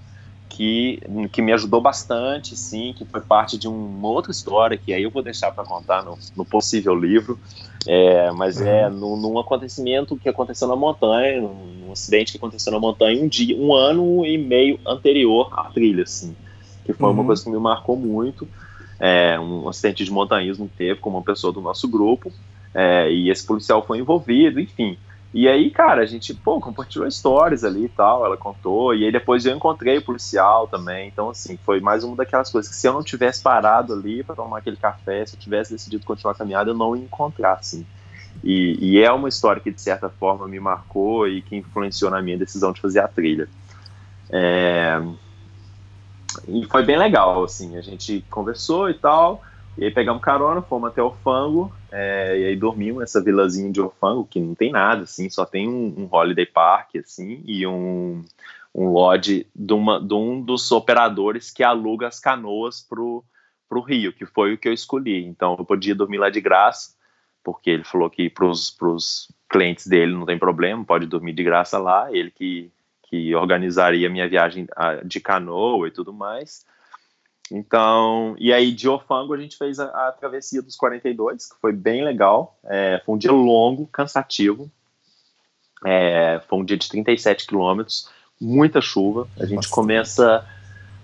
que, 0.61 1.00
que 1.32 1.40
me 1.40 1.54
ajudou 1.54 1.80
bastante, 1.80 2.54
sim, 2.54 2.92
que 2.94 3.02
foi 3.06 3.22
parte 3.22 3.56
de 3.56 3.66
uma 3.66 4.08
outra 4.08 4.30
história 4.30 4.76
que 4.76 4.92
aí 4.92 5.02
eu 5.02 5.11
vou 5.11 5.22
deixar 5.22 5.50
para 5.52 5.64
contar 5.64 6.04
no, 6.04 6.18
no, 6.36 6.44
possível 6.44 6.94
livro, 6.94 7.40
é, 7.86 8.30
mas 8.32 8.61
é 8.61 8.86
uhum. 8.86 8.94
num, 8.94 9.16
num, 9.16 9.38
acontecimento 9.38 10.18
que 10.18 10.28
aconteceu 10.28 10.68
na 10.68 10.76
montanha, 10.76 11.40
num, 11.40 11.90
acidente 11.90 12.32
que 12.32 12.36
aconteceu 12.36 12.70
na 12.70 12.78
montanha 12.78 13.24
um 13.24 13.26
dia, 13.26 13.56
um 13.56 13.72
ano 13.72 14.26
e 14.26 14.36
meio 14.36 14.78
anterior 14.86 15.48
à 15.58 15.64
trilha, 15.70 16.02
assim, 16.02 16.36
que 16.84 16.92
foi 16.92 17.08
uhum. 17.08 17.14
uma 17.14 17.24
coisa 17.24 17.42
que 17.42 17.48
me 17.48 17.58
marcou 17.58 17.96
muito, 17.96 18.46
é, 18.98 19.40
um 19.40 19.66
acidente 19.66 20.04
de 20.04 20.11
montanhismo 20.11 20.68
que 20.68 20.76
teve 20.76 21.00
com 21.00 21.08
uma 21.08 21.22
pessoa 21.22 21.54
do 21.54 21.62
nosso 21.62 21.88
grupo, 21.88 22.30
é, 22.74 23.11
e 23.11 23.30
esse 23.30 23.46
policial 23.46 23.82
foi 23.86 23.98
envolvido, 23.98 24.61
enfim, 24.61 24.98
e 25.33 25.49
aí, 25.49 25.70
cara, 25.70 26.03
a 26.03 26.07
gente, 26.07 26.35
pô, 26.35 26.61
compartilhou 26.61 27.07
histórias 27.07 27.62
ali 27.62 27.85
e 27.85 27.89
tal, 27.89 28.24
ela 28.24 28.37
contou, 28.37 28.93
e 28.95 29.05
aí 29.05 29.12
depois 29.12 29.47
eu 29.47 29.55
encontrei 29.55 29.99
o 29.99 30.03
policial 30.03 30.66
também, 30.66 31.07
então, 31.07 31.31
assim, 31.31 31.57
foi 31.57 31.81
mais 31.81 32.03
uma 32.03 32.16
daquelas 32.16 32.51
coisas 32.51 32.68
que 32.68 32.76
se 32.76 32.89
eu 32.89 32.93
não 32.93 33.03
tivesse 33.03 33.41
parado 33.41 33.93
ali 33.93 34.24
para 34.24 34.35
tomar 34.35 34.59
aquele 34.59 34.76
café, 34.76 35.24
se 35.24 35.37
eu 35.37 35.41
tivesse 35.41 35.72
decidido 35.72 36.05
continuar 36.05 36.33
a 36.33 36.37
caminhada, 36.37 36.70
eu 36.70 36.74
não 36.74 36.97
ia 36.97 37.05
encontrar, 37.05 37.53
assim. 37.53 37.87
E, 38.43 38.76
e, 38.81 39.03
é 39.03 39.12
uma 39.12 39.28
história 39.28 39.62
que, 39.62 39.70
de 39.70 39.81
certa 39.81 40.09
forma, 40.09 40.49
me 40.49 40.59
marcou 40.59 41.28
e 41.28 41.43
que 41.43 41.57
influenciou 41.57 42.11
na 42.11 42.20
minha 42.22 42.39
decisão 42.39 42.72
de 42.72 42.81
fazer 42.81 43.01
a 43.01 43.09
trilha. 43.09 43.49
É... 44.31 45.01
E 46.49 46.64
foi 46.66 46.85
bem 46.85 46.97
legal, 46.97 47.45
assim, 47.45 47.76
a 47.76 47.83
gente 47.83 48.24
conversou 48.31 48.89
e 48.89 48.95
tal, 48.95 49.43
e 49.76 49.85
aí 49.85 49.91
pegamos 49.91 50.22
carona, 50.22 50.62
fomos 50.62 50.89
até 50.89 51.03
o 51.03 51.11
Fango, 51.22 51.72
é, 51.91 52.38
e 52.38 52.45
aí 52.47 52.57
dormimos 52.57 53.01
nessa 53.01 53.22
vilazinha 53.22 53.70
de 53.70 53.80
Ofango, 53.80 54.24
que 54.24 54.41
não 54.41 54.55
tem 54.55 54.70
nada, 54.70 55.03
assim, 55.03 55.28
só 55.28 55.45
tem 55.45 55.68
um, 55.68 55.95
um 55.99 56.09
holiday 56.11 56.47
park, 56.47 56.97
assim, 56.97 57.43
e 57.45 57.66
um, 57.66 58.24
um 58.74 58.88
lodge 58.88 59.47
de, 59.55 59.72
uma, 59.72 60.01
de 60.01 60.14
um 60.14 60.41
dos 60.41 60.70
operadores 60.70 61.51
que 61.51 61.62
aluga 61.62 62.07
as 62.07 62.20
canoas 62.20 62.80
pro, 62.80 63.24
pro 63.68 63.80
Rio, 63.80 64.12
que 64.12 64.24
foi 64.24 64.55
o 64.55 64.59
que 64.59 64.68
eu 64.68 64.72
escolhi. 64.72 65.24
Então 65.24 65.57
eu 65.59 65.64
podia 65.64 65.95
dormir 65.95 66.18
lá 66.18 66.30
de 66.30 66.41
graça, 66.41 66.95
porque 67.43 67.70
ele 67.70 67.84
falou 67.84 68.09
que 68.09 68.30
pros, 68.30 68.70
pros 68.70 69.28
clientes 69.49 69.86
dele 69.86 70.12
não 70.12 70.26
tem 70.26 70.38
problema, 70.38 70.84
pode 70.84 71.07
dormir 71.07 71.32
de 71.32 71.43
graça 71.43 71.78
lá, 71.78 72.12
ele 72.12 72.30
que, 72.30 72.70
que 73.03 73.34
organizaria 73.34 74.09
minha 74.09 74.28
viagem 74.28 74.66
de 75.05 75.20
canoa 75.20 75.88
e 75.88 75.91
tudo 75.91 76.12
mais. 76.12 76.64
Então, 77.51 78.36
e 78.38 78.53
aí 78.53 78.70
de 78.72 78.88
Ofango 78.88 79.34
a 79.34 79.38
gente 79.38 79.57
fez 79.57 79.80
a, 79.80 80.09
a 80.09 80.12
travessia 80.12 80.62
dos 80.62 80.76
42, 80.76 81.48
que 81.48 81.61
foi 81.61 81.72
bem 81.72 82.05
legal. 82.05 82.59
É, 82.64 83.03
foi 83.05 83.14
um 83.14 83.18
dia 83.18 83.32
longo, 83.32 83.86
cansativo. 83.88 84.70
É, 85.84 86.40
foi 86.48 86.59
um 86.59 86.64
dia 86.64 86.76
de 86.76 86.88
37 86.88 87.46
quilômetros, 87.46 88.09
muita 88.40 88.80
chuva. 88.80 89.26
A 89.36 89.44
gente 89.44 89.57
Nossa. 89.57 89.70
começa, 89.70 90.46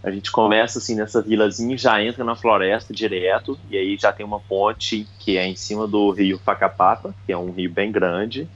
a 0.02 0.10
gente 0.10 0.30
começa 0.30 0.78
assim 0.78 0.94
nessa 0.94 1.20
vilazinha, 1.20 1.76
já 1.76 2.02
entra 2.02 2.22
na 2.22 2.36
floresta 2.36 2.94
direto 2.94 3.58
e 3.68 3.76
aí 3.76 3.96
já 3.98 4.12
tem 4.12 4.24
uma 4.24 4.38
ponte 4.38 5.06
que 5.18 5.36
é 5.36 5.46
em 5.46 5.56
cima 5.56 5.88
do 5.88 6.10
rio 6.10 6.38
Facapata, 6.38 7.14
que 7.24 7.32
é 7.32 7.36
um 7.36 7.50
rio 7.50 7.70
bem 7.70 7.90
grande. 7.90 8.48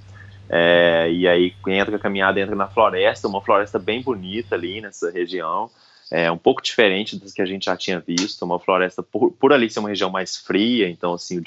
É, 0.49 1.11
e 1.11 1.27
aí 1.27 1.55
entra 1.69 1.97
a 1.97 1.99
caminhada, 1.99 2.41
entra 2.41 2.55
na 2.55 2.69
floresta, 2.69 3.29
uma 3.29 3.41
floresta 3.41 3.79
bem 3.79 4.03
bonita 4.03 4.55
ali 4.55 4.81
nessa 4.81 5.11
região 5.11 5.71
é 6.11 6.31
um 6.31 6.37
pouco 6.37 6.61
diferente 6.61 7.17
das 7.17 7.33
que 7.33 7.41
a 7.41 7.47
gente 7.47 7.67
já 7.67 7.77
tinha 7.77 8.01
visto. 8.01 8.45
Uma 8.45 8.59
floresta, 8.59 9.01
por, 9.03 9.31
por 9.31 9.53
ali 9.53 9.71
ser 9.71 9.79
uma 9.79 9.91
região 9.91 10.11
mais 10.11 10.37
fria, 10.37 10.89
então 10.89 11.15
assim 11.15 11.41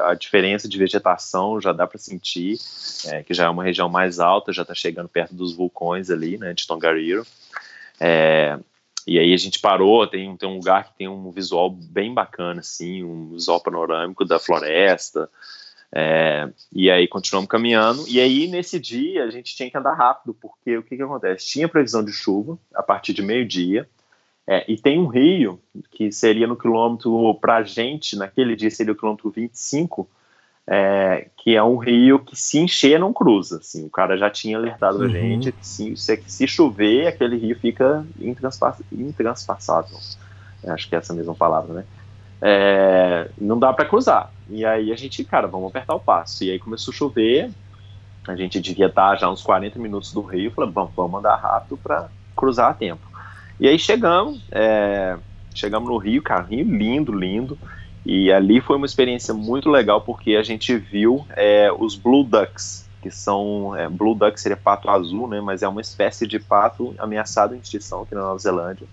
a, 0.00 0.10
a 0.10 0.14
diferença 0.14 0.68
de 0.68 0.76
vegetação 0.76 1.60
já 1.60 1.72
dá 1.72 1.86
para 1.86 1.98
sentir, 1.98 2.58
é, 3.06 3.22
que 3.22 3.32
já 3.32 3.44
é 3.44 3.48
uma 3.48 3.62
região 3.62 3.88
mais 3.88 4.18
alta, 4.18 4.52
já 4.52 4.62
está 4.62 4.74
chegando 4.74 5.08
perto 5.08 5.34
dos 5.34 5.54
vulcões 5.54 6.10
ali, 6.10 6.36
né, 6.36 6.52
de 6.52 6.66
Tongariro. 6.66 7.24
É, 8.00 8.58
e 9.06 9.18
aí 9.18 9.32
a 9.32 9.36
gente 9.36 9.60
parou, 9.60 10.06
tem, 10.06 10.36
tem 10.36 10.48
um 10.48 10.56
lugar 10.56 10.84
que 10.84 10.98
tem 10.98 11.08
um 11.08 11.30
visual 11.30 11.70
bem 11.70 12.12
bacana, 12.12 12.60
assim, 12.60 13.04
um 13.04 13.30
visual 13.32 13.60
panorâmico 13.60 14.24
da 14.24 14.38
floresta. 14.38 15.30
É, 15.92 16.48
e 16.72 16.90
aí 16.90 17.08
continuamos 17.08 17.48
caminhando. 17.48 18.04
E 18.08 18.20
aí 18.20 18.46
nesse 18.48 18.78
dia 18.78 19.24
a 19.24 19.30
gente 19.30 19.54
tinha 19.56 19.70
que 19.70 19.76
andar 19.76 19.94
rápido, 19.94 20.34
porque 20.34 20.76
o 20.76 20.82
que, 20.82 20.96
que 20.96 21.02
acontece? 21.02 21.46
Tinha 21.46 21.68
previsão 21.68 22.04
de 22.04 22.12
chuva 22.12 22.58
a 22.74 22.82
partir 22.82 23.12
de 23.12 23.22
meio-dia. 23.22 23.88
É, 24.50 24.64
e 24.66 24.76
tem 24.76 24.98
um 24.98 25.06
rio 25.06 25.60
que 25.92 26.10
seria 26.10 26.44
no 26.44 26.56
quilômetro, 26.56 27.32
para 27.40 27.58
a 27.58 27.62
gente, 27.62 28.16
naquele 28.16 28.56
dia 28.56 28.68
seria 28.68 28.92
o 28.92 28.96
quilômetro 28.96 29.30
25, 29.30 30.10
é, 30.66 31.28
que 31.36 31.54
é 31.54 31.62
um 31.62 31.76
rio 31.76 32.18
que 32.18 32.34
se 32.34 32.58
encher 32.58 32.98
não 32.98 33.12
cruza. 33.12 33.58
Assim, 33.58 33.86
o 33.86 33.88
cara 33.90 34.16
já 34.18 34.28
tinha 34.28 34.58
alertado 34.58 34.98
uhum. 34.98 35.04
a 35.04 35.08
gente 35.08 35.52
que 35.52 35.64
se, 35.64 35.96
se, 35.96 36.20
se, 36.26 36.48
chover, 36.48 37.06
aquele 37.06 37.36
rio 37.36 37.56
fica 37.60 38.04
intranspassável. 38.20 39.96
Acho 40.66 40.88
que 40.88 40.96
é 40.96 40.98
essa 40.98 41.14
mesma 41.14 41.36
palavra, 41.36 41.72
né? 41.72 41.84
É, 42.42 43.30
não 43.40 43.56
dá 43.56 43.72
para 43.72 43.84
cruzar. 43.84 44.32
E 44.48 44.64
aí 44.64 44.90
a 44.90 44.96
gente, 44.96 45.22
cara, 45.22 45.46
vamos 45.46 45.68
apertar 45.68 45.94
o 45.94 46.00
passo. 46.00 46.42
E 46.42 46.50
aí 46.50 46.58
começou 46.58 46.90
a 46.90 46.96
chover, 46.96 47.52
a 48.26 48.34
gente 48.34 48.60
devia 48.60 48.86
estar 48.86 49.14
já 49.14 49.30
uns 49.30 49.42
40 49.42 49.78
minutos 49.78 50.12
do 50.12 50.22
rio, 50.22 50.50
falei, 50.50 50.72
vamos, 50.72 50.90
vamos 50.96 51.20
andar 51.20 51.36
rápido 51.36 51.76
para 51.76 52.08
cruzar 52.34 52.72
a 52.72 52.74
tempo. 52.74 53.09
E 53.60 53.68
aí 53.68 53.78
chegamos, 53.78 54.42
é, 54.50 55.18
chegamos 55.54 55.88
no 55.88 55.98
Rio, 55.98 56.22
cara, 56.22 56.42
Rio 56.42 56.64
lindo, 56.64 57.12
lindo. 57.12 57.58
E 58.06 58.32
ali 58.32 58.60
foi 58.60 58.76
uma 58.76 58.86
experiência 58.86 59.34
muito 59.34 59.68
legal 59.68 60.00
porque 60.00 60.34
a 60.34 60.42
gente 60.42 60.74
viu 60.74 61.26
é, 61.36 61.70
os 61.70 61.94
Blue 61.94 62.24
Ducks, 62.24 62.88
que 63.02 63.10
são. 63.10 63.76
É, 63.76 63.86
Blue 63.86 64.14
Duck 64.14 64.40
seria 64.40 64.56
pato 64.56 64.88
azul, 64.88 65.28
né? 65.28 65.42
Mas 65.42 65.62
é 65.62 65.68
uma 65.68 65.82
espécie 65.82 66.26
de 66.26 66.38
pato 66.38 66.94
ameaçado 66.98 67.54
em 67.54 67.58
extinção 67.58 68.02
aqui 68.02 68.14
na 68.14 68.22
Nova 68.22 68.38
Zelândia. 68.38 68.86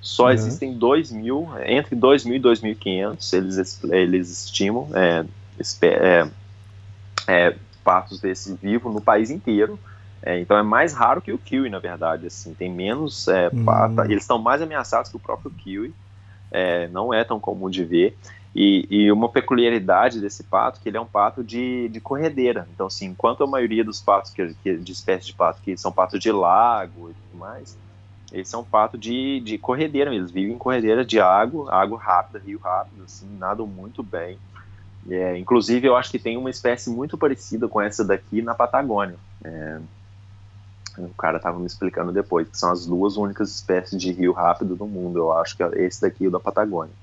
Só 0.00 0.24
uhum. 0.24 0.30
existem 0.30 0.74
2 0.74 1.12
mil, 1.12 1.48
entre 1.64 1.94
2 1.94 2.24
mil 2.24 2.36
e 2.36 2.40
2.500, 2.40 3.32
eles, 3.32 3.84
eles 3.84 4.44
estimam 4.44 4.88
é, 4.94 5.24
é, 5.82 6.28
é, 7.26 7.56
patos 7.84 8.20
desse 8.20 8.54
vivo 8.54 8.90
no 8.90 9.00
país 9.00 9.30
inteiro. 9.30 9.78
É, 10.22 10.40
então 10.40 10.56
é 10.56 10.62
mais 10.62 10.92
raro 10.92 11.20
que 11.20 11.32
o 11.32 11.38
kiwi, 11.38 11.70
na 11.70 11.78
verdade. 11.78 12.26
Assim, 12.26 12.54
tem 12.54 12.70
menos 12.70 13.28
é, 13.28 13.48
hum. 13.52 13.64
pata. 13.64 14.04
Eles 14.04 14.22
estão 14.22 14.38
mais 14.38 14.60
ameaçados 14.60 15.10
que 15.10 15.16
o 15.16 15.20
próprio 15.20 15.50
kiwi. 15.50 15.94
É, 16.50 16.88
não 16.88 17.12
é 17.12 17.24
tão 17.24 17.38
comum 17.38 17.68
de 17.68 17.84
ver. 17.84 18.16
E, 18.54 18.86
e, 18.90 19.12
uma 19.12 19.28
peculiaridade 19.28 20.20
desse 20.20 20.42
pato 20.42 20.80
que 20.80 20.88
ele 20.88 20.96
é 20.96 21.00
um 21.00 21.06
pato 21.06 21.44
de, 21.44 21.88
de 21.90 22.00
corredeira. 22.00 22.66
Então, 22.74 22.86
assim, 22.86 23.06
enquanto 23.06 23.44
a 23.44 23.46
maioria 23.46 23.84
dos 23.84 24.00
patos 24.00 24.32
que, 24.32 24.54
que, 24.62 24.76
de 24.76 24.92
espécies 24.92 25.26
de 25.26 25.34
pato 25.34 25.60
que 25.62 25.76
são 25.76 25.92
patos 25.92 26.18
de 26.18 26.32
lago 26.32 27.10
e 27.10 27.14
tudo 27.14 27.38
mais, 27.38 27.76
eles 28.32 28.48
são 28.48 28.64
pato 28.64 28.96
de, 28.96 29.40
de 29.40 29.58
corredeira. 29.58 30.14
Eles 30.14 30.30
vivem 30.30 30.54
em 30.54 30.58
corredeira 30.58 31.04
de 31.04 31.20
água, 31.20 31.72
água 31.72 31.98
rápida, 31.98 32.42
rio 32.44 32.58
rápido, 32.58 33.04
assim, 33.04 33.28
nadam 33.38 33.66
muito 33.66 34.02
bem. 34.02 34.38
É, 35.08 35.38
inclusive, 35.38 35.86
eu 35.86 35.96
acho 35.96 36.10
que 36.10 36.18
tem 36.18 36.36
uma 36.36 36.50
espécie 36.50 36.90
muito 36.90 37.16
parecida 37.16 37.68
com 37.68 37.80
essa 37.80 38.04
daqui 38.04 38.42
na 38.42 38.54
Patagônia. 38.54 39.16
É, 39.44 39.78
o 41.04 41.14
cara 41.14 41.36
estava 41.38 41.58
me 41.58 41.66
explicando 41.66 42.12
depois, 42.12 42.48
que 42.48 42.58
são 42.58 42.70
as 42.70 42.86
duas 42.86 43.16
únicas 43.16 43.54
espécies 43.54 44.00
de 44.00 44.12
rio 44.12 44.32
rápido 44.32 44.76
do 44.76 44.86
mundo. 44.86 45.18
Eu 45.18 45.32
acho 45.32 45.56
que 45.56 45.62
é 45.62 45.70
esse 45.82 46.00
daqui 46.00 46.24
e 46.24 46.28
o 46.28 46.30
da 46.30 46.40
Patagônia. 46.40 46.94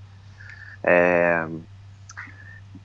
É... 0.83 1.47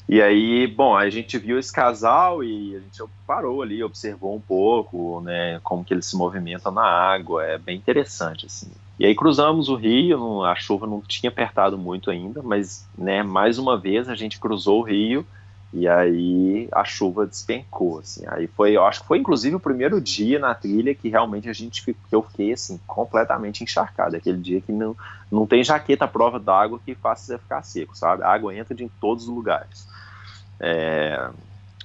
E 0.09 0.21
aí, 0.21 0.67
bom, 0.67 0.97
a 0.97 1.09
gente 1.09 1.39
viu 1.39 1.57
esse 1.57 1.73
casal 1.73 2.43
e 2.43 2.75
a 2.75 2.81
gente 2.81 3.05
parou 3.25 3.63
ali, 3.63 3.83
observou 3.83 4.35
um 4.35 4.41
pouco, 4.41 5.21
né, 5.21 5.61
como 5.63 5.85
que 5.85 5.95
eles 5.95 6.07
se 6.07 6.17
movimentam 6.17 6.73
na 6.73 6.83
água. 6.83 7.45
É 7.45 7.57
bem 7.57 7.77
interessante, 7.77 8.47
assim. 8.47 8.71
E 8.99 9.07
aí 9.07 9.15
cruzamos 9.15 9.69
o 9.69 9.77
rio, 9.77 10.45
a 10.45 10.55
chuva 10.57 10.87
não 10.87 11.01
tinha 11.01 11.31
apertado 11.31 11.79
muito 11.79 12.11
ainda, 12.11 12.43
mas 12.43 12.87
né, 12.99 13.23
mais 13.23 13.57
uma 13.57 13.79
vez 13.79 14.09
a 14.09 14.15
gente 14.15 14.41
cruzou 14.41 14.81
o 14.81 14.83
rio 14.83 15.25
e 15.73 15.87
aí 15.87 16.69
a 16.73 16.85
chuva 16.85 17.27
despencou, 17.27 18.01
assim. 18.01 18.25
Aí 18.27 18.49
foi, 18.49 18.77
eu 18.77 18.85
acho 18.85 19.03
que 19.03 19.07
foi 19.07 19.19
inclusive 19.19 19.55
o 19.55 19.61
primeiro 19.61 20.01
dia 20.01 20.39
na 20.39 20.53
trilha 20.55 20.95
que 20.95 21.09
realmente 21.09 21.49
a 21.49 21.53
gente 21.53 21.85
que 21.85 21.95
eu 22.11 22.23
fiquei 22.23 22.53
assim 22.53 22.81
completamente 22.87 23.63
encharcado. 23.63 24.17
Aquele 24.17 24.39
dia 24.39 24.61
que 24.61 24.73
não, 24.73 24.97
não 25.31 25.47
tem 25.47 25.63
jaqueta 25.63 26.07
à 26.07 26.09
prova 26.09 26.41
d'água 26.41 26.81
que 26.85 26.95
faça 26.95 27.25
você 27.25 27.39
ficar 27.39 27.63
seco, 27.63 27.97
sabe? 27.97 28.25
A 28.25 28.29
água 28.29 28.55
entra 28.55 28.75
de 28.75 28.89
todos 29.01 29.29
os 29.29 29.35
lugares. 29.35 29.87
É, 30.59 31.31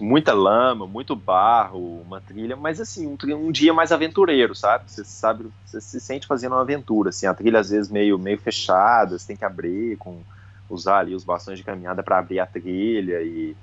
muita 0.02 0.34
lama, 0.34 0.88
muito 0.88 1.16
barro, 1.16 2.02
uma 2.02 2.20
trilha, 2.20 2.56
mas 2.56 2.82
assim, 2.82 3.06
um, 3.06 3.18
um, 3.36 3.52
dia 3.52 3.72
mais 3.72 3.92
aventureiro, 3.92 4.56
sabe? 4.56 4.86
Você 4.88 5.04
sabe, 5.04 5.46
você 5.64 5.80
se 5.80 6.00
sente 6.00 6.26
fazendo 6.26 6.54
uma 6.54 6.62
aventura, 6.62 7.10
assim, 7.10 7.28
a 7.28 7.34
trilha 7.36 7.60
às 7.60 7.70
vezes 7.70 7.92
meio, 7.92 8.18
meio 8.18 8.40
fechada, 8.40 9.18
você 9.18 9.28
tem 9.28 9.38
que 9.38 9.46
abrir, 9.46 9.96
com, 9.98 10.22
usar 10.70 11.00
ali 11.00 11.16
os 11.16 11.24
bastões 11.24 11.58
de 11.58 11.64
caminhada 11.64 12.04
para 12.04 12.18
abrir 12.18 12.40
a 12.40 12.46
trilha 12.46 13.22
e, 13.22 13.56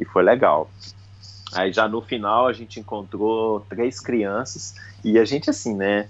e 0.00 0.04
foi 0.04 0.22
legal. 0.22 0.70
Aí 1.52 1.72
já 1.72 1.86
no 1.86 2.00
final 2.00 2.46
a 2.46 2.52
gente 2.52 2.80
encontrou 2.80 3.60
três 3.68 4.00
crianças 4.00 4.74
e 5.04 5.18
a 5.18 5.24
gente 5.24 5.50
assim, 5.50 5.74
né, 5.74 6.08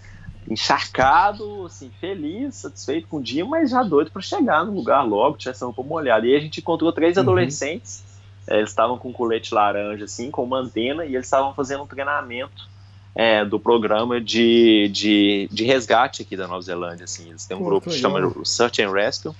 encharcado, 0.48 1.66
assim, 1.66 1.90
feliz, 2.00 2.56
satisfeito 2.56 3.08
com 3.08 3.18
o 3.18 3.22
dia, 3.22 3.44
mas 3.44 3.70
já 3.70 3.82
doido 3.82 4.10
para 4.10 4.22
chegar 4.22 4.64
no 4.64 4.72
lugar 4.72 5.02
logo, 5.02 5.36
tinha 5.36 5.52
essa 5.52 5.64
roupa 5.64 5.82
molhada. 5.82 6.26
E 6.26 6.30
aí 6.30 6.36
a 6.36 6.40
gente 6.40 6.60
encontrou 6.60 6.92
três 6.92 7.16
uhum. 7.16 7.22
adolescentes 7.22 8.10
é, 8.50 8.58
eles 8.58 8.70
estavam 8.70 8.98
com 8.98 9.12
colete 9.12 9.54
laranja, 9.54 10.04
assim, 10.04 10.30
com 10.30 10.42
uma 10.42 10.58
antena, 10.58 11.04
e 11.04 11.14
eles 11.14 11.26
estavam 11.26 11.54
fazendo 11.54 11.84
um 11.84 11.86
treinamento 11.86 12.68
é, 13.14 13.44
do 13.44 13.60
programa 13.60 14.20
de, 14.20 14.88
de, 14.92 15.48
de, 15.52 15.64
resgate 15.64 16.22
aqui 16.22 16.36
da 16.36 16.48
Nova 16.48 16.60
Zelândia, 16.60 17.04
assim. 17.04 17.28
Eles 17.28 17.46
têm 17.46 17.56
um 17.56 17.62
grupo 17.62 17.88
que 17.88 17.96
chama 17.96 18.20
Search 18.44 18.82
and 18.82 18.90
Rescue. 18.90 19.32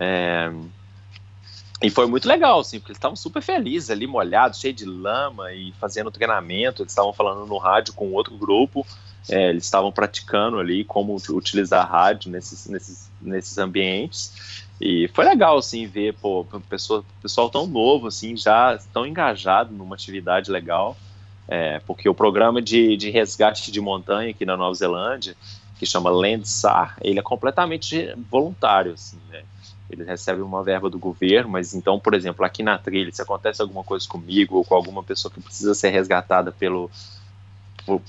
É, 0.00 0.50
e 1.84 1.90
foi 1.90 2.06
muito 2.06 2.26
legal, 2.26 2.60
assim, 2.60 2.78
porque 2.78 2.92
eles 2.92 2.98
estavam 2.98 3.16
super 3.16 3.42
felizes 3.42 3.90
ali, 3.90 4.06
molhados, 4.06 4.58
cheio 4.58 4.72
de 4.72 4.84
lama 4.84 5.52
e 5.52 5.72
fazendo 5.72 6.10
treinamento. 6.10 6.82
Eles 6.82 6.92
estavam 6.92 7.12
falando 7.12 7.46
no 7.46 7.58
rádio 7.58 7.92
com 7.92 8.12
outro 8.12 8.36
grupo. 8.36 8.86
É, 9.28 9.50
eles 9.50 9.64
estavam 9.64 9.92
praticando 9.92 10.58
ali 10.58 10.84
como 10.84 11.16
utilizar 11.30 11.90
rádio 11.90 12.30
nesses, 12.30 12.66
nesses, 12.68 13.10
nesses 13.20 13.58
ambientes. 13.58 14.64
E 14.80 15.08
foi 15.14 15.24
legal, 15.24 15.58
assim, 15.58 15.86
ver, 15.86 16.14
pô, 16.14 16.46
pessoa, 16.68 17.04
pessoal 17.22 17.48
tão 17.48 17.66
novo, 17.66 18.08
assim, 18.08 18.36
já 18.36 18.78
tão 18.92 19.06
engajado 19.06 19.72
numa 19.72 19.94
atividade 19.94 20.50
legal, 20.50 20.96
é, 21.46 21.78
porque 21.80 22.08
o 22.08 22.14
programa 22.14 22.60
de, 22.60 22.96
de 22.96 23.10
resgate 23.10 23.70
de 23.70 23.80
montanha 23.80 24.30
aqui 24.30 24.44
na 24.44 24.56
Nova 24.56 24.74
Zelândia, 24.74 25.36
que 25.78 25.86
chama 25.86 26.10
Landsar, 26.10 26.96
ele 27.00 27.18
é 27.18 27.22
completamente 27.22 28.12
voluntário, 28.30 28.92
assim, 28.92 29.18
né? 29.30 29.42
Ele 29.94 30.04
recebe 30.04 30.42
uma 30.42 30.62
verba 30.62 30.90
do 30.90 30.98
governo, 30.98 31.50
mas 31.50 31.74
então, 31.74 31.98
por 31.98 32.14
exemplo, 32.14 32.44
aqui 32.44 32.62
na 32.62 32.78
trilha, 32.78 33.12
se 33.12 33.22
acontece 33.22 33.62
alguma 33.62 33.82
coisa 33.82 34.06
comigo 34.08 34.56
ou 34.56 34.64
com 34.64 34.74
alguma 34.74 35.02
pessoa 35.02 35.32
que 35.32 35.40
precisa 35.40 35.74
ser 35.74 35.90
resgatada 35.90 36.52
pelo, 36.52 36.90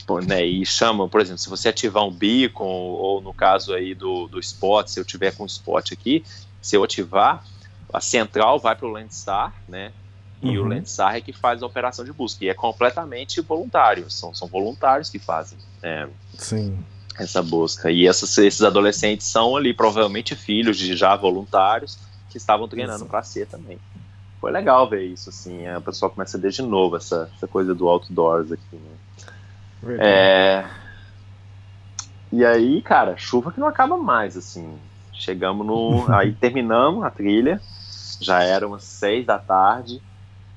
por, 0.06 0.24
né, 0.24 0.45
e 0.45 0.66
chamam, 0.66 1.07
por 1.07 1.22
exemplo, 1.22 1.40
se 1.40 1.49
você 1.49 1.70
ativar 1.70 2.03
um 2.03 2.12
beacon, 2.12 2.66
ou, 2.66 2.98
ou 2.98 3.22
no 3.22 3.34
caso 3.34 3.74
aí 3.74 3.94
do, 3.94 4.28
do 4.28 4.40
spot, 4.40 4.88
se 4.88 4.99
eu 4.99 5.06
tiver 5.06 5.36
com 5.36 5.44
um 5.44 5.48
spot 5.48 5.91
aqui, 5.91 6.24
se 6.62 6.76
eu 6.76 6.84
ativar, 6.84 7.45
a 7.94 8.02
central 8.02 8.60
vai 8.60 8.76
para 8.76 8.88
o 8.88 8.90
Landstar, 8.90 9.53
né? 9.68 9.91
E 10.41 10.57
uhum. 10.57 10.66
o 10.66 10.68
Landstar 10.68 11.16
é 11.16 11.22
que 11.22 11.32
faz 11.32 11.64
a 11.64 11.66
operação 11.66 12.03
de 12.03 12.12
busca. 12.12 12.44
E 12.44 12.49
é 12.49 12.53
completamente 12.53 13.40
voluntário. 13.41 14.10
São, 14.12 14.34
são 14.34 14.48
voluntários 14.48 15.10
que 15.10 15.18
fazem 15.18 15.57
é, 15.82 16.07
essa 17.18 17.42
busca. 17.42 17.92
E 17.92 18.08
essas, 18.08 18.38
esses 18.38 18.62
adolescentes 18.62 19.28
são 19.28 19.56
ali 19.56 19.74
provavelmente 19.74 20.36
filhos 20.36 20.78
de 20.78 20.96
já 20.96 21.16
voluntários 21.16 21.98
que 22.30 22.38
estavam 22.38 22.68
treinando 22.68 23.06
para 23.06 23.24
ser 23.24 23.48
também. 23.48 23.80
Foi 24.42 24.52
legal 24.52 24.90
ver 24.90 25.04
isso, 25.04 25.30
assim. 25.30 25.66
A 25.68 25.82
pessoa 25.82 26.10
começa 26.10 26.38
desde 26.38 26.62
novo 26.62 26.98
essa, 26.98 27.30
essa 27.36 27.48
coisa 27.48 27.74
do 27.74 27.88
outdoors 27.88 28.52
aqui, 28.52 28.76
né? 28.76 29.98
É... 30.00 30.66
E 32.32 32.44
aí, 32.44 32.82
cara, 32.82 33.16
chuva 33.18 33.52
que 33.52 33.60
não 33.60 33.68
acaba 33.68 33.98
mais, 33.98 34.36
assim. 34.36 34.78
Chegamos 35.14 35.66
no. 35.66 36.06
aí 36.14 36.34
terminamos 36.34 37.04
a 37.04 37.10
trilha, 37.10 37.62
já 38.20 38.44
eram 38.44 38.70
umas 38.70 38.84
seis 38.84 39.26
da 39.26 39.40
tarde. 39.40 40.02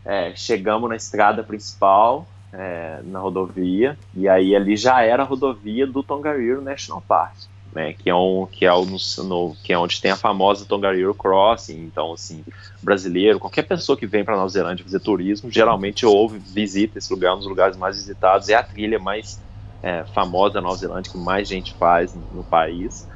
É, 0.05 0.35
chegamos 0.35 0.89
na 0.89 0.97
estrada 0.97 1.43
principal, 1.43 2.27
é, 2.53 3.01
na 3.05 3.19
rodovia, 3.21 3.99
e 4.15 4.29
aí 4.29 4.55
ali 4.55 4.77
já 4.77 5.03
era 5.03 5.23
a 5.23 5.27
rodovia 5.27 5.87
do 5.87 6.03
Tongariro 6.03 6.63
National 6.63 7.03
Park. 7.07 7.35
Né, 7.71 7.93
que 7.93 8.09
é 8.09 8.15
um 8.15 8.49
que 8.51 8.65
é, 8.65 8.73
um, 8.73 8.97
no, 9.25 9.55
que 9.63 9.75
é 9.75 9.79
onde 9.79 10.01
tem 10.01 10.11
a 10.11 10.17
famosa 10.17 10.65
Tongariro 10.65 11.15
Crossing. 11.15 11.79
Então, 11.85 12.15
assim, 12.15 12.43
brasileiro, 12.83 13.39
qualquer 13.39 13.63
pessoa 13.63 13.97
que 13.97 14.07
vem 14.07 14.25
para 14.25 14.37
Nova 14.37 14.49
Zelândia 14.49 14.83
fazer 14.83 15.01
turismo, 15.01 15.51
geralmente 15.51 16.07
ouve, 16.07 16.39
visita 16.39 16.97
esse 16.97 17.13
lugar, 17.13 17.35
um 17.35 17.39
dos 17.39 17.47
lugares 17.47 17.77
mais 17.77 17.97
visitados, 17.97 18.49
é 18.49 18.55
a 18.55 18.63
trilha 18.63 18.99
mais 18.99 19.39
é, 19.83 20.03
famosa 20.15 20.55
da 20.55 20.61
Nova 20.63 20.77
Zelândia, 20.77 21.13
que 21.13 21.19
mais 21.19 21.47
gente 21.47 21.75
faz 21.75 22.15
no, 22.15 22.23
no 22.37 22.43
país. 22.43 23.07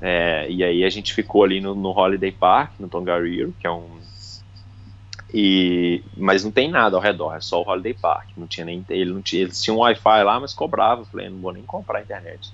É, 0.00 0.50
e 0.50 0.64
aí 0.64 0.84
a 0.84 0.90
gente 0.90 1.14
ficou 1.14 1.44
ali 1.44 1.60
no, 1.60 1.76
no 1.76 1.90
Holiday 1.90 2.32
Park, 2.32 2.72
no 2.80 2.88
Tongariro, 2.88 3.54
que 3.58 3.66
é 3.66 3.70
um. 3.70 4.01
E, 5.34 6.02
mas 6.14 6.44
não 6.44 6.50
tem 6.50 6.70
nada 6.70 6.94
ao 6.94 7.02
redor, 7.02 7.34
é 7.34 7.40
só 7.40 7.62
o 7.62 7.66
Holiday 7.66 7.94
Park. 7.94 8.28
Não 8.36 8.46
tinha 8.46 8.66
nem. 8.66 8.84
Ele 8.90 9.12
não 9.12 9.22
tinha, 9.22 9.42
eles 9.42 9.62
tinham 9.62 9.78
um 9.78 9.80
Wi-Fi 9.80 10.22
lá, 10.22 10.38
mas 10.38 10.52
cobrava. 10.52 11.04
falei, 11.06 11.30
não 11.30 11.38
vou 11.38 11.52
nem 11.52 11.62
comprar 11.62 12.00
a 12.00 12.02
internet. 12.02 12.52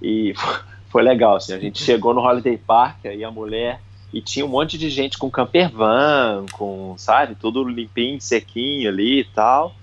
E 0.00 0.32
foi 0.88 1.02
legal, 1.02 1.36
assim. 1.36 1.52
A 1.52 1.58
gente 1.58 1.82
chegou 1.82 2.14
no 2.14 2.22
Holiday 2.22 2.56
Park, 2.56 3.04
aí 3.04 3.22
a 3.22 3.30
mulher. 3.30 3.80
E 4.12 4.20
tinha 4.20 4.44
um 4.44 4.48
monte 4.48 4.78
de 4.78 4.88
gente 4.88 5.18
com 5.18 5.30
camper 5.30 5.70
van, 5.70 6.46
com, 6.52 6.94
sabe, 6.96 7.36
tudo 7.36 7.62
limpinho, 7.62 8.20
sequinho 8.20 8.88
ali 8.88 9.20
e 9.20 9.24
tal. 9.24 9.74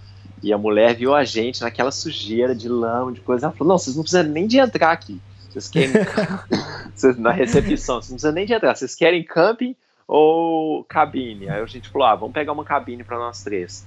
E 0.41 0.51
a 0.51 0.57
mulher 0.57 0.95
viu 0.95 1.15
a 1.15 1.23
gente 1.23 1.61
naquela 1.61 1.91
sujeira 1.91 2.53
de 2.53 2.67
lama, 2.67 3.13
de 3.13 3.21
coisa. 3.21 3.45
Ela 3.45 3.55
falou: 3.55 3.73
Não, 3.73 3.77
vocês 3.77 3.95
não 3.95 4.03
precisam 4.03 4.23
nem 4.23 4.47
de 4.47 4.57
entrar 4.57 4.91
aqui. 4.91 5.21
Vocês 5.49 5.69
querem. 5.69 5.91
na 7.19 7.31
recepção, 7.31 8.01
vocês 8.01 8.09
não 8.09 8.15
precisam 8.15 8.31
nem 8.31 8.45
de 8.45 8.53
entrar. 8.53 8.75
Vocês 8.75 8.95
querem 8.95 9.23
camping 9.23 9.75
ou 10.07 10.83
cabine? 10.85 11.49
Aí 11.49 11.61
a 11.61 11.65
gente 11.65 11.89
falou: 11.89 12.07
ah, 12.07 12.15
vamos 12.15 12.33
pegar 12.33 12.53
uma 12.53 12.63
cabine 12.63 13.03
para 13.03 13.17
nós 13.17 13.43
três. 13.43 13.85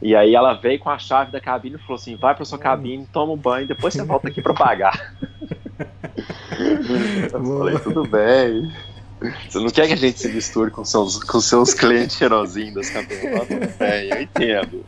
E 0.00 0.16
aí 0.16 0.34
ela 0.34 0.54
veio 0.54 0.78
com 0.78 0.90
a 0.90 0.98
chave 0.98 1.32
da 1.32 1.40
cabine 1.40 1.76
e 1.76 1.78
falou 1.78 1.96
assim: 1.96 2.16
vai 2.16 2.34
para 2.34 2.44
sua 2.44 2.58
cabine, 2.58 3.06
toma 3.12 3.32
um 3.32 3.36
banho, 3.36 3.66
depois 3.66 3.94
você 3.94 4.04
volta 4.04 4.28
aqui 4.28 4.40
para 4.40 4.54
pagar. 4.54 5.14
eu 7.32 7.44
falei: 7.44 7.78
tudo 7.80 8.06
bem. 8.06 8.72
Você 9.48 9.60
não 9.60 9.70
quer 9.70 9.86
que 9.86 9.92
a 9.92 9.96
gente 9.96 10.18
se 10.18 10.28
misture 10.28 10.70
com 10.70 10.84
seus, 10.84 11.22
com 11.22 11.40
seus 11.40 11.72
clientes 11.72 12.16
cheirosinhos 12.16 12.74
das? 12.74 12.90
Tudo 12.90 13.78
bem, 13.78 14.10
eu 14.10 14.22
entendo. 14.22 14.84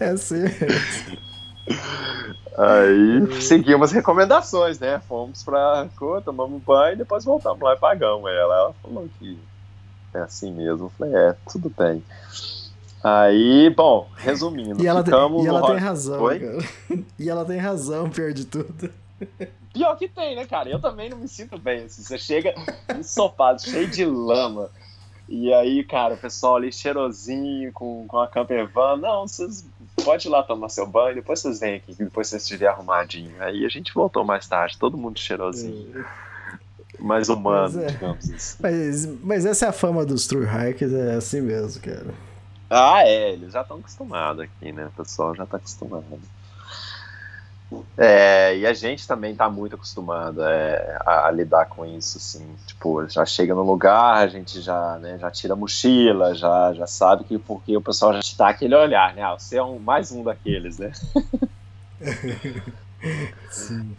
É 0.00 0.06
assim. 0.06 0.42
Aí 2.58 3.42
seguimos 3.42 3.90
as 3.90 3.92
recomendações, 3.92 4.80
né? 4.80 5.00
Fomos 5.08 5.44
pra 5.44 5.86
cor, 5.96 6.20
tomamos 6.20 6.60
banho 6.62 6.94
e 6.94 6.98
depois 6.98 7.24
voltamos 7.24 7.60
lá 7.60 7.74
e 7.74 7.78
pagamos 7.78 8.28
ela. 8.28 8.56
Ela 8.56 8.74
falou 8.82 9.08
que 9.18 9.38
é 10.14 10.20
assim 10.20 10.52
mesmo. 10.52 10.86
Eu 10.86 10.90
falei, 10.90 11.14
é, 11.14 11.36
tudo 11.50 11.70
bem. 11.76 12.02
Aí, 13.02 13.68
bom, 13.68 14.08
resumindo, 14.16 14.82
e 14.82 14.86
ela 14.86 15.02
tem, 15.02 15.12
e 15.44 15.46
ela 15.46 15.66
tem 15.66 15.76
razão, 15.76 16.22
Oi? 16.22 16.40
cara. 16.40 17.04
E 17.18 17.28
ela 17.28 17.44
tem 17.44 17.58
razão, 17.58 18.08
pior 18.08 18.32
de 18.32 18.46
tudo. 18.46 18.90
Pior 19.74 19.96
que 19.96 20.08
tem, 20.08 20.36
né, 20.36 20.46
cara? 20.46 20.70
Eu 20.70 20.80
também 20.80 21.10
não 21.10 21.18
me 21.18 21.28
sinto 21.28 21.58
bem, 21.58 21.84
assim. 21.84 22.02
Você 22.02 22.16
chega 22.16 22.54
ensopado, 22.98 23.60
cheio 23.60 23.88
de 23.88 24.04
lama. 24.04 24.70
E 25.28 25.52
aí, 25.52 25.82
cara, 25.84 26.14
o 26.14 26.18
pessoal 26.18 26.56
ali 26.56 26.72
cheirosinho, 26.72 27.72
com, 27.72 28.06
com 28.06 28.18
a 28.18 28.28
camper 28.28 28.70
van. 28.70 28.96
Não, 28.96 29.26
vocês 29.26 29.66
pode 30.04 30.28
ir 30.28 30.30
lá 30.30 30.42
tomar 30.42 30.68
seu 30.68 30.86
banho, 30.86 31.14
depois 31.16 31.40
vocês 31.40 31.60
vêm 31.60 31.76
aqui, 31.76 31.94
depois 31.94 32.28
vocês 32.28 32.42
estiverem 32.42 32.74
arrumadinho. 32.74 33.34
Aí 33.42 33.64
a 33.64 33.68
gente 33.68 33.92
voltou 33.92 34.24
mais 34.24 34.46
tarde, 34.46 34.78
todo 34.78 34.98
mundo 34.98 35.18
cheirosinho. 35.18 36.00
É. 36.00 36.23
Mais 36.98 37.28
humano, 37.28 37.74
mas 37.74 37.76
é. 37.76 37.86
digamos 37.86 38.30
assim. 38.30 38.56
Mas, 38.62 39.06
mas 39.22 39.46
essa 39.46 39.66
é 39.66 39.68
a 39.68 39.72
fama 39.72 40.04
dos 40.04 40.26
true 40.26 40.46
hikers, 40.46 40.92
é 40.92 41.14
assim 41.14 41.40
mesmo, 41.40 41.80
cara. 41.82 42.14
Ah, 42.70 43.02
é, 43.04 43.32
eles 43.32 43.52
já 43.52 43.62
estão 43.62 43.76
acostumados 43.78 44.44
aqui, 44.44 44.72
né? 44.72 44.86
O 44.86 44.90
pessoal 44.90 45.34
já 45.34 45.44
está 45.44 45.56
acostumado. 45.56 46.04
É, 47.96 48.56
e 48.56 48.66
a 48.66 48.72
gente 48.72 49.06
também 49.06 49.32
está 49.32 49.48
muito 49.48 49.74
acostumado 49.74 50.42
é, 50.42 50.98
a, 51.04 51.26
a, 51.26 51.30
lidar 51.30 51.66
com 51.66 51.84
isso, 51.84 52.18
assim, 52.18 52.46
tipo, 52.66 53.08
já 53.08 53.24
chega 53.24 53.54
no 53.54 53.62
lugar, 53.62 54.18
a 54.18 54.26
gente 54.28 54.60
já, 54.60 54.98
né, 54.98 55.18
já 55.18 55.30
tira 55.30 55.54
a 55.54 55.56
mochila, 55.56 56.34
já, 56.34 56.72
já 56.74 56.86
sabe 56.86 57.24
que 57.24 57.38
porque 57.38 57.76
o 57.76 57.80
pessoal 57.80 58.12
já 58.12 58.20
está 58.20 58.48
aquele 58.48 58.76
olhar, 58.76 59.14
né, 59.14 59.22
ah, 59.22 59.36
você 59.36 59.56
é 59.56 59.62
um, 59.62 59.78
mais 59.78 60.12
um 60.12 60.22
daqueles, 60.22 60.78
né. 60.78 60.92
Sim. 63.50 63.96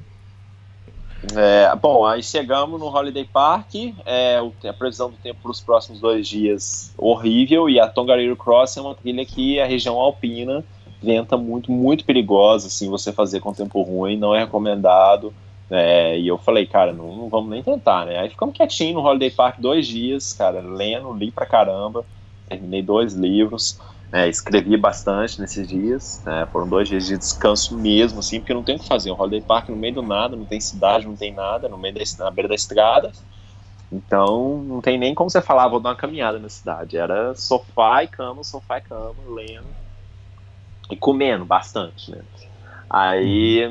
É, 1.35 1.75
bom, 1.75 2.05
aí 2.05 2.21
chegamos 2.21 2.79
no 2.79 2.87
Holiday 2.87 3.25
Park, 3.25 3.73
é, 4.05 4.39
a 4.67 4.73
previsão 4.73 5.09
do 5.09 5.17
tempo 5.17 5.39
para 5.41 5.51
os 5.51 5.61
próximos 5.61 5.99
dois 5.99 6.27
dias 6.27 6.93
horrível, 6.97 7.69
e 7.69 7.79
a 7.79 7.87
Tongariro 7.87 8.35
Cross 8.35 8.77
é 8.77 8.81
uma 8.81 8.93
trilha 8.93 9.25
que 9.25 9.59
a 9.59 9.65
região 9.65 9.95
alpina, 9.95 10.63
venta 11.01 11.35
muito, 11.37 11.71
muito 11.71 12.05
perigosa, 12.05 12.67
assim, 12.67 12.89
você 12.89 13.11
fazer 13.11 13.39
com 13.39 13.53
tempo 13.53 13.81
ruim, 13.81 14.17
não 14.17 14.35
é 14.35 14.39
recomendado. 14.39 15.33
É, 15.69 16.19
e 16.19 16.27
eu 16.27 16.37
falei, 16.37 16.67
cara, 16.67 16.93
não, 16.93 17.15
não, 17.15 17.29
vamos 17.29 17.49
nem 17.49 17.63
tentar, 17.63 18.05
né? 18.05 18.19
Aí 18.19 18.29
ficamos 18.29 18.55
quietinho 18.55 18.95
no 18.95 19.01
Holiday 19.01 19.31
Park 19.31 19.59
dois 19.59 19.87
dias, 19.87 20.31
cara, 20.31 20.61
lendo, 20.61 21.11
li 21.11 21.31
pra 21.31 21.45
caramba, 21.45 22.05
terminei 22.47 22.83
dois 22.83 23.13
livros, 23.13 23.79
é, 24.15 24.29
escrevi 24.29 24.77
bastante 24.77 25.41
nesses 25.41 25.67
dias, 25.67 26.21
né? 26.25 26.47
foram 26.51 26.69
dois 26.69 26.87
dias 26.87 27.05
de 27.05 27.17
descanso 27.17 27.77
mesmo, 27.77 28.19
assim, 28.19 28.39
porque 28.39 28.53
não 28.53 28.63
tem 28.63 28.77
o 28.77 28.79
que 28.79 28.87
fazer. 28.87 29.11
O 29.11 29.19
Holiday 29.19 29.41
Park 29.41 29.69
no 29.69 29.75
meio 29.75 29.95
do 29.95 30.01
nada, 30.01 30.37
não 30.37 30.45
tem 30.45 30.59
cidade, 30.61 31.05
não 31.05 31.17
tem 31.17 31.33
nada, 31.33 31.67
no 31.67 31.77
meio 31.77 31.93
da, 31.93 32.01
na 32.19 32.31
beira 32.31 32.47
da 32.47 32.55
estrada, 32.55 33.11
então 33.91 34.63
não 34.63 34.79
tem 34.79 34.97
nem 34.97 35.13
como 35.13 35.29
você 35.29 35.41
falar, 35.41 35.67
vou 35.67 35.81
dar 35.81 35.89
uma 35.89 35.95
caminhada 35.95 36.39
na 36.39 36.47
cidade. 36.47 36.97
Era 36.97 37.35
sofá 37.35 38.03
e 38.03 38.07
cama, 38.07 38.41
sofá 38.43 38.77
e 38.77 38.81
cama, 38.81 39.15
lendo 39.27 39.67
e 40.89 40.95
comendo 40.95 41.45
bastante, 41.45 42.11
né? 42.11 42.21
Aí. 42.89 43.67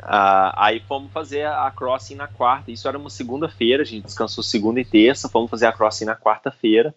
Uh, 0.00 0.54
aí 0.54 0.80
fomos 0.80 1.12
fazer 1.12 1.46
a 1.46 1.70
crossing 1.70 2.14
na 2.14 2.28
quarta. 2.28 2.70
Isso 2.70 2.88
era 2.88 2.96
uma 2.96 3.10
segunda-feira, 3.10 3.82
a 3.82 3.86
gente 3.86 4.04
descansou 4.04 4.42
segunda 4.42 4.80
e 4.80 4.84
terça. 4.84 5.28
Fomos 5.28 5.50
fazer 5.50 5.66
a 5.66 5.72
crossing 5.72 6.04
na 6.04 6.16
quarta-feira. 6.16 6.94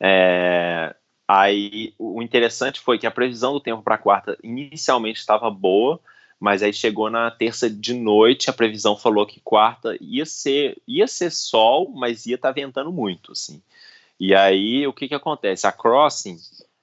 É, 0.00 0.94
aí 1.26 1.94
o 1.98 2.22
interessante 2.22 2.80
foi 2.80 2.98
que 2.98 3.06
a 3.06 3.10
previsão 3.10 3.52
do 3.52 3.60
tempo 3.60 3.82
para 3.82 3.98
quarta 3.98 4.36
inicialmente 4.42 5.18
estava 5.18 5.50
boa, 5.50 6.00
mas 6.38 6.62
aí 6.62 6.72
chegou 6.72 7.10
na 7.10 7.30
terça 7.30 7.68
de 7.70 7.94
noite, 7.94 8.50
a 8.50 8.52
previsão 8.52 8.96
falou 8.96 9.26
que 9.26 9.40
quarta 9.40 9.96
ia 10.00 10.26
ser 10.26 10.76
ia 10.86 11.06
ser 11.06 11.30
sol, 11.30 11.90
mas 11.94 12.26
ia 12.26 12.34
estar 12.34 12.48
tá 12.48 12.52
ventando 12.52 12.92
muito, 12.92 13.32
assim. 13.32 13.62
E 14.20 14.34
aí 14.34 14.86
o 14.86 14.92
que 14.92 15.08
que 15.08 15.14
acontece? 15.14 15.66
A 15.66 15.72
crossing 15.72 16.38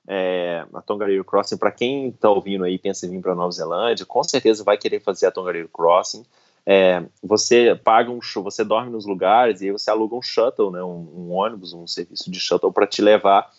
é, 0.07 0.65
a 0.73 0.81
Tongariro 0.81 1.23
Crossing, 1.23 1.57
para 1.57 1.71
quem 1.71 2.09
está 2.09 2.29
ouvindo 2.29 2.63
aí 2.63 2.77
pensa 2.77 3.05
em 3.05 3.09
vir 3.09 3.21
para 3.21 3.35
Nova 3.35 3.51
Zelândia, 3.51 4.05
com 4.05 4.23
certeza 4.23 4.63
vai 4.63 4.77
querer 4.77 4.99
fazer 4.99 5.27
a 5.27 5.31
Tongariro 5.31 5.69
Crossing. 5.69 6.25
É, 6.65 7.03
você 7.21 7.75
paga 7.75 8.09
um 8.09 8.21
show, 8.21 8.41
você 8.41 8.63
dorme 8.63 8.89
nos 8.89 9.05
lugares 9.05 9.61
e 9.61 9.65
aí 9.65 9.71
você 9.71 9.89
aluga 9.89 10.15
um 10.15 10.21
shuttle, 10.21 10.71
né, 10.71 10.81
um, 10.81 11.09
um 11.13 11.31
ônibus, 11.31 11.73
um 11.73 11.85
serviço 11.85 12.31
de 12.31 12.39
shuttle 12.39 12.71
para 12.71 12.87
te 12.87 13.01
levar 13.01 13.51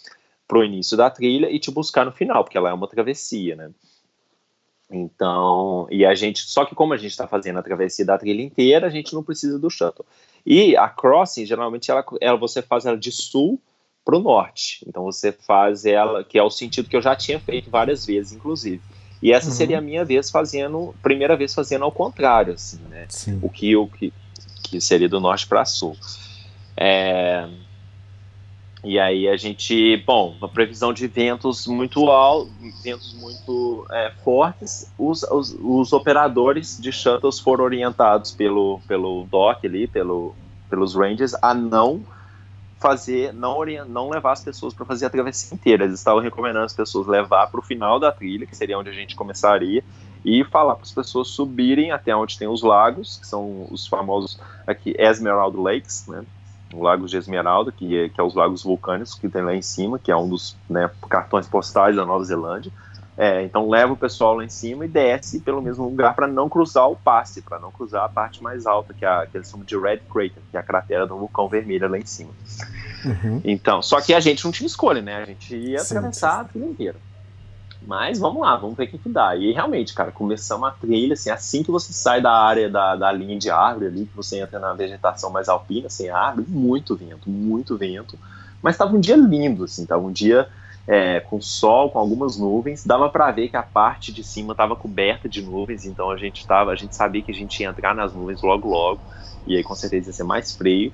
para 0.49 0.59
o 0.59 0.65
início 0.65 0.97
da 0.97 1.11
trilha 1.11 1.51
e 1.51 1.59
te 1.59 1.71
buscar 1.71 2.05
no 2.05 2.13
final, 2.13 2.45
porque 2.45 2.57
ela 2.57 2.71
é 2.71 2.73
uma 2.73 2.89
travessia, 2.89 3.57
né? 3.57 3.71
Então, 4.91 5.87
e 5.91 6.05
a 6.05 6.15
gente, 6.15 6.41
só 6.41 6.65
que 6.65 6.75
como 6.75 6.93
a 6.93 6.97
gente 6.97 7.11
está 7.11 7.27
fazendo 7.27 7.59
a 7.59 7.63
travessia 7.63 8.05
da 8.05 8.19
trilha 8.19 8.43
inteira, 8.43 8.87
a 8.87 8.91
gente 8.91 9.15
não 9.15 9.23
precisa 9.23 9.59
do 9.59 9.71
shuttle. 9.71 10.05
E 10.45 10.77
a 10.77 10.89
crossing, 10.89 11.47
geralmente, 11.47 11.91
ela, 11.91 12.05
ela 12.21 12.37
você 12.37 12.63
faz 12.63 12.85
ela 12.85 12.97
de 12.97 13.11
sul 13.11 13.61
para 14.05 14.17
o 14.17 14.21
norte. 14.21 14.85
Então 14.87 15.03
você 15.03 15.33
faz 15.33 15.87
ela, 15.87 16.23
que 16.23 16.39
é 16.39 16.43
o 16.43 16.51
sentido 16.51 16.89
que 16.89 16.97
eu 16.97 17.03
já 17.03 17.17
tinha 17.17 17.41
feito 17.41 17.71
várias 17.71 18.05
vezes, 18.05 18.33
inclusive. 18.33 18.83
E 19.25 19.33
essa 19.33 19.49
uhum. 19.49 19.55
seria 19.55 19.79
a 19.79 19.81
minha 19.81 20.05
vez 20.05 20.31
fazendo, 20.31 20.95
primeira 21.03 21.35
vez 21.35 21.55
fazendo 21.55 21.83
ao 21.83 21.91
contrário, 21.91 22.53
assim, 22.53 22.79
né? 22.91 23.07
Sim. 23.09 23.39
O 23.41 23.49
que, 23.49 23.75
o 23.75 23.87
que, 23.87 24.13
que 24.63 24.79
seria 24.83 25.09
do 25.09 25.19
norte 25.19 25.47
para 25.47 25.65
sul. 25.65 25.97
É, 26.77 27.49
e 28.85 28.99
aí 28.99 29.27
a 29.27 29.35
gente, 29.39 29.97
bom, 30.07 30.35
uma 30.37 30.47
previsão 30.47 30.93
de 30.93 31.07
ventos 31.07 31.67
muito 31.67 32.11
altos, 32.11 32.53
ventos 32.83 33.15
muito 33.15 33.87
é, 33.91 34.13
fortes. 34.23 34.93
Os, 34.99 35.23
os, 35.23 35.57
os, 35.59 35.95
operadores 35.95 36.79
de 36.79 36.93
shuttles 36.93 37.39
foram 37.39 37.65
orientados 37.65 38.31
pelo, 38.31 38.79
pelo 38.87 39.25
DOC 39.25 39.67
ali, 39.67 39.87
pelo, 39.87 40.35
pelos 40.69 40.95
Rangers, 40.95 41.35
a 41.41 41.55
não 41.55 42.03
fazer, 42.85 43.33
não, 43.33 43.65
não 43.89 44.11
levar 44.11 44.33
as 44.33 44.45
pessoas 44.45 44.75
para 44.75 44.85
fazer 44.85 45.07
a 45.07 45.11
travessia 45.11 45.55
inteira. 45.55 45.85
Eles 45.85 45.99
estavam 45.99 46.21
recomendando 46.21 46.67
as 46.67 46.75
pessoas 46.75 47.07
levar 47.07 47.47
para 47.47 47.59
o 47.59 47.63
final 47.63 47.99
da 47.99 48.13
trilha, 48.13 48.45
que 48.45 48.55
seria 48.55 48.79
onde 48.79 48.91
a 48.91 48.93
gente 48.93 49.17
começaria, 49.17 49.83
e 50.23 50.45
falar 50.45 50.75
para 50.75 50.83
as 50.83 50.93
pessoas 50.93 51.29
subirem 51.29 51.93
até 51.93 52.15
onde 52.15 52.39
tem 52.39 52.47
os 52.47 52.63
lagos, 52.63 53.17
que 53.17 53.27
são 53.27 53.67
os 53.71 53.87
famosos 53.87 54.39
aqui 54.67 54.95
Esmeralda 54.99 55.59
Lakes, 55.59 56.05
né? 56.07 56.27
O 56.75 56.83
Lago 56.83 57.07
de 57.07 57.17
Esmeralda, 57.17 57.73
que 57.73 57.97
é, 57.97 58.11
que 58.11 58.21
é 58.21 58.23
os 58.23 58.35
lagos 58.35 58.63
vulcânicos 58.63 59.15
que 59.15 59.31
tem 59.31 59.41
lá 59.41 59.55
em 59.55 59.63
cima, 59.63 59.99
que 59.99 60.11
é 60.11 60.17
um 60.17 60.29
dos 60.29 60.55
né, 60.69 60.91
cartões 61.09 61.47
postais 61.47 61.97
da 61.97 62.05
Nova 62.05 62.25
Zelândia. 62.25 62.71
É, 63.17 63.45
então 63.45 63.69
leva 63.69 63.93
o 63.93 63.97
pessoal 63.97 64.35
lá 64.35 64.45
em 64.45 64.49
cima 64.49 64.85
e 64.85 64.89
desce 64.89 65.39
pelo 65.39 65.63
mesmo 65.63 65.85
lugar 65.85 66.15
para 66.17 66.27
não 66.27 66.49
cruzar 66.49 66.91
o 66.91 66.97
passe, 66.97 67.43
para 67.43 67.61
não 67.61 67.71
cruzar 67.71 68.05
a 68.05 68.09
parte 68.09 68.43
mais 68.43 68.67
alta, 68.67 68.93
que, 68.93 69.05
é 69.05 69.09
a, 69.09 69.25
que 69.25 69.37
eles 69.37 69.49
chamam 69.49 69.65
de 69.65 69.79
Red 69.79 69.99
Crater, 70.13 70.43
que 70.51 70.57
é 70.57 70.61
a 70.61 70.65
cratera 70.65 71.07
do 71.07 71.17
vulcão 71.17 71.49
vermelho 71.49 71.89
lá 71.89 71.97
em 71.97 72.07
cima. 72.07 72.31
Uhum. 73.05 73.41
Então, 73.45 73.81
só 73.83 74.01
que 74.01 74.13
a 74.13 74.19
gente 74.19 74.45
não 74.45 74.51
tinha 74.51 74.67
escolha, 74.67 75.01
né? 75.01 75.23
A 75.23 75.25
gente 75.25 75.55
ia 75.55 75.79
sim, 75.79 75.97
atravessar 75.97 76.35
sim. 76.35 76.41
a 76.41 76.45
trilha 76.45 76.67
inteira. 76.67 76.97
Mas 77.87 78.19
vamos 78.19 78.43
lá, 78.43 78.57
vamos 78.57 78.77
ver 78.77 78.85
o 78.85 78.89
que, 78.89 78.99
que 78.99 79.09
dá. 79.09 79.37
E 79.37 79.53
realmente, 79.53 79.95
cara, 79.95 80.11
começamos 80.11 80.67
a 80.67 80.73
trilha, 80.73 81.13
assim, 81.13 81.31
assim 81.31 81.63
que 81.63 81.71
você 81.71 81.93
sai 81.93 82.21
da 82.21 82.33
área 82.33 82.69
da, 82.69 82.97
da 82.97 83.13
linha 83.13 83.39
de 83.39 83.51
árvore 83.51 83.87
ali, 83.87 84.07
que 84.07 84.17
você 84.17 84.41
entra 84.41 84.59
na 84.59 84.73
vegetação 84.73 85.31
mais 85.31 85.49
alpina, 85.49 85.89
sem 85.89 86.09
árvore, 86.09 86.47
muito 86.49 86.97
vento, 86.97 87.29
muito 87.29 87.77
vento. 87.77 88.19
Mas 88.63 88.75
estava 88.75 88.97
um 88.97 89.01
dia 89.01 89.17
lindo, 89.17 89.65
assim, 89.65 89.85
tava 89.85 90.03
um 90.03 90.11
dia 90.13 90.49
é, 90.87 91.21
com 91.21 91.41
sol, 91.41 91.91
com 91.91 91.99
algumas 91.99 92.39
nuvens, 92.39 92.85
dava 92.85 93.09
para 93.09 93.31
ver 93.31 93.49
que 93.49 93.57
a 93.57 93.63
parte 93.63 94.13
de 94.13 94.23
cima 94.23 94.53
estava 94.53 94.77
coberta 94.77 95.29
de 95.29 95.43
nuvens, 95.43 95.85
então 95.85 96.11
a 96.11 96.17
gente 96.17 96.47
tava, 96.47 96.71
a 96.71 96.77
gente 96.77 96.95
sabia 96.95 97.23
que 97.23 97.31
a 97.31 97.35
gente 97.35 97.61
ia 97.61 97.69
entrar 97.69 97.95
nas 97.95 98.15
nuvens 98.15 98.43
logo 98.43 98.69
logo, 98.69 99.01
e 99.47 99.57
aí 99.57 99.63
com 99.63 99.75
certeza 99.75 100.11
ia 100.11 100.13
ser 100.13 100.25
mais 100.25 100.55
frio, 100.55 100.93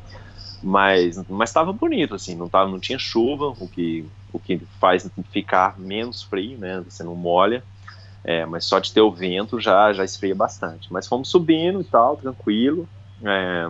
mas 0.63 1.17
mas 1.29 1.51
estava 1.51 1.73
bonito 1.73 2.15
assim, 2.15 2.37
não 2.37 2.49
tava, 2.49 2.71
não 2.71 2.79
tinha 2.79 2.99
chuva, 2.99 3.49
o 3.59 3.69
que 3.69 4.05
o 4.33 4.39
que 4.39 4.59
faz 4.79 5.11
ficar 5.33 5.79
menos 5.79 6.23
frio, 6.23 6.57
né? 6.57 6.81
Você 6.89 7.03
não 7.03 7.17
molha, 7.17 7.65
é, 8.23 8.47
mas 8.47 8.65
só 8.65 8.79
de 8.79 8.93
ter 8.93 9.01
o 9.01 9.11
vento 9.11 9.59
já 9.59 9.93
já 9.93 10.05
esfria 10.05 10.35
bastante. 10.35 10.93
Mas 10.93 11.09
fomos 11.09 11.29
subindo 11.29 11.81
e 11.81 11.85
tal, 11.85 12.17
tranquilo. 12.17 12.89
É, 13.25 13.69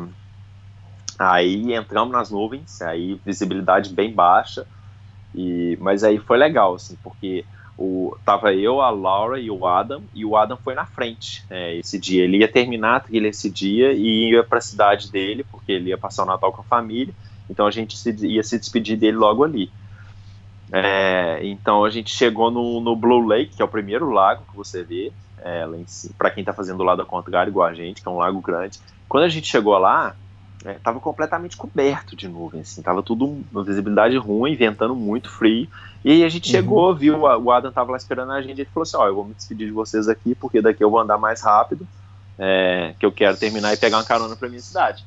aí 1.19 1.73
entramos 1.73 2.13
nas 2.13 2.31
nuvens, 2.31 2.83
aí 2.83 3.19
visibilidade 3.25 3.95
bem 3.95 4.13
baixa 4.13 4.67
e, 5.35 5.77
mas 5.81 6.03
aí 6.05 6.19
foi 6.19 6.39
legal, 6.39 6.75
assim, 6.75 6.97
porque 7.03 7.45
o, 7.79 8.17
tava 8.25 8.53
eu, 8.53 8.81
a 8.81 8.91
Laura 8.91 9.41
e 9.41 9.51
o 9.51 9.67
Adam, 9.67 10.03
e 10.15 10.25
o 10.25 10.37
Adam 10.37 10.57
foi 10.57 10.75
na 10.75 10.85
frente 10.85 11.45
é, 11.49 11.77
esse 11.77 11.99
dia. 11.99 12.25
Ele 12.25 12.39
ia 12.39 12.49
terminar 12.49 12.97
a 12.97 13.01
trilha 13.01 13.29
esse 13.29 13.49
dia 13.49 13.93
e 13.93 14.31
ia 14.31 14.45
para 14.45 14.59
a 14.59 14.63
cidade 14.63 15.11
dele, 15.11 15.45
porque 15.51 15.73
ele 15.73 15.91
ia 15.91 15.99
passar 15.99 16.25
o 16.25 16.27
Natal 16.27 16.53
com 16.53 16.61
a 16.61 16.65
família, 16.65 17.15
então 17.49 17.67
a 17.67 17.71
gente 17.71 17.97
se, 17.97 18.11
ia 18.27 18.43
se 18.43 18.59
despedir 18.59 18.99
dele 18.99 19.17
logo 19.17 19.45
ali. 19.45 19.71
É, 20.73 21.41
então 21.43 21.85
a 21.85 21.91
gente 21.91 22.15
chegou 22.15 22.51
no, 22.51 22.81
no, 22.81 22.95
Blue 22.95 23.27
Lake, 23.27 23.57
que 23.57 23.63
é 23.63 23.65
o 23.65 23.69
primeiro 23.69 24.11
lago 24.11 24.45
que 24.49 24.57
você 24.57 24.85
vê, 24.85 25.13
é, 25.39 25.67
para 26.17 26.31
quem 26.31 26.43
está 26.43 26.53
fazendo 26.53 26.81
o 26.81 26.85
lado 26.85 27.05
contrário, 27.07 27.51
igual 27.51 27.67
a 27.67 27.75
gente, 27.75 28.03
que 28.03 28.09
é 28.09 28.11
um 28.11 28.19
lago 28.19 28.41
grande. 28.41 28.79
Quando 29.09 29.25
a 29.25 29.29
gente 29.29 29.49
chegou 29.49 29.77
lá, 29.79 30.15
estava 30.67 30.99
é, 30.99 31.01
completamente 31.01 31.57
coberto 31.57 32.15
de 32.15 32.29
nuvens, 32.29 32.71
assim, 32.71 32.83
tava 32.83 33.03
tudo 33.03 33.43
uma 33.51 33.65
visibilidade 33.65 34.17
ruim, 34.17 34.55
ventando 34.55 34.95
muito 34.95 35.31
frio. 35.31 35.69
E 36.05 36.11
aí 36.11 36.25
a 36.25 36.29
gente 36.29 36.47
uhum. 36.47 36.51
chegou, 36.51 36.95
viu, 36.95 37.21
o 37.21 37.51
Adam 37.51 37.73
tava 37.73 37.93
lá 37.93 37.97
esperando 37.97 38.33
a 38.33 38.43
gente, 38.43 38.61
ele 38.61 38.69
falou 38.73 38.83
assim, 38.83 38.97
ó, 38.97 39.07
eu 39.07 39.15
vou 39.15 39.25
me 39.25 39.35
despedir 39.35 39.67
de 39.67 39.73
vocês 39.73 40.09
aqui, 40.09 40.35
porque 40.35 40.61
daqui 40.61 40.85
eu 40.85 40.91
vou 40.91 41.01
andar 41.01 41.19
mais 41.19 41.43
rápido, 41.43 41.87
é, 42.39 42.95
que 42.99 43.07
eu 43.07 43.13
quero 43.13 43.37
terminar 43.37 43.73
e 43.73 43.77
pegar 43.77 43.99
uma 43.99 44.05
carona 44.05 44.37
para 44.37 44.49
minha 44.49 44.61
cidade. 44.61 45.05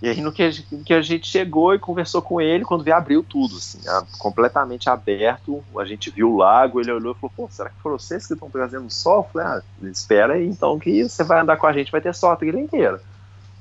E 0.00 0.08
aí 0.08 0.20
no 0.20 0.32
que, 0.32 0.42
a 0.42 0.50
gente, 0.50 0.76
que 0.84 0.92
a 0.92 1.00
gente 1.00 1.28
chegou 1.28 1.72
e 1.74 1.78
conversou 1.78 2.20
com 2.20 2.40
ele, 2.40 2.64
quando 2.64 2.82
veio 2.82 2.96
abriu 2.96 3.22
tudo, 3.22 3.56
assim, 3.56 3.78
completamente 4.18 4.90
aberto, 4.90 5.62
a 5.78 5.84
gente 5.84 6.10
viu 6.10 6.32
o 6.32 6.36
lago, 6.36 6.80
ele 6.80 6.90
olhou 6.90 7.12
e 7.12 7.14
falou, 7.14 7.32
pô, 7.36 7.48
será 7.48 7.70
que 7.70 7.80
foram 7.80 7.98
vocês 7.98 8.26
que 8.26 8.32
estão 8.32 8.50
trazendo 8.50 8.90
sol? 8.90 9.18
Eu 9.18 9.32
falei, 9.32 9.46
ah, 9.46 9.62
espera 9.88 10.34
aí 10.34 10.46
então 10.46 10.76
que 10.76 11.04
você 11.04 11.22
vai 11.22 11.40
andar 11.40 11.56
com 11.56 11.68
a 11.68 11.72
gente, 11.72 11.92
vai 11.92 12.00
ter 12.00 12.12
sol 12.14 12.32
a 12.32 12.44
inteira. 12.44 13.00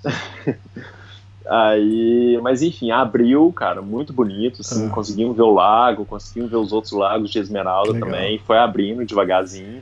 Aí, 1.45 2.39
mas 2.41 2.61
enfim, 2.61 2.91
abriu, 2.91 3.51
cara, 3.51 3.81
muito 3.81 4.13
bonito, 4.13 4.61
assim, 4.61 4.87
ah. 4.87 4.89
conseguimos 4.89 5.35
ver 5.35 5.43
o 5.43 5.53
lago, 5.53 6.05
conseguimos 6.05 6.51
ver 6.51 6.57
os 6.57 6.71
outros 6.71 6.93
lagos 6.93 7.31
de 7.31 7.39
Esmeralda 7.39 7.99
também, 7.99 8.37
foi 8.39 8.57
abrindo 8.57 9.05
devagarzinho. 9.05 9.81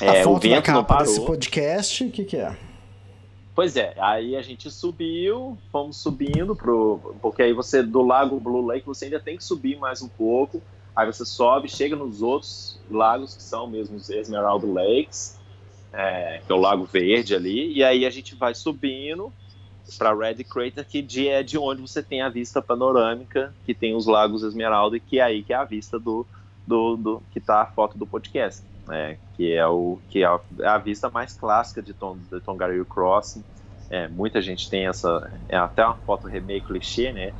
A 0.00 0.04
é, 0.06 0.24
foto 0.24 0.38
o 0.38 0.40
vento 0.40 0.54
da 0.54 0.62
capa 0.62 0.98
desse 0.98 1.24
podcast, 1.24 2.04
o 2.04 2.10
que 2.10 2.24
que 2.24 2.36
é? 2.36 2.56
Pois 3.54 3.76
é, 3.76 3.94
aí 3.98 4.34
a 4.34 4.42
gente 4.42 4.70
subiu, 4.70 5.56
fomos 5.70 5.98
subindo 5.98 6.56
pro, 6.56 7.14
porque 7.20 7.42
aí 7.42 7.52
você 7.52 7.82
do 7.82 8.02
lago 8.02 8.40
Blue 8.40 8.66
Lake 8.66 8.86
você 8.86 9.04
ainda 9.04 9.20
tem 9.20 9.36
que 9.36 9.44
subir 9.44 9.78
mais 9.78 10.02
um 10.02 10.08
pouco. 10.08 10.62
Aí 10.96 11.06
você 11.06 11.24
sobe, 11.24 11.68
chega 11.68 11.94
nos 11.94 12.22
outros 12.22 12.78
lagos 12.90 13.34
que 13.34 13.42
são 13.42 13.66
mesmo 13.66 13.96
os 13.96 14.10
Esmeralda 14.10 14.66
Lakes, 14.66 15.38
é, 15.92 16.40
que 16.44 16.50
é 16.50 16.54
o 16.54 16.58
Lago 16.58 16.84
Verde 16.84 17.34
ali, 17.34 17.72
e 17.72 17.84
aí 17.84 18.04
a 18.04 18.10
gente 18.10 18.34
vai 18.34 18.54
subindo 18.54 19.32
para 19.98 20.14
Red 20.14 20.44
Crater, 20.44 20.86
que 20.86 21.02
de, 21.02 21.28
é 21.28 21.42
de 21.42 21.58
onde 21.58 21.82
você 21.82 22.02
tem 22.02 22.22
a 22.22 22.28
vista 22.28 22.62
panorâmica, 22.62 23.54
que 23.64 23.74
tem 23.74 23.94
os 23.94 24.06
lagos 24.06 24.42
Esmeralda, 24.42 24.96
e 24.96 25.00
que 25.00 25.18
é 25.18 25.22
aí 25.22 25.42
que 25.42 25.52
é 25.52 25.56
a 25.56 25.64
vista 25.64 25.98
do, 25.98 26.26
do, 26.66 26.96
do 26.96 27.22
que 27.32 27.40
tá 27.40 27.62
a 27.62 27.66
foto 27.66 27.98
do 27.98 28.06
podcast, 28.06 28.62
né? 28.86 29.18
Que 29.36 29.52
é 29.52 29.66
o 29.66 29.98
que 30.08 30.22
é 30.22 30.26
a, 30.26 30.40
é 30.60 30.68
a 30.68 30.78
vista 30.78 31.10
mais 31.10 31.34
clássica 31.34 31.82
de, 31.82 31.92
Tom, 31.92 32.16
de 32.30 32.40
Tongariro 32.40 32.84
Crossing. 32.84 33.44
É, 33.90 34.08
muita 34.08 34.40
gente 34.40 34.70
tem 34.70 34.86
essa, 34.86 35.30
é 35.48 35.56
até 35.56 35.84
uma 35.84 35.96
foto 35.96 36.28
meio 36.28 36.62
clichê, 36.62 37.12
né? 37.12 37.32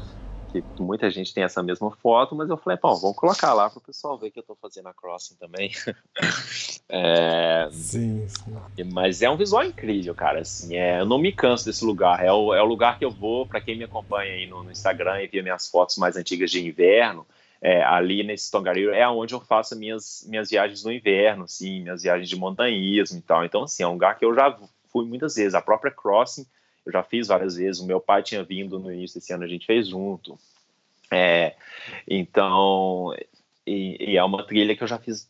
Que 0.60 0.82
muita 0.82 1.10
gente 1.10 1.32
tem 1.32 1.44
essa 1.44 1.62
mesma 1.62 1.90
foto, 1.90 2.34
mas 2.34 2.50
eu 2.50 2.56
falei, 2.56 2.78
bom, 2.80 2.94
vamos 2.94 3.16
colocar 3.16 3.54
lá 3.54 3.70
para 3.70 3.78
o 3.78 3.82
pessoal 3.82 4.18
ver 4.18 4.30
que 4.30 4.38
eu 4.38 4.42
estou 4.42 4.56
fazendo 4.60 4.88
a 4.88 4.92
crossing 4.92 5.36
também. 5.36 5.70
é, 6.88 7.68
sim, 7.70 8.26
sim. 8.28 8.84
Mas 8.92 9.22
é 9.22 9.30
um 9.30 9.36
visual 9.36 9.64
incrível, 9.64 10.14
cara. 10.14 10.40
Assim, 10.40 10.76
é, 10.76 11.00
eu 11.00 11.06
não 11.06 11.18
me 11.18 11.32
canso 11.32 11.64
desse 11.64 11.84
lugar. 11.84 12.22
É 12.22 12.30
o, 12.30 12.52
é 12.52 12.62
o 12.62 12.66
lugar 12.66 12.98
que 12.98 13.04
eu 13.04 13.10
vou, 13.10 13.46
para 13.46 13.60
quem 13.60 13.76
me 13.76 13.84
acompanha 13.84 14.32
aí 14.32 14.46
no, 14.46 14.62
no, 14.62 14.70
Instagram 14.70 15.22
e 15.22 15.28
vê 15.28 15.40
minhas 15.40 15.68
fotos 15.68 15.96
mais 15.96 16.16
antigas 16.16 16.50
de 16.50 16.66
inverno, 16.66 17.26
é, 17.60 17.82
ali 17.82 18.22
nesse 18.22 18.50
Tongariro 18.50 18.92
é 18.92 19.08
onde 19.08 19.34
eu 19.34 19.40
faço 19.40 19.78
minhas, 19.78 20.26
minhas 20.28 20.50
viagens 20.50 20.84
no 20.84 20.92
inverno, 20.92 21.44
assim, 21.44 21.80
minhas 21.80 22.02
viagens 22.02 22.28
de 22.28 22.36
montanhismo 22.36 23.18
e 23.18 23.22
tal. 23.22 23.44
Então, 23.44 23.62
assim, 23.62 23.82
é 23.82 23.88
um 23.88 23.92
lugar 23.92 24.18
que 24.18 24.24
eu 24.24 24.34
já 24.34 24.58
fui 24.92 25.06
muitas 25.06 25.36
vezes. 25.36 25.54
A 25.54 25.62
própria 25.62 25.92
crossing 25.92 26.44
eu 26.84 26.92
já 26.92 27.02
fiz 27.02 27.28
várias 27.28 27.56
vezes. 27.56 27.80
O 27.80 27.86
meu 27.86 28.00
pai 28.00 28.22
tinha 28.22 28.42
vindo 28.42 28.78
no 28.78 28.92
início 28.92 29.20
desse 29.20 29.32
ano, 29.32 29.44
a 29.44 29.48
gente 29.48 29.66
fez 29.66 29.88
junto. 29.88 30.38
É, 31.10 31.54
então, 32.08 33.14
e, 33.66 34.12
e, 34.12 34.16
é 34.16 34.24
uma 34.24 34.44
trilha 34.44 34.74
que 34.74 34.82
eu 34.82 34.88
já 34.88 34.98
fiz, 34.98 35.28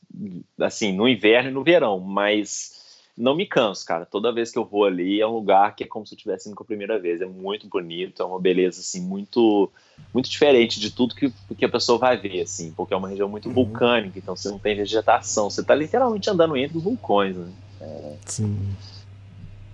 assim, 0.60 0.92
no 0.92 1.08
inverno 1.08 1.50
e 1.50 1.52
no 1.52 1.64
verão, 1.64 1.98
mas 1.98 3.00
não 3.16 3.34
me 3.34 3.44
canso, 3.44 3.84
cara. 3.84 4.06
Toda 4.06 4.32
vez 4.32 4.50
que 4.50 4.58
eu 4.58 4.64
vou 4.64 4.84
ali 4.84 5.20
é 5.20 5.26
um 5.26 5.34
lugar 5.34 5.74
que 5.74 5.84
é 5.84 5.86
como 5.86 6.06
se 6.06 6.14
eu 6.14 6.16
estivesse 6.16 6.48
indo 6.48 6.56
com 6.56 6.62
a 6.62 6.66
primeira 6.66 6.98
vez. 6.98 7.20
É 7.20 7.26
muito 7.26 7.66
bonito, 7.68 8.22
é 8.22 8.24
uma 8.24 8.40
beleza, 8.40 8.80
assim, 8.80 9.02
muito 9.02 9.70
muito 10.14 10.28
diferente 10.30 10.80
de 10.80 10.90
tudo 10.90 11.14
que, 11.14 11.32
que 11.56 11.64
a 11.64 11.68
pessoa 11.68 11.98
vai 11.98 12.16
ver, 12.16 12.42
assim, 12.42 12.72
porque 12.72 12.94
é 12.94 12.96
uma 12.96 13.08
região 13.08 13.28
muito 13.28 13.48
uhum. 13.48 13.54
vulcânica, 13.54 14.18
então 14.18 14.36
você 14.36 14.48
não 14.48 14.58
tem 14.58 14.76
vegetação, 14.76 15.50
você 15.50 15.60
está 15.60 15.74
literalmente 15.74 16.28
andando 16.28 16.56
entre 16.56 16.78
vulcões, 16.78 17.36
né? 17.36 17.52
É, 17.80 18.16
Sim. 18.26 18.74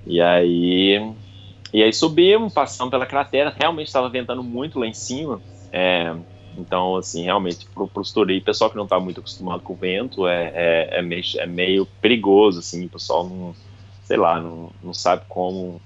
E 0.06 0.20
aí 0.20 1.12
e 1.72 1.82
aí 1.82 1.92
subimos, 1.92 2.52
passamos 2.52 2.90
pela 2.90 3.06
cratera, 3.06 3.54
realmente 3.56 3.88
estava 3.88 4.08
ventando 4.08 4.42
muito 4.42 4.78
lá 4.78 4.86
em 4.86 4.94
cima. 4.94 5.40
É, 5.70 6.14
então, 6.56 6.96
assim, 6.96 7.24
realmente, 7.24 7.66
para 7.66 8.00
os 8.00 8.12
turistas, 8.12 8.44
pessoal 8.44 8.70
que 8.70 8.76
não 8.76 8.84
está 8.84 8.98
muito 8.98 9.20
acostumado 9.20 9.62
com 9.62 9.74
o 9.74 9.76
vento, 9.76 10.26
é, 10.26 10.52
é, 10.54 10.98
é, 10.98 11.02
meio, 11.02 11.22
é 11.36 11.46
meio 11.46 11.86
perigoso, 12.00 12.58
assim, 12.58 12.86
o 12.86 12.88
pessoal 12.88 13.28
não, 13.28 13.54
sei 14.02 14.16
lá, 14.16 14.40
não, 14.40 14.70
não 14.82 14.94
sabe 14.94 15.24
como, 15.28 15.80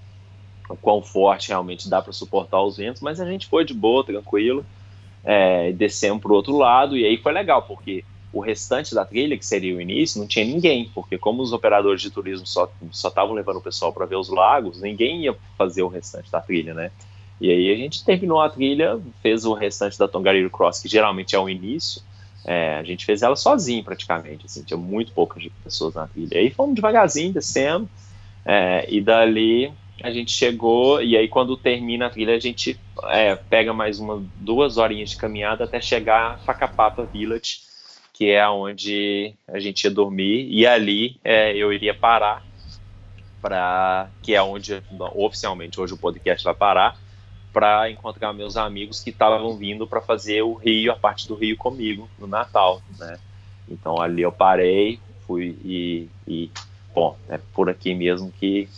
quão 0.80 1.02
forte 1.02 1.48
realmente 1.48 1.90
dá 1.90 2.00
para 2.00 2.12
suportar 2.12 2.62
os 2.62 2.76
ventos, 2.76 3.02
mas 3.02 3.20
a 3.20 3.26
gente 3.26 3.46
foi 3.48 3.64
de 3.64 3.74
boa, 3.74 4.04
tranquilo, 4.04 4.64
é, 5.24 5.72
descemos 5.72 6.22
para 6.22 6.32
o 6.32 6.36
outro 6.36 6.56
lado, 6.56 6.96
e 6.96 7.04
aí 7.04 7.16
foi 7.18 7.32
legal, 7.32 7.62
porque 7.62 8.04
o 8.32 8.40
restante 8.40 8.94
da 8.94 9.04
trilha, 9.04 9.36
que 9.36 9.44
seria 9.44 9.76
o 9.76 9.80
início, 9.80 10.18
não 10.18 10.26
tinha 10.26 10.44
ninguém, 10.44 10.90
porque 10.94 11.18
como 11.18 11.42
os 11.42 11.52
operadores 11.52 12.00
de 12.00 12.10
turismo 12.10 12.46
só 12.46 12.70
estavam 12.90 13.34
levando 13.34 13.56
o 13.56 13.62
pessoal 13.62 13.92
para 13.92 14.06
ver 14.06 14.16
os 14.16 14.30
lagos, 14.30 14.80
ninguém 14.80 15.24
ia 15.24 15.36
fazer 15.59 15.82
o 15.82 15.88
restante 15.88 16.30
da 16.30 16.40
trilha, 16.40 16.72
né? 16.72 16.90
E 17.40 17.50
aí 17.50 17.72
a 17.72 17.76
gente 17.76 18.04
terminou 18.04 18.40
a 18.40 18.48
trilha, 18.48 18.98
fez 19.20 19.44
o 19.44 19.52
restante 19.52 19.98
da 19.98 20.09
Tongariro 20.09 20.48
Cross, 20.48 20.80
que 20.80 20.88
geralmente 20.88 21.34
é 21.36 21.38
o 21.38 21.48
início, 21.48 22.00
é, 22.44 22.76
a 22.76 22.82
gente 22.82 23.04
fez 23.04 23.22
ela 23.22 23.36
sozinho 23.36 23.84
praticamente, 23.84 24.46
assim, 24.46 24.62
tinha 24.62 24.76
muito 24.76 25.12
poucas 25.12 25.44
pessoas 25.62 25.94
na 25.94 26.06
trilha. 26.06 26.34
E 26.34 26.38
aí 26.38 26.50
fomos 26.50 26.74
devagarzinho, 26.74 27.32
descendo, 27.32 27.88
é, 28.44 28.86
e 28.88 29.00
dali 29.00 29.72
a 30.02 30.10
gente 30.10 30.32
chegou, 30.32 31.02
e 31.02 31.16
aí 31.16 31.28
quando 31.28 31.56
termina 31.56 32.06
a 32.06 32.10
trilha 32.10 32.34
a 32.34 32.38
gente 32.38 32.78
é, 33.04 33.36
pega 33.36 33.72
mais 33.72 34.00
uma, 34.00 34.24
duas 34.36 34.78
horinhas 34.78 35.10
de 35.10 35.16
caminhada 35.16 35.64
até 35.64 35.80
chegar 35.80 36.32
a 36.32 36.38
Facapapa 36.38 37.04
Village, 37.04 37.60
que 38.23 38.31
é 38.31 38.49
onde 38.49 39.35
a 39.49 39.59
gente 39.59 39.82
ia 39.82 39.90
dormir, 39.90 40.47
e 40.49 40.65
ali 40.65 41.16
é, 41.24 41.57
eu 41.57 41.73
iria 41.73 41.93
parar, 41.93 42.47
para 43.40 44.09
que 44.23 44.32
é 44.32 44.40
onde 44.40 44.81
oficialmente 45.16 45.81
hoje 45.81 45.93
o 45.93 45.99
podcast 45.99 46.44
vai 46.44 46.55
parar, 46.55 46.97
para 47.53 47.90
encontrar 47.90 48.32
meus 48.32 48.57
amigos 48.57 49.01
que 49.01 49.11
estavam 49.11 49.57
vindo 49.57 49.89
para 49.89 50.01
fazer 50.01 50.40
o 50.43 50.55
Rio, 50.55 50.93
a 50.93 50.97
parte 50.97 51.27
do 51.27 51.35
Rio 51.35 51.57
comigo 51.57 52.09
no 52.16 52.28
Natal, 52.28 52.81
né? 52.97 53.19
Então 53.69 54.01
ali 54.01 54.23
eu 54.23 54.31
parei, 54.31 55.01
fui 55.27 55.57
e, 55.65 56.09
e 56.24 56.49
bom, 56.94 57.16
é 57.28 57.39
por 57.55 57.69
aqui 57.69 57.94
mesmo 57.94 58.32
que 58.39 58.69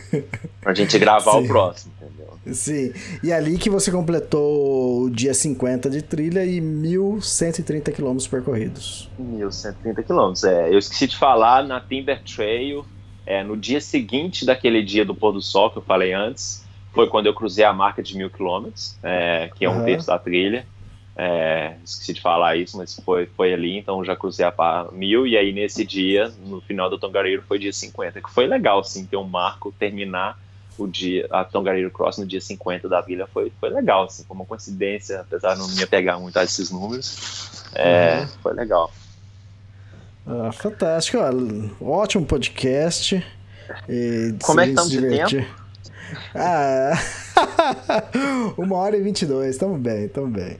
a 0.64 0.74
gente 0.74 0.98
gravar 0.98 1.36
o 1.36 1.46
próximo, 1.46 1.92
entendeu? 2.00 2.32
Sim. 2.52 2.92
E 3.22 3.32
ali 3.32 3.56
que 3.56 3.70
você 3.70 3.90
completou 3.90 5.04
o 5.04 5.10
dia 5.10 5.32
50 5.32 5.88
de 5.88 6.02
trilha 6.02 6.44
e 6.44 6.60
1.130 6.60 7.92
quilômetros 7.92 8.26
percorridos. 8.26 9.08
1.130 9.20 10.02
quilômetros, 10.04 10.44
é. 10.44 10.68
Eu 10.68 10.78
esqueci 10.78 11.06
de 11.06 11.16
falar 11.16 11.64
na 11.64 11.80
Timber 11.80 12.22
Trail, 12.24 12.84
é, 13.24 13.44
no 13.44 13.56
dia 13.56 13.80
seguinte 13.80 14.44
daquele 14.44 14.82
dia 14.82 15.04
do 15.04 15.14
pôr 15.14 15.32
do 15.32 15.40
sol 15.40 15.70
que 15.70 15.78
eu 15.78 15.82
falei 15.82 16.12
antes, 16.12 16.64
foi 16.92 17.08
quando 17.08 17.26
eu 17.26 17.34
cruzei 17.34 17.64
a 17.64 17.72
marca 17.72 18.02
de 18.02 18.16
mil 18.16 18.28
quilômetros, 18.28 18.96
é, 19.02 19.50
que 19.54 19.64
é 19.64 19.70
um 19.70 19.78
uhum. 19.78 19.84
terço 19.84 20.08
da 20.08 20.18
trilha. 20.18 20.66
É, 21.14 21.76
esqueci 21.84 22.14
de 22.14 22.20
falar 22.22 22.56
isso, 22.56 22.76
mas 22.76 22.98
foi, 23.04 23.26
foi 23.26 23.52
ali, 23.52 23.76
então 23.76 24.02
já 24.02 24.16
cruzei 24.16 24.46
a 24.46 24.88
mil, 24.92 25.26
e 25.26 25.36
aí 25.36 25.52
nesse 25.52 25.84
dia, 25.84 26.32
no 26.46 26.60
final 26.62 26.88
do 26.88 26.98
Tongareiro, 26.98 27.42
foi 27.46 27.58
dia 27.58 27.72
50, 27.72 28.20
que 28.20 28.30
foi 28.30 28.46
legal, 28.46 28.80
assim, 28.80 29.04
ter 29.04 29.18
um 29.18 29.24
marco, 29.24 29.74
terminar 29.78 30.38
o 30.78 30.86
dia, 30.86 31.26
a 31.30 31.44
Tongareiro 31.44 31.90
Cross 31.90 32.16
no 32.16 32.26
dia 32.26 32.40
50 32.40 32.88
da 32.88 33.02
vila, 33.02 33.28
foi, 33.30 33.52
foi 33.60 33.68
legal, 33.68 34.04
assim, 34.04 34.24
foi 34.24 34.34
uma 34.34 34.46
coincidência, 34.46 35.20
apesar 35.20 35.52
de 35.52 35.60
não 35.60 35.68
me 35.68 35.82
apegar 35.82 36.18
muito 36.18 36.38
a 36.38 36.44
esses 36.44 36.70
números, 36.70 37.62
é, 37.74 38.20
uhum. 38.20 38.26
foi 38.42 38.54
legal. 38.54 38.90
Ah, 40.26 40.50
fantástico, 40.52 41.18
ótimo 41.80 42.24
podcast. 42.24 43.22
Como 44.42 44.60
é 44.60 44.64
que 44.64 44.70
estamos 44.70 44.90
de 44.90 45.00
tempo? 45.00 45.46
Ah, 46.34 46.92
uma 48.56 48.76
hora 48.76 48.96
e 48.96 49.02
vinte 49.02 49.22
e 49.22 49.26
dois, 49.26 49.56
tamo 49.56 49.76
bem, 49.76 50.08
tamo 50.08 50.28
bem. 50.28 50.58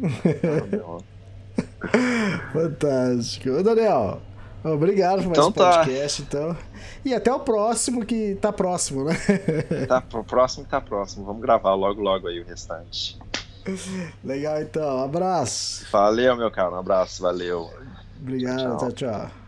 Fantástico. 2.52 3.50
Ô, 3.50 3.62
Daniel, 3.62 4.20
obrigado 4.64 5.22
por 5.22 5.28
mais 5.28 5.38
então, 5.38 5.52
tá. 5.52 5.78
podcast, 5.78 6.22
então. 6.22 6.56
E 7.04 7.14
até 7.14 7.32
o 7.32 7.40
próximo, 7.40 8.04
que 8.04 8.36
tá 8.40 8.52
próximo, 8.52 9.04
né? 9.04 9.14
Tá 9.86 10.00
próximo 10.00 10.64
que 10.64 10.70
tá 10.70 10.80
próximo. 10.80 11.24
Vamos 11.24 11.42
gravar 11.42 11.74
logo, 11.74 12.00
logo 12.00 12.28
aí 12.28 12.40
o 12.40 12.44
restante. 12.44 13.18
Legal, 14.24 14.60
então. 14.60 14.98
Um 14.98 15.04
abraço. 15.04 15.86
Valeu, 15.90 16.36
meu 16.36 16.50
cara. 16.50 16.72
Um 16.72 16.78
abraço. 16.78 17.22
Valeu. 17.22 17.70
Obrigado. 18.20 18.78
tchau. 18.78 18.78
tchau. 18.78 18.92
tchau. 18.92 19.39